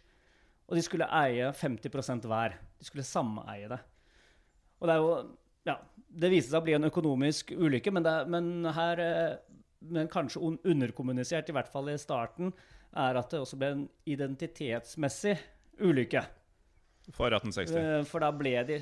Og 0.65 0.79
de 0.79 0.85
skulle 0.85 1.09
eie 1.13 1.51
50% 1.53 2.29
hver. 2.31 2.55
De 2.81 2.87
skulle 2.89 3.05
sameie 3.05 3.69
det. 3.69 3.81
Og 4.81 4.89
det 4.89 4.95
er 4.95 5.03
jo 5.03 5.17
Ja, 5.65 5.79
det 6.09 6.29
viste 6.33 6.53
seg 6.53 6.61
å 6.61 6.65
bli 6.65 6.77
en 6.77 6.89
økonomisk 6.89 7.55
ulykke, 7.57 7.93
men, 7.93 8.05
det, 8.05 8.15
men 8.33 8.71
her 8.77 9.01
uh, 9.01 9.37
Men 9.85 10.09
kanskje 10.09 10.41
underkommunisert, 10.65 11.51
i 11.51 11.57
hvert 11.57 11.69
fall 11.69 11.91
i 11.93 11.99
starten, 12.01 12.55
er 12.97 13.19
at 13.21 13.33
det 13.33 13.43
også 13.43 13.59
ble 13.61 13.69
en 13.75 13.85
identitetsmessig 14.09 15.35
ulykke. 15.85 16.23
For 17.13 17.29
1860? 17.29 18.07
For 18.09 18.25
da 18.25 18.31
ble 18.33 18.55
de 18.65 18.79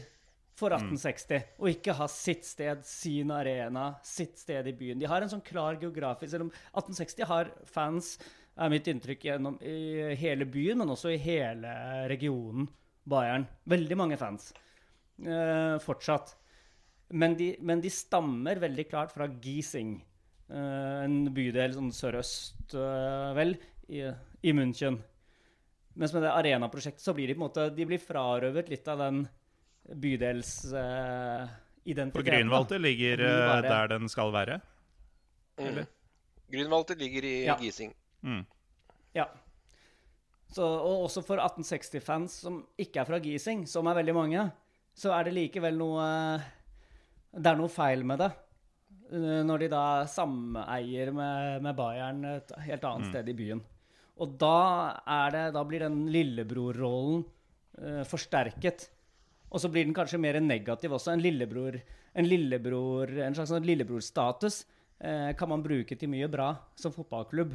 for 0.58 0.74
1860. 0.76 1.46
Og 1.60 1.70
ikke 1.72 1.96
ha 1.96 2.08
sitt 2.10 2.46
sted, 2.46 2.84
sin 2.86 3.32
arena, 3.34 3.92
sitt 4.06 4.38
sted 4.40 4.68
i 4.68 4.76
byen. 4.76 5.00
De 5.00 5.08
har 5.10 5.24
en 5.24 5.32
sånn 5.32 5.44
klar 5.44 5.80
geografisk 5.80 6.34
Selv 6.34 6.48
om 6.48 6.52
1860 6.52 7.28
har 7.30 7.52
fans, 7.68 8.14
er 8.60 8.72
mitt 8.72 8.88
inntrykk, 8.90 9.26
gjennom 9.30 9.56
i 9.64 10.12
hele 10.20 10.44
byen, 10.44 10.82
men 10.82 10.92
også 10.92 11.14
i 11.14 11.20
hele 11.22 11.72
regionen 12.12 12.68
Bayern. 13.08 13.48
Veldig 13.66 13.98
mange 13.98 14.18
fans 14.20 14.52
eh, 15.26 15.76
fortsatt. 15.82 16.36
Men 17.12 17.36
de, 17.36 17.52
men 17.60 17.82
de, 17.84 17.90
stammer 17.92 18.60
veldig 18.62 18.86
klart 18.88 19.12
fra 19.12 19.28
Giesing, 19.28 19.96
eh, 20.48 20.98
en 21.04 21.26
bydel 21.34 21.74
sånn 21.76 21.92
sørøst, 21.96 22.76
eh, 22.78 23.32
vel, 23.36 23.56
i, 23.92 24.04
i 24.48 24.54
München. 24.56 25.00
Mens 25.98 26.14
med 26.14 26.24
det 26.24 26.32
arenaprosjektet 26.32 27.04
så 27.04 27.12
blir 27.16 27.28
de 27.28 27.36
på 27.36 27.42
en 27.42 27.48
måte 27.48 27.66
de 27.76 27.84
blir 27.88 28.00
frarøvet 28.00 28.70
litt 28.72 28.86
av 28.88 29.02
den 29.02 29.26
bydelsidentiteten. 29.94 32.08
Uh, 32.08 32.14
For 32.14 32.22
Grünwalter 32.26 32.78
ligger 32.82 33.20
uh, 33.20 33.62
der 33.64 33.86
den 33.94 34.08
skal 34.08 34.32
være? 34.34 34.60
Mm. 35.60 35.86
Grünwalter 36.52 36.96
ligger 36.98 37.24
i 37.24 37.44
ja. 37.46 37.56
Gising. 37.60 37.94
Mm. 38.22 38.44
Ja. 39.14 39.24
Så, 40.52 40.64
og 40.64 41.02
også 41.08 41.22
for 41.24 41.36
1860-fans 41.40 42.32
som 42.44 42.66
ikke 42.80 43.00
er 43.00 43.04
fra 43.08 43.18
Gising, 43.24 43.68
som 43.68 43.86
er 43.88 43.94
veldig 44.02 44.14
mange, 44.16 44.50
så 44.94 45.12
er 45.16 45.22
det 45.24 45.38
likevel 45.38 45.76
noe 45.80 46.04
Det 47.32 47.48
er 47.48 47.56
noe 47.56 47.68
feil 47.72 48.04
med 48.04 48.18
det. 48.20 48.32
Eh, 49.12 49.42
når 49.44 49.64
de 49.64 49.68
da 49.72 49.84
sameier 50.08 51.12
med, 51.12 51.60
med 51.64 51.76
Bayern 51.76 52.24
et 52.28 52.52
helt 52.64 52.84
annet 52.88 53.08
mm. 53.08 53.12
sted 53.12 53.28
i 53.28 53.36
byen. 53.36 53.60
Og 54.22 54.36
da, 54.40 54.56
det, 55.32 55.46
da 55.56 55.62
blir 55.66 55.84
den 55.86 56.04
lillebrorrollen 56.12 57.24
uh, 57.80 58.02
forsterket. 58.06 58.90
Og 59.52 59.60
så 59.60 59.68
blir 59.68 59.84
den 59.84 59.96
kanskje 59.96 60.20
mer 60.20 60.38
negativ 60.40 60.94
også. 60.96 61.12
En 61.12 61.22
lillebror, 61.22 61.76
en, 62.16 62.28
lillebror, 62.28 63.12
en 63.20 63.36
slags 63.36 63.52
sånn 63.52 63.68
lillebrorstatus 63.68 64.62
eh, 65.04 65.32
kan 65.36 65.50
man 65.52 65.64
bruke 65.64 65.98
til 65.98 66.08
mye 66.12 66.28
bra 66.32 66.54
som 66.78 66.94
fotballklubb. 66.94 67.52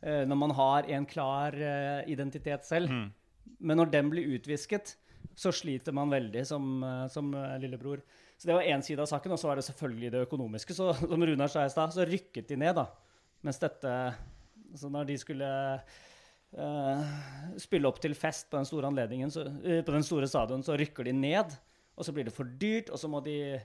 Eh, 0.00 0.22
når 0.28 0.40
man 0.40 0.54
har 0.56 0.88
en 0.96 1.08
klar 1.08 1.56
identitet 2.08 2.64
selv. 2.68 2.92
Mm. 2.92 3.10
Men 3.68 3.80
når 3.82 3.92
den 3.92 4.12
blir 4.12 4.32
utvisket, 4.38 4.96
så 5.36 5.52
sliter 5.52 5.92
man 5.92 6.12
veldig 6.12 6.46
som, 6.48 6.80
som 7.12 7.28
lillebror. 7.60 8.00
Så 8.36 8.48
det 8.48 8.56
var 8.56 8.68
én 8.68 8.84
side 8.84 9.00
av 9.00 9.08
saken, 9.10 9.34
og 9.34 9.40
så 9.40 9.50
var 9.50 9.60
det 9.60 9.66
selvfølgelig 9.68 10.12
det 10.12 10.24
økonomiske. 10.26 10.76
Så 10.76 10.90
som 10.96 11.26
Runar 11.28 11.52
sa 11.52 11.66
i 11.66 11.72
stad, 11.72 11.92
så 11.92 12.08
rykket 12.08 12.48
de 12.48 12.58
ned, 12.60 12.76
da. 12.80 12.86
Mens 13.44 13.60
dette 13.60 13.92
så 14.76 14.90
når 14.92 15.08
de 15.10 15.16
skulle 15.20 15.48
spille 17.60 17.88
opp 17.88 18.00
til 18.00 18.14
fest 18.16 18.48
på 18.50 18.58
den 18.58 18.68
store 18.68 18.88
anledningen, 18.88 19.32
så, 19.32 19.44
uh, 19.44 19.82
på 19.84 19.94
den 19.94 20.06
store 20.06 20.28
stadion, 20.30 20.64
så 20.64 20.76
rykker 20.78 21.04
de 21.08 21.12
ned. 21.16 21.54
Og 21.96 22.04
så 22.04 22.12
blir 22.12 22.28
det 22.28 22.34
for 22.36 22.48
dyrt, 22.60 22.92
og 22.92 23.00
så 23.00 23.10
må 23.10 23.22
de 23.24 23.60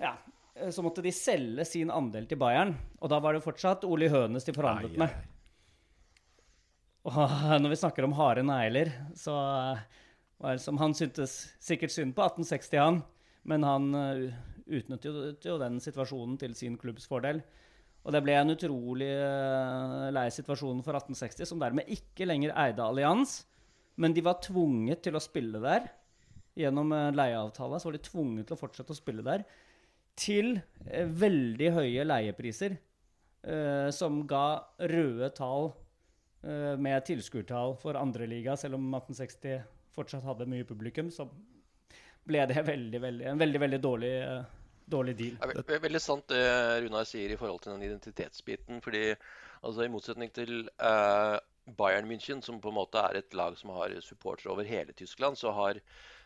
Ja. 0.00 0.16
Så 0.52 0.82
måtte 0.84 1.00
de 1.00 1.08
selge 1.16 1.64
sin 1.64 1.88
andel 1.90 2.26
til 2.28 2.36
Bayern. 2.36 2.74
Og 3.00 3.08
da 3.08 3.18
var 3.24 3.32
det 3.32 3.44
fortsatt 3.44 3.86
Ole 3.88 4.10
Hønes 4.12 4.44
de 4.44 4.52
forhandlet 4.52 4.98
med. 5.00 5.14
Og 7.08 7.16
når 7.62 7.72
vi 7.72 7.78
snakker 7.80 8.04
om 8.04 8.12
harde 8.12 8.44
negler, 8.44 8.92
så 9.16 9.32
var 10.36 10.52
det 10.52 10.60
som 10.60 10.76
Han 10.76 10.92
syntes 10.92 11.54
sikkert 11.56 11.94
synd 11.94 12.12
på 12.12 12.26
1860, 12.26 12.76
han. 12.76 13.00
Men 13.48 13.64
han 13.64 13.88
utnyttet 14.68 15.48
jo 15.48 15.56
den 15.58 15.80
situasjonen 15.80 16.36
til 16.38 16.54
sin 16.54 16.76
klubbs 16.76 17.08
fordel. 17.08 17.40
Og 18.02 18.14
det 18.14 18.22
ble 18.24 18.34
en 18.34 18.50
utrolig 18.50 19.10
uh, 19.14 20.08
lei 20.14 20.26
situasjon 20.34 20.82
for 20.82 20.98
1860, 20.98 21.46
som 21.46 21.60
dermed 21.62 21.90
ikke 21.92 22.26
lenger 22.26 22.54
eide 22.64 22.82
Allians. 22.82 23.42
Men 24.00 24.14
de 24.16 24.24
var 24.26 24.40
tvunget 24.42 25.04
til 25.06 25.18
å 25.18 25.22
spille 25.22 25.60
der. 25.62 25.86
Gjennom 26.58 26.90
uh, 26.90 27.12
leieavtale 27.14 27.78
så 27.78 27.88
var 27.88 27.98
de 27.98 28.06
tvunget 28.08 28.48
til 28.48 28.56
å 28.56 28.60
fortsette 28.60 28.94
å 28.94 28.98
spille 28.98 29.22
der. 29.26 29.44
Til 30.18 30.56
uh, 30.58 31.04
veldig 31.06 31.70
høye 31.78 32.08
leiepriser, 32.08 32.74
eh, 33.42 33.88
som 33.94 34.20
ga 34.28 34.62
røde 34.90 35.30
tall 35.38 35.72
med 36.42 37.04
tilskuertall 37.06 37.76
for 37.78 37.94
andreliga, 37.94 38.56
selv 38.58 38.74
om 38.74 38.88
1860 38.96 39.60
fortsatt 39.94 40.24
hadde 40.26 40.48
mye 40.50 40.66
publikum. 40.66 41.06
Så 41.14 41.28
ble 42.26 42.42
det 42.50 42.64
veldig, 42.66 42.98
veldig, 42.98 43.28
en 43.30 43.38
veldig, 43.38 43.60
veldig 43.62 43.78
dårlig 43.84 44.10
dårlig 44.86 45.14
deal. 45.18 45.38
Det 45.54 45.76
er 45.76 45.82
veldig 45.84 46.02
sant 46.02 46.28
det 46.32 46.42
Runar 46.84 47.06
sier 47.08 47.32
i 47.32 47.38
forhold 47.40 47.62
til 47.62 47.74
den 47.74 47.84
identitetsbiten. 47.88 48.80
fordi 48.84 49.14
altså, 49.62 49.84
I 49.84 49.92
motsetning 49.92 50.32
til 50.34 50.68
uh, 50.82 51.38
Bayern 51.78 52.08
München, 52.10 52.42
som 52.42 52.60
på 52.60 52.72
en 52.72 52.78
måte 52.80 52.98
er 52.98 53.20
et 53.20 53.34
lag 53.34 53.58
som 53.58 53.74
har 53.76 53.94
supportere 54.00 54.52
over 54.52 54.66
hele 54.68 54.92
Tyskland, 54.92 55.36
så 55.36 55.52
har, 55.52 55.78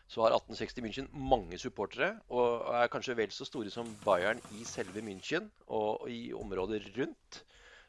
så 0.07 0.25
har 0.25 0.37
1860 0.37 0.85
München 0.85 1.11
mange 1.13 1.57
supportere. 1.57 2.15
Og 2.29 2.65
er 2.75 2.87
kanskje 2.93 3.17
vel 3.17 3.31
så 3.31 3.45
store 3.45 3.73
som 3.73 3.91
Bayern 4.05 4.41
i 4.57 4.65
selve 4.65 5.01
München 5.01 5.51
og, 5.67 6.09
i 6.09 6.33
områder 6.33 6.89
rundt. 6.97 7.43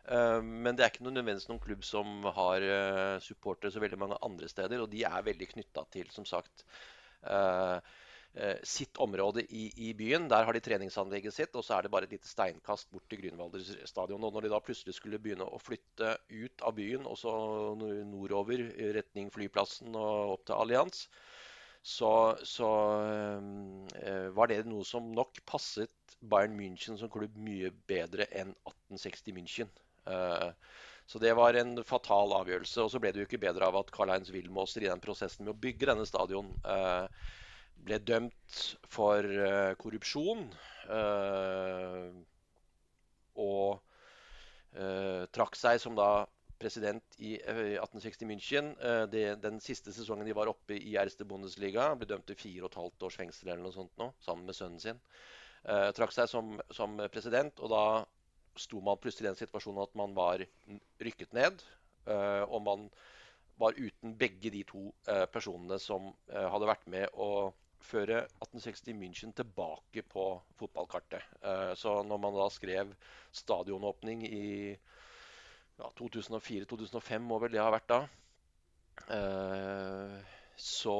Uh, 0.08 0.40
men 0.42 0.76
det 0.76 0.84
er 0.84 0.92
ikke 0.92 1.04
nødvendigvis 1.04 1.50
noen 1.50 1.60
klubb 1.60 1.82
som 1.84 2.22
har 2.36 2.64
uh, 2.64 3.16
supportere 3.20 3.72
så 3.72 3.80
veldig 3.80 3.98
mange 4.00 4.20
andre 4.22 4.48
steder. 4.48 4.80
Og 4.80 4.92
de 4.92 5.04
er 5.04 5.26
veldig 5.26 5.52
knytta 5.56 5.84
til, 5.92 6.08
som 6.12 6.24
sagt, 6.28 6.64
Eh, 7.26 7.78
sitt 8.66 8.98
område 9.02 9.42
i, 9.44 9.64
i, 9.88 9.92
byen. 9.98 10.28
Der 10.30 10.44
har 10.46 10.54
de 10.54 10.62
treningsanlegget 10.62 11.34
sitt, 11.34 11.56
og 11.58 11.64
så 11.66 11.76
er 11.76 11.86
det 11.86 11.92
bare 11.94 12.06
et 12.06 12.12
lite 12.14 12.28
steinkast 12.30 12.90
bort 12.94 13.06
til 13.10 13.22
Grünwalder 13.22 13.64
stadion. 13.88 14.24
Og 14.24 14.34
når 14.34 14.46
de 14.46 14.52
da 14.52 14.60
plutselig 14.62 14.94
skulle 14.96 15.20
begynne 15.22 15.46
å 15.48 15.58
flytte 15.62 16.14
ut 16.30 16.64
av 16.66 16.76
byen, 16.78 17.08
og 17.08 17.18
så 17.18 17.32
nordover 17.78 18.62
i 18.68 18.92
retning 18.94 19.32
flyplassen 19.34 19.96
og 19.98 20.36
opp 20.36 20.46
til 20.46 20.58
Allianz, 20.58 21.08
så, 21.82 22.36
så 22.44 22.68
øh, 23.06 24.28
var 24.36 24.50
det 24.50 24.64
noe 24.68 24.84
som 24.84 25.12
nok 25.14 25.40
passet 25.48 26.16
Bayern 26.20 26.56
München 26.58 26.98
som 26.98 27.10
klubb 27.12 27.36
mye 27.38 27.70
bedre 27.88 28.26
enn 28.34 28.50
1860 28.66 29.36
München. 29.36 29.70
Uh, 30.08 30.50
så 31.08 31.20
det 31.22 31.30
var 31.38 31.56
en 31.56 31.78
fatal 31.86 32.34
avgjørelse. 32.40 32.82
Og 32.82 32.90
så 32.92 33.00
ble 33.00 33.12
det 33.14 33.22
jo 33.22 33.28
ikke 33.28 33.40
bedre 33.40 33.68
av 33.68 33.78
at 33.80 33.92
Karl-Heinz 33.94 34.32
Wilmoser 34.34 34.84
i 34.84 34.90
den 34.90 35.02
prosessen 35.04 35.46
med 35.46 35.54
å 35.54 35.60
bygge 35.62 35.88
denne 35.88 36.06
stadion 36.08 36.50
uh, 36.66 37.06
ble 37.86 37.98
dømt 38.04 38.62
for 38.90 39.24
uh, 39.24 39.74
korrupsjon. 39.80 40.46
Uh, 40.88 42.10
og 43.38 43.78
uh, 44.78 45.24
trakk 45.34 45.58
seg 45.58 45.80
som 45.82 45.96
da 45.98 46.26
president 46.58 47.18
i 47.22 47.36
1860 47.38 48.26
München. 48.26 48.72
Det, 49.12 49.36
den 49.38 49.60
siste 49.62 49.92
sesongen 49.94 50.26
de 50.26 50.34
var 50.34 50.50
oppe 50.50 50.74
i 50.74 50.96
Erste 50.98 51.22
Bundesliga, 51.22 51.92
ble 51.94 52.08
dømt 52.10 52.26
til 52.26 52.38
fire 52.40 52.64
og 52.64 52.72
et 52.72 52.78
halvt 52.80 53.04
års 53.06 53.18
fengsel 53.20 53.52
eller 53.52 53.62
noe 53.62 53.76
sånt 53.76 53.92
nå, 54.00 54.08
sammen 54.24 54.48
med 54.48 54.58
sønnen 54.58 54.82
sin. 54.82 54.98
trakk 55.94 56.16
seg 56.16 56.26
som, 56.26 56.56
som, 56.74 56.98
president, 57.14 57.62
og 57.62 57.70
da 57.70 57.84
sto 58.58 58.82
man 58.82 58.98
plutselig 58.98 59.28
i 59.28 59.30
den 59.30 59.38
situasjonen 59.38 59.84
at 59.84 59.94
man 60.02 60.18
var 60.18 60.42
rykket 60.98 61.38
ned. 61.38 61.62
og 62.50 62.58
man 62.66 62.90
var 63.62 63.78
uten 63.78 64.18
begge 64.18 64.50
de 64.50 64.64
to 64.66 64.88
personene 65.30 65.78
som 65.78 66.10
hadde 66.26 66.72
vært 66.74 66.90
med 66.90 67.06
å 67.14 67.54
føre 67.84 68.22
1860 68.26 68.96
München 68.98 69.34
tilbake 69.36 70.02
på 70.10 70.24
fotballkartet. 70.58 71.24
Eh, 71.42 71.72
så 71.78 72.00
når 72.06 72.20
man 72.22 72.36
da 72.36 72.48
skrev 72.52 72.92
stadionåpning 73.34 74.24
i 74.26 74.48
ja, 75.78 75.90
2004-2005, 76.00 77.24
må 77.24 77.38
vel 77.42 77.54
det 77.54 77.62
ha 77.62 77.70
vært 77.72 77.88
da, 77.92 78.00
eh, 79.14 80.18
så, 80.58 80.98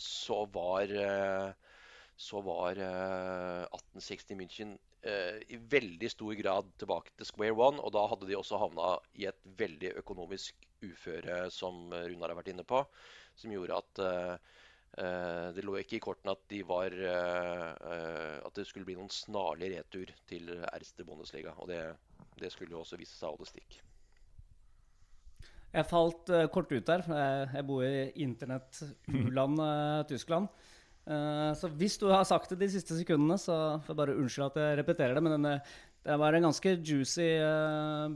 så 0.00 0.42
var, 0.52 0.96
eh, 1.04 1.78
så 2.16 2.42
var 2.44 2.80
1860 2.80 4.36
München 4.40 4.76
i 5.06 5.54
veldig 5.70 6.08
stor 6.10 6.32
grad 6.34 6.70
tilbake 6.80 7.12
til 7.14 7.28
square 7.28 7.54
one. 7.54 7.78
Og 7.78 7.92
da 7.94 8.00
hadde 8.10 8.26
de 8.26 8.34
også 8.34 8.58
havna 8.58 8.96
i 9.14 9.28
et 9.28 9.36
veldig 9.60 9.92
økonomisk 10.00 10.64
uføre, 10.82 11.44
som 11.54 11.92
Runar 11.92 12.32
har 12.32 12.38
vært 12.40 12.50
inne 12.50 12.64
på, 12.66 12.80
som 13.38 13.52
gjorde 13.54 13.78
at 13.84 14.00
det 14.96 15.64
lå 15.64 15.74
ikke 15.80 15.98
i 15.98 16.02
kortene 16.02 16.32
at, 16.32 16.44
de 16.48 16.62
var, 16.64 16.94
eh, 16.94 17.66
eh, 17.92 18.36
at 18.46 18.54
det 18.56 18.64
skulle 18.68 18.86
bli 18.88 18.96
noen 18.96 19.12
snarlig 19.12 19.74
retur 19.74 20.12
til 20.28 20.48
Erste 20.70 21.04
Bundesliga. 21.04 21.52
Og 21.60 21.68
det, 21.68 21.82
det 22.40 22.52
skulle 22.52 22.72
jo 22.72 22.80
også 22.80 22.98
vise 23.00 23.16
seg 23.16 23.28
å 23.28 23.34
holde 23.34 23.50
stikk. 23.50 23.76
Jeg 25.76 25.88
falt 25.90 26.30
kort 26.54 26.72
ut 26.72 26.88
der. 26.88 27.04
Jeg, 27.04 27.48
jeg 27.52 27.66
bor 27.68 27.84
i 27.84 28.06
internett-u-land 28.24 29.60
Tyskland. 30.08 30.48
Så 31.06 31.68
hvis 31.76 31.98
du 32.00 32.06
har 32.08 32.24
sagt 32.26 32.54
det 32.54 32.62
de 32.62 32.70
siste 32.72 32.96
sekundene, 32.96 33.36
så 33.38 33.76
får 33.84 33.92
jeg 33.92 33.98
bare 34.00 34.14
unnskylde 34.16 34.48
at 34.48 34.56
jeg 34.62 34.78
repeterer 34.80 35.18
det. 35.18 35.22
Men 35.26 35.36
denne, 35.36 35.52
det 36.06 36.16
var 36.22 36.34
en 36.34 36.48
ganske 36.48 36.72
juicy 36.80 37.28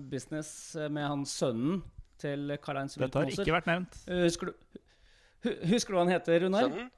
business 0.08 0.54
med 0.88 1.04
han 1.12 1.26
sønnen 1.28 1.82
til 2.20 2.56
Karl-Heinz 2.64 2.96
Dette 2.96 3.20
har 3.20 3.34
ikke 3.34 3.58
vært 3.58 3.68
nevnt. 3.68 4.00
husker 4.24 4.50
du 4.50 4.80
Husker 5.44 5.92
du 5.92 5.98
hva 5.98 6.06
han 6.06 6.12
heter, 6.12 6.42
Runar? 6.44 6.66
Sønnen? 6.68 6.88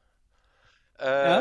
Uh, 1.03 1.09
ja. 1.09 1.37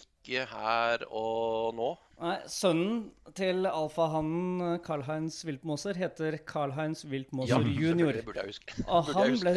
Ikke 0.00 0.44
her 0.48 1.04
og 1.10 1.74
nå. 1.76 1.90
Nei, 2.22 2.36
Sønnen 2.50 3.00
til 3.36 3.66
alfahannen 3.66 4.78
Carl-Heinz 4.84 5.40
Wiltmoser 5.48 5.98
heter 5.98 6.38
Carl-Heinz 6.46 7.02
Wiltmoser 7.10 7.66
ja, 7.66 7.90
jr. 7.92 8.20
Det 8.20 8.26
burde 8.28 8.44
jeg 8.44 8.54
huske. 8.54 8.84
Og 8.86 9.10
han 9.16 9.34
ble, 9.42 9.54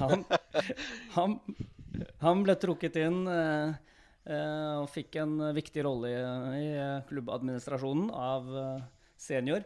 han, 0.00 0.24
han, 1.14 1.36
han 2.24 2.44
ble 2.46 2.56
trukket 2.60 2.98
inn 3.04 3.22
uh, 3.30 3.76
og 4.80 4.88
fikk 4.92 5.20
en 5.22 5.38
viktig 5.56 5.84
rolle 5.86 6.10
i, 6.12 6.18
i 6.60 6.72
klubbadministrasjonen 7.08 8.10
av 8.14 8.50
senior. 9.18 9.64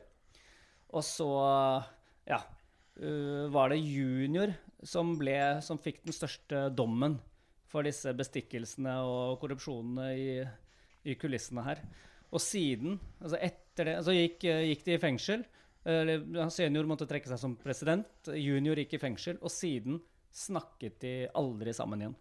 Og 0.94 1.02
så, 1.02 1.30
ja 2.30 2.38
Var 2.94 3.72
det 3.72 3.78
junior 3.82 4.52
som, 4.86 5.16
ble, 5.18 5.34
som 5.66 5.80
fikk 5.82 6.04
den 6.04 6.14
største 6.14 6.68
dommen 6.70 7.16
for 7.66 7.86
disse 7.86 8.12
bestikkelsene 8.14 8.94
og 9.02 9.40
korrupsjonene 9.42 10.08
i, 10.14 10.28
i 11.10 11.16
kulissene 11.18 11.64
her. 11.66 11.82
Og 12.34 12.42
siden, 12.42 12.98
altså 13.18 13.40
etter 13.42 13.90
det, 13.90 13.96
så 14.06 14.14
gikk, 14.14 14.46
gikk 14.70 14.84
de 14.86 14.94
i 14.94 15.02
fengsel. 15.02 15.44
Senior 15.84 16.86
måtte 16.88 17.08
trekke 17.10 17.30
seg 17.30 17.40
som 17.40 17.56
president. 17.60 18.30
Junior 18.30 18.78
gikk 18.80 18.96
i 18.96 19.02
fengsel. 19.02 19.40
Og 19.42 19.52
siden 19.52 19.98
snakket 20.34 21.00
de 21.02 21.14
aldri 21.38 21.74
sammen 21.76 22.04
igjen. 22.04 22.16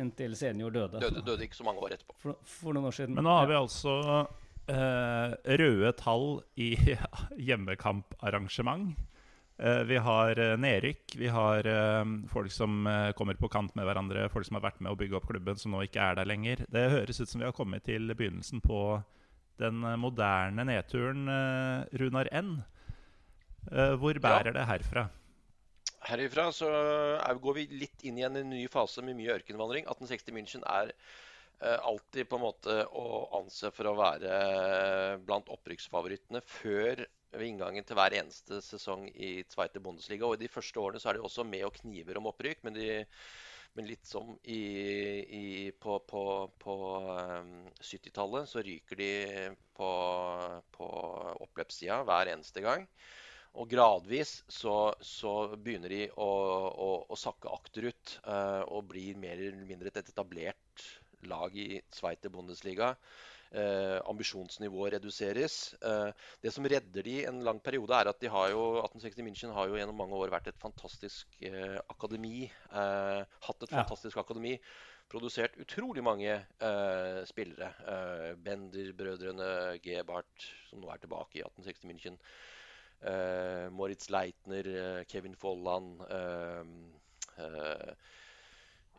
Inntil 0.00 0.36
senior 0.38 0.72
døde. 0.74 1.00
Døde, 1.02 1.22
døde 1.26 1.46
ikke 1.46 1.58
så 1.58 1.66
mange 1.66 1.82
år 1.84 1.96
etterpå. 1.96 2.16
For, 2.22 2.40
for 2.46 2.76
noen 2.76 2.90
år 2.90 2.96
siden. 2.96 3.16
Men 3.16 3.26
nå 3.26 3.36
har 3.36 3.48
vi 3.50 3.56
altså 3.58 3.94
uh, 4.22 5.36
røde 5.60 5.94
tall 5.98 6.28
i 6.60 6.72
hjemmekamparrangement. 7.48 8.92
Eh, 9.62 9.82
vi 9.84 9.96
har 9.96 10.38
eh, 10.38 10.56
nedrykk. 10.56 11.16
Vi 11.20 11.28
har 11.28 11.66
eh, 11.66 12.04
folk 12.32 12.52
som 12.52 12.88
kommer 13.16 13.36
på 13.36 13.48
kant 13.52 13.74
med 13.76 13.84
hverandre. 13.84 14.28
Folk 14.32 14.48
som 14.48 14.56
har 14.56 14.64
vært 14.64 14.80
med 14.80 14.94
å 14.94 14.96
bygge 14.96 15.18
opp 15.18 15.28
klubben, 15.28 15.58
som 15.60 15.74
nå 15.74 15.82
ikke 15.84 16.00
er 16.00 16.16
der 16.16 16.28
lenger. 16.30 16.64
Det 16.72 16.86
høres 16.94 17.20
ut 17.20 17.28
som 17.28 17.42
vi 17.42 17.48
har 17.48 17.56
kommet 17.56 17.84
til 17.84 18.08
begynnelsen 18.14 18.64
på 18.64 18.80
den 19.60 19.84
moderne 20.00 20.64
nedturen, 20.64 21.28
Runar 22.00 22.30
N. 22.32 22.54
Hvor 24.00 24.16
bærer 24.16 24.48
ja. 24.48 24.54
det 24.56 24.62
herfra? 24.70 25.02
Herifra 26.08 26.46
så 26.56 26.70
går 27.42 27.58
vi 27.58 27.66
litt 27.82 28.06
inn 28.08 28.16
i 28.16 28.24
en 28.24 28.38
ny 28.48 28.62
fase 28.72 29.04
med 29.04 29.18
mye 29.18 29.34
ørkenvandring. 29.34 29.84
1860 29.84 30.32
München 30.32 30.64
er 30.64 30.94
alltid 31.60 32.30
på 32.30 32.40
en 32.40 32.46
måte 32.46 32.78
å 32.96 33.04
anse 33.42 33.68
for 33.76 33.90
å 33.90 33.98
være 34.00 35.20
blant 35.28 35.52
opprykksfavorittene 35.52 36.40
før 36.40 37.04
ved 37.34 37.46
inngangen 37.46 37.86
til 37.86 37.98
hver 37.98 38.16
eneste 38.18 38.60
sesong 38.64 39.06
i 39.10 39.40
Zweite 39.50 39.82
Bundesliga. 39.82 40.26
Og 40.26 40.36
i 40.36 40.42
de 40.44 40.50
første 40.50 40.82
årene 40.82 41.02
så 41.02 41.10
er 41.10 41.18
de 41.18 41.24
også 41.26 41.46
med 41.46 41.66
og 41.68 41.76
kniver 41.78 42.18
om 42.20 42.28
opprykk, 42.30 42.64
men, 42.66 42.76
de, 42.76 42.98
men 43.78 43.88
litt 43.88 44.06
som 44.08 44.34
i, 44.42 44.60
i, 45.40 45.46
på, 45.82 46.00
på, 46.10 46.24
på 46.62 46.76
um, 47.06 47.56
70-tallet 47.78 48.50
så 48.50 48.64
ryker 48.66 49.00
de 49.00 49.10
på, 49.78 49.90
på 50.76 50.92
oppløpssida 51.46 52.02
hver 52.08 52.34
eneste 52.34 52.64
gang. 52.66 52.86
Og 53.58 53.66
gradvis 53.70 54.40
så, 54.46 54.92
så 55.02 55.34
begynner 55.58 55.90
de 55.90 56.04
å, 56.22 56.30
å, 56.70 56.90
å 57.10 57.18
sakke 57.18 57.50
akterut 57.50 58.18
uh, 58.22 58.62
og 58.70 58.90
blir 58.92 59.18
mer 59.18 59.38
eller 59.38 59.66
mindre 59.66 59.90
et 59.90 60.02
etablert 60.04 60.86
lag 61.30 61.56
i 61.58 61.80
Zweite 61.92 62.30
Bundesliga. 62.32 62.94
Eh, 63.50 63.98
ambisjonsnivået 64.06 64.92
reduseres. 64.94 65.74
Eh, 65.82 66.12
det 66.42 66.52
som 66.54 66.64
redder 66.64 67.02
de 67.02 67.16
en 67.26 67.40
lang 67.42 67.58
periode, 67.62 67.94
er 67.94 68.08
at 68.08 68.20
de 68.22 68.28
har 68.30 68.50
jo, 68.52 68.78
1860 68.78 69.24
München 69.26 69.52
har 69.52 69.66
jo 69.66 69.74
gjennom 69.74 69.96
mange 69.98 70.14
år 70.14 70.30
vært 70.30 70.46
et 70.52 70.60
fantastisk 70.62 71.26
eh, 71.42 71.80
akademi. 71.90 72.52
hatt 72.70 73.62
et 73.62 73.74
fantastisk 73.74 74.16
ja. 74.16 74.22
akademi. 74.22 74.54
Produsert 75.10 75.58
utrolig 75.58 76.04
mange 76.04 76.36
spillere. 77.26 77.72
Bender-brødrene, 78.38 79.80
Gebhardt, 79.82 80.46
som 80.68 80.78
nå 80.78 80.86
er 80.86 81.02
tilbake 81.02 81.40
i 81.40 81.42
1860 81.42 81.90
München. 81.90 82.20
Moritz 83.74 84.06
Leitner, 84.14 85.02
Kevin 85.10 85.34
Folland. 85.34 85.98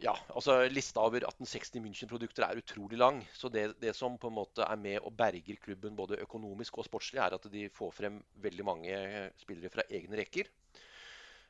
Ja, 0.02 0.16
altså 0.34 0.56
Lista 0.74 1.04
over 1.06 1.22
1860 1.22 1.82
München-produkter 1.84 2.48
er 2.48 2.58
utrolig 2.58 2.98
lang. 2.98 3.20
Så 3.38 3.52
det, 3.54 3.68
det, 3.84 3.94
som 3.94 4.16
på 4.18 4.32
en 4.32 4.38
måte 4.40 4.66
er 4.66 4.80
med 4.82 4.98
og 5.06 5.14
berger 5.18 5.60
klubben 5.62 5.98
både 5.98 6.18
økonomisk 6.24 6.80
og 6.82 6.88
sportslig, 6.88 7.20
er 7.22 7.36
at 7.38 7.46
de 7.54 7.68
får 7.74 7.92
frem 7.94 8.18
veldig 8.42 8.66
mange 8.66 8.96
spillere 9.44 9.70
fra 9.74 9.86
egne 9.94 10.18
rekker. 10.18 10.50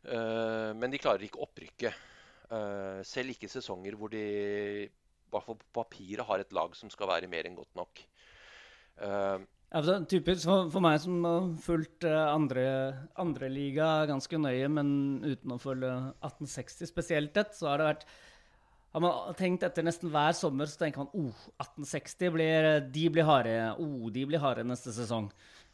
Uh, 0.04 0.74
men 0.76 0.92
de 0.92 1.00
klarer 1.00 1.24
ikke 1.24 1.40
opprykket. 1.46 1.96
Uh, 2.52 3.00
selv 3.08 3.32
ikke 3.32 3.48
sesonger 3.52 3.96
hvor 3.96 4.12
de 4.12 4.90
fall 5.32 5.56
på 5.56 5.72
papiret 5.78 6.28
har 6.28 6.44
et 6.44 6.52
lag 6.52 6.74
som 6.76 6.92
skal 6.92 7.08
være 7.08 7.30
mer 7.32 7.48
enn 7.48 7.56
godt 7.56 7.78
nok. 7.80 8.02
For, 9.72 10.66
for, 10.74 10.82
meg 10.84 10.98
som 11.00 11.22
har 11.24 11.46
fulgt 11.64 12.04
andre, 12.04 12.66
andre 13.16 13.48
liga 13.48 13.88
ganske 14.10 14.42
nøye, 14.44 14.68
men 14.68 14.92
uten 15.24 15.56
å 15.56 15.60
følge 15.64 15.94
1860 16.20 16.92
spesielt 16.92 17.32
tett, 17.38 17.56
så 17.56 17.72
har 17.72 17.80
det 17.80 17.88
vært 17.94 18.06
har 18.92 19.04
man 19.04 19.36
tenkt 19.40 19.64
etter 19.64 19.86
nesten 19.88 20.12
hver 20.12 20.36
sommer 20.36 20.68
så 20.68 20.82
tenker 20.82 21.06
man 21.06 21.12
oh, 21.16 21.44
1860 21.64 22.34
blir, 22.36 22.70
de 22.92 23.08
blir 23.14 23.28
harde. 23.28 23.56
Oh, 23.80 24.10
de 24.12 24.26
blir 24.28 24.42
harde 24.44 24.66
neste 24.68 24.92
sesong. 24.96 25.30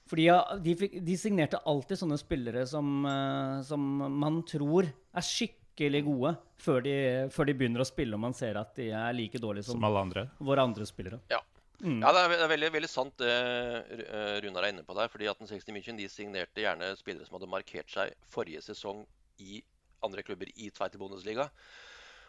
Fordi 0.08 0.28
ja, 0.30 0.38
de, 0.64 0.76
de, 1.04 1.16
signerte 1.20 1.60
alltid 1.68 2.00
sånne 2.00 2.18
spillere 2.20 2.64
som, 2.70 3.02
uh, 3.04 3.60
som, 3.68 3.84
man 4.22 4.40
tror 4.48 4.88
er 4.88 5.26
skikkelig 5.26 6.04
gode, 6.06 6.34
før 6.62 6.86
de, 6.86 6.96
før 7.34 7.50
de, 7.50 7.56
begynner 7.60 7.84
å 7.84 7.88
spille 7.88 8.16
og 8.16 8.24
man 8.24 8.38
ser 8.38 8.60
at 8.62 8.72
de 8.78 8.88
er 8.96 9.18
like 9.18 9.42
dårlige 9.42 9.68
som, 9.68 9.82
som 9.82 9.90
alle 9.90 10.06
andre. 10.08 10.26
våre 10.40 10.64
andre 10.70 10.88
spillere. 10.88 11.20
Ja. 11.34 11.42
Mm. 11.82 12.00
ja 12.02 12.14
det, 12.14 12.22
er, 12.22 12.32
det 12.32 12.46
er, 12.46 12.52
veldig, 12.54 12.70
veldig 12.74 12.90
sant 12.90 13.20
det 13.22 13.34
uh, 13.34 14.38
Runar 14.46 14.66
er 14.66 14.72
inne 14.74 14.86
på 14.86 14.96
der. 14.98 15.12
fordi 15.14 15.28
1860 15.30 15.76
München 15.76 16.00
de 16.00 16.08
signerte 16.10 16.64
gjerne 16.64 16.94
spillere 16.98 17.28
som 17.28 17.38
hadde 17.38 17.52
markert 17.52 17.92
seg 17.92 18.16
forrige 18.32 18.64
sesong 18.66 19.04
i 19.44 19.60
andre 20.06 20.24
klubber 20.26 20.50
i 20.56 20.72
Zweite 20.72 21.02
Bundesliga. 21.02 21.50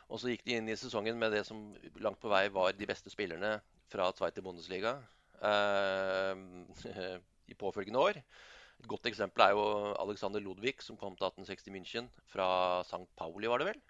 Og 0.09 0.21
så 0.21 0.33
gikk 0.33 0.45
de 0.47 0.57
inn 0.57 0.69
i 0.71 0.77
sesongen 0.79 1.19
med 1.21 1.35
det 1.37 1.45
som 1.47 1.61
langt 2.01 2.21
på 2.23 2.31
vei 2.33 2.47
var 2.53 2.77
de 2.77 2.89
beste 2.89 3.13
spillerne 3.13 3.59
fra 3.93 4.09
Zweite 4.17 4.45
Bundesliga 4.45 4.95
eh, 5.45 6.39
i 7.53 7.57
påfølgende 7.59 8.05
år. 8.05 8.21
Et 8.79 8.89
godt 8.89 9.09
eksempel 9.11 9.45
er 9.45 9.57
jo 9.57 9.65
Alexander 9.99 10.41
Ludvig, 10.41 10.79
som 10.85 10.97
kom 10.97 11.17
til 11.19 11.29
1860 11.29 11.75
München 11.75 12.09
fra 12.31 12.49
St. 12.87 13.05
Pauli, 13.19 13.51
var 13.51 13.61
det 13.61 13.73
vel. 13.73 13.81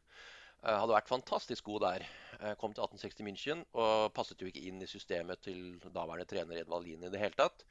Eh, 0.65 0.75
hadde 0.75 0.95
vært 0.97 1.11
fantastisk 1.11 1.69
god 1.69 1.85
der. 1.85 2.07
Eh, 2.41 2.55
kom 2.59 2.75
til 2.75 2.83
1860 2.83 3.27
München 3.27 3.63
og 3.79 4.11
passet 4.17 4.41
jo 4.43 4.49
ikke 4.51 4.65
inn 4.71 4.83
i 4.83 4.91
systemet 4.91 5.45
til 5.47 5.79
daværende 5.87 6.27
trener 6.31 6.63
Edvald 6.63 6.89
Lien 6.89 7.05
i 7.07 7.13
det 7.13 7.21
hele 7.23 7.39
tatt. 7.39 7.63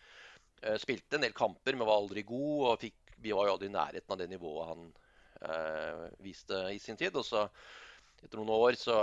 Eh, 0.61 0.77
spilte 0.79 1.17
en 1.17 1.25
del 1.25 1.35
kamper, 1.35 1.75
men 1.75 1.87
var 1.87 1.99
aldri 1.99 2.23
god. 2.27 2.69
og 2.69 2.79
fikk, 2.85 2.95
Vi 3.17 3.33
var 3.33 3.47
jo 3.47 3.57
aldri 3.57 3.67
i 3.67 3.73
nærheten 3.73 4.13
av 4.13 4.17
det 4.21 4.29
nivået 4.29 4.67
han 4.69 4.87
eh, 5.41 6.07
viste 6.21 6.61
i 6.71 6.79
sin 6.79 6.97
tid. 6.97 7.15
og 7.15 7.25
så 7.25 7.47
etter 8.23 8.39
noen 8.39 8.55
år 8.55 8.77
så 8.79 8.97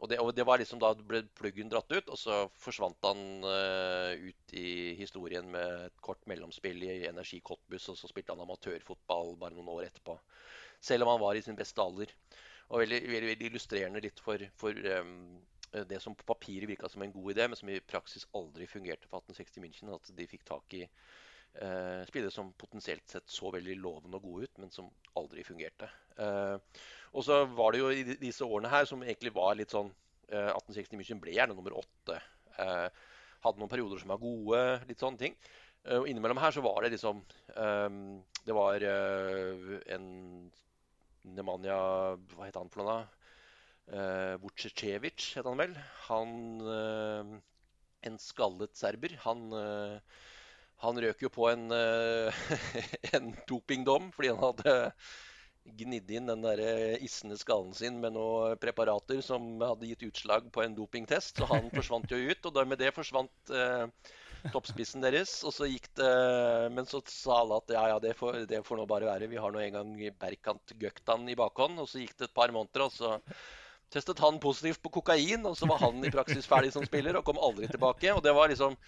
og 0.00 0.08
det, 0.08 0.18
og 0.22 0.30
det, 0.34 0.44
var 0.46 0.60
liksom 0.60 0.80
Da 0.82 0.92
ble 0.96 1.22
pluggen 1.36 1.70
dratt 1.72 1.90
ut, 1.92 2.08
og 2.08 2.18
så 2.18 2.38
forsvant 2.60 3.08
han 3.08 3.22
uh, 3.44 4.12
ut 4.16 4.54
i 4.56 4.94
historien 4.98 5.48
med 5.52 5.88
et 5.88 6.02
kort 6.04 6.22
mellomspill 6.30 6.82
i 6.86 7.02
Energi 7.08 7.42
Kottbuss, 7.44 7.90
og 7.92 7.98
så 8.00 8.10
spilte 8.10 8.34
han 8.34 8.42
amatørfotball 8.44 9.36
bare 9.40 9.56
noen 9.56 9.72
år 9.74 9.88
etterpå. 9.88 10.16
Selv 10.82 11.06
om 11.06 11.12
han 11.12 11.22
var 11.22 11.38
i 11.38 11.44
sin 11.44 11.58
beste 11.58 11.82
alder. 11.82 12.12
Og 12.72 12.82
veldig, 12.82 13.02
veldig, 13.10 13.28
veldig 13.34 13.50
illustrerende 13.50 14.00
litt 14.02 14.22
for, 14.24 14.42
for 14.56 14.78
um, 14.96 15.42
det 15.88 15.98
som 16.02 16.16
på 16.16 16.26
papiret 16.28 16.70
virka 16.70 16.88
som 16.88 17.04
en 17.04 17.12
god 17.12 17.34
idé, 17.34 17.48
men 17.48 17.58
som 17.58 17.68
i 17.68 17.82
praksis 17.84 18.24
aldri 18.38 18.68
fungerte 18.70 19.10
for 19.10 19.20
1860 19.20 19.66
München. 19.66 19.92
At 19.92 20.08
de 20.16 20.28
fikk 20.30 20.46
tak 20.48 20.78
i 20.78 20.86
uh, 20.86 22.02
spillere 22.08 22.32
som 22.32 22.54
potensielt 22.58 23.06
sett 23.12 23.28
så 23.30 23.52
veldig 23.52 23.76
lovende 23.82 24.18
og 24.18 24.26
gode 24.30 24.48
ut, 24.48 24.64
men 24.64 24.72
som 24.74 24.90
aldri 25.20 25.44
fungerte. 25.46 25.90
Uh, 26.16 26.56
og 27.12 27.24
så 27.26 27.42
var 27.44 27.74
det 27.74 27.82
jo 27.82 27.90
i 27.92 28.16
disse 28.20 28.44
årene 28.46 28.70
her 28.72 28.86
som 28.88 29.02
egentlig 29.04 29.34
var 29.36 29.56
litt 29.58 29.72
sånn 29.74 29.90
1860 30.32 30.94
eh, 30.94 30.98
München 30.98 31.20
ble 31.20 31.34
gjerne 31.36 31.56
nummer 31.56 31.76
åtte. 31.76 32.18
Eh, 32.56 32.88
hadde 33.44 33.60
noen 33.60 33.70
perioder 33.72 34.00
som 34.00 34.12
var 34.14 34.22
gode, 34.22 34.62
litt 34.88 35.02
sånne 35.02 35.20
ting. 35.20 35.36
Eh, 35.84 35.98
og 36.00 36.08
innimellom 36.08 36.40
her 36.40 36.54
så 36.54 36.64
var 36.64 36.82
det 36.82 36.94
liksom 36.94 37.24
Det 38.42 38.54
var 38.54 38.84
en 38.86 40.06
Nemanja 41.22 41.78
Hva 42.32 42.46
het 42.46 42.56
han 42.58 42.70
for 42.72 42.82
noe, 42.82 42.94
da? 42.94 43.18
Uh, 43.82 44.34
Vucecevic 44.40 45.24
het 45.36 45.46
han 45.46 45.58
vel. 45.58 45.74
Han 46.08 46.30
En 48.02 48.18
skallet 48.18 48.78
serber. 48.78 49.14
Han 49.26 49.50
han 50.82 50.98
røk 50.98 51.20
jo 51.22 51.28
på 51.30 51.44
en, 51.46 51.68
en 53.16 53.28
dopingdom 53.46 54.08
fordi 54.16 54.32
han 54.32 54.40
hadde 54.42 54.72
gnidd 55.64 56.10
inn 56.10 56.26
den 56.30 56.42
der 56.44 56.60
eh, 56.62 57.04
issende 57.04 57.36
skallen 57.38 57.72
sin 57.76 58.00
med 58.02 58.16
noen 58.16 58.58
preparater 58.60 59.20
som 59.24 59.54
hadde 59.62 59.88
gitt 59.90 60.04
utslag 60.08 60.48
på 60.52 60.64
en 60.64 60.74
dopingtest. 60.76 61.38
Så 61.38 61.48
han 61.50 61.70
forsvant 61.76 62.10
jo 62.10 62.18
ut, 62.18 62.50
og 62.50 62.60
med 62.68 62.82
det 62.82 62.92
forsvant 62.96 63.54
eh, 63.54 63.86
toppspissen 64.50 65.04
deres. 65.04 65.38
Og 65.46 65.54
så 65.54 65.68
gikk 65.70 65.88
det 65.98 66.12
Men 66.74 66.88
så 66.88 67.02
sa 67.06 67.40
alle 67.42 67.60
at 67.62 67.74
ja, 67.76 67.86
ja, 67.94 67.98
det 68.02 68.16
får, 68.18 68.42
det 68.50 68.62
får 68.66 68.80
nå 68.80 68.86
bare 68.90 69.10
være. 69.10 69.30
Vi 69.30 69.40
har 69.40 69.54
nå 69.54 69.62
en 69.62 69.78
gang 69.78 69.94
Berkant 70.18 70.76
Gøktan 70.80 71.28
i 71.30 71.38
bakhånd. 71.38 71.78
Og 71.82 71.90
så 71.90 72.02
gikk 72.02 72.16
det 72.18 72.30
et 72.30 72.36
par 72.36 72.54
måneder, 72.54 72.88
og 72.88 72.92
så 72.96 73.16
testet 73.92 74.22
han 74.24 74.40
positivt 74.42 74.82
på 74.82 74.94
kokain. 74.98 75.46
Og 75.46 75.56
så 75.58 75.68
var 75.70 75.84
han 75.86 76.02
i 76.02 76.12
praksis 76.12 76.48
ferdig 76.50 76.74
som 76.74 76.86
spiller 76.88 77.18
og 77.18 77.26
kom 77.28 77.40
aldri 77.40 77.70
tilbake. 77.70 78.14
Og 78.16 78.22
det 78.24 78.34
var 78.34 78.50
liksom 78.50 78.78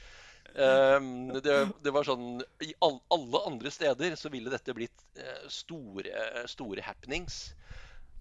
det, 0.55 1.55
det, 1.83 1.91
var 1.91 2.07
sånn 2.07 2.39
I 2.63 2.75
all, 2.85 3.01
alle 3.15 3.41
andre 3.49 3.73
steder 3.75 4.15
så 4.19 4.31
ville 4.31 4.53
dette 4.53 4.75
blitt 4.77 5.03
uh, 5.19 5.49
store, 5.51 6.45
store 6.51 6.85
happenings. 6.87 7.49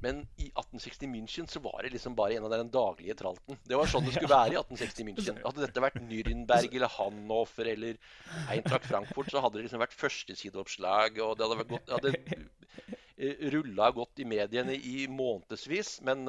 Men 0.03 0.17
i 0.35 0.49
1860 0.49 1.07
München 1.07 1.45
så 1.47 1.61
var 1.63 1.85
det 1.85 1.93
liksom 1.93 2.15
bare 2.15 2.35
en 2.35 2.43
av 2.43 2.51
den 2.51 2.71
daglige 2.73 3.15
tralten. 3.15 3.55
Det 3.63 3.77
var 3.79 3.87
sånn 3.87 4.03
det 4.03 4.17
skulle 4.17 4.33
være 4.33 4.57
i 4.57 4.59
1860 4.59 5.07
München. 5.07 5.39
Hadde 5.45 5.63
dette 5.63 5.83
vært 5.85 6.01
Nürnberg 6.01 6.75
eller 6.75 6.91
Hannover 6.97 7.69
eller 7.71 8.01
Eintracht 8.51 8.89
Frankfurt, 8.89 9.31
så 9.31 9.39
hadde 9.45 9.61
det 9.61 9.69
liksom 9.69 9.83
vært 9.85 9.95
førstesideoppslag, 9.95 11.21
og 11.23 11.37
det 11.39 11.47
hadde, 11.47 11.67
gått, 11.71 11.95
hadde 11.95 13.47
rulla 13.55 13.93
godt 13.95 14.19
i 14.19 14.27
mediene 14.27 14.75
i 14.75 15.05
månedsvis. 15.07 16.01
Men, 16.03 16.27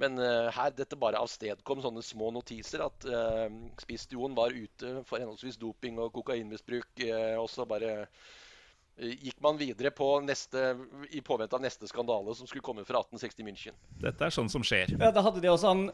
men 0.00 0.16
her 0.18 0.72
dette 0.74 0.96
bare 0.98 1.20
avstedkom 1.20 1.82
sånne 1.84 2.02
små 2.02 2.30
notiser 2.34 2.82
at 2.86 3.04
uh, 3.06 3.46
Spistioen 3.82 4.32
var 4.34 4.54
ute 4.54 5.02
for 5.06 5.20
henholdsvis 5.20 5.60
doping 5.60 6.00
og 6.02 6.14
kokainmisbruk. 6.16 6.88
Uh, 7.04 7.36
og 7.42 7.50
så 7.52 7.68
bare 7.68 8.06
gikk 9.00 9.38
man 9.42 9.56
videre 9.56 9.90
på 9.94 10.06
neste, 10.24 10.74
i 11.10 11.22
påvente 11.24 11.56
av 11.56 11.62
neste 11.64 11.88
skandale 11.88 12.34
som 12.36 12.48
skulle 12.48 12.64
komme 12.64 12.84
fra 12.84 13.00
1860 13.00 13.46
München. 13.46 13.78
Dette 14.02 14.26
er 14.26 14.34
sånn 14.34 14.50
som 14.52 14.64
skjer. 14.66 14.94
Ja, 14.98 15.10
da 15.14 15.24
hadde 15.24 15.42
de 15.42 15.50
også 15.50 15.72
han, 15.72 15.86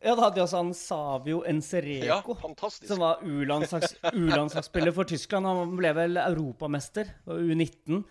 ja, 0.00 0.14
da 0.14 0.22
hadde 0.24 0.38
de 0.38 0.44
også 0.46 0.62
han 0.62 0.72
Savio 0.76 1.42
Encereco, 1.48 2.36
ja, 2.38 2.70
som 2.88 3.02
var 3.02 3.24
U-landslagsspiller 3.26 4.94
for 4.96 5.08
Tyskland. 5.08 5.48
Han 5.48 5.76
ble 5.78 5.92
vel 5.96 6.20
europamester 6.22 7.12
på 7.26 7.38
U19. 7.44 8.04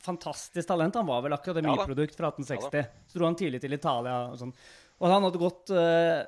Fantastisk 0.00 0.68
talent. 0.68 0.98
Han 0.98 1.08
var 1.08 1.24
vel 1.24 1.36
akademiprodukt 1.36 2.16
fra 2.16 2.30
1860. 2.32 2.78
Ja, 2.78 3.06
Så 3.08 3.18
dro 3.18 3.28
han 3.28 3.38
tidlig 3.38 3.60
til 3.62 3.76
Italia. 3.76 4.16
Og, 4.30 4.38
sånn. 4.40 4.54
og 5.00 5.12
han 5.12 5.26
hadde 5.26 5.42
gått 5.42 5.72
uh, 5.76 6.22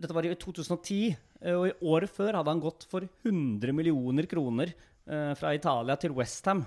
Dette 0.00 0.16
var 0.16 0.28
i 0.28 0.32
2010. 0.34 1.18
Og 1.54 1.66
i 1.70 1.74
året 1.88 2.12
før 2.12 2.36
hadde 2.36 2.52
han 2.52 2.62
gått 2.62 2.84
for 2.88 3.04
100 3.04 3.72
millioner 3.76 4.28
kroner 4.28 4.72
uh, 4.72 5.32
fra 5.38 5.54
Italia 5.56 5.96
til 6.00 6.16
Westham. 6.16 6.64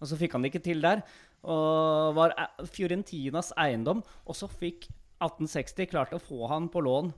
Og 0.00 0.10
så 0.10 0.18
fikk 0.20 0.36
han 0.36 0.44
det 0.44 0.52
ikke 0.52 0.64
til 0.64 0.84
der. 0.84 1.04
Og 1.44 2.16
var 2.16 2.34
Fiorentinas 2.72 3.52
eiendom. 3.60 4.00
Og 4.24 4.36
så 4.38 4.48
fikk 4.48 4.88
1860 5.20 5.92
klart 5.92 6.16
å 6.16 6.22
få 6.22 6.48
han 6.52 6.68
på 6.72 6.82
lån 6.84 7.12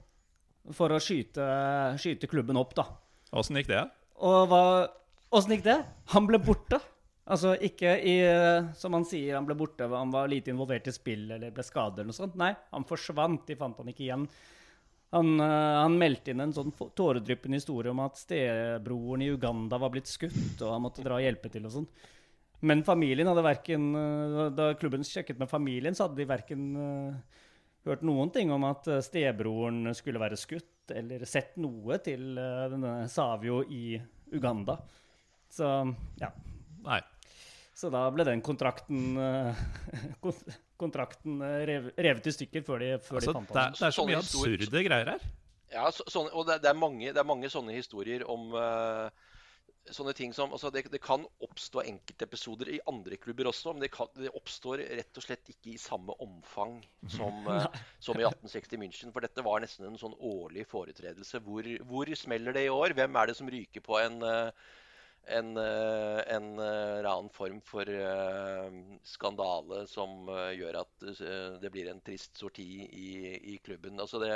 for 0.75 0.91
å 0.91 0.99
skyte, 1.03 1.45
skyte 2.03 2.27
klubben 2.31 2.59
opp, 2.59 2.75
da. 2.75 2.89
Åssen 3.39 3.59
gikk 3.59 3.71
det? 3.71 3.85
Og 4.27 4.51
Åssen 5.35 5.57
gikk 5.57 5.67
det? 5.67 5.81
Han 6.15 6.27
ble 6.29 6.39
borte. 6.43 6.79
Altså 7.27 7.57
ikke 7.59 7.97
i 8.07 8.17
Som 8.79 8.95
han 8.95 9.07
sier, 9.09 9.35
han 9.35 9.47
ble 9.49 9.57
borte, 9.59 9.89
han 9.91 10.13
var 10.15 10.29
lite 10.31 10.53
involvert 10.53 10.87
i 10.87 10.95
spill 10.95 11.25
eller 11.35 11.51
ble 11.55 11.65
skadet 11.67 11.99
eller 11.99 12.13
noe 12.13 12.21
sånt. 12.21 12.37
Nei, 12.39 12.53
han 12.71 12.87
forsvant. 12.87 13.49
De 13.49 13.57
fant 13.59 13.81
han 13.83 13.91
ikke 13.91 14.05
igjen. 14.07 14.29
Han, 15.15 15.41
uh, 15.41 15.83
han, 15.83 15.97
meldte 15.99 16.33
inn 16.33 16.43
en 16.43 16.55
sånn 16.55 16.73
tåredryppende 16.75 17.61
historie 17.61 17.93
om 17.93 18.03
at 18.03 18.19
stebroren 18.19 19.23
i 19.23 19.31
Uganda 19.31 19.79
var 19.79 19.93
blitt 19.95 20.11
skutt, 20.11 20.59
og 20.59 20.73
han 20.73 20.83
måtte 20.83 21.05
dra 21.07 21.21
og 21.21 21.25
hjelpe 21.25 21.51
til 21.53 21.69
og 21.69 21.75
sånn. 21.77 21.89
Men 22.67 22.83
familien 22.87 23.29
hadde 23.29 23.45
verken 23.45 23.91
uh, 23.93 24.47
Da 24.57 24.71
klubben 24.81 25.05
sjekket 25.07 25.39
med 25.39 25.51
familien, 25.51 25.95
så 25.95 26.07
hadde 26.07 26.19
de 26.19 26.29
verken 26.29 26.65
uh, 26.75 27.43
hørt 27.87 28.03
noen 28.07 28.33
ting 28.35 28.51
om 28.51 28.67
at 28.67 28.89
stebroren 29.07 29.93
skulle 29.95 30.23
være 30.23 30.39
skutt, 30.41 30.91
eller 30.91 31.23
sett 31.29 31.55
noe 31.63 32.01
til 32.03 32.35
denne 32.35 32.97
Savio 33.11 33.61
i 33.71 33.95
Uganda. 34.35 34.75
Så 35.55 35.71
ja. 36.19 36.33
Nei. 36.87 36.99
Så 37.77 37.91
da 37.93 38.07
ble 38.09 38.25
den 38.25 38.41
kontrakten 38.45 39.19
kontrakten 40.81 41.43
revet 41.69 42.29
i 42.29 42.33
stykker 42.33 42.65
før 42.65 42.81
de, 42.81 42.93
før 43.05 43.21
altså, 43.21 43.33
de 43.33 43.37
fant 43.37 43.53
det, 43.53 43.65
er, 43.65 43.77
det 43.77 43.89
er 43.89 43.97
så 43.97 44.07
mye 44.09 44.21
absurde 44.23 44.83
greier 44.87 45.13
her. 45.13 45.27
Ja, 45.73 45.87
så, 45.93 46.05
sånne, 46.11 46.31
og 46.37 46.47
det, 46.49 46.61
det, 46.63 46.71
er 46.71 46.79
mange, 46.79 47.09
det, 47.11 47.19
er 47.21 47.27
mange, 47.27 47.51
sånne 47.51 47.75
historier 47.75 48.23
om 48.31 48.53
uh, 48.55 49.09
sånne 49.91 50.15
ting 50.17 50.33
som 50.35 50.55
altså 50.55 50.71
det, 50.75 50.85
det, 50.93 51.01
kan 51.03 51.25
oppstå 51.43 51.83
enkeltepisoder 51.85 52.71
i 52.77 52.81
andre 52.91 53.19
klubber 53.21 53.51
også, 53.51 53.75
men 53.75 53.85
det, 53.85 53.91
kan, 53.95 54.11
det, 54.19 54.31
oppstår 54.39 54.83
rett 54.99 55.19
og 55.19 55.27
slett 55.27 55.53
ikke 55.53 55.75
i 55.75 55.81
samme 55.81 56.15
omfang 56.23 56.79
som, 57.13 57.43
uh, 57.51 57.67
som, 57.99 58.19
i 58.19 58.27
1860 58.27 58.83
München. 58.83 59.15
For 59.15 59.27
dette 59.27 59.45
var 59.47 59.63
nesten 59.65 59.89
en 59.91 60.01
sånn 60.01 60.17
årlig 60.17 60.69
foretredelse. 60.71 61.43
Hvor, 61.45 61.71
hvor 61.91 62.15
smeller 62.19 62.57
det 62.57 62.67
i 62.69 62.73
år? 62.73 62.95
Hvem 62.97 63.21
er 63.21 63.31
det 63.31 63.39
som 63.39 63.51
ryker 63.51 63.85
på 63.85 63.99
en 64.01 64.21
uh, 64.23 64.67
en, 65.27 65.57
eh, 65.57 66.21
en 66.37 66.59
eh, 66.59 67.11
annen 67.11 67.31
form 67.35 67.59
for 67.67 67.89
uh, 67.91 68.71
skandale 69.07 69.83
som 69.91 70.31
gjør 70.55 70.81
at 70.85 71.07
det 71.63 71.71
blir 71.75 71.91
en 71.91 72.03
trist 72.05 72.39
sorti 72.39 72.67
i, 72.87 73.11
i 73.55 73.59
klubben. 73.65 73.99
Altså 74.01 74.21
det, 74.23 74.33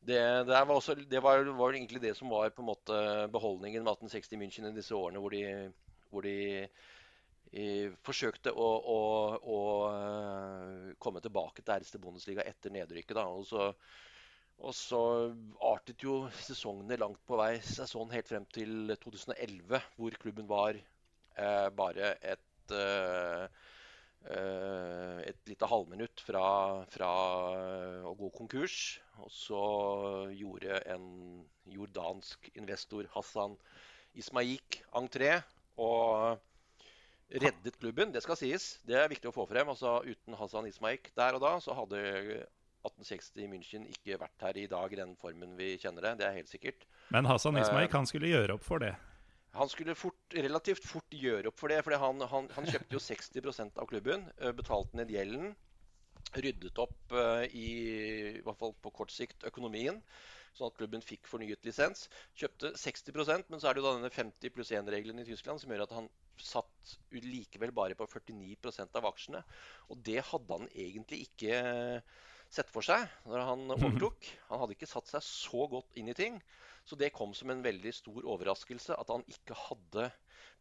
det, 0.00 0.20
det, 0.48 0.52
var, 0.52 0.74
også, 0.74 0.94
det 0.94 1.22
var, 1.24 1.44
var, 1.56 1.72
egentlig 1.72 2.02
det 2.02 2.14
som 2.18 2.32
var 2.32 2.52
på 2.52 2.64
en 2.64 2.70
måte 2.72 3.02
beholdningen 3.32 3.84
med 3.84 3.94
1860 3.96 4.40
München 4.40 4.68
i 4.68 4.76
disse 4.76 4.96
årene 4.96 5.22
hvor 5.22 5.32
de, 5.32 5.44
hvor 6.10 6.26
de 6.26 6.36
forsøkte 8.04 8.52
å, 8.52 8.68
å, 8.88 9.00
å, 9.36 9.58
komme 11.02 11.20
tilbake 11.20 11.60
til 11.60 11.74
Erste 11.74 12.00
Bundesliga 12.00 12.44
etter 12.48 12.72
nedrykket. 12.72 13.16
Da. 13.18 13.26
Og 13.28 13.44
så 13.48 13.68
og 14.62 14.74
så 14.76 15.02
artet 15.72 16.04
jo 16.04 16.22
sesongene 16.38 16.98
langt 17.00 17.20
på 17.26 17.38
vei 17.40 17.56
seg 17.66 17.88
sånn 17.90 18.12
helt 18.14 18.28
frem 18.30 18.46
til 18.54 18.94
2011, 19.02 19.80
hvor 19.98 20.18
klubben 20.22 20.48
var 20.50 20.78
eh, 20.78 21.68
bare 21.74 22.12
et 22.20 22.74
eh, 22.76 23.46
eh, 24.30 25.18
et 25.32 25.50
lite 25.50 25.66
halvminutt 25.66 26.22
fra, 26.22 26.44
fra, 26.94 27.10
å 28.06 28.14
gå 28.18 28.30
konkurs. 28.36 28.76
Og 29.22 29.34
så 29.34 29.64
gjorde 30.36 30.78
en 30.94 31.10
jordansk 31.74 32.52
investor, 32.54 33.10
Hassan 33.16 33.58
Ismaik, 34.18 34.82
entré 34.98 35.34
og 35.80 36.38
reddet 37.32 37.78
klubben. 37.80 38.14
Det 38.14 38.22
skal 38.22 38.38
sies. 38.38 38.76
Det 38.86 38.98
er 38.98 39.10
viktig 39.10 39.30
å 39.30 39.34
få 39.34 39.46
frem. 39.50 39.70
Altså, 39.72 39.98
uten 40.06 40.38
Hassan 40.38 40.70
Ismaik 40.70 41.10
der 41.18 41.38
og 41.38 41.42
da, 41.44 41.56
så 41.64 41.74
hadde 41.76 42.46
1860 42.82 43.44
i 43.44 43.48
München 43.50 43.86
ikke 43.90 44.18
vært 44.20 44.44
her 44.46 44.58
i 44.58 44.66
dag 44.70 44.92
i 44.92 44.98
den 44.98 45.14
formen 45.20 45.54
vi 45.58 45.76
kjenner 45.78 46.08
det. 46.08 46.16
Det 46.20 46.28
er 46.28 46.36
helt 46.40 46.50
sikkert. 46.50 46.86
Men 47.14 47.28
Hassan 47.30 47.58
Ismaik, 47.60 47.90
uh, 47.92 48.00
han 48.00 48.08
skulle 48.10 48.30
gjøre 48.32 48.58
opp 48.58 48.66
for 48.66 48.82
det? 48.82 48.94
Han 49.52 49.68
skulle 49.68 49.94
fort, 49.98 50.20
relativt 50.32 50.86
fort 50.88 51.14
gjøre 51.14 51.50
opp 51.50 51.58
for 51.60 51.72
det. 51.72 51.82
For 51.84 51.94
han, 52.00 52.24
han, 52.30 52.48
han, 52.56 52.68
kjøpte 52.68 52.96
jo 52.96 53.02
60% 53.04 53.80
av 53.82 53.88
klubben, 53.90 54.26
uh, 54.40 54.50
betalte 54.56 54.98
ned 54.98 55.12
gjelden. 55.12 55.52
Ryddet 56.32 56.78
opp 56.80 57.14
uh, 57.14 57.44
i, 57.48 57.68
i 58.38 58.44
hvert 58.44 58.60
fall 58.60 58.72
på 58.80 58.94
kort 58.96 59.12
sikt 59.12 59.44
økonomien, 59.48 59.98
sånn 60.56 60.70
at 60.70 60.78
klubben 60.78 61.04
fikk 61.04 61.28
fornyet 61.28 61.66
lisens. 61.68 62.06
Kjøpte 62.38 62.72
60% 62.80 63.52
men 63.52 63.60
så 63.60 63.68
er 63.68 63.76
det 63.76 63.82
jo 63.82 63.88
da 63.88 63.94
denne 63.98 64.12
50 64.12 64.54
pluss 64.54 64.72
1-regelen 64.72 65.20
i 65.20 65.26
Tyskland 65.28 65.60
som 65.60 65.72
gjør 65.72 65.86
at 65.86 65.96
han 65.96 66.10
satt 66.40 66.96
likevel 67.14 67.72
bare 67.76 67.96
på 67.98 68.08
49% 68.08 68.98
av 68.98 69.08
aksjene. 69.12 69.42
Og 69.92 70.00
det 70.06 70.20
hadde 70.30 70.58
han 70.58 70.70
egentlig 70.72 71.26
ikke 71.28 71.60
sett 72.54 72.70
for 72.72 72.84
seg 72.86 73.06
når 73.28 73.46
han 73.48 73.64
overtok. 73.76 74.28
Han 74.50 74.62
hadde 74.62 74.76
ikke 74.76 74.90
satt 74.90 75.10
seg 75.10 75.24
så 75.26 75.66
godt 75.72 75.98
inn 76.00 76.12
i 76.12 76.18
ting. 76.18 76.40
Så 76.84 76.98
det 76.98 77.12
kom 77.14 77.34
som 77.34 77.52
en 77.52 77.62
veldig 77.62 77.92
stor 77.94 78.24
overraskelse 78.26 78.96
at 78.98 79.10
han 79.12 79.22
ikke 79.30 79.56
hadde 79.68 80.08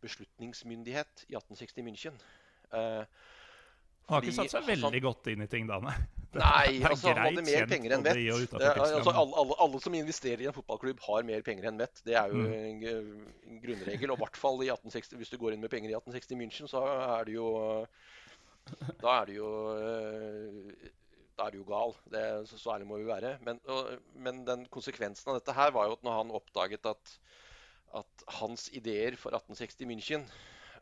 beslutningsmyndighet 0.01 1.25
i 1.29 1.37
1860 1.37 1.85
München. 1.87 2.19
Eh, 2.73 3.05
han 4.11 4.17
har 4.17 4.25
ikke 4.25 4.35
satt 4.41 4.53
seg 4.53 4.65
veldig 4.67 4.89
altså, 4.89 5.05
godt 5.05 5.29
inn 5.31 5.45
i 5.45 5.47
ting 5.49 5.69
da, 5.69 5.79
nei? 5.83 5.95
Nei, 6.31 6.79
altså, 6.87 7.11
han 7.11 7.25
hadde 7.25 7.43
mer 7.43 7.65
penger 7.67 7.93
enn 7.97 8.05
vett. 8.05 8.19
Altså, 8.55 9.11
alle, 9.11 9.33
alle, 9.41 9.55
alle, 9.65 9.79
som 9.83 9.95
investerer 9.97 10.45
i 10.45 10.47
en 10.47 10.55
fotballklubb, 10.55 11.01
har 11.03 11.25
mer 11.27 11.43
penger 11.43 11.67
enn 11.67 11.81
vett. 11.81 11.99
Det 12.07 12.15
er 12.15 12.31
jo 12.31 12.45
mm. 12.45 12.85
en, 12.87 13.57
grunnregel. 13.65 14.13
Og 14.13 14.15
i 14.15 14.23
hvert 14.23 14.39
fall 14.39 14.63
i 14.63 14.69
1860, 14.71 15.17
hvis 15.19 15.33
du 15.33 15.35
går 15.41 15.57
inn 15.57 15.63
med 15.63 15.73
penger 15.73 15.91
i 15.91 15.97
1860 15.97 16.39
München, 16.39 16.71
så 16.71 16.85
er 16.87 17.27
det 17.27 17.35
jo 17.35 17.49
Da 19.01 19.17
er 19.17 19.27
det 19.27 19.35
jo 19.41 19.51
uh, 19.75 20.87
da 21.37 21.47
er 21.47 21.53
du 21.53 21.61
jo 21.61 21.67
gal. 21.69 21.93
Det, 22.13 22.23
så, 22.49 22.57
så, 22.57 22.73
ærlig 22.75 22.87
må 22.89 22.99
vi 23.01 23.09
være. 23.09 23.35
Men, 23.45 23.61
og, 23.71 23.91
men, 24.13 24.43
den 24.47 24.65
konsekvensen 24.73 25.31
av 25.31 25.39
dette 25.39 25.55
her 25.57 25.73
var 25.75 25.89
jo 25.89 25.97
at 25.97 26.03
når 26.07 26.17
han 26.17 26.33
oppdaget 26.39 26.89
at, 26.91 27.13
at 28.01 28.25
hans 28.39 28.67
ideer 28.77 29.17
for 29.19 29.35
1860 29.37 29.89
München 29.89 30.27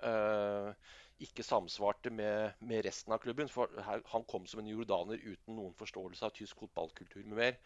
uh, 0.05 0.73
ikke 1.19 1.43
samsvarte 1.43 2.11
med, 2.15 2.57
med, 2.59 2.83
resten 2.87 3.13
av 3.13 3.21
klubben 3.23 3.49
For 3.51 3.71
her, 3.85 4.03
han 4.13 4.27
kom 4.29 4.45
som 4.47 4.61
en 4.63 4.71
jordaner 4.71 5.19
uten 5.19 5.57
noen 5.57 5.75
forståelse 5.79 6.27
av 6.27 6.35
tysk 6.35 6.63
fotballkultur 6.63 7.25
med 7.25 7.39
mer. 7.43 7.57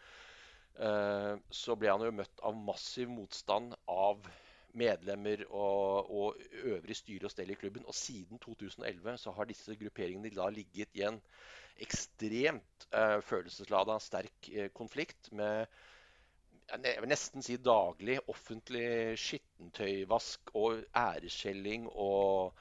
Uh, 0.74 1.36
så 1.54 1.76
ble 1.78 1.92
han 1.92 2.02
jo 2.02 2.14
møtt 2.14 2.42
av 2.42 2.56
massiv 2.58 3.12
motstand 3.12 3.76
av 3.90 4.24
medlemmer 4.74 5.44
og, 5.50 6.10
og 6.10 6.40
øvrig 6.66 6.96
styre 6.98 7.28
og 7.28 7.32
stell 7.34 7.52
i 7.54 7.58
klubben. 7.58 7.84
Og 7.86 7.94
siden 7.94 8.40
2011 8.42 9.18
så 9.22 9.34
har 9.36 9.48
disse 9.48 9.76
grupperingene 9.78 10.32
da 10.34 10.48
ligget 10.50 10.98
i 10.98 11.04
en 11.06 11.20
ekstremt 11.82 12.86
uh, 12.94 13.18
følelseslada, 13.24 13.98
sterk 14.02 14.50
eh, 14.52 14.70
konflikt 14.74 15.32
med 15.34 15.66
jeg 16.64 17.00
vil 17.02 17.10
nesten 17.10 17.44
si 17.44 17.58
daglig 17.60 18.16
offentlig 18.30 19.18
skittentøyvask 19.20 20.54
og 20.56 20.84
æreskjelling 20.96 21.90
og, 21.92 22.54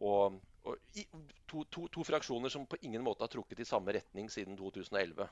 og, 0.00 0.38
og 0.64 0.78
i, 0.96 1.04
to, 1.44 1.66
to, 1.68 1.84
to, 1.92 2.04
fraksjoner 2.08 2.52
som 2.52 2.64
på 2.66 2.80
ingen 2.82 3.04
måte 3.04 3.26
har 3.26 3.32
trukket 3.32 3.60
i 3.60 3.68
samme 3.68 3.92
retning 3.92 4.30
siden 4.32 4.56
2011. 4.56 5.28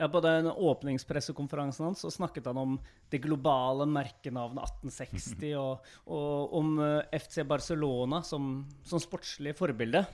Ja, 0.00 0.08
På 0.08 0.22
den 0.24 0.48
åpningspressekonferansen 0.48 1.90
hans 1.90 2.00
så 2.00 2.10
snakket 2.10 2.48
han 2.48 2.56
om 2.56 2.78
det 3.12 3.20
globale 3.20 3.84
merkenavnet 3.84 4.64
1860 4.88 5.52
og, 5.60 5.90
og 6.08 6.56
om 6.56 6.78
eh, 6.80 7.18
FC 7.20 7.44
Barcelona 7.44 8.22
som, 8.24 8.62
som 8.88 9.02
sportslig 9.02 9.52
forbilde. 9.58 10.06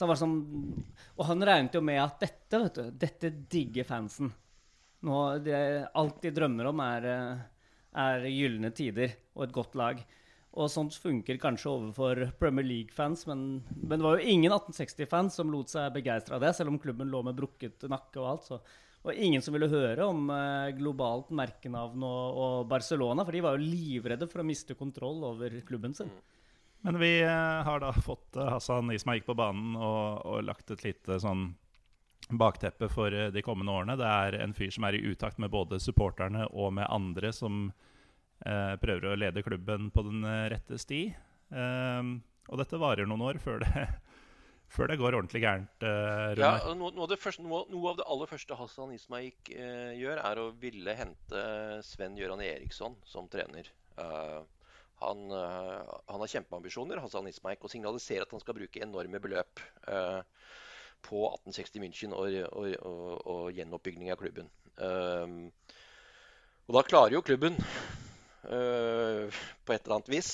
Så 0.00 0.06
han 0.06 0.14
var 0.14 0.16
sånn, 0.16 0.36
og 1.20 1.26
han 1.28 1.44
regnet 1.44 1.74
jo 1.76 1.82
med 1.84 1.98
at 2.00 2.22
dette 2.22 2.58
vet 2.62 2.78
du, 2.78 2.86
dette 3.02 3.30
digger 3.52 3.84
fansen. 3.84 4.30
Nå, 5.04 5.16
det, 5.44 5.58
alt 5.92 6.22
de 6.24 6.30
drømmer 6.32 6.70
om, 6.70 6.80
er, 6.80 7.08
eh, 7.10 7.42
er 8.00 8.24
gylne 8.32 8.70
tider 8.72 9.12
og 9.34 9.44
et 9.44 9.52
godt 9.52 9.76
lag. 9.76 10.00
Og 10.56 10.72
sånt 10.72 10.96
funker 10.96 11.36
kanskje 11.42 11.68
overfor 11.68 12.22
Premier 12.40 12.64
League-fans, 12.64 13.26
men, 13.28 13.44
men, 13.76 13.98
det 13.98 14.06
var 14.06 14.16
jo 14.16 14.32
ingen 14.38 14.56
1860-fans 14.56 15.36
som 15.36 15.52
lot 15.52 15.68
seg 15.68 15.92
begeistre 15.92 16.38
av 16.38 16.48
det, 16.48 16.54
selv 16.56 16.72
om 16.72 16.80
klubben 16.80 17.12
lå 17.12 17.20
med 17.28 17.36
brukket 17.36 17.84
nakke 17.92 18.22
og 18.22 18.30
alt. 18.32 18.48
så 18.48 18.62
og 19.00 19.16
ingen 19.16 19.44
som 19.44 19.52
ville 19.52 19.68
høre 19.68 20.08
om 20.08 20.32
eh, 20.32 20.72
globalt 20.80 21.28
merkenavn 21.36 22.02
og, 22.04 22.40
og, 22.40 22.56
Barcelona, 22.72 23.24
for 23.24 23.36
de 23.36 23.44
var 23.44 23.56
jo 23.56 23.68
livredde 23.68 24.32
for 24.32 24.40
å 24.40 24.48
miste 24.48 24.76
kontroll 24.76 25.28
over 25.28 25.60
klubben 25.68 25.92
sin. 25.96 26.08
Men 26.86 26.98
vi 27.00 27.10
uh, 27.24 27.62
har 27.66 27.82
da 27.82 27.92
fått 27.92 28.36
uh, 28.36 28.48
Hassan 28.54 28.92
Ismaik 28.94 29.26
på 29.26 29.36
banen 29.36 29.76
og, 29.76 30.22
og, 30.24 30.38
lagt 30.46 30.72
et 30.72 30.84
lite 30.86 31.20
sånn 31.20 31.50
bakteppe 32.30 32.86
for 32.92 33.10
de 33.34 33.42
kommende 33.42 33.74
årene. 33.74 33.96
Det 33.98 34.06
er 34.06 34.36
en 34.44 34.54
fyr 34.54 34.70
som 34.70 34.86
er 34.86 34.96
i 34.96 35.02
utakt 35.10 35.40
med 35.42 35.50
både 35.50 35.80
supporterne 35.82 36.46
og 36.52 36.76
med 36.78 36.86
andre 36.86 37.32
som 37.34 37.70
prøver 38.40 39.08
å 39.10 39.16
lede 39.18 39.42
klubben 39.44 39.88
på 39.92 40.04
den 40.06 40.22
rette 40.48 40.78
sti. 40.80 41.00
og 41.50 42.60
dette 42.60 42.78
varer 42.80 43.08
noen 43.08 43.24
år 43.26 43.40
før 43.42 43.58
det 43.64 43.82
før 44.70 44.92
det 44.92 44.98
går 45.00 45.16
ordentlig 45.18 45.42
gærent. 45.42 45.82
Eh, 45.82 46.38
ja, 46.38 46.52
noe, 46.78 46.92
noe, 46.94 47.08
av 47.08 47.18
første, 47.18 47.42
noe, 47.42 47.64
noe, 47.72 47.90
av 47.90 47.98
det 47.98 48.06
aller 48.14 48.30
første 48.30 48.56
Hassan 48.56 48.94
Ismaik 48.94 49.50
gjør, 49.50 50.22
er 50.22 50.40
å 50.40 50.46
ville 50.62 50.94
hente 50.96 51.44
Sven 51.86 52.16
Gøran 52.18 52.44
Eriksson 52.46 52.94
som 53.08 53.28
trener. 53.32 53.68
Uh, 53.98 54.46
han, 55.00 55.30
han, 55.32 56.20
har 56.20 56.30
kjempeambisjoner, 56.34 57.00
Hassan 57.02 57.28
Ismaik, 57.30 57.62
og 57.64 57.72
signaliserer 57.72 58.26
at 58.26 58.34
han 58.34 58.42
skal 58.42 58.56
bruke 58.58 58.82
enorme 58.84 59.20
beløp 59.22 59.62
på 61.06 61.22
1860 61.30 61.80
München 61.80 62.12
og, 62.16 62.36
og, 62.52 62.74
og, 62.84 63.14
og 63.32 63.56
gjenoppbygging 63.56 64.12
av 64.12 64.20
klubben. 64.20 64.50
og 66.66 66.76
da 66.76 66.82
klarer 66.84 67.16
jo 67.16 67.24
klubben 67.24 67.56
på 68.40 69.72
et 69.72 69.80
eller 69.84 69.96
annet 69.96 70.12
vis, 70.12 70.30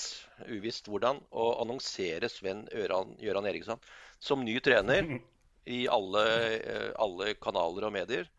uvisst 0.47 0.91
hvordan, 0.91 1.19
å 1.31 1.49
annonsere 1.63 2.29
Sven 2.31 2.65
Gøran 2.71 3.49
Eriksson 3.49 3.81
som 4.19 4.45
ny 4.45 4.59
trener 4.63 5.17
i 5.77 5.87
alle, 5.91 6.25
eh, 6.57 6.91
alle 6.95 7.33
kanaler 7.41 7.89
og 7.89 7.95
medier. 7.95 8.29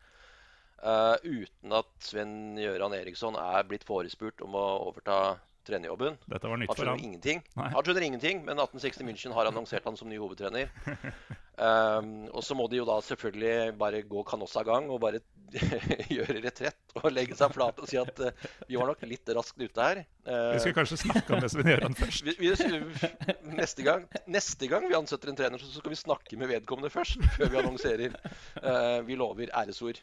Uh, 0.79 1.19
uten 1.27 1.73
at 1.75 1.89
Sven 1.99 2.55
Gjøran 2.55 2.93
Eriksson 2.95 3.35
er 3.35 3.65
blitt 3.67 3.83
forespurt 3.83 4.39
om 4.45 4.53
å 4.55 4.65
overta 4.87 5.35
trenerjobben. 5.69 6.17
Dette 6.29 6.51
var 6.51 6.61
nytt 6.61 6.73
for 6.75 6.91
ham. 6.91 6.99
Ingenting. 7.01 7.43
Han 7.55 7.77
skjønner 7.79 8.07
ingenting, 8.09 8.41
men 8.47 8.57
1860 8.57 9.05
München 9.07 9.37
har 9.37 9.51
annonsert 9.51 9.85
han 9.87 9.99
som 9.99 10.09
ny 10.11 10.19
hovedtrener. 10.21 10.73
Um, 11.59 12.29
og 12.31 12.39
så 12.45 12.55
må 12.55 12.69
de 12.71 12.77
jo 12.79 12.85
da 12.87 13.01
selvfølgelig 13.03 13.73
bare 13.79 13.99
gå 14.07 14.21
Canossa 14.23 14.61
gang 14.63 14.85
og 14.93 15.01
bare 15.03 15.19
gjøre 16.15 16.37
retrett 16.45 16.93
og 16.95 17.09
legge 17.11 17.35
seg 17.35 17.51
flat 17.51 17.81
og 17.81 17.89
si 17.89 17.97
at 17.99 18.21
uh, 18.23 18.45
vi 18.69 18.77
var 18.79 18.87
nok 18.87 19.03
litt 19.09 19.27
raskt 19.35 19.59
ute 19.59 19.87
her. 19.89 20.01
Uh, 20.23 20.53
vi 20.55 20.61
skal 20.63 20.77
kanskje 20.77 21.01
snakke 21.01 21.35
om 21.35 21.43
det 21.43 21.51
Sven 21.51 21.67
Gøran 21.67 21.97
først. 21.99 22.23
Vi, 22.29 22.35
vi, 22.39 22.53
neste, 23.57 23.83
gang, 23.83 24.05
neste, 24.29 24.69
gang, 24.71 24.87
vi 24.87 24.95
ansetter 24.95 25.33
en 25.33 25.39
trener, 25.39 25.59
så 25.59 25.81
skal 25.81 25.91
vi 25.91 25.99
snakke 25.99 26.39
med 26.39 26.51
vedkommende 26.53 26.91
først. 26.93 27.19
Før 27.35 27.51
vi 27.51 27.59
annonserer. 27.59 28.15
Uh, 28.61 29.01
vi 29.07 29.19
lover 29.19 29.51
æresord. 29.51 29.99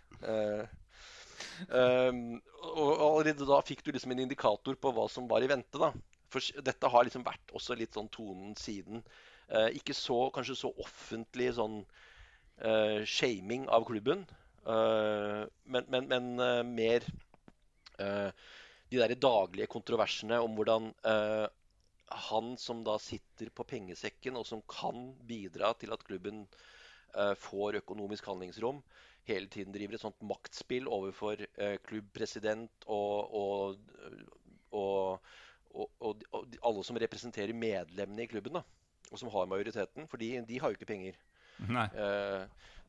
Um, 1.69 2.39
og 2.77 2.93
allerede 3.07 3.47
da 3.49 3.61
fikk 3.65 3.85
du 3.85 3.93
liksom 3.95 4.13
en 4.15 4.25
indikator 4.27 4.77
på 4.81 4.93
hva 4.95 5.07
som 5.13 5.29
var 5.31 5.45
i 5.45 5.51
vente. 5.51 5.81
da. 5.81 5.93
For 6.33 6.63
dette 6.65 6.91
har 6.91 7.07
liksom 7.07 7.25
vært 7.27 7.55
også 7.57 7.77
litt 7.79 7.97
sånn 7.97 8.11
tonen 8.13 8.57
siden. 8.59 9.05
Uh, 9.47 9.71
ikke 9.79 9.95
så, 9.95 10.27
kanskje 10.35 10.59
så 10.59 10.73
offentlig 10.83 11.53
sånn 11.59 11.81
uh, 11.85 13.01
shaming 13.07 13.69
av 13.71 13.87
klubben, 13.87 14.25
uh, 14.67 15.47
men, 15.71 15.87
men, 15.93 16.11
men 16.11 16.73
mer 16.75 17.07
de 17.97 18.99
der 19.01 19.15
daglige 19.17 19.71
kontroversene 19.73 20.37
om 20.45 20.53
hvordan 20.53 20.91
han 22.29 22.51
som 22.61 22.83
da 22.85 22.99
sitter 23.01 23.49
på 23.57 23.65
pengesekken, 23.65 24.37
og 24.37 24.45
som 24.45 24.61
kan 24.69 25.15
bidra 25.25 25.71
til 25.81 25.95
at 25.97 26.05
klubben 26.05 26.43
får 27.41 27.79
økonomisk 27.81 28.29
handlingsrom, 28.29 28.83
hele 29.27 29.51
tiden 29.53 29.75
driver 29.75 29.97
et 29.97 30.03
sånt 30.03 30.23
maktspill 30.23 30.89
overfor 30.93 31.41
klubbpresident 31.89 32.87
og, 32.87 33.35
og, 33.35 33.81
og, 34.71 35.91
og, 36.01 36.25
alle 36.63 36.85
som 36.87 36.99
representerer 37.03 37.57
medlemmene 37.57 38.25
i 38.25 38.31
klubben. 38.31 38.61
da 38.61 38.65
og 39.13 39.21
som 39.21 39.31
har 39.33 39.51
majoriteten. 39.51 40.07
For 40.11 40.21
de, 40.21 40.31
de 40.49 40.61
har 40.61 40.73
jo 40.73 40.79
ikke 40.79 40.93
penger. 40.93 41.19
Nei. 41.73 41.87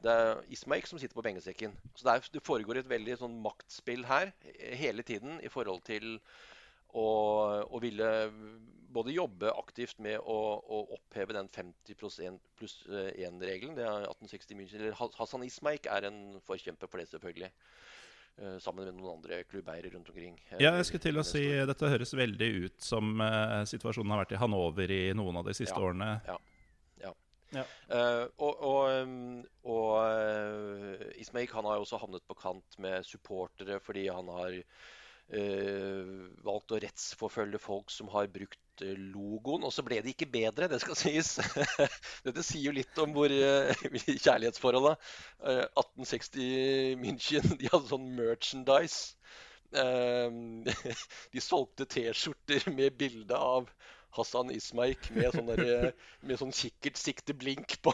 det 0.03 0.11
er 0.13 0.41
Ismaik 0.51 0.89
som 0.89 0.99
sitter 0.99 1.15
på 1.17 1.23
pengesekken. 1.25 1.75
Så 1.95 2.07
det, 2.07 2.13
er, 2.13 2.29
det, 2.33 2.43
foregår 2.45 2.81
et 2.81 2.89
veldig 2.89 3.17
sånn 3.21 3.37
maktspill 3.43 4.05
her 4.09 4.33
hele 4.77 5.05
tiden 5.07 5.39
i 5.45 5.51
forhold 5.51 5.83
til 5.87 6.17
å, 6.95 7.07
og, 7.67 7.77
ville 7.83 8.09
både 8.93 9.13
jobbe 9.15 9.51
aktivt 9.59 9.99
med 10.03 10.19
å, 10.19 10.37
å 10.63 10.79
oppheve 10.95 11.35
den 11.35 11.49
50 11.53 11.97
pluss 11.99 12.19
1-regelen. 12.21 13.75
Det 13.77 13.85
er 13.85 14.07
1860 14.07 14.57
München, 14.59 14.81
eller 14.81 14.97
Hassan 15.19 15.45
Ismaik 15.45 15.89
er 15.91 16.07
en 16.09 16.21
forkjemper 16.47 16.89
for 16.89 17.01
det, 17.01 17.09
selvfølgelig. 17.11 17.51
Uh, 18.37 18.59
sammen 18.61 18.85
med 18.85 18.99
noen 18.99 19.15
andre 19.15 19.39
klubbeiere 19.49 19.89
rundt 19.89 20.11
omkring. 20.11 20.35
Uh, 20.51 20.59
ja, 20.61 20.75
jeg 20.77 20.85
skulle 20.85 21.05
til 21.07 21.17
å 21.17 21.23
si 21.25 21.41
Dette 21.65 21.89
høres 21.89 22.13
veldig 22.13 22.49
ut 22.67 22.83
som 22.85 23.17
uh, 23.17 23.63
situasjonen 23.65 24.13
har 24.13 24.21
vært 24.21 24.35
i 24.37 24.41
Hanover 24.43 24.93
i 24.93 24.99
noen 25.17 25.39
av 25.41 25.47
de 25.49 25.55
siste 25.57 25.73
ja, 25.73 25.81
årene. 25.81 26.09
Ja. 26.27 26.35
ja. 27.01 27.13
ja. 27.57 27.63
og, 28.37 28.61
og, 28.61 29.41
og 29.73 29.89
uh, 30.05 31.07
Ismaik 31.17 31.55
han 31.57 31.65
har 31.65 31.79
jo 31.79 31.87
også 31.87 32.01
havnet 32.03 32.29
på 32.29 32.37
kant 32.37 32.77
med 32.83 33.09
supportere 33.09 33.81
fordi 33.81 34.05
han 34.13 34.29
har 34.37 34.61
valgt 35.27 36.71
å 36.71 36.79
rettsforfølge 36.79 37.59
folk 37.59 37.91
som 37.91 38.07
har 38.13 38.29
brukt 38.31 38.83
logoen. 38.85 39.65
Og 39.67 39.73
så 39.75 39.83
ble 39.83 39.99
det 40.03 40.13
ikke 40.13 40.29
bedre, 40.31 40.69
det 40.71 40.79
skal 40.83 40.95
sies. 41.01 41.33
Dette 42.23 42.45
sier 42.45 42.69
jo 42.69 42.75
litt 42.77 43.01
om 43.03 43.11
hvor 43.15 43.31
kjærlighetsforholdet. 43.33 45.09
Uh, 45.41 45.65
1860 45.75 46.95
München, 47.01 47.57
de 47.59 47.71
hadde 47.71 47.91
sånn 47.91 48.09
merchandise. 48.15 49.17
De 51.33 51.41
solgte 51.43 51.83
T-skjorter 51.91 52.69
med 52.71 52.95
bilde 52.95 53.35
av 53.35 53.67
Hassan 54.15 54.51
Ismaik 54.53 55.09
med 55.13 55.33
sånn, 55.35 55.49
der, 55.51 55.91
med 56.25 56.39
sånn 56.39 56.53
kikkertsikteblink 56.55 57.77
på. 57.85 57.93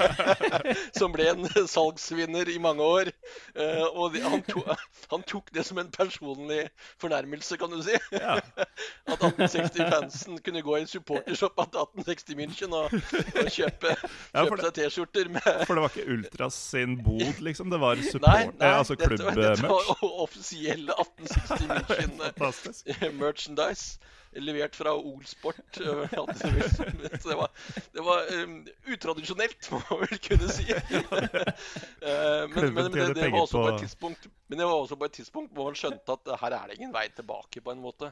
som 0.98 1.12
ble 1.14 1.26
en 1.32 1.48
salgsvinner 1.68 2.48
i 2.52 2.56
mange 2.62 2.84
år. 2.84 3.10
Uh, 3.56 3.84
og 3.92 4.16
han, 4.24 4.44
to, 4.48 4.62
han, 5.10 5.24
tok 5.28 5.52
det 5.54 5.66
som 5.68 5.80
en 5.82 5.90
personlig 5.92 6.62
fornærmelse, 7.02 7.58
kan 7.60 7.72
du 7.74 7.82
si. 7.84 7.98
Ja. 8.14 8.38
At 9.12 9.20
1860-fansen 9.20 10.40
kunne 10.44 10.64
gå 10.64 10.78
i 10.78 10.84
en 10.84 10.90
supportershop 10.90 11.58
til 11.58 11.82
1860 11.84 12.38
München 12.40 12.76
og, 12.76 12.94
og 12.94 13.50
kjøpe, 13.52 13.94
ja, 13.94 14.46
seg 14.48 14.72
T-skjorter 14.78 15.30
med 15.34 15.44
For 15.68 15.76
det 15.76 15.84
var 15.84 15.92
ikke 15.92 16.16
Ultras 16.16 16.56
sin 16.72 16.96
bod, 17.04 17.40
liksom? 17.44 17.70
Det 17.72 17.80
var 17.82 18.00
support, 18.00 18.28
nei, 18.28 18.48
nei, 18.54 18.70
eh, 18.70 18.78
altså 18.80 18.96
klubbmerch? 18.98 19.60
Dette 19.60 19.70
var 19.70 20.04
offisielle 20.24 20.96
1860 21.04 21.68
München-merchandise 23.20 23.98
levert 24.34 24.76
fra 24.76 24.94
Olsport. 24.94 25.56
Det 25.74 27.36
var, 27.36 27.50
det 27.92 28.00
var 28.00 28.42
um, 28.42 28.56
utradisjonelt, 28.86 29.68
må 29.72 29.80
man 29.90 30.00
vel 30.04 30.18
kunne 30.24 30.48
si. 30.52 30.66
uh, 30.74 30.80
men, 32.54 32.74
men, 32.74 32.74
men 32.74 32.92
det, 32.92 33.14
det, 33.14 33.30
var 33.30 33.40
også 33.42 33.62
på 33.62 33.68
et 33.74 33.84
tidspunkt 33.84 34.26
Men 34.48 34.58
det 34.58 34.66
var 34.66 34.74
også 34.74 34.98
på 34.98 35.08
et 35.08 35.16
tidspunkt 35.20 35.54
hvor 35.54 35.70
man 35.70 35.78
skjønte 35.78 36.18
at 36.18 36.34
her 36.42 36.58
er 36.58 36.66
det 36.68 36.78
ingen 36.80 36.94
vei 36.94 37.06
tilbake, 37.14 37.62
på 37.64 37.74
en 37.74 37.82
måte. 37.84 38.10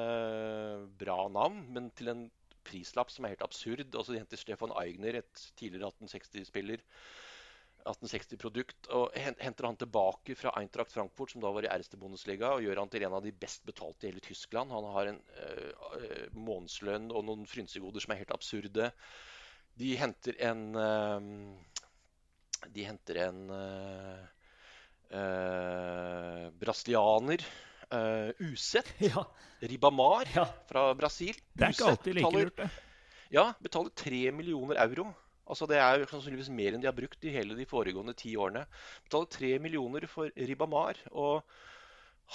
bra 1.00 1.18
navn, 1.28 1.66
men 1.76 1.90
til 1.98 2.14
en 2.14 2.26
prislapp 2.66 3.12
som 3.12 3.26
er 3.26 3.36
helt 3.36 3.46
absurd. 3.46 3.86
Altså, 3.92 4.14
de 4.14 4.22
henter 4.22 4.40
Stefan 4.40 4.74
Eigner, 4.80 5.20
et 5.20 5.46
tidligere 5.60 5.92
1860-spiller. 5.92 6.84
1860-produkt, 7.86 8.88
og 8.98 9.14
henter 9.14 9.68
han 9.68 9.78
tilbake 9.78 10.34
fra 10.38 10.54
Eintracht 10.58 10.94
Frankfurt, 10.96 11.36
som 11.36 11.44
da 11.44 11.52
var 11.54 11.68
i 11.68 11.70
erste 11.70 12.00
Bundesliga, 12.02 12.56
og 12.56 12.66
gjør 12.66 12.82
han 12.82 12.90
til 12.90 13.06
en 13.06 13.18
av 13.20 13.22
de 13.22 13.34
best 13.46 13.62
betalte 13.68 14.08
i 14.08 14.10
hele 14.10 14.24
Tyskland. 14.26 14.74
Han 14.74 14.88
har 14.96 15.12
en 15.12 15.20
uh, 15.38 16.26
månedslønn 16.34 17.12
og 17.14 17.28
noen 17.28 17.46
frynsegoder 17.50 18.02
som 18.02 18.16
er 18.16 18.24
helt 18.24 18.34
absurde. 18.34 18.90
De 19.78 19.92
henter 20.00 20.40
en 20.50 20.66
uh, 20.74 21.30
De 22.74 22.88
henter 22.88 23.22
en 23.28 23.42
uh, 23.52 24.35
brasilianer. 26.60 27.46
Uh, 27.94 28.32
Usett. 28.40 28.88
Ja. 29.00 29.26
Ribamar 29.60 30.28
ja. 30.36 30.48
fra 30.70 30.94
Brasil. 30.98 31.36
Det 31.54 31.68
er 31.68 31.76
ikke 31.76 31.92
alltid 31.92 32.18
like 32.18 32.32
lurt, 32.34 32.58
det. 32.58 32.70
Ja, 33.34 33.52
betaler 33.62 33.94
3 33.96 34.32
millioner 34.36 34.80
euro. 34.84 35.10
Altså 35.46 35.68
Det 35.70 35.78
er 35.78 36.08
sannsynligvis 36.10 36.50
mer 36.54 36.74
enn 36.74 36.82
de 36.82 36.90
har 36.90 36.98
brukt 36.98 37.24
i 37.26 37.34
hele 37.34 37.58
de 37.58 37.68
foregående 37.70 38.16
ti 38.18 38.34
årene. 38.38 38.66
Betaler 39.06 39.32
3 39.38 39.54
millioner 39.62 40.08
for 40.10 40.32
Ribamar. 40.36 41.00
Og 41.14 41.44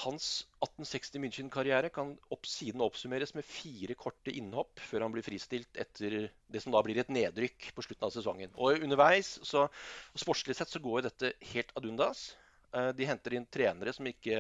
hans 0.05 0.27
1860 0.63 1.19
München-karriere 1.19 1.91
kan 1.91 2.13
opp, 2.31 2.47
siden 2.47 2.83
oppsummeres 2.85 3.35
med 3.35 3.47
fire 3.47 3.97
korte 3.99 4.31
innhopp 4.31 4.79
før 4.87 5.03
han 5.07 5.15
blir 5.15 5.27
fristilt 5.27 5.81
etter 5.83 6.29
det 6.31 6.63
som 6.63 6.75
da 6.75 6.83
blir 6.87 7.01
et 7.03 7.11
nedrykk 7.11 7.73
på 7.75 7.85
slutten 7.87 8.07
av 8.07 8.15
sesongen. 8.15 8.55
Og 8.55 8.87
underveis, 8.87 9.39
så 9.43 9.67
Sportslig 10.15 10.55
sett 10.59 10.71
så 10.71 10.83
går 10.83 11.09
dette 11.09 11.35
helt 11.53 11.75
ad 11.75 11.91
undas. 11.91 12.29
Eh, 12.71 12.93
de 12.95 13.07
henter 13.09 13.35
inn 13.35 13.49
trenere 13.51 13.93
som 13.97 14.07
ikke 14.07 14.39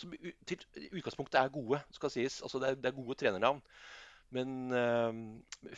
som 0.00 0.14
til 0.48 0.64
utgangspunktet 0.96 1.38
er 1.40 1.52
gode, 1.52 1.82
skal 1.96 2.12
sies. 2.12 2.40
Altså 2.42 2.60
det 2.62 2.70
er, 2.70 2.80
det 2.80 2.90
er 2.90 2.96
gode 2.96 3.18
trenernavn. 3.20 3.60
Men 4.34 4.72
øh, 4.74 5.18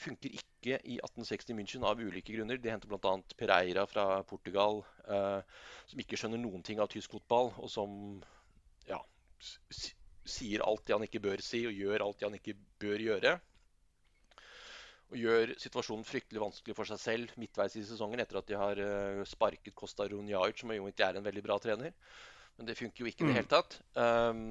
funker 0.01 0.39
ikke 0.39 0.79
i 0.89 0.97
1860 1.03 1.53
München 1.59 1.85
av 1.85 2.01
ulike 2.01 2.33
grunner. 2.33 2.61
De 2.63 2.71
henter 2.73 2.89
bl.a. 2.89 3.17
Pereira 3.37 3.85
fra 3.91 4.23
Portugal, 4.29 4.81
øh, 5.05 5.43
som 5.91 6.01
ikke 6.05 6.17
skjønner 6.21 6.41
noen 6.41 6.65
ting 6.65 6.81
av 6.81 6.89
tysk 6.93 7.19
fotball, 7.19 7.53
og 7.59 7.69
som 7.73 7.93
ja, 8.89 9.03
sier 10.25 10.65
alt 10.65 10.87
det 10.87 10.97
han 10.97 11.05
ikke 11.05 11.23
bør 11.27 11.45
si, 11.45 11.67
og 11.69 11.77
gjør 11.77 12.07
alt 12.07 12.23
det 12.23 12.29
han 12.31 12.41
ikke 12.41 12.57
bør 12.81 13.05
gjøre 13.11 13.37
og 15.09 15.17
gjør 15.17 15.55
situasjonen 15.61 16.05
fryktelig 16.05 16.43
vanskelig 16.43 16.75
for 16.77 16.89
seg 16.89 17.01
selv 17.01 17.39
midtveis 17.41 17.79
i 17.81 17.85
sesongen 17.89 18.21
etter 18.21 18.41
at 18.41 18.49
de 18.51 18.59
har 18.61 18.81
eh, 18.83 19.23
sparket 19.29 19.77
Costa 19.77 20.05
Runjajic, 20.11 20.61
som 20.61 20.75
jo 20.75 20.91
ikke 20.91 21.07
er 21.07 21.19
en 21.19 21.25
veldig 21.25 21.45
bra 21.47 21.57
trener. 21.63 21.95
Men 22.59 22.69
det 22.69 22.77
funker 22.77 23.05
jo 23.05 23.09
ikke 23.09 23.25
i 23.25 23.29
det 23.29 23.33
mm. 23.33 23.39
hele 23.39 23.51
tatt. 23.53 23.79
Um, 23.97 24.43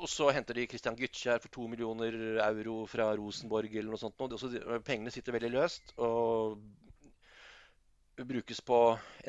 og 0.00 0.08
så 0.08 0.30
henter 0.32 0.56
de 0.56 0.68
Christian 0.70 0.96
Gytskjær 0.96 1.42
for 1.42 1.52
to 1.52 1.66
millioner 1.68 2.14
euro 2.46 2.84
fra 2.88 3.10
Rosenborg 3.18 3.74
eller 3.74 3.92
noe 3.92 4.00
sånt. 4.00 4.22
Også, 4.24 4.48
pengene 4.86 5.12
sitter 5.12 5.36
veldig 5.36 5.50
løst 5.52 5.92
og 6.00 6.62
brukes 8.28 8.60
på 8.64 8.78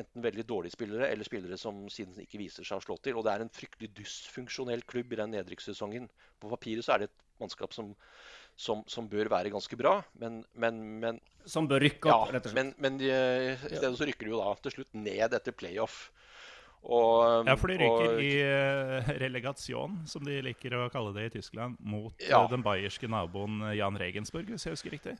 enten 0.00 0.24
veldig 0.24 0.44
dårlige 0.48 0.76
spillere 0.76 1.08
eller 1.08 1.24
spillere 1.24 1.56
som 1.60 1.84
siden 1.92 2.16
ikke 2.24 2.40
viser 2.40 2.64
seg 2.64 2.80
å 2.80 2.84
slå 2.86 2.96
til. 3.04 3.18
Og 3.18 3.26
det 3.26 3.34
er 3.34 3.44
en 3.44 3.52
fryktelig 3.52 3.92
dysfunksjonell 3.98 4.84
klubb 4.88 5.12
i 5.12 5.20
den 5.20 5.34
nedrykkssesongen. 5.36 6.08
På 6.40 6.52
papiret 6.52 6.84
så 6.86 6.94
er 6.94 7.04
det 7.04 7.10
et 7.10 7.24
mannskap 7.42 7.76
som 7.76 7.92
som, 8.58 8.82
som, 8.90 9.08
bør 9.10 9.30
være 9.32 9.52
ganske 9.52 9.76
bra, 9.78 9.98
men, 10.20 10.42
men, 10.54 10.80
men 11.02 11.20
Som 11.48 11.66
bør 11.70 11.82
rykke 11.82 12.10
opp, 12.10 12.28
ja, 12.28 12.36
rett 12.36 12.48
og 12.48 12.52
slett? 12.52 12.58
Men, 12.58 12.74
men 12.78 12.98
de, 13.00 13.08
i 13.10 13.76
stedet 13.76 13.94
så 13.98 14.08
rykker 14.08 14.28
de 14.28 14.34
jo 14.34 14.42
da 14.42 14.52
til 14.62 14.76
slutt 14.76 14.98
ned 14.98 15.38
etter 15.38 15.56
playoff. 15.56 16.04
Og, 16.82 17.46
ja, 17.46 17.54
for 17.54 17.70
de 17.70 17.76
rykker 17.78 18.16
og, 18.16 18.20
i 18.20 18.32
relegation, 18.42 19.20
relegasjon, 19.22 19.98
som 20.10 20.24
de 20.26 20.40
liker 20.48 20.74
å 20.74 20.88
kalle 20.90 21.12
det 21.14 21.28
i 21.28 21.34
Tyskland, 21.36 21.78
mot 21.78 22.24
ja. 22.26 22.42
uh, 22.42 22.48
den 22.50 22.64
bayerske 22.66 23.06
naboen 23.10 23.60
eh, 23.68 23.76
Jan 23.78 23.98
Regensburg, 23.98 24.50
hvis 24.50 24.66
jeg 24.66 24.74
husker 24.74 24.94
riktig. 24.96 25.14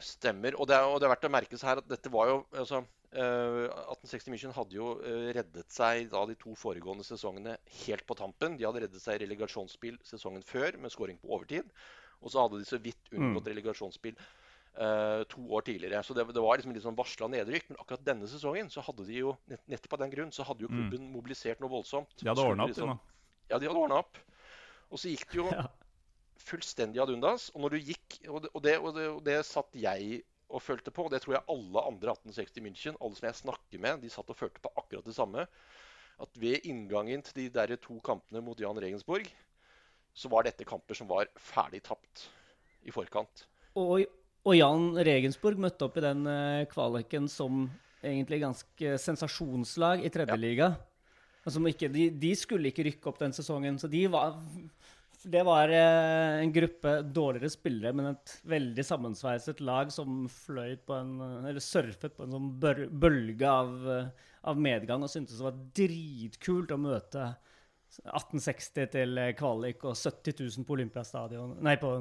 Stemmer. 0.00 0.56
Og 0.60 0.68
det, 0.68 0.76
er, 0.76 0.88
og 0.88 1.00
det 1.00 1.08
er 1.08 1.14
verdt 1.14 1.28
å 1.28 1.32
merke 1.32 1.60
seg 1.60 1.72
her 1.72 1.80
at 1.80 1.88
dette 1.88 2.12
var 2.12 2.28
jo 2.28 2.36
altså, 2.52 2.82
uh, 3.16 3.64
1860 3.96 4.34
München 4.34 4.54
hadde 4.56 4.76
jo 4.76 4.92
reddet 5.36 5.72
seg 5.72 6.12
da 6.12 6.26
de 6.28 6.36
to 6.40 6.52
foregående 6.56 7.06
sesongene 7.08 7.56
helt 7.86 8.04
på 8.08 8.16
tampen. 8.20 8.60
De 8.60 8.68
hadde 8.68 8.84
reddet 8.84 9.00
seg 9.00 9.16
i 9.16 9.24
relegasjonsspill 9.24 9.96
sesongen 10.04 10.44
før 10.44 10.76
med 10.84 10.92
scoring 10.92 11.20
på 11.20 11.32
overtid. 11.32 11.72
Og 12.20 12.32
så 12.32 12.44
hadde 12.44 12.60
de 12.60 12.68
så 12.68 12.78
vidt 12.82 13.10
unngått 13.14 13.46
mm. 13.46 13.50
relegasjonsspill 13.52 14.16
uh, 14.78 15.22
to 15.30 15.44
år 15.56 15.64
tidligere. 15.66 16.02
Så 16.02 16.14
det, 16.14 16.26
det 16.34 16.42
var 16.44 16.58
liksom 16.58 16.74
litt 16.76 16.84
sånn 16.84 16.98
varsla 16.98 17.28
nedrykk. 17.32 17.70
Men 17.70 17.80
akkurat 17.82 18.06
denne 18.06 18.28
sesongen 18.30 18.70
så 18.72 18.84
hadde 18.86 19.06
de 19.08 19.20
jo 19.22 19.34
nettopp 19.70 19.96
av 19.96 20.04
den 20.04 20.14
grunn, 20.14 20.32
så 20.34 20.46
hadde 20.46 20.66
jo 20.66 20.70
mm. 20.70 20.76
klubben 20.76 21.06
mm. 21.06 21.12
mobilisert 21.16 21.62
noe 21.62 21.72
voldsomt. 21.72 22.16
De 22.20 22.28
hadde 22.30 22.46
ordna 22.46 22.66
opp, 22.66 22.74
liksom, 22.74 22.96
Ja, 23.50 23.58
de 23.58 23.70
hadde 23.70 23.84
ordna 23.84 24.02
opp. 24.04 24.20
Og 24.90 25.00
så 25.00 25.12
gikk 25.12 25.28
det 25.32 25.40
jo 25.40 25.46
ja. 25.58 25.66
fullstendig 26.44 27.02
ad 27.02 27.14
undas. 27.14 27.50
Og 27.54 27.64
når 27.64 27.76
du 27.76 27.92
gikk 27.92 28.20
og 28.26 28.44
det, 28.44 28.52
og, 28.52 28.64
det, 28.66 28.76
og, 28.78 28.90
det, 28.96 29.08
og 29.16 29.22
det, 29.26 29.38
satt 29.48 29.78
jeg 29.78 30.22
og 30.50 30.64
følte 30.64 30.90
på, 30.90 31.04
og 31.06 31.12
det 31.12 31.20
tror 31.22 31.36
jeg 31.36 31.46
alle 31.52 31.82
andre 31.86 32.16
1860 32.16 32.64
München, 32.64 32.96
alle 32.98 33.14
som 33.14 33.28
jeg 33.28 33.38
snakker 33.38 33.82
med, 33.82 34.00
de 34.02 34.10
satt 34.10 34.32
og 34.32 34.38
følte 34.38 34.62
på 34.62 34.72
akkurat 34.74 35.06
det 35.06 35.14
samme. 35.14 35.44
At 36.20 36.40
ved 36.42 36.66
inngangen 36.68 37.22
til 37.24 37.38
de 37.38 37.52
der 37.54 37.76
to 37.80 38.00
kampene 38.04 38.42
mot 38.44 38.58
Jan 38.60 38.80
Regensborg, 38.82 39.30
så 40.14 40.30
var 40.32 40.46
dette 40.46 40.66
kamper 40.68 40.98
som 40.98 41.08
var 41.10 41.30
ferdig 41.38 41.82
tapt 41.86 42.26
i 42.86 42.92
forkant. 42.94 43.46
Og, 43.78 44.04
og 44.44 44.56
Jan 44.56 44.92
Regensburg 45.06 45.60
møtte 45.62 45.86
opp 45.86 45.98
i 46.00 46.04
den 46.04 46.24
uh, 46.26 46.66
kvaliken 46.70 47.28
som 47.30 47.66
egentlig 48.00 48.40
ganske 48.42 48.94
sensasjonslag 49.00 50.04
i 50.06 50.12
tredjeliga. 50.12 50.72
Ja. 50.72 50.86
Altså, 51.46 51.62
de, 51.62 52.06
de, 52.20 52.30
skulle 52.36 52.68
ikke 52.68 52.84
rykke 52.88 53.10
opp 53.10 53.20
den 53.20 53.34
sesongen, 53.36 53.78
så 53.80 53.88
de 53.88 54.04
var 54.12 54.36
det 55.20 55.42
var 55.44 55.68
uh, 55.68 56.40
en 56.40 56.52
gruppe 56.52 56.94
dårligere 57.04 57.52
spillere, 57.52 57.92
men 57.96 58.14
et 58.14 58.34
veldig 58.48 58.84
sammensveiset 58.88 59.60
lag 59.64 59.92
som 59.92 60.24
fløyt 60.32 60.86
på 60.88 60.96
en, 60.96 61.12
eller 61.44 61.60
surfet 61.60 62.16
på 62.16 62.24
en 62.24 62.36
sånn 62.36 62.50
bølge 62.60 63.50
av, 63.50 63.74
uh, 63.84 64.30
av 64.48 64.60
medgang 64.60 65.04
og 65.04 65.12
syntes 65.12 65.36
det 65.36 65.44
var 65.44 65.60
dritkult 65.76 66.72
å 66.72 66.80
møte 66.80 67.26
1860 67.98 68.92
til 68.94 69.18
eh, 69.18 69.34
kvalik 69.38 69.82
og 69.84 69.98
70 69.98 70.38
000 70.38 70.68
på 70.68 70.78
Olympiastadion 70.78 71.56
Nei, 71.64 71.74
på 71.80 71.96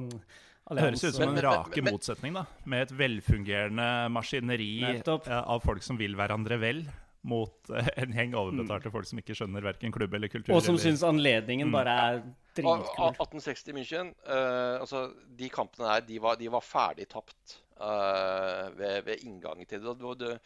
det 0.69 0.85
høres 0.85 1.03
ut 1.03 1.15
som 1.17 1.31
en 1.31 1.41
rake 1.41 1.81
motsetning, 1.85 2.35
da. 2.37 2.45
Med 2.69 2.87
et 2.87 2.91
velfungerende 2.93 3.85
maskineri 4.13 4.73
Nettopp. 4.85 5.29
Eh, 5.29 5.39
av 5.39 5.63
folk 5.65 5.85
som 5.85 5.97
vil 5.97 6.13
hverandre 6.19 6.59
vel, 6.61 6.83
mot 7.29 7.71
eh, 7.73 7.89
en 8.03 8.13
gjeng 8.15 8.35
overbetalte 8.37 8.91
mm. 8.91 8.93
folk 8.93 9.09
som 9.09 9.21
ikke 9.21 9.37
skjønner 9.39 9.65
verken 9.65 9.95
klubb 9.95 10.13
eller 10.13 10.31
kultur. 10.31 10.53
Og 10.55 10.63
som 10.63 10.75
eller... 10.75 10.85
syns 10.85 11.05
anledningen 11.07 11.71
mm. 11.71 11.73
bare 11.73 11.97
er 12.03 12.21
dritkul. 12.59 12.85
1860 13.15 13.77
München, 13.79 14.13
uh, 14.29 14.77
altså 14.83 15.07
de 15.39 15.49
kampene 15.53 15.89
der, 15.89 16.05
de 16.05 16.21
var, 16.21 16.37
de 16.39 16.53
var 16.53 16.65
ferdig 16.65 17.09
tapt 17.09 17.59
uh, 17.81 18.69
ved, 18.77 19.01
ved, 19.09 19.25
inngangen 19.25 19.69
til 19.69 19.81
det. 19.83 19.95
det, 20.03 20.15
det 20.21 20.37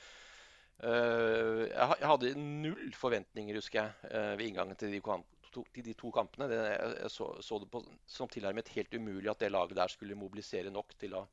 uh, 0.88 1.64
jeg 1.68 2.10
hadde 2.14 2.34
null 2.40 2.96
forventninger, 2.96 3.60
husker 3.60 3.84
jeg, 3.84 4.36
ved 4.40 4.48
inngangen 4.48 4.80
til 4.80 4.94
de 4.94 5.04
kampene 5.04 5.33
de, 5.56 5.84
de 5.86 5.96
to 5.98 6.12
kampene. 6.16 6.48
Det, 6.52 6.60
jeg 6.60 7.12
så, 7.14 7.30
så, 7.46 7.60
det 7.62 7.70
på, 7.74 7.84
som 8.10 8.32
tilnærmet 8.32 8.72
helt 8.76 8.94
umulig 8.94 9.32
at 9.32 9.44
det 9.44 9.52
laget 9.54 9.78
der 9.80 9.92
skulle 9.94 10.18
mobilisere 10.20 10.74
nok 10.74 10.96
til 11.02 11.16
å, 11.20 11.26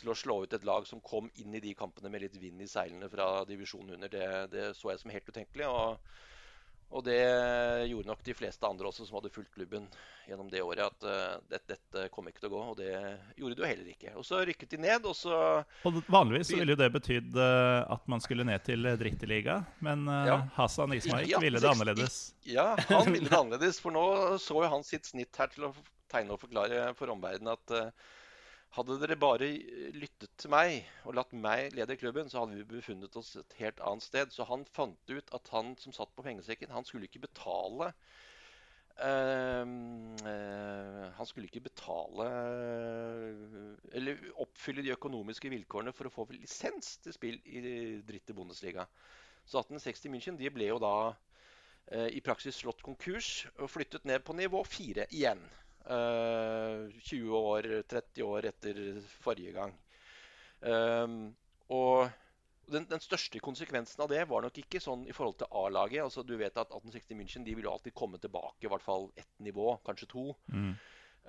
til 0.00 0.12
å, 0.12 0.18
slå 0.18 0.42
ut 0.44 0.56
et 0.56 0.66
lag 0.68 0.86
som 0.88 1.02
kom 1.04 1.30
inn 1.42 1.56
i 1.56 1.62
de 1.64 1.74
kampene 1.78 2.12
med 2.12 2.26
litt 2.26 2.36
vind 2.42 2.62
i 2.62 2.70
seilene 2.70 3.10
fra 3.12 3.46
divisjonen 3.48 3.96
under. 3.96 4.12
Det, 4.12 4.28
det 4.54 4.68
så 4.78 4.92
jeg 4.92 5.02
som 5.02 5.14
helt 5.14 5.32
utenkelig. 5.32 5.68
og 5.68 6.20
og 6.92 7.04
det 7.06 7.20
gjorde 7.88 8.10
nok 8.10 8.20
de 8.24 8.34
fleste 8.36 8.68
andre 8.68 8.88
også 8.90 9.06
som 9.08 9.16
hadde 9.16 9.32
fulgt 9.32 9.54
klubben 9.54 9.86
gjennom 10.28 10.50
det 10.52 10.60
året, 10.62 10.84
at 10.84 11.06
uh, 11.08 11.40
dette, 11.50 11.74
dette 11.74 12.04
kom 12.12 12.28
ikke 12.28 12.44
til 12.44 12.50
å 12.50 12.52
gå. 12.52 12.60
Og 12.72 12.76
det 12.78 12.92
gjorde 13.40 13.56
det 13.56 13.64
jo 13.64 13.70
heller 13.70 13.90
ikke. 13.94 14.12
Og 14.20 14.26
så 14.28 14.42
rykket 14.46 14.74
de 14.74 14.80
ned, 14.84 15.08
og 15.08 15.16
så 15.16 15.38
og 15.88 15.98
Vanligvis 16.12 16.52
så 16.52 16.60
ville 16.60 16.76
jo 16.76 16.80
det 16.82 16.90
betydd 16.94 17.38
uh, 17.40 17.80
at 17.96 18.06
man 18.12 18.22
skulle 18.24 18.46
ned 18.46 18.64
til 18.66 18.86
dritteliga, 19.00 19.62
men 19.84 20.04
uh, 20.10 20.20
ja. 20.28 20.38
Hassan 20.58 20.94
Ismail 20.98 21.32
ville 21.42 21.62
det 21.62 21.70
annerledes. 21.72 22.20
Ja, 22.48 22.72
han 22.90 23.10
ville 23.10 23.28
det 23.28 23.38
annerledes. 23.38 23.80
For 23.82 23.94
nå 23.94 24.06
så 24.42 24.60
jo 24.60 24.72
han 24.76 24.86
sitt 24.86 25.08
snitt 25.08 25.40
her 25.40 25.50
til 25.52 25.70
å 25.70 25.74
tegne 26.12 26.36
og 26.36 26.42
forklare 26.44 26.90
for 26.98 27.12
omverdenen 27.12 27.54
at 27.56 27.78
hadde 28.72 28.96
dere 29.02 29.18
bare 29.20 29.48
lyttet 29.92 30.32
til 30.40 30.52
meg 30.52 30.78
og 31.04 31.16
latt 31.18 31.32
meg 31.36 31.74
lede 31.76 31.98
klubben, 32.00 32.30
så 32.32 32.42
hadde 32.42 32.56
vi 32.56 32.68
befunnet 32.78 33.16
oss 33.20 33.34
et 33.36 33.56
helt 33.58 33.80
annet 33.84 34.04
sted. 34.06 34.32
Så 34.32 34.46
han 34.48 34.64
fant 34.72 35.12
ut 35.12 35.32
at 35.36 35.50
han 35.52 35.74
som 35.80 35.92
satt 35.96 36.12
på 36.16 36.24
pengesekken, 36.24 36.72
han 36.72 36.86
skulle 36.88 37.08
ikke 37.08 37.26
betale 37.26 37.90
uh, 38.96 39.64
uh, 39.64 41.04
Han 41.18 41.28
skulle 41.28 41.48
ikke 41.48 41.64
betale 41.68 42.28
uh, 42.28 43.74
Eller 43.92 44.24
oppfylle 44.40 44.84
de 44.84 44.94
økonomiske 44.96 45.52
vilkårene 45.52 45.92
for 45.96 46.08
å 46.08 46.14
få 46.14 46.28
lisens 46.32 46.96
til 47.04 47.16
spill 47.16 47.40
i 47.44 47.64
dritte 48.08 48.36
Bundesliga. 48.36 48.88
Så 49.44 49.60
1860 49.60 50.12
München 50.14 50.40
de 50.40 50.48
ble 50.54 50.68
jo 50.70 50.78
da 50.80 50.96
eh, 51.90 52.12
i 52.14 52.20
praksis 52.24 52.60
slått 52.62 52.84
konkurs 52.86 53.48
og 53.56 53.72
flyttet 53.72 54.06
ned 54.06 54.22
på 54.22 54.36
nivå 54.38 54.62
fire 54.64 55.08
igjen. 55.10 55.42
Eh, 55.82 57.00
20 57.00 57.36
år, 57.36 57.68
30 57.90 58.22
år 58.22 58.46
etter 58.52 58.82
forrige 59.22 59.54
gang. 59.56 59.72
Um, 60.62 61.32
og 61.74 62.06
den, 62.70 62.84
den, 62.86 63.02
største 63.02 63.40
konsekvensen 63.42 64.04
av 64.04 64.12
det 64.12 64.20
var 64.30 64.44
nok 64.44 64.60
ikke 64.62 64.78
sånn 64.80 65.02
i 65.10 65.14
forhold 65.16 65.40
til 65.40 65.50
A-laget. 65.58 66.04
altså 66.04 66.22
Du 66.22 66.36
vet 66.38 66.54
at 66.54 66.70
1860 66.70 67.18
München 67.18 67.46
de 67.46 67.56
vil 67.58 67.66
jo 67.66 67.72
alltid 67.72 67.96
komme 67.98 68.20
tilbake 68.22 68.62
i 68.62 68.70
hvert 68.70 68.84
fall 68.84 69.08
ett 69.18 69.32
nivå, 69.42 69.74
kanskje 69.86 70.10
to. 70.12 70.26
Mm. 70.54 70.74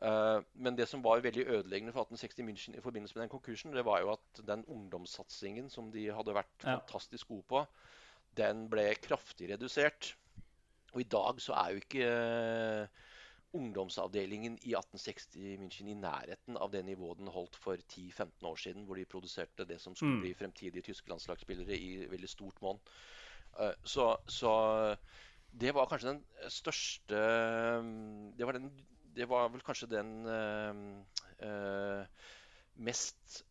Uh, 0.03 0.39
men 0.53 0.77
det 0.77 0.85
som 0.89 1.01
var 1.05 1.23
veldig 1.23 1.47
ødeleggende 1.47 1.93
for 1.95 2.05
1860 2.05 2.45
München 2.45 2.77
i 2.77 2.84
forbindelse 2.84 3.17
med 3.17 3.25
den 3.25 3.34
konkursen, 3.34 3.73
det 3.73 3.85
var 3.88 4.03
jo 4.03 4.13
at 4.13 4.43
den 4.45 4.65
ungdomssatsingen 4.69 5.71
som 5.73 5.89
de 5.93 6.11
hadde 6.13 6.38
vært 6.38 6.53
ja. 6.61 6.77
fantastisk 6.77 7.34
gode 7.34 7.47
på, 7.49 7.63
den 8.38 8.67
ble 8.69 8.91
kraftig 9.01 9.49
redusert. 9.49 10.13
Og 10.93 11.01
i 11.01 11.09
dag 11.09 11.41
så 11.41 11.57
er 11.57 11.73
jo 11.73 11.81
ikke 11.81 12.13
uh, 12.13 13.03
ungdomsavdelingen 13.53 14.57
i 14.61 14.73
1860 14.73 15.59
München 15.61 15.89
i 15.91 15.97
nærheten 15.97 16.57
av 16.57 16.71
det 16.73 16.84
nivået 16.85 17.19
den 17.21 17.31
holdt 17.31 17.55
for 17.61 17.77
10-15 17.77 18.47
år 18.49 18.59
siden, 18.59 18.85
hvor 18.88 18.97
de 18.99 19.05
produserte 19.05 19.67
det 19.69 19.80
som 19.81 19.95
skulle 19.95 20.17
mm. 20.17 20.23
bli 20.25 20.34
fremtidige 20.38 20.88
tyske 20.89 21.09
landslagsspillere 21.11 21.77
i 21.77 22.07
veldig 22.09 22.30
stort 22.30 22.61
monn. 22.65 22.81
Eh, 23.59 23.75
så, 23.84 24.15
så, 24.27 24.53
det 25.53 25.73
var 25.75 25.85
kanskje 25.85 26.15
den 26.15 26.49
største 26.49 27.23
Det 28.38 28.45
var, 28.45 28.57
den, 28.57 28.71
det 29.15 29.30
var 29.30 29.51
vel 29.53 29.61
kanskje 29.61 29.91
den 29.91 30.25
øh, 30.25 32.05
mest 32.75 33.43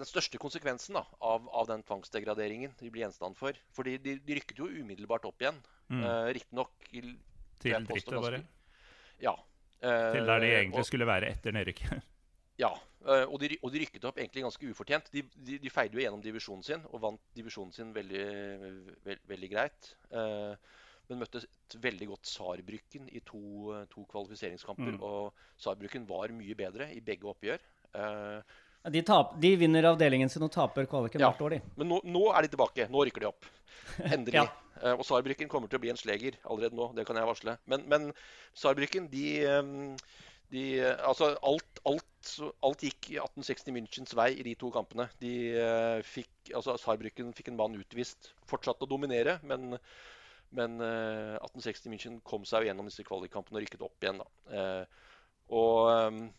den 0.00 0.08
største 0.08 0.38
konsekvensen 0.40 0.96
da, 0.96 1.02
av, 1.20 1.44
av, 1.52 1.66
den 1.68 1.82
tvangsdegraderingen 1.84 2.72
de 2.78 2.88
blir 2.88 3.04
gjenstand 3.04 3.36
for. 3.36 3.56
Fordi 3.76 3.98
de, 4.00 4.16
de 4.24 4.38
rykket 4.38 4.62
jo 4.62 4.70
umiddelbart 4.70 5.26
opp 5.28 5.44
igjen. 5.44 5.58
Mm. 5.90 6.00
Uh, 6.00 6.28
Riktignok 6.32 6.88
Til 7.60 7.84
drittet, 7.84 8.14
bare? 8.16 8.40
Ja. 9.20 9.34
Til 9.80 10.26
der 10.28 10.42
de 10.42 10.48
eh, 10.50 10.58
egentlig 10.60 10.82
og, 10.82 10.88
skulle 10.88 11.08
være 11.08 11.34
etter 11.36 11.56
nedrykket. 11.56 12.00
Ja, 12.60 12.74
eh, 13.08 13.22
og 13.24 13.38
de, 13.40 13.54
og 13.64 13.70
de, 13.72 13.80
rykket 13.80 14.02
opp 14.04 14.18
egentlig 14.20 14.42
ganske 14.44 14.66
ufortjent. 14.68 15.06
De, 15.14 15.22
de, 15.32 15.54
de, 15.62 15.70
feide 15.72 15.96
jo 15.96 16.02
gjennom 16.02 16.20
divisjonen 16.20 16.66
sin 16.66 16.82
og 16.90 17.00
vant 17.00 17.22
divisjonen 17.32 17.72
sin 17.72 17.94
veldig, 17.94 18.24
veld, 19.06 19.22
veldig 19.30 19.48
greit. 19.48 19.88
Eh, 20.12 20.82
men 21.08 21.22
møtte 21.22 21.40
et 21.40 21.76
veldig 21.80 22.10
godt 22.10 22.28
Saarbrücken 22.28 23.08
i 23.08 23.22
to, 23.24 23.72
to 23.88 24.04
kvalifiseringskamper. 24.12 24.98
Mm. 24.98 25.00
Og 25.00 25.32
Saarbrücken 25.56 26.04
var 26.10 26.36
mye 26.36 26.58
bedre 26.58 26.90
i 26.92 27.00
begge 27.00 27.32
oppgjør. 27.32 27.64
De, 28.92 29.02
tap, 29.08 29.32
de, 29.40 29.54
vinner 29.64 29.88
avdelingen 29.94 30.28
sin 30.32 30.44
og 30.44 30.52
taper 30.52 30.84
kvaliken 30.88 31.24
ja, 31.24 31.32
hvert 31.32 31.42
år, 31.48 31.56
de. 31.56 31.74
Men 31.80 31.90
nå, 31.94 32.02
nå, 32.12 32.26
er 32.36 32.44
de 32.44 32.52
tilbake. 32.52 32.90
Nå 32.92 33.08
rykker 33.08 33.24
de 33.24 33.32
opp. 33.32 33.48
Endelig. 34.12 34.36
ja. 34.36 34.46
Uh, 34.80 34.94
og 34.96 35.04
Saarbrücken 35.06 35.50
kommer 35.52 35.70
til 35.70 35.80
å 35.80 35.82
bli 35.82 35.92
en 35.92 36.00
sleger 36.00 36.38
allerede 36.48 36.76
nå, 36.78 36.90
det 36.96 37.06
kan 37.08 37.18
jeg 37.18 37.28
varsle. 37.28 37.56
Men, 37.70 37.84
men 37.90 38.10
Saarbrücken, 38.56 39.08
de, 39.12 39.26
de, 40.52 40.64
Altså, 41.04 41.34
alt, 41.46 41.82
alt, 41.88 42.32
alt, 42.66 42.86
gikk 42.86 43.12
1860 43.12 43.76
Münchens 43.76 44.16
vei 44.16 44.32
i 44.38 44.46
de 44.46 44.56
to 44.58 44.72
kampene. 44.74 45.08
De 45.22 45.34
fikk 46.06 46.54
Altså, 46.56 46.78
Saarbrücken 46.80 47.34
fikk 47.36 47.52
en 47.52 47.60
mann 47.60 47.78
utvist. 47.78 48.32
Fortsatte 48.50 48.88
å 48.88 48.90
dominere, 48.90 49.38
men, 49.46 49.76
men 50.56 50.80
uh, 50.82 51.36
1860 51.44 51.92
München 51.92 52.20
kom 52.26 52.48
seg 52.48 52.70
gjennom 52.70 52.88
disse 52.88 53.06
kvalikkampene 53.06 53.60
og 53.60 53.66
rykket 53.66 53.86
opp 53.86 54.06
igjen, 54.08 54.24
da. 54.24 54.66
og 55.50 56.30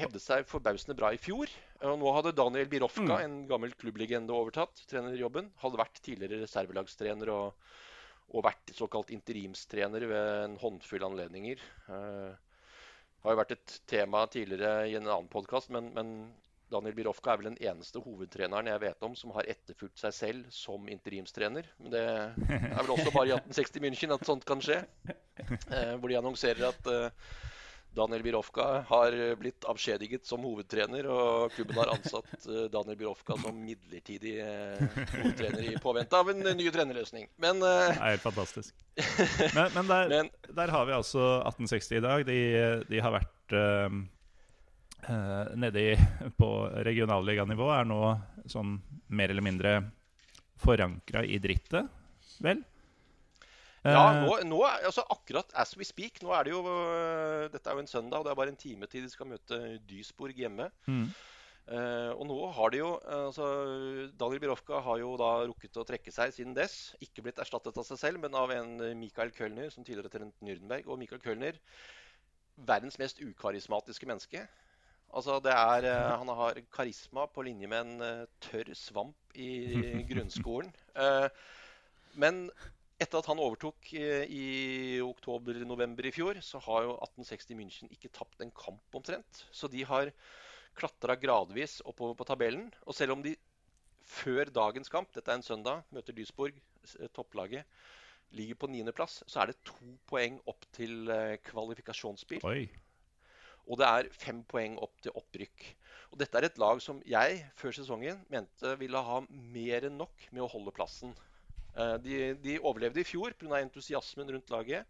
hevdet 0.00 0.22
seg 0.22 0.46
forbausende 0.48 0.96
bra 0.98 1.12
i 1.14 1.20
fjor. 1.20 1.50
Og 1.86 1.98
nå 2.00 2.12
hadde 2.16 2.34
Daniel 2.36 2.68
Birofka, 2.70 3.04
mm. 3.04 3.24
en 3.24 3.36
gammel 3.50 3.74
klubblegende, 3.76 4.34
overtatt 4.34 4.80
trenerjobben. 4.90 5.50
Hadde 5.62 5.80
vært 5.80 6.00
tidligere 6.04 6.40
reservelagstrener 6.44 7.32
og, 7.34 7.68
og, 8.32 8.40
vært 8.46 8.72
såkalt 8.76 9.12
interimstrener 9.14 10.08
ved 10.08 10.32
en 10.46 10.56
håndfull 10.62 11.04
anledninger. 11.08 11.62
Uh, 11.90 12.32
har 13.26 13.34
jo 13.34 13.42
vært 13.42 13.54
et 13.56 13.78
tema 13.90 14.24
tidligere 14.30 14.86
i 14.88 14.96
en 14.98 15.08
annen 15.08 15.30
podkast, 15.32 15.72
men, 15.74 15.92
men, 15.96 16.18
Daniel 16.66 16.96
Birofka 16.96 17.30
er 17.30 17.38
vel 17.38 17.46
den 17.52 17.60
eneste 17.62 18.00
hovedtreneren 18.02 18.66
jeg 18.66 18.80
vet 18.82 19.04
om 19.06 19.12
som 19.14 19.30
har 19.36 19.46
etterfulgt 19.52 20.00
seg 20.00 20.14
selv 20.16 20.48
som 20.50 20.88
interimstrener. 20.90 21.68
Men 21.78 21.92
det 21.92 22.00
er 22.02 22.80
vel 22.80 22.90
også 22.96 23.12
bare 23.14 23.28
i 23.28 23.36
1860 23.36 23.84
München 23.84 24.14
at 24.16 24.26
sånt 24.26 24.42
kan 24.48 24.62
skje. 24.64 24.80
Uh, 25.38 25.94
hvor 26.00 26.10
de 26.10 26.18
annonserer 26.18 26.66
at 26.66 26.90
uh, 26.90 27.30
Daniel 27.96 28.22
Birovka 28.22 28.66
har 28.88 29.14
blitt 29.40 29.64
avskjediget 29.68 30.26
som 30.28 30.44
hovedtrener, 30.44 31.08
og 31.08 31.54
klubben 31.56 31.78
har 31.80 31.92
ansatt 31.94 32.34
eh, 32.52 32.66
Daniel 32.72 32.98
Birovka 33.00 33.38
som 33.40 33.56
midlertidig 33.56 34.36
eh, 34.44 34.82
hovedtrener 35.14 35.70
i 35.70 35.76
påvente 35.82 36.18
av 36.18 36.30
en 36.32 36.44
ny 36.44 36.68
trenerløsning. 36.72 37.30
Men 37.42 37.62
Det 37.64 37.72
er 37.94 38.02
helt 38.02 38.26
fantastisk. 38.26 38.74
Men, 39.56 39.72
men, 39.74 39.88
der, 39.88 40.08
men, 40.08 40.28
der, 40.56 40.70
har 40.72 40.86
vi 40.88 40.94
altså 40.96 41.24
1860 41.42 41.98
i 41.98 42.04
dag. 42.04 42.22
De, 42.24 42.38
de 42.88 43.00
har 43.04 43.12
vært 43.12 43.52
uh, 43.52 43.98
nede 45.52 45.82
på 46.40 46.48
regionalliganivå. 46.86 47.68
Er 47.76 47.88
nå 47.88 48.00
sånn 48.48 48.78
mer 49.12 49.34
eller 49.34 49.44
mindre 49.44 49.74
forankra 50.64 51.26
i 51.28 51.36
drittet, 51.42 51.92
vel? 52.40 52.64
Ja, 53.86 54.02
eh. 54.10 54.24
nå, 54.24 54.34
nå, 54.48 54.58
altså 54.66 55.04
akkurat 55.12 55.52
as 55.58 55.76
we 55.78 55.86
speak. 55.86 56.20
Nå 56.24 56.32
er 56.34 56.46
det 56.46 56.54
jo 56.54 56.64
uh, 56.66 57.46
Dette 57.52 57.70
er 57.70 57.78
jo 57.78 57.84
en 57.84 57.90
søndag, 57.90 58.18
og 58.18 58.26
det 58.26 58.32
er 58.32 58.40
bare 58.40 58.52
en 58.54 58.60
time 58.60 58.88
til 58.90 59.06
de 59.06 59.12
skal 59.12 59.30
møte 59.30 59.60
Duisburg 59.86 60.38
hjemme. 60.38 60.68
Mm. 60.90 61.08
Uh, 61.66 62.12
og 62.14 62.22
nå 62.30 62.36
har 62.54 62.70
de 62.70 62.78
jo 62.78 62.90
altså, 63.10 63.46
Daniel 64.14 64.42
Birovka 64.42 64.78
har 64.86 65.00
jo 65.02 65.16
da 65.18 65.30
rukket 65.48 65.80
å 65.80 65.86
trekke 65.86 66.14
seg 66.14 66.34
siden 66.34 66.54
dess. 66.56 66.94
Ikke 67.02 67.24
blitt 67.26 67.40
erstattet 67.42 67.78
av 67.78 67.86
seg 67.88 68.00
selv, 68.02 68.22
men 68.22 68.38
av 68.38 68.52
en 68.54 68.78
Michael 68.98 69.34
Kölner, 69.34 69.72
som 69.74 69.86
tidligere 69.86 70.12
trent 70.12 70.46
Nürnberg. 70.46 70.86
Og 70.86 71.00
Michael 71.00 71.22
Kölner, 71.24 71.58
verdens 72.68 73.00
mest 73.02 73.20
ukarismatiske 73.22 74.08
menneske. 74.08 74.46
Altså, 75.16 75.40
det 75.42 75.54
er, 75.54 75.90
uh, 75.90 76.14
han 76.22 76.32
har 76.38 76.62
karisma 76.74 77.26
på 77.30 77.46
linje 77.46 77.70
med 77.70 77.82
en 77.82 78.24
tørr 78.46 78.72
svamp 78.78 79.34
i, 79.34 79.50
i 79.74 80.00
grunnskolen. 80.10 80.72
men 82.16 82.48
etter 82.96 83.20
at 83.20 83.28
han 83.28 83.40
overtok 83.42 83.90
eh, 83.98 84.24
i 84.32 84.44
oktober-november 85.04 86.08
i 86.08 86.12
fjor, 86.14 86.38
så 86.44 86.60
har 86.64 86.86
jo 86.86 86.94
1860 86.96 87.58
München 87.58 87.92
ikke 87.92 88.12
tapt 88.14 88.40
en 88.40 88.52
kamp 88.56 88.96
omtrent. 88.96 89.42
Så 89.52 89.68
de 89.72 89.84
har 89.84 90.12
klatra 90.76 91.16
gradvis 91.20 91.82
oppover 91.84 92.16
på 92.16 92.26
tabellen. 92.28 92.70
Og 92.88 92.96
selv 92.96 93.16
om 93.16 93.24
de 93.24 93.34
før 94.06 94.48
dagens 94.54 94.88
kamp, 94.92 95.12
dette 95.12 95.32
er 95.32 95.40
en 95.40 95.44
søndag, 95.44 95.84
møter 95.92 96.16
Duisburg, 96.16 96.56
eh, 96.96 97.12
topplaget, 97.12 97.68
ligger 98.36 98.58
på 98.58 98.70
niendeplass, 98.72 99.20
så 99.28 99.42
er 99.42 99.52
det 99.52 99.60
to 99.66 99.92
poeng 100.08 100.40
opp 100.48 100.64
til 100.74 101.12
eh, 101.12 101.36
kvalifikasjonsspill. 101.46 102.48
Oi. 102.48 102.64
Og 103.66 103.80
det 103.80 103.86
er 103.86 104.08
fem 104.14 104.40
poeng 104.46 104.76
opp 104.82 104.96
til 105.02 105.14
opprykk. 105.18 105.68
Og 106.14 106.20
dette 106.22 106.38
er 106.38 106.46
et 106.48 106.58
lag 106.62 106.80
som 106.82 107.00
jeg 107.04 107.40
før 107.58 107.74
sesongen 107.74 108.22
mente 108.32 108.76
ville 108.80 109.00
ha 109.08 109.20
mer 109.28 109.88
enn 109.88 109.98
nok 109.98 110.28
med 110.30 110.44
å 110.44 110.50
holde 110.52 110.74
plassen. 110.74 111.12
Eh, 111.76 111.96
de, 112.00 112.18
de, 112.40 112.58
overlevde 112.64 113.02
i 113.02 113.06
fjor 113.06 113.36
pga. 113.36 113.60
entusiasmen 113.60 114.32
rundt 114.32 114.52
laget. 114.54 114.86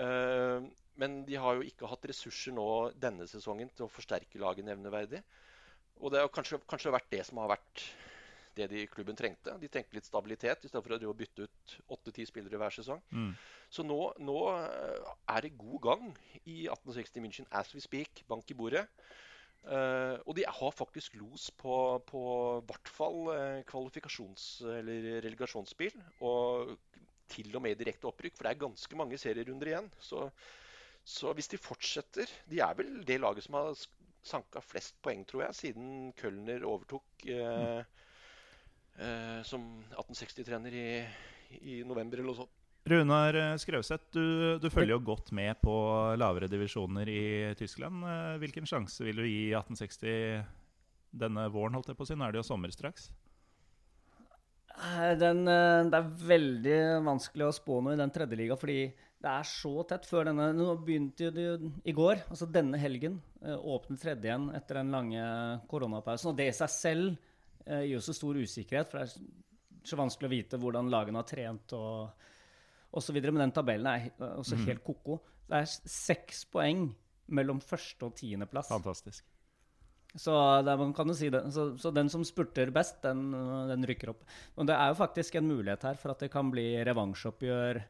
Eh, 0.00 0.68
men 1.00 1.22
de 1.24 1.36
har 1.40 1.56
jo 1.56 1.66
ikke 1.66 1.88
hatt 1.88 2.06
ressurser 2.10 2.54
nå 2.56 2.66
denne 3.00 3.26
sesongen 3.28 3.70
til 3.74 3.86
å 3.86 3.92
forsterke 3.92 4.40
laget 4.40 4.66
nevneverdig. 4.68 5.22
Og 6.00 6.12
det 6.12 6.22
har 6.22 6.32
kanskje, 6.32 6.60
kanskje 6.68 6.94
vært 6.94 7.12
det 7.12 7.24
som 7.28 7.40
har 7.42 7.52
vært 7.52 7.84
det 8.56 8.66
de 8.72 8.84
klubben 8.90 9.16
trengte. 9.16 9.54
De 9.60 9.68
trengte 9.70 9.96
litt 9.96 10.08
stabilitet 10.08 10.64
i 10.64 10.70
stedet 10.70 10.84
for 10.84 10.96
å 10.96 11.16
bytte 11.16 11.46
ut 11.46 11.74
åtte-ti 11.96 12.26
spillere 12.28 12.58
hver 12.60 12.74
sesong. 12.74 13.00
Mm. 13.12 13.32
Så 13.70 13.84
nå, 13.86 13.98
nå, 14.18 14.38
eh, 14.56 15.10
er 15.36 15.46
det 15.46 15.56
god 15.60 15.80
gang 15.84 16.06
i 16.42 16.64
1860 16.66 17.24
München 17.24 17.50
as 17.52 17.72
we 17.76 17.84
speak. 17.84 18.24
Bank 18.28 18.50
i 18.50 18.56
bordet. 18.56 18.86
Uh, 19.60 20.16
og 20.24 20.32
de 20.38 20.46
har 20.48 20.72
faktisk 20.72 21.18
los 21.20 21.50
på, 21.60 21.74
på 22.08 22.22
hvert 22.64 22.88
fall 22.88 23.18
uh, 23.28 23.60
kvalifikasjons- 23.68 24.62
eller 24.64 25.20
relegasjonsspill. 25.26 25.98
Og 26.24 26.72
til 27.30 27.52
og 27.54 27.62
med 27.62 27.78
direkte 27.78 28.08
opprykk, 28.08 28.36
for 28.36 28.46
det 28.46 28.54
er 28.54 28.64
ganske 28.64 28.98
mange 28.98 29.18
serierunder 29.20 29.70
igjen. 29.70 29.90
Så, 30.02 30.30
så, 31.04 31.34
hvis 31.36 31.50
de 31.52 31.60
fortsetter 31.60 32.32
De 32.50 32.58
er 32.64 32.74
vel 32.78 33.04
det 33.06 33.20
laget 33.20 33.46
som 33.46 33.60
har 33.60 33.84
sanka 34.26 34.60
flest 34.64 34.96
poeng, 35.04 35.22
tror 35.28 35.46
jeg, 35.46 35.58
siden 35.60 36.10
Kölner 36.18 36.64
overtok 36.68 37.28
uh, 37.30 37.82
som 39.46 39.62
1860-trener 39.94 40.74
i, 40.76 40.88
i 41.60 41.76
november 41.88 42.18
eller 42.18 42.32
noe 42.32 42.42
sånt. 42.42 42.59
Runar 42.88 43.34
eh, 43.36 43.56
Skrauseth, 43.60 44.08
du, 44.14 44.58
du, 44.58 44.68
følger 44.72 44.94
jo 44.94 45.04
godt 45.04 45.34
med 45.36 45.58
på 45.60 45.72
lavere 46.16 46.48
divisjoner 46.48 47.08
i 47.12 47.24
Tyskland. 47.58 48.04
Eh, 48.08 48.36
hvilken 48.40 48.68
sjanse 48.68 49.04
vil 49.04 49.20
du 49.20 49.26
gi 49.26 49.50
1860 49.52 50.46
denne 51.20 51.48
våren? 51.52 51.76
holdt 51.76 51.92
jeg 51.92 51.98
på 51.98 52.06
å 52.06 52.08
si? 52.08 52.16
Nå 52.16 52.24
er 52.24 52.32
det 52.32 52.40
jo 52.40 52.46
sommer 52.48 52.72
straks. 52.72 53.10
Eh, 54.80 55.12
den, 55.20 55.44
det 55.44 56.00
er 56.00 56.08
veldig 56.32 56.80
vanskelig 57.04 57.50
å 57.50 57.58
spå 57.58 57.82
noe 57.84 57.98
i 57.98 58.00
den 58.00 58.14
tredje 58.14 58.40
liga, 58.40 58.56
fordi 58.56 58.80
det 59.20 59.28
er 59.28 59.44
så 59.44 59.74
tett 59.84 60.08
før 60.08 60.30
denne 60.30 60.48
Nå 60.56 60.72
begynte 60.80 61.28
det 61.36 61.46
i 61.84 61.92
går, 61.92 62.24
altså 62.32 62.48
denne 62.48 62.80
helgen, 62.80 63.20
åpnet 63.44 64.00
tredje 64.00 64.30
igjen 64.30 64.48
etter 64.56 64.80
den 64.80 64.94
lange 64.94 65.26
koronapausen. 65.68 66.32
Og 66.32 66.40
det 66.40 66.48
i 66.48 66.56
seg 66.56 66.72
selv 66.72 67.12
gir 67.68 67.90
jo 67.92 68.00
så 68.00 68.16
stor 68.16 68.40
usikkerhet, 68.40 68.88
for 68.88 69.02
det 69.02 69.10
er 69.10 69.84
så 69.84 70.00
vanskelig 70.00 70.30
å 70.30 70.32
vite 70.32 70.60
hvordan 70.62 70.88
lagene 70.88 71.20
har 71.20 71.28
trent. 71.28 71.76
og 71.76 72.30
osv. 72.92 73.14
Men 73.22 73.44
den 73.46 73.52
tabellen 73.52 73.86
er 73.86 74.10
også 74.36 74.56
Mhm. 74.56 74.66
helt 74.66 74.84
ko-ko. 74.84 75.20
Det 75.48 75.56
er 75.62 75.66
seks 75.88 76.44
poeng 76.50 76.94
mellom 77.28 77.60
første 77.60 78.02
og 78.06 78.14
tiendeplass. 78.16 78.68
Fantastisk. 78.68 79.24
Så, 80.16 80.32
det, 80.64 80.72
er- 80.72 80.76
man 80.78 80.92
kan 80.92 81.06
jo 81.06 81.14
si 81.14 81.28
det. 81.30 81.44
Så, 81.54 81.76
så 81.78 81.92
den 81.94 82.08
som 82.10 82.24
spurter 82.24 82.70
best, 82.74 83.00
den, 83.02 83.30
den 83.68 83.84
rykker 83.86 84.10
opp. 84.10 84.24
Men 84.56 84.66
det 84.66 84.74
er 84.74 84.88
jo 84.90 84.94
faktisk 84.98 85.36
en 85.38 85.46
mulighet 85.46 85.82
her 85.86 85.94
for 85.94 86.10
at 86.10 86.18
det 86.18 86.30
kan 86.32 86.50
bli 86.50 86.64
revansjeoppgjør, 86.84 87.82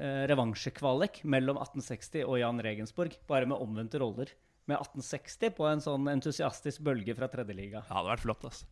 eh, 0.00 0.26
revansjekvalik 0.32 1.22
mellom 1.24 1.58
1860 1.60 2.24
og 2.24 2.38
Jan 2.40 2.60
Regensburg, 2.64 3.18
bare 3.28 3.44
med 3.46 3.58
omvendte 3.60 4.00
roller. 4.00 4.32
Med 4.66 4.78
1860 4.78 5.50
på 5.58 5.66
en 5.70 5.80
sånn 5.84 6.08
entusiastisk 6.08 6.80
bølge 6.86 7.14
fra 7.18 7.28
tredjeliga. 7.28 7.82
Ja, 7.82 7.88
det 7.88 7.96
hadde 7.98 8.12
vært 8.16 8.24
flott, 8.24 8.44
altså. 8.48 8.64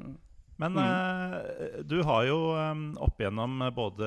Mm. 0.00 0.16
Men 0.62 0.76
eh, 0.78 1.80
du 1.82 1.96
har 2.06 2.24
jo 2.28 2.36
um, 2.54 2.84
opp 3.02 3.18
igjennom 3.18 3.58
både 3.74 4.06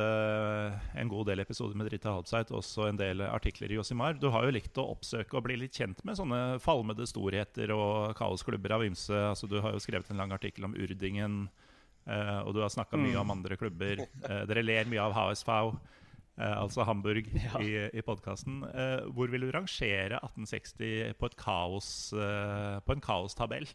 en 0.96 1.10
god 1.12 1.28
del 1.28 1.42
episoder 1.44 1.76
med 1.76 1.90
Drita 1.90 2.14
Halbseit 2.16 2.54
og 2.54 2.62
også 2.62 2.88
en 2.88 3.00
del 3.00 3.24
artikler 3.28 3.74
i 3.74 3.76
Josimar. 3.80 4.16
Du 4.22 4.30
har 4.32 4.48
jo 4.48 4.54
likt 4.56 4.80
å 4.80 4.86
oppsøke 4.94 5.36
og 5.36 5.44
bli 5.50 5.58
litt 5.60 5.76
kjent 5.76 6.00
med 6.08 6.16
sånne 6.20 6.42
falmede 6.64 7.08
storheter 7.10 7.74
og 7.76 8.16
kaosklubber 8.20 8.78
av 8.78 8.88
ymse. 8.88 9.12
Altså, 9.34 9.50
du 9.52 9.60
har 9.64 9.76
jo 9.76 9.84
skrevet 9.84 10.14
en 10.14 10.24
lang 10.24 10.32
artikkel 10.36 10.70
om 10.70 10.78
Urdingen, 10.80 11.50
eh, 12.08 12.40
og 12.46 12.56
du 12.56 12.64
har 12.64 12.72
snakka 12.74 13.00
mye 13.02 13.20
om 13.20 13.36
andre 13.36 13.60
klubber. 13.60 14.06
Eh, 14.08 14.44
dere 14.48 14.64
ler 14.66 14.88
mye 14.92 15.04
av 15.04 15.18
HSV. 15.20 15.52
Eh, 16.38 16.56
altså 16.62 16.86
Hamburg 16.88 17.28
Ja. 17.34 17.60
i, 17.60 17.72
i 17.98 18.02
podkasten. 18.06 18.62
Eh, 18.72 19.08
hvor 19.12 19.28
vil 19.34 19.44
du 19.48 19.52
rangere 19.52 20.20
1860 20.24 21.16
på, 21.20 21.30
kaos, 21.36 22.14
eh, 22.16 22.78
på 22.88 22.96
en 22.96 23.04
kaostabell? 23.04 23.68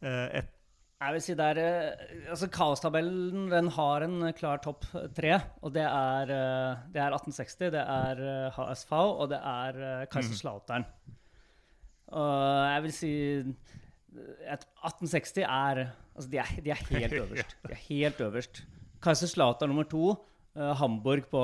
Eh, 0.00 0.26
et, 0.40 0.54
Jeg 0.98 1.14
vil 1.14 1.22
si 1.22 1.34
det 1.38 1.44
er, 1.46 1.58
eh, 1.62 2.14
altså 2.32 2.48
Kaostabellen 2.50 3.44
den 3.52 3.68
har 3.76 4.02
en 4.02 4.32
klar 4.34 4.58
topp 4.64 4.82
tre. 5.14 5.36
og 5.62 5.70
Det 5.76 5.84
er, 5.86 6.32
eh, 6.34 6.80
det 6.90 6.98
er 7.04 7.14
1860, 7.14 7.70
det 7.70 7.84
er 7.84 8.22
eh, 8.26 8.56
HSV 8.56 8.92
og 8.98 9.28
det 9.30 9.38
er 9.38 9.78
eh, 9.78 10.06
Kaiserslautern. 10.10 10.84
Og 12.08 12.32
jeg 12.72 12.82
vil 12.82 12.92
si 12.96 13.12
at 14.48 14.64
1860 14.82 15.44
er 15.44 15.84
Altså, 16.18 16.30
de 16.32 16.38
er, 16.42 16.48
de 16.64 16.70
er 16.74 16.80
helt 16.90 17.12
øverst. 17.22 17.52
De 17.62 17.70
er 17.76 17.82
helt 17.86 18.20
øverst. 18.26 18.62
Kaiserslautern 19.04 19.70
nummer 19.70 19.84
to. 19.86 20.16
eh, 20.56 20.72
Hamburg 20.80 21.28
på 21.30 21.42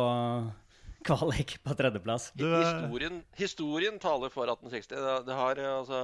kvalik 1.05 1.57
på 1.65 1.77
tredjeplass. 1.79 2.31
du, 2.35 2.47
eh, 2.49 2.65
Historien, 2.65 3.21
historien 3.39 3.99
taler 4.03 4.33
for 4.33 4.49
1860. 4.51 5.25
Det, 5.27 5.37
har, 5.39 5.61
eh, 5.61 5.77
altså, 5.79 6.01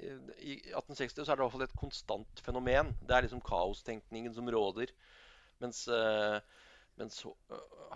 I 0.00 0.56
i 0.56 0.72
1860 0.72 1.24
så 1.24 1.32
er 1.32 1.36
det 1.36 1.42
i 1.42 1.44
hvert 1.44 1.56
fall 1.56 1.68
et 1.68 1.78
konstant 1.78 2.42
fenomen. 2.46 2.94
Det 3.04 3.16
er 3.16 3.26
liksom 3.26 3.44
kaostenkningen 3.44 4.34
som 4.34 4.48
råder. 4.50 4.92
Mens, 5.60 5.86
eh, 5.92 6.40
mens 7.00 7.22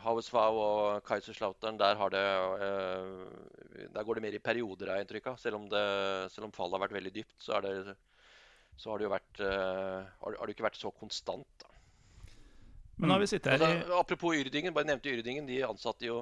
Hauswau 0.05 0.59
og 0.61 1.05
Kaiserslautern, 1.09 1.79
der, 1.81 1.97
har 2.01 2.13
det, 2.13 2.25
eh, 2.67 3.87
der 3.95 4.05
går 4.05 4.19
det 4.19 4.25
mer 4.27 4.37
i 4.37 4.43
perioder, 4.43 4.91
har 4.91 5.01
jeg 5.01 5.09
inntrykk 5.09 5.33
av. 5.33 5.39
Selv 5.41 5.61
om, 5.61 5.69
det, 5.73 5.85
selv 6.35 6.49
om 6.49 6.57
fallet 6.57 6.79
har 6.79 6.85
vært 6.87 6.99
veldig 6.99 7.15
dypt, 7.15 7.37
så, 7.41 7.59
er 7.59 7.69
det, 7.69 7.97
så 8.77 8.93
har 8.93 9.01
det 9.01 9.09
jo 9.09 9.15
vært 9.15 9.45
eh, 9.45 10.01
har, 10.21 10.39
har 10.41 10.47
det 10.47 10.57
ikke 10.57 10.69
vært 10.69 10.81
så 10.81 10.93
konstant. 10.93 11.49
da. 11.65 11.74
Men 12.97 13.09
nå 13.09 13.15
har 13.17 13.21
vi 13.25 13.27
sittet 13.31 13.53
her 13.53 13.63
i 13.63 13.71
Altså, 13.79 13.99
apropos 14.01 14.35
Yrdingen, 14.39 14.75
bare 14.75 14.87
nevnte 14.89 15.11
Yrdingen. 15.13 15.47
De 15.47 15.61
ansatte 15.67 16.07
jo 16.07 16.21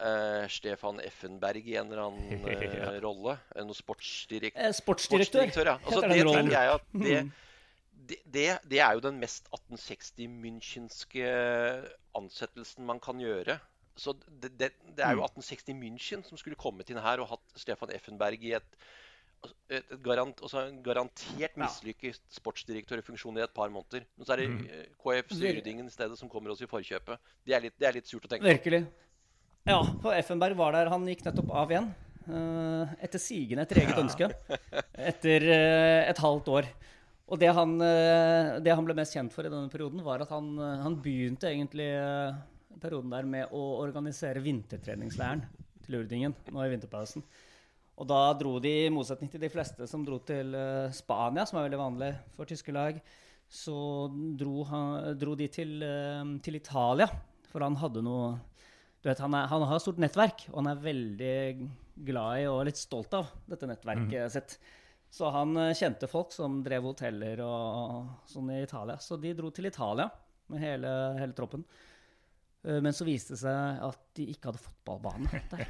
eh, 0.00 0.46
Stefan 0.52 1.00
Effenberg 1.00 1.64
i 1.68 1.76
en 1.80 1.90
eller 1.92 2.02
annen 2.08 2.46
eh, 2.52 3.00
rolle. 3.04 3.38
en 3.56 3.72
sportsdirekt, 3.74 4.56
Eh, 4.58 4.72
Sportsdirektør. 4.72 5.50
sportsdirektør. 5.52 5.66
Ja. 5.66 5.78
Altså, 5.84 6.00
det 6.08 6.24
tenker 6.26 6.56
jeg 6.58 6.74
at 6.74 6.86
det, 7.06 7.22
Mm. 7.26 7.32
det, 8.06 8.18
det, 8.34 8.46
det 8.70 8.80
er 8.80 8.92
jo 8.94 9.00
den 9.00 9.16
mest 9.18 9.48
1860 9.52 10.28
münchenske 10.28 11.24
ansettelsen 12.16 12.86
man 12.86 13.00
kan 13.02 13.18
gjøre. 13.20 13.58
Så 13.96 14.12
det, 14.28 14.50
det, 14.60 14.72
det 14.96 15.04
er 15.04 15.14
jo 15.16 15.22
Mm. 15.24 15.30
1860 15.40 15.74
München 15.80 16.22
som 16.28 16.36
skulle 16.38 16.56
kommet 16.60 16.90
inn 16.92 17.00
her 17.00 17.20
og 17.22 17.30
hatt 17.32 17.56
Stefan 17.56 17.90
Effenberg 17.96 18.42
i 18.44 18.52
et, 18.58 18.76
et, 19.68 19.82
et 19.92 20.02
garant, 20.02 20.32
en 20.54 20.82
garantert 20.82 21.40
Ja. 21.56 21.64
mislykket 21.64 22.20
sportsdirektørfunksjon 22.30 23.38
i 23.38 23.42
et 23.44 23.54
par 23.54 23.68
måneder. 23.70 24.04
Men 24.16 24.26
så 24.26 24.32
er 24.34 24.36
det 24.42 24.48
Mm. 24.50 24.66
eh, 24.70 24.86
KFs 25.02 25.40
Vir- 25.40 25.60
i 25.66 25.88
stedet 25.90 26.18
som 26.18 26.28
kommer 26.28 26.50
oss 26.50 26.60
i 26.62 26.66
forkjøpet. 26.66 27.18
Det 27.44 27.54
er 27.54 27.60
litt, 27.60 27.78
det 27.78 27.88
er 27.88 27.92
litt 27.92 28.06
surt 28.06 28.24
å 28.24 28.28
tenke 28.28 28.42
på. 28.42 28.54
Virkelig. 28.56 28.86
Ja, 29.66 29.82
for 30.00 30.12
Effenberg 30.14 30.56
var 30.56 30.72
der. 30.72 30.88
Han 30.88 31.04
gikk 31.06 31.22
nettopp 31.24 31.50
av 31.50 31.68
igjen. 31.70 31.94
eh, 32.28 32.94
etter 33.04 33.18
sigende, 33.18 33.62
etter 33.62 33.76
eget 33.76 33.96
ønske. 33.96 34.26
Etter 34.98 35.42
eh, 35.42 36.10
et 36.10 36.16
halvt 36.18 36.48
år. 36.48 36.66
Og 37.28 37.38
det 37.38 37.52
han, 37.54 37.78
det 37.78 38.72
han 38.74 38.84
ble 38.84 38.94
mest 38.94 39.12
kjent 39.14 39.32
for 39.32 39.42
i 39.44 39.48
denne 39.48 39.68
perioden, 39.70 40.02
var 40.02 40.20
at 40.22 40.28
han, 40.30 40.56
han 40.58 40.94
begynte 41.02 41.46
egentlig 41.50 41.86
perioden 42.80 43.10
der 43.10 43.22
med 43.26 43.48
å 43.50 43.80
organisere 43.82 44.42
vintertreningsleiren 44.42 45.42
til 45.84 46.00
Urdingen 46.00 46.34
nå 46.52 46.62
i 46.64 46.70
vinterpausen. 46.70 47.22
Og 47.96 48.08
da 48.08 48.20
dro 48.36 48.58
de, 48.60 48.72
i 48.86 48.92
motsetning 48.92 49.30
til 49.32 49.40
de 49.40 49.50
fleste 49.52 49.86
som 49.88 50.02
dro 50.04 50.18
til 50.26 50.52
eh, 50.56 50.92
Spania, 50.92 51.46
som 51.48 51.60
er 51.60 51.68
veldig 51.68 51.80
vanlig 51.80 52.10
for 52.36 52.48
tyske 52.48 52.74
lag, 52.76 52.98
så 53.48 53.76
dro, 54.36 54.66
han, 54.68 55.16
dro 55.16 55.36
de 55.38 55.48
til, 55.52 55.78
eh, 55.86 56.34
til 56.44 56.58
Italia. 56.58 57.08
For 57.48 57.64
han 57.64 57.78
hadde 57.80 58.04
noe 58.04 58.34
du 59.00 59.10
vet, 59.12 59.20
han, 59.22 59.36
er, 59.38 59.46
han 59.46 59.62
har 59.70 59.78
stort 59.78 60.00
nettverk, 60.02 60.48
og 60.50 60.56
han 60.58 60.72
er 60.72 60.82
veldig 60.82 61.36
glad 62.08 62.40
i 62.40 62.46
og 62.50 62.64
litt 62.66 62.80
stolt 62.80 63.12
av 63.14 63.28
dette 63.46 63.68
nettverket 63.70 64.32
sitt. 64.34 64.56
Så 65.14 65.30
han 65.32 65.56
eh, 65.62 65.74
kjente 65.78 66.08
folk 66.10 66.34
som 66.34 66.58
drev 66.64 66.88
hoteller 66.90 67.40
og 67.46 68.28
sånn 68.28 68.50
i 68.52 68.64
Italia. 68.64 68.98
Så 69.00 69.16
de 69.22 69.32
dro 69.38 69.52
til 69.54 69.70
Italia 69.70 70.08
med 70.52 70.62
hele, 70.62 70.90
hele 71.20 71.36
troppen. 71.38 71.62
Eh, 72.66 72.80
Men 72.82 72.92
så 72.96 73.06
viste 73.06 73.34
det 73.36 73.40
seg 73.44 73.82
at 73.86 74.00
de 74.18 74.26
ikke 74.32 74.50
hadde 74.50 74.62
fotballbane 74.62 75.42
der. 75.52 75.68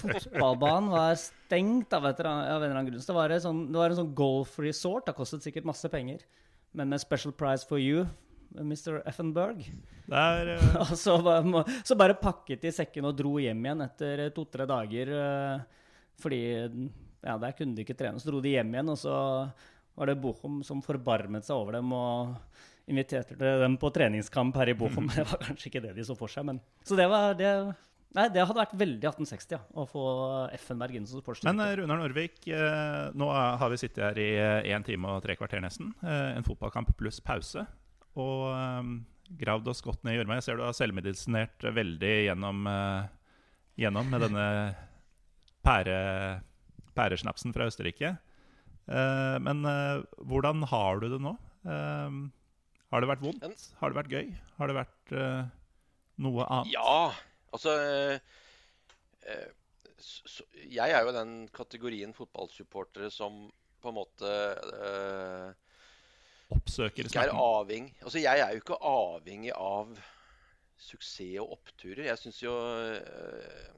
Fotballbanen 0.00 0.90
var 0.92 1.18
stengt 1.20 1.92
av, 1.96 2.06
et, 2.08 2.20
av 2.24 2.40
en 2.40 2.56
eller 2.56 2.72
annen 2.76 2.88
grunn. 2.90 3.02
Så 3.02 3.12
det 3.12 3.18
var, 3.18 3.34
en 3.34 3.44
sånn, 3.44 3.62
det 3.72 3.80
var 3.82 3.92
en 3.92 4.00
sånn 4.02 4.14
golf 4.16 4.56
resort. 4.62 5.06
Det 5.08 5.16
kostet 5.18 5.44
sikkert 5.44 5.68
masse 5.68 5.90
penger. 5.92 6.24
Men 6.72 6.88
med 6.92 7.02
special 7.02 7.34
price 7.36 7.66
for 7.68 7.80
you, 7.82 8.06
Mr. 8.56 9.00
Effenberg. 9.08 9.64
Der, 10.08 10.40
er 10.46 10.54
eh, 10.56 10.80
Og 10.86 10.94
så 10.98 11.18
så 11.84 11.98
bare 11.98 12.16
pakket 12.20 12.64
de 12.64 12.72
sekken 12.72 13.08
og 13.08 13.16
dro 13.18 13.36
hjem 13.40 13.62
igjen 13.66 13.84
etter 13.84 14.26
to-tre 14.36 14.66
dager. 14.68 15.12
eh, 15.18 15.86
Fordi 16.22 16.42
ja, 17.22 17.36
der 17.38 17.54
kunne 17.56 17.76
de 17.76 17.84
ikke 17.84 17.96
trene. 17.98 18.20
Så 18.20 18.30
dro 18.32 18.40
de 18.44 18.56
hjem 18.56 18.72
igjen, 18.74 18.92
og 18.92 18.98
så 19.00 19.14
var 19.92 20.08
det 20.08 20.20
Bochum 20.22 20.62
som 20.64 20.80
forbarmet 20.84 21.44
seg 21.44 21.58
over 21.60 21.76
dem 21.76 21.92
og 21.92 22.32
inviterte 22.92 23.34
dem 23.38 23.78
på 23.80 23.90
treningskamp 23.94 24.56
her 24.60 24.70
i 24.72 24.76
Bochum. 24.78 25.08
Det 25.16 25.24
var 25.28 25.40
kanskje 25.48 25.70
ikke 25.72 25.82
det 25.88 25.94
de 25.96 26.04
så 26.06 26.16
for 26.18 26.30
seg, 26.32 26.44
men 26.48 26.60
Så 26.86 26.98
det 26.98 27.08
var 27.10 27.34
det 27.38 27.52
Nei, 28.12 28.26
det 28.28 28.42
hadde 28.44 28.58
vært 28.60 28.74
veldig 28.76 29.06
1860 29.08 29.54
ja, 29.54 29.58
å 29.80 29.86
få 29.88 30.00
Effenberg 30.52 30.98
inn 30.98 31.06
som 31.08 31.22
sportsdirektør. 31.22 31.56
Men 31.56 31.78
Runar 31.80 32.00
Norvik, 32.02 32.42
eh, 32.44 33.06
nå 33.16 33.28
har 33.32 33.70
vi 33.72 33.78
sittet 33.80 34.02
her 34.04 34.18
i 34.20 34.26
én 34.68 34.84
time 34.84 35.14
og 35.14 35.22
tre 35.24 35.32
kvarter 35.40 35.62
nesten. 35.64 35.94
Eh, 36.04 36.36
En 36.36 36.44
fotballkamp 36.44 36.90
pluss 37.00 37.22
pause. 37.24 37.64
Og 38.20 38.42
eh, 38.52 38.90
gravd 39.40 39.70
oss 39.72 39.80
godt 39.80 40.04
ned 40.04 40.12
i 40.12 40.18
gjørma. 40.18 40.36
Jeg 40.42 40.44
ser 40.44 40.60
du 40.60 40.64
har 40.66 40.76
selvmedisinert 40.76 41.64
veldig 41.72 42.12
gjennom, 42.26 42.60
eh, 42.68 43.08
gjennom 43.80 44.12
med 44.12 44.26
denne 44.26 44.46
pære, 45.64 45.96
pæresnapsen 46.92 47.56
fra 47.56 47.70
Østerrike. 47.72 48.12
Eh, 48.92 49.38
Men 49.40 49.64
eh, 49.64 50.04
hvordan 50.20 50.68
har 50.68 51.00
du 51.00 51.08
det 51.16 51.22
nå? 51.30 51.32
Eh, 52.92 52.94
Har 52.94 53.00
det 53.00 53.08
vært 53.08 53.24
vondt? 53.24 53.66
Har 53.80 53.92
det 53.92 53.96
vært 53.96 54.12
gøy? 54.12 54.30
Har 54.58 54.68
det 54.68 54.76
vært 54.76 55.12
uh, 55.16 55.42
noe 56.20 56.44
annet? 56.44 56.72
Ja, 56.74 57.12
altså 57.56 57.72
uh, 57.72 58.16
eh, 59.24 59.48
så, 59.96 60.28
så, 60.28 60.46
Jeg 60.68 60.92
er 60.92 61.06
jo 61.06 61.14
den 61.16 61.48
kategorien 61.54 62.12
fotballsupportere 62.12 63.10
som 63.10 63.46
på 63.82 63.90
en 63.90 63.96
måte 63.96 64.28
uh, 64.76 65.52
Oppsøker 66.52 67.08
ikke 67.08 67.24
er 67.24 67.32
avhengig 67.32 67.94
Altså, 68.04 68.20
jeg 68.20 68.42
er 68.44 68.52
jo 68.52 68.60
ikke 68.60 68.76
avhengig 68.84 69.54
av 69.56 69.96
suksess 70.82 71.38
og 71.40 71.54
oppturer. 71.56 72.08
Jeg 72.08 72.18
syns 72.18 72.40
jo 72.42 72.52
eh, 72.90 73.68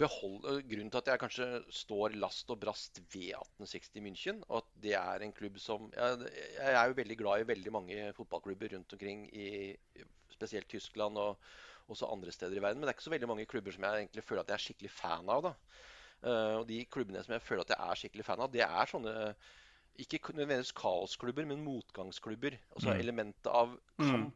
behold, 0.00 0.44
eh, 0.44 0.60
Grunnen 0.68 0.90
til 0.92 1.00
at 1.00 1.10
jeg 1.12 1.20
kanskje 1.22 1.46
står 1.72 2.16
last 2.18 2.50
og 2.50 2.60
brast 2.60 3.00
ved 3.12 3.32
1860 3.34 4.02
München, 4.04 4.42
og 4.48 4.62
at 4.62 4.70
det 4.82 4.94
er 4.98 5.24
en 5.24 5.32
klubb 5.32 5.58
som 5.62 5.90
Jeg, 5.94 6.30
jeg 6.56 6.74
er 6.74 6.86
jo 6.88 6.98
veldig 6.98 7.16
glad 7.18 7.40
i 7.40 7.48
veldig 7.48 7.72
mange 7.72 8.12
fotballklubber 8.16 8.74
rundt 8.74 8.92
omkring 8.92 9.26
i 9.32 9.76
spesielt 10.34 10.68
Tyskland 10.68 11.18
og 11.18 11.38
også 11.88 12.10
andre 12.12 12.32
steder 12.32 12.56
i 12.58 12.62
verden. 12.62 12.80
Men 12.80 12.86
det 12.86 12.92
er 12.92 12.98
ikke 12.98 13.08
så 13.08 13.14
veldig 13.14 13.28
mange 13.30 13.46
klubber 13.46 13.72
som 13.72 13.86
jeg 13.86 14.02
egentlig 14.02 14.24
føler 14.24 14.42
at 14.44 14.50
jeg 14.52 14.58
er 14.58 14.66
skikkelig 14.66 14.90
fan 14.92 15.30
av. 15.32 15.42
da. 15.48 15.54
Eh, 16.28 16.56
og 16.58 16.66
de 16.68 16.82
klubbene 16.84 17.22
som 17.24 17.32
jeg 17.32 17.42
føler 17.46 17.64
at 17.64 17.72
jeg 17.74 17.80
er 17.90 18.02
skikkelig 18.02 18.26
fan 18.26 18.42
av, 18.44 18.52
det 18.52 18.64
er 18.66 18.90
sånne 18.92 19.14
ikke 19.98 20.20
nødvendigvis 20.34 20.74
kaosklubber, 20.78 21.46
men 21.48 21.64
motgangsklubber. 21.64 22.58
Altså 22.76 22.92
Mm. 22.92 23.00
elementet 23.00 23.46
av 23.50 23.72
kamp 23.98 24.34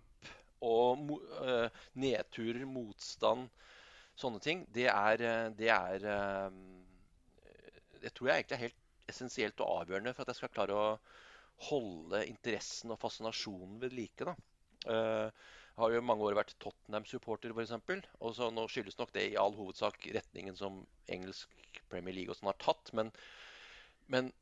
og 0.63 1.13
eh, 1.43 1.69
nedturer, 1.95 2.65
motstand, 2.67 3.49
sånne 4.23 4.43
ting. 4.43 4.65
Det 4.75 4.89
er, 4.91 5.25
eh, 5.29 5.49
det 5.59 5.71
er 5.75 6.07
eh, 6.17 6.61
Det 8.03 8.11
tror 8.15 8.31
jeg 8.31 8.43
egentlig 8.43 8.57
er 8.59 8.67
helt 8.67 9.11
essensielt 9.13 9.61
og 9.63 9.83
avgjørende 9.83 10.15
for 10.15 10.25
at 10.25 10.33
jeg 10.33 10.41
skal 10.41 10.55
klare 10.55 10.79
å 10.79 10.87
holde 11.69 12.25
interessen 12.27 12.91
og 12.95 12.99
fascinasjonen 13.03 13.77
ved 13.83 13.95
like. 13.95 14.27
da. 14.27 14.35
Jeg 14.83 15.79
har 15.79 15.93
jo 15.93 16.01
i 16.01 16.05
mange 16.05 16.27
år 16.27 16.35
vært 16.35 16.57
Tottenham-supporter, 16.61 17.55
f.eks. 17.55 18.09
Og 18.19 18.35
så 18.35 18.49
nå 18.51 18.65
skyldes 18.69 18.99
nok 18.99 19.13
det 19.15 19.29
i 19.31 19.39
all 19.39 19.55
hovedsak 19.55 20.09
retningen 20.17 20.59
som 20.59 20.81
engelsk 21.07 21.79
Premier 21.93 22.17
League 22.17 22.33
og 22.33 22.39
sånn 22.41 22.51
har 22.51 22.59
tatt. 22.61 22.91
Men, 22.99 23.13
men 24.11 24.33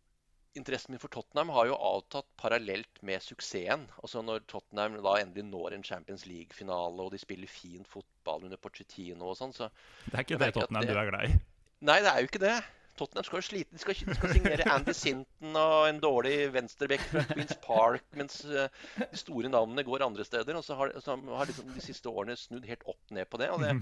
interessen 0.58 0.94
min 0.94 1.00
for 1.02 1.12
Tottenham 1.12 1.52
har 1.54 1.68
jo 1.70 1.76
avtatt 1.76 2.26
parallelt 2.40 3.00
med 3.06 3.22
suksessen. 3.22 3.86
Altså 4.02 4.22
Når 4.26 4.44
Tottenham 4.50 4.98
da 5.04 5.14
endelig 5.20 5.46
når 5.48 5.76
en 5.76 5.86
Champions 5.86 6.26
League-finale, 6.26 7.06
og 7.06 7.14
de 7.14 7.22
spiller 7.22 7.50
fin 7.50 7.86
fotball 7.86 8.48
under 8.48 8.60
Pochettino 8.60 9.30
og 9.30 9.38
sånn, 9.38 9.54
så 9.56 9.70
Det 10.06 10.14
er 10.14 10.26
ikke 10.26 10.42
det 10.42 10.52
Tottenham 10.58 10.86
det... 10.86 10.92
du 10.92 11.00
er 11.00 11.10
glad 11.12 11.30
i? 11.30 11.40
Nei, 11.88 11.98
det 12.04 12.12
er 12.12 12.20
jo 12.20 12.28
ikke 12.28 12.42
det. 12.42 12.58
Tottenham 13.00 13.24
skal 13.24 13.40
jo 13.40 13.46
slite. 13.46 13.72
De 13.72 13.80
skal, 13.80 13.96
skal 13.96 14.34
signere 14.34 14.68
Andy 14.74 14.92
Sinton 14.96 15.56
og 15.56 15.88
en 15.88 16.00
dårlig 16.02 16.36
venstreback 16.52 17.04
fra 17.08 17.24
Queens 17.30 17.56
Park, 17.64 18.04
mens 18.18 18.42
uh, 18.50 18.66
de 19.00 19.20
store 19.20 19.48
navnene 19.52 19.86
går 19.86 20.04
andre 20.04 20.26
steder. 20.28 20.58
Og 20.58 20.66
så 20.66 20.76
har, 20.76 20.92
så 21.00 21.16
har 21.16 21.48
liksom 21.48 21.70
de 21.72 21.84
siste 21.84 22.12
årene 22.12 22.36
snudd 22.36 22.68
helt 22.68 22.84
opp 22.90 23.14
ned 23.16 23.30
på 23.30 23.40
det. 23.40 23.48
og 23.54 23.64
det, 23.64 23.72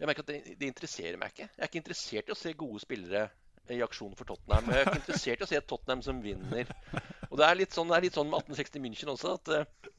jeg 0.00 0.08
merker 0.08 0.24
at 0.24 0.32
det, 0.32 0.56
det, 0.56 0.68
interesserer 0.68 1.16
meg 1.20 1.32
ikke. 1.32 1.48
Jeg 1.48 1.62
er 1.62 1.70
ikke 1.70 1.80
interessert 1.82 2.30
i 2.30 2.34
å 2.34 2.38
se 2.38 2.52
gode 2.56 2.80
spillere 2.80 3.26
i 3.70 3.80
aksjon 3.84 4.14
for 4.18 4.26
Tottenham. 4.26 4.70
Jeg 4.70 4.80
er 4.80 4.88
ikke 4.88 5.02
interessert 5.02 5.42
i 5.42 5.46
å 5.46 5.50
se 5.50 5.60
Tottenham 5.62 6.02
som 6.02 6.22
vinner. 6.24 6.70
Og 7.30 7.36
Det 7.38 7.46
er 7.46 7.58
litt 7.60 7.76
sånn, 7.76 7.92
er 7.94 8.02
litt 8.02 8.16
sånn 8.16 8.30
med 8.30 8.40
1860 8.42 8.82
München 8.82 9.12
også. 9.12 9.36
at 9.38 9.52
uh, 9.54 9.90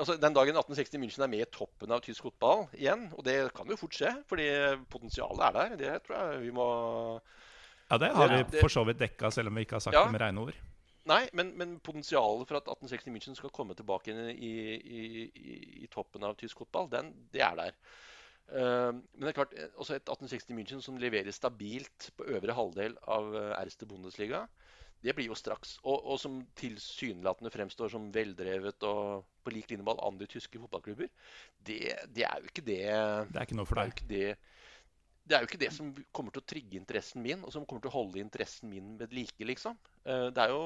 altså 0.00 0.16
Den 0.18 0.34
dagen 0.34 0.56
1860 0.56 1.02
München 1.02 1.26
er 1.26 1.30
med 1.30 1.44
i 1.44 1.50
toppen 1.52 1.94
av 1.94 2.02
tysk 2.04 2.26
fotball 2.26 2.66
igjen, 2.78 3.06
og 3.14 3.22
det 3.26 3.36
kan 3.54 3.70
jo 3.70 3.78
fort 3.78 3.94
skje, 3.94 4.14
fordi 4.30 4.48
potensialet 4.90 5.46
er 5.46 5.58
der, 5.60 5.78
det 5.78 5.94
tror 6.06 6.18
jeg 6.18 6.42
vi 6.48 6.56
må 6.56 6.66
ja, 7.90 7.98
det 7.98 8.10
har 8.14 8.30
vi 8.30 8.60
for 8.60 8.70
så 8.70 8.84
vidt 8.86 9.00
dekka, 9.02 9.32
selv 9.34 9.50
om 9.50 9.56
vi 9.58 9.64
ikke 9.66 9.80
har 9.80 9.82
sagt 9.82 9.96
ja. 9.98 10.04
det 10.06 10.14
med 10.14 10.22
rene 10.22 10.42
ord. 10.44 10.58
Nei, 11.10 11.24
men, 11.34 11.50
men, 11.58 11.72
potensialet 11.82 12.46
for 12.46 12.60
at 12.60 12.68
1860 12.68 13.14
München 13.14 13.38
skal 13.38 13.50
komme 13.54 13.74
tilbake 13.74 14.12
i, 14.12 14.50
i, 14.50 15.00
i, 15.26 15.56
i 15.82 15.88
toppen 15.90 16.26
av 16.26 16.36
tysk 16.38 16.60
fotball, 16.62 16.86
den, 16.92 17.10
det 17.34 17.42
er 17.42 17.56
der. 17.58 17.74
Uh, 18.50 18.90
men 18.96 19.24
det 19.24 19.32
er 19.32 19.38
klart, 19.38 19.54
også 19.76 19.96
et 19.96 20.08
1860 20.08 20.56
München 20.58 20.82
som 20.84 20.98
leverer 21.00 21.30
stabilt 21.34 22.10
på 22.18 22.26
øvre 22.34 22.56
halvdel 22.56 22.96
av 23.06 23.32
Erste 23.60 23.86
Bundesliga, 23.86 24.46
det 25.00 25.14
blir 25.16 25.30
jo 25.30 25.36
straks. 25.38 25.78
Og, 25.82 26.02
og 26.12 26.18
som 26.20 26.40
tilsynelatende 26.60 27.52
fremstår 27.54 27.92
som 27.92 28.10
veldrevet 28.12 28.84
og 28.88 29.24
på 29.40 29.54
lik 29.54 29.70
linje 29.70 29.84
med 29.84 29.94
alle 29.94 30.08
andre 30.12 30.28
tyske 30.28 30.60
fotballklubber, 30.60 31.08
det, 31.56 31.80
det, 32.12 32.26
er 32.26 32.42
jo 32.42 32.50
ikke 32.50 32.66
det 32.66 32.82
Det 33.30 33.38
er 33.38 33.46
ikke 33.46 33.60
noe 33.60 33.70
for 33.70 33.80
deg? 33.80 34.04
det 35.30 35.36
er 35.36 35.44
jo 35.44 35.46
ikke 35.46 35.60
det 35.60 35.70
som 35.74 35.90
kommer 36.16 36.34
til 36.34 36.42
å 36.42 36.48
trigge 36.50 36.78
interessen 36.78 37.22
min, 37.22 37.44
og 37.46 37.52
som 37.54 37.64
kommer 37.68 37.84
til 37.84 37.92
å 37.92 37.98
holde 38.00 38.22
interessen 38.22 38.70
min 38.72 38.96
ved 38.98 39.14
like, 39.14 39.46
liksom. 39.46 39.76
Eh, 40.02 40.26
det 40.34 40.42
er 40.42 40.50
jo 40.50 40.62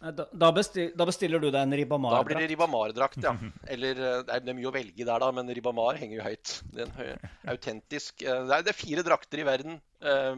da, 0.00 0.24
da, 0.32 0.48
bestiller, 0.56 0.94
da 0.96 1.04
bestiller 1.08 1.40
du 1.42 1.50
deg 1.50 1.60
en 1.60 1.74
Ribamar-drakt? 1.76 2.24
Da 2.24 2.28
blir 2.30 2.40
det 2.40 2.48
Ribamar-drakt, 2.54 3.18
ja. 3.24 3.34
Eller 3.68 3.94
eh, 4.00 4.22
det 4.30 4.52
er 4.52 4.56
mye 4.56 4.70
å 4.70 4.74
velge 4.74 5.04
der, 5.04 5.18
da, 5.20 5.28
men 5.36 5.52
Ribamar 5.52 5.98
henger 6.00 6.16
jo 6.16 6.24
høyt. 6.24 6.64
Det 6.72 6.80
er 6.86 6.88
en 6.88 6.94
autentisk 7.54 8.22
eh, 8.24 8.44
det 8.48 8.54
er, 8.56 8.62
det 8.64 8.72
er 8.72 8.80
fire 8.80 9.02
drakter 9.06 9.38
i 9.42 9.48
verden 9.48 9.72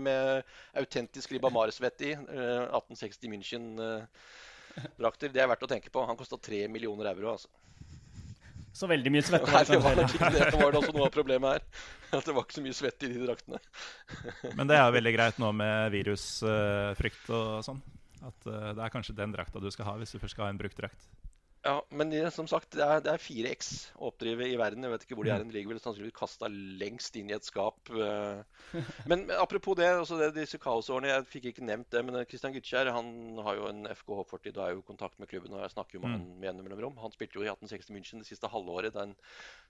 med 0.02 0.42
autentisk 0.74 1.30
Ribamar-svett 1.30 2.02
i. 2.02 2.18
1860 2.18 3.30
München-drakter. 3.30 5.30
Det 5.30 5.38
er 5.38 5.46
verdt 5.52 5.62
å 5.62 5.70
tenke 5.70 5.86
på. 5.94 6.02
Han 6.08 6.18
kosta 6.18 6.34
tre 6.42 6.66
millioner 6.66 7.06
euro, 7.12 7.30
altså. 7.36 7.46
Så 8.72 8.88
veldig 8.90 9.10
mye 9.12 9.22
svette. 9.22 9.52
Nei, 9.52 9.64
det 9.68 9.78
var 9.84 9.92
ikke 10.02 10.30
det. 10.32 10.50
Det 10.50 10.58
var 10.58 10.74
også 10.80 10.92
noe 10.96 11.06
av 11.06 11.12
problemet 11.14 11.48
her. 11.54 11.62
At 12.16 12.24
det 12.26 12.34
var 12.34 12.42
ikke 12.46 12.56
så 12.56 12.64
mye 12.64 12.76
svette 12.76 13.06
i 13.06 13.12
de 13.12 13.18
draktene. 13.26 13.58
Men 14.56 14.66
det 14.70 14.76
er 14.80 14.94
veldig 14.96 15.12
greit 15.14 15.36
nå 15.42 15.48
med 15.56 15.92
virusfrykt 15.94 17.26
og 17.36 17.44
sånn. 17.68 17.80
At 18.22 18.48
uh, 18.48 18.70
det 18.76 18.84
er 18.84 18.94
kanskje 18.94 19.18
den 19.18 19.34
drakta 19.34 19.62
du 19.62 19.70
skal 19.74 19.90
ha 19.90 19.98
hvis 20.00 20.14
du 20.14 20.20
først 20.22 20.36
skal 20.36 20.48
ha 20.48 20.54
en 20.54 20.60
brukt 20.60 20.78
drakt. 20.78 21.10
Ja, 21.62 21.76
men 21.94 22.10
som 22.34 22.48
sagt, 22.50 22.72
det 22.74 22.82
er, 22.82 22.98
det 23.04 23.10
er 23.12 23.22
fire 23.22 23.50
X-oppdrivet 23.54 24.50
i 24.50 24.56
verden. 24.58 24.82
Jeg 24.82 24.90
vet 24.90 25.04
ikke 25.04 25.14
hvor 25.14 25.28
de 25.28 25.30
er. 25.30 25.44
De 25.46 25.54
ligger 25.54 25.70
vel 25.70 25.78
sannsynligvis 25.78 26.16
kasta 26.16 26.48
lengst 26.50 27.14
inn 27.20 27.30
i 27.30 27.36
et 27.36 27.46
skap. 27.46 27.92
Eh. 27.94 28.80
Men 29.10 29.28
apropos 29.38 29.78
det, 29.78 29.86
altså 30.00 30.18
det 30.18 30.32
disse 30.34 30.58
kaosårene, 30.58 31.12
jeg 31.12 31.28
fikk 31.30 31.46
ikke 31.52 31.68
nevnt 31.68 31.86
det, 31.94 32.02
men 32.02 32.18
Christian 32.26 32.56
Gutskjær 32.56 32.90
han 32.96 33.12
har 33.46 33.60
jo 33.60 33.68
en 33.70 33.86
FKH-fortid 33.92 34.58
og 34.58 34.64
er 34.64 34.74
jo 34.74 34.82
i 34.82 34.88
kontakt 34.90 35.22
med 35.22 35.30
klubben. 35.30 35.54
og 35.54 35.62
Jeg 35.62 35.76
snakker 35.76 36.00
jo 36.00 36.02
med 36.02 36.16
han 36.16 36.24
mm. 36.24 36.34
med 36.34 36.48
gjennom 36.48 36.66
mellomrom. 36.66 36.98
Han 37.04 37.14
spilte 37.14 37.38
jo 37.38 37.46
i 37.46 37.52
1860 37.52 37.94
München 37.94 38.24
det 38.24 38.30
siste 38.32 38.50
halvåret 38.50 38.98
den 38.98 39.14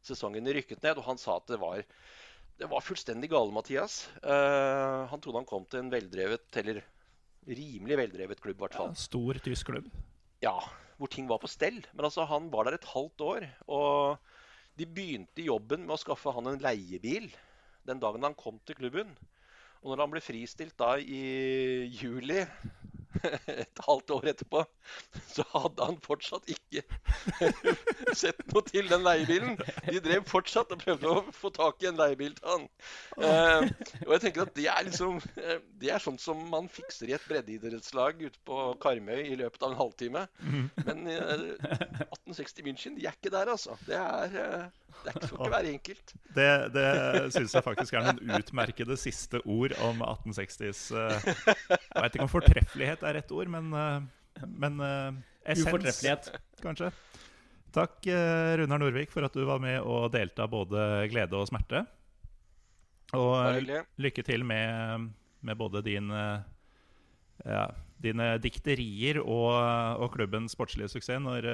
sesongen 0.00 0.48
rykket 0.48 0.80
ned, 0.80 0.96
og 0.96 1.10
han 1.10 1.20
sa 1.20 1.36
at 1.42 1.52
det 1.52 1.60
var 1.60 1.84
det 2.62 2.72
var 2.72 2.84
fullstendig 2.84 3.28
gale, 3.32 3.52
Mathias. 3.52 4.06
Uh, 4.22 5.04
han 5.10 5.20
trodde 5.20 5.40
han 5.40 5.48
kom 5.48 5.64
til 5.68 5.82
en 5.82 5.92
veldrevet, 5.92 6.48
eller 6.62 6.80
rimelig 7.48 7.98
veldrevet 7.98 8.40
klubb, 8.43 8.59
i 8.60 8.64
hvert 8.66 8.78
fall. 8.78 8.93
Ja, 8.93 9.02
stor 9.02 9.40
tysk 9.43 9.70
klubb? 9.73 9.89
Ja, 10.43 10.56
hvor 10.98 11.10
ting 11.10 11.28
var 11.31 11.40
på 11.43 11.51
stell. 11.51 11.81
Men 11.94 12.06
altså, 12.09 12.27
han 12.31 12.51
var 12.52 12.69
der 12.69 12.78
et 12.78 12.90
halvt 12.93 13.24
år. 13.27 13.47
Og 13.66 14.78
de 14.78 14.86
begynte 14.86 15.47
jobben 15.47 15.86
med 15.86 15.97
å 15.97 16.02
skaffe 16.02 16.35
han 16.35 16.51
en 16.51 16.62
leiebil 16.62 17.31
den 17.89 18.02
dagen 18.02 18.23
han 18.23 18.39
kom 18.39 18.60
til 18.66 18.78
klubben. 18.78 19.10
Og 19.82 19.90
når 19.90 20.05
han 20.05 20.12
ble 20.14 20.23
fristilt 20.23 20.77
da 20.78 20.94
i 21.01 21.89
juli 21.90 22.44
et 23.64 23.82
halvt 23.86 24.14
år 24.16 24.28
etterpå, 24.32 24.62
så 25.34 25.44
hadde 25.52 25.89
han 25.89 25.98
fortsatt 26.05 26.48
ikke 26.52 26.82
sett 28.22 28.40
noe 28.52 28.64
til 28.68 28.89
den 28.90 29.05
leiebilen. 29.06 29.56
De 29.89 30.02
drev 30.05 30.26
fortsatt 30.28 30.72
og 30.74 30.82
prøvde 30.82 31.10
å 31.10 31.24
få 31.36 31.52
tak 31.55 31.82
i 31.84 31.90
en 31.90 32.01
leiebil 32.01 32.34
til 32.39 32.51
han. 32.52 32.68
Eh, 33.18 33.68
og 34.06 34.14
jeg 34.16 34.24
tenker 34.26 34.47
at 34.47 34.55
det 34.56 34.68
er 34.72 34.86
liksom 34.86 35.18
uh, 35.20 35.59
Det 35.80 35.90
er 35.93 36.02
sånn 36.02 36.18
som 36.20 36.40
man 36.52 36.68
fikser 36.72 37.10
i 37.10 37.16
et 37.16 37.24
breddeidrettslag 37.28 38.22
ute 38.22 38.40
på 38.47 38.60
Karmøy 38.82 39.26
i 39.26 39.39
løpet 39.40 39.64
av 39.64 39.74
en 39.74 39.80
halvtime. 39.80 40.26
Mhm. 40.43 40.70
Men 40.86 41.10
eh, 41.12 41.48
1860 42.09 42.66
München, 42.66 42.97
de 42.98 43.09
er 43.09 43.18
ikke 43.18 43.32
der, 43.34 43.52
altså. 43.52 43.76
Det 43.86 43.98
er 43.98 44.70
det 45.05 45.12
skal 45.26 45.39
ikke 45.40 45.51
være 45.51 45.70
enkelt. 45.72 46.14
Det, 46.36 46.48
det 46.74 46.86
syns 47.34 47.55
jeg 47.56 47.64
faktisk 47.64 47.97
er 47.97 48.06
noen 48.06 48.34
utmerkede 48.39 48.97
siste 49.01 49.40
ord 49.51 49.74
om 49.82 50.02
1860s 50.05 50.82
uh, 50.94 51.16
Jeg 51.26 52.02
vet 52.05 52.16
ikke 52.16 52.26
om 52.26 52.30
fortreffelighet 52.30 53.01
er 53.08 53.18
rett 53.20 53.34
ord, 53.34 53.50
men, 53.52 53.72
uh, 53.74 54.46
men 54.46 54.78
uh, 54.82 55.10
essens, 55.44 56.30
kanskje. 56.62 56.92
Takk, 57.72 58.04
Runar 58.60 58.82
Norvik, 58.82 59.08
for 59.08 59.24
at 59.24 59.32
du 59.32 59.46
var 59.48 59.60
med 59.62 59.78
og 59.80 60.10
delte 60.12 60.44
både 60.52 61.06
glede 61.08 61.38
og 61.38 61.46
smerte. 61.48 61.86
Og 63.16 63.64
lykke 63.96 64.24
til 64.26 64.44
med, 64.44 65.06
med 65.40 65.56
både 65.56 65.80
din 65.86 66.12
ja, 66.12 67.64
dine 68.04 68.26
dikterier 68.44 69.22
og, 69.22 69.56
og 70.04 70.12
klubbens 70.12 70.52
sportslige 70.52 70.92
suksess 70.92 71.24
når 71.24 71.48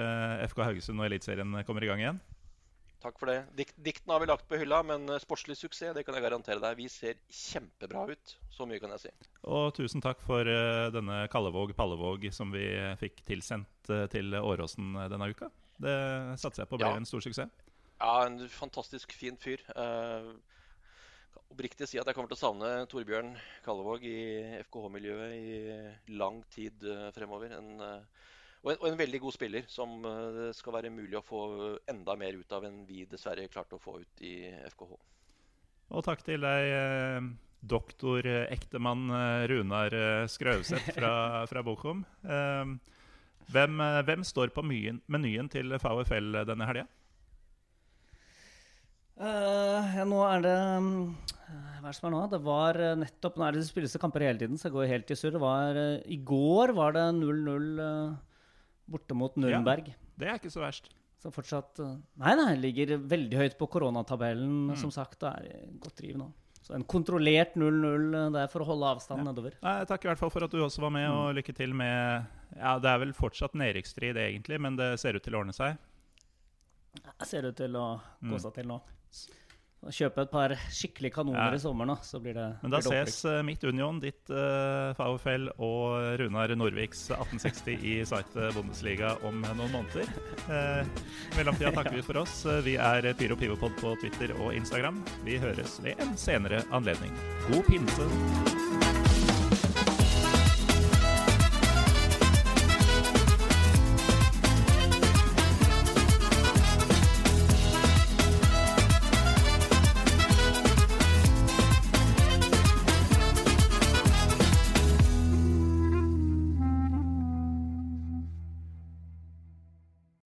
FK 0.50 0.64
Haugesund 0.64 0.98
og 0.98 1.06
Eliteserien 1.06 1.54
kommer 1.70 1.86
i 1.86 1.90
gang 1.92 2.02
igjen. 2.02 2.20
Takk 2.98 3.20
for 3.20 3.30
det. 3.30 3.36
Dikt, 3.54 3.76
diktene 3.78 4.16
har 4.16 4.22
vi 4.24 4.26
lagt 4.26 4.48
på 4.50 4.58
hylla, 4.58 4.80
men 4.82 5.06
eh, 5.06 5.20
sportslig 5.22 5.54
suksess 5.60 5.94
det 5.94 6.02
kan 6.06 6.16
jeg 6.18 6.24
garantere 6.24 6.62
deg. 6.62 6.80
Vi 6.80 6.88
ser 6.90 7.20
kjempebra 7.30 8.08
ut. 8.10 8.34
Så 8.50 8.66
mye 8.66 8.80
kan 8.82 8.90
jeg 8.96 9.04
si. 9.04 9.12
Og 9.46 9.70
tusen 9.76 10.02
takk 10.02 10.18
for 10.26 10.42
uh, 10.42 10.88
denne 10.90 11.20
Kallevåg-Pallevåg 11.30 12.26
som 12.34 12.50
vi 12.50 12.66
fikk 12.98 13.22
tilsendt 13.28 13.92
uh, 13.92 14.08
til 14.10 14.34
Åråsen 14.34 14.98
denne 15.12 15.30
uka. 15.30 15.46
Det 15.78 15.94
satser 16.42 16.64
jeg 16.64 16.72
på 16.72 16.80
ble 16.80 16.90
ja. 16.90 16.98
en 16.98 17.06
stor 17.06 17.22
suksess. 17.22 17.54
Ja, 18.00 18.14
en 18.26 18.40
fantastisk 18.50 19.14
fin 19.14 19.38
fyr. 19.38 19.62
Uh, 19.78 20.34
oppriktig 21.54 21.86
si 21.86 22.02
at 22.02 22.10
jeg 22.10 22.18
kommer 22.18 22.32
til 22.32 22.40
å 22.40 22.42
savne 22.42 22.72
Torbjørn 22.90 23.30
Kallevåg 23.62 24.02
i 24.10 24.18
FKH-miljøet 24.64 25.38
i 25.38 26.18
lang 26.18 26.42
tid 26.50 26.82
fremover. 27.14 27.54
En 27.60 28.02
og 28.68 28.74
en, 28.74 28.82
og 28.82 28.90
en, 28.90 28.98
veldig 29.00 29.20
god 29.22 29.34
spiller 29.34 29.68
som 29.72 30.02
eh, 30.04 30.24
det 30.36 30.48
skal 30.58 30.76
være 30.76 30.92
mulig 30.92 31.16
å 31.18 31.24
få 31.24 31.42
enda 31.88 32.16
mer 32.20 32.36
ut 32.36 32.52
av 32.52 32.66
enn 32.68 32.82
vi 32.88 33.06
dessverre 33.08 33.48
klarte 33.48 33.78
å 33.78 33.82
få 33.82 33.98
ut 34.02 34.24
i 34.24 34.34
FKH. 34.68 34.98
Og 35.96 36.04
takk 36.04 36.20
til 36.26 36.44
deg, 36.44 36.68
eh, 36.76 37.30
doktor 37.64 38.28
eh, 38.28 38.44
ektemann 38.52 39.08
Runar 39.48 39.96
Skrauseth 40.28 40.92
fra, 40.98 41.46
fra 41.48 41.64
Bochum. 41.64 42.04
Hvem, 43.48 43.80
hvem, 44.04 44.28
står 44.28 44.52
på 44.52 44.60
menyen 44.60 45.48
til 45.48 45.72
VFL 45.72 46.42
denne 46.44 46.68
helga? 46.68 46.84
Uh, 49.18 49.96
ja, 49.96 50.04
nå 50.06 50.18
er 50.28 50.42
det 50.44 50.52
Hva 50.52 51.80
er 51.80 51.86
det 51.88 51.94
som 51.96 52.04
er 52.06 52.12
nå? 52.12 52.20
Det 52.30 52.38
var 52.44 52.76
nettopp 53.00 53.40
Nå 53.40 53.48
er 53.48 53.56
det 53.56 53.64
spilles 53.66 53.96
kamper 53.98 54.22
hele 54.22 54.38
tiden, 54.38 54.60
så 54.60 54.68
jeg 54.68 54.76
går 54.76 54.92
helt 54.92 55.10
i 55.10 55.16
surr. 55.18 55.40
I 56.04 56.20
går 56.28 56.76
var 56.76 56.94
det 56.94 57.08
0-0 57.16 57.80
borte 58.88 59.16
mot 59.16 59.36
Nürnberg. 59.40 59.92
Ja, 59.92 60.12
det 60.18 60.30
er 60.30 60.40
ikke 60.40 60.52
så 60.52 60.64
verst. 60.64 60.90
Så 61.18 61.32
fortsatt 61.34 61.80
eh, 61.82 61.96
Nei, 62.22 62.34
nei, 62.38 62.52
ligger 62.62 62.94
veldig 63.10 63.40
høyt 63.40 63.56
på 63.58 63.68
koronatabellen, 63.72 64.68
mm. 64.70 64.76
som 64.80 64.92
sagt. 64.94 65.24
Og 65.24 65.32
er 65.32 65.48
i 65.50 65.72
godt 65.82 65.98
driv 66.02 66.20
nå. 66.20 66.28
Så 66.62 66.74
en 66.76 66.84
kontrollert 66.84 67.56
0-0 67.58 68.14
eh, 68.14 68.28
der 68.34 68.50
for 68.52 68.62
å 68.62 68.68
holde 68.68 68.92
avstanden 68.94 69.26
ja. 69.26 69.32
nedover. 69.32 69.56
Nei, 69.64 69.76
takk 69.88 70.06
i 70.06 70.10
hvert 70.12 70.20
fall 70.20 70.32
for 70.34 70.46
at 70.46 70.54
du 70.54 70.60
også 70.62 70.84
var 70.84 70.94
med, 70.94 71.08
og 71.10 71.30
mm. 71.30 71.34
lykke 71.40 71.56
til 71.56 71.74
med 71.76 72.58
Ja, 72.58 72.76
det 72.82 72.92
er 72.92 73.02
vel 73.02 73.14
fortsatt 73.16 73.56
nedrykksstrid, 73.58 74.20
egentlig, 74.20 74.60
men 74.62 74.78
det 74.78 74.92
ser 75.02 75.18
ut 75.18 75.24
til 75.24 75.36
å 75.36 75.42
ordne 75.42 75.56
seg? 75.56 75.78
Det 76.98 77.28
ser 77.28 77.48
ut 77.48 77.58
til 77.58 77.76
å 77.78 77.88
gå 78.20 78.34
mm. 78.34 78.40
seg 78.44 78.54
til 78.58 78.70
nå. 78.70 78.80
Kjøpe 79.78 80.24
et 80.24 80.30
par 80.32 80.52
skikkelig 80.74 81.12
kanoner 81.14 81.52
Ja. 81.52 81.54
i 81.54 81.62
sommer 81.62 81.86
nå, 81.86 81.94
så 82.02 82.18
blir 82.20 82.34
det 82.34 82.46
Men 82.62 82.72
da 82.72 82.80
blir 82.82 82.90
det 82.98 83.12
ses 83.12 83.24
eh, 83.30 83.42
mitt 83.46 83.62
Union, 83.64 84.00
ditt 84.02 84.28
uh, 84.30 84.90
VfL 84.98 85.48
og 85.54 86.18
Runar 86.18 86.54
Norviks 86.58 87.06
1860 87.14 87.86
i 87.86 87.94
site 88.04 88.50
Bundesliga 88.56 89.14
om 89.22 89.40
noen 89.46 89.70
måneder. 89.72 90.10
Uh, 90.50 90.82
I 90.82 91.38
mellomtida 91.38 91.72
takker 91.78 91.94
vi 91.94 92.02
for 92.02 92.18
oss. 92.24 92.42
Eh, 92.46 92.60
Vi 92.66 92.74
er 92.76 93.12
Pyro 93.14 93.38
Pivopod 93.38 93.78
på 93.80 93.94
Twitter 94.02 94.34
og 94.40 94.50
Instagram. 94.54 94.98
Vi 95.24 95.38
høres 95.38 95.78
ved 95.84 96.00
en 96.02 96.16
senere 96.18 96.64
anledning. 96.74 97.14
God 97.48 97.62
pinse! 97.70 98.67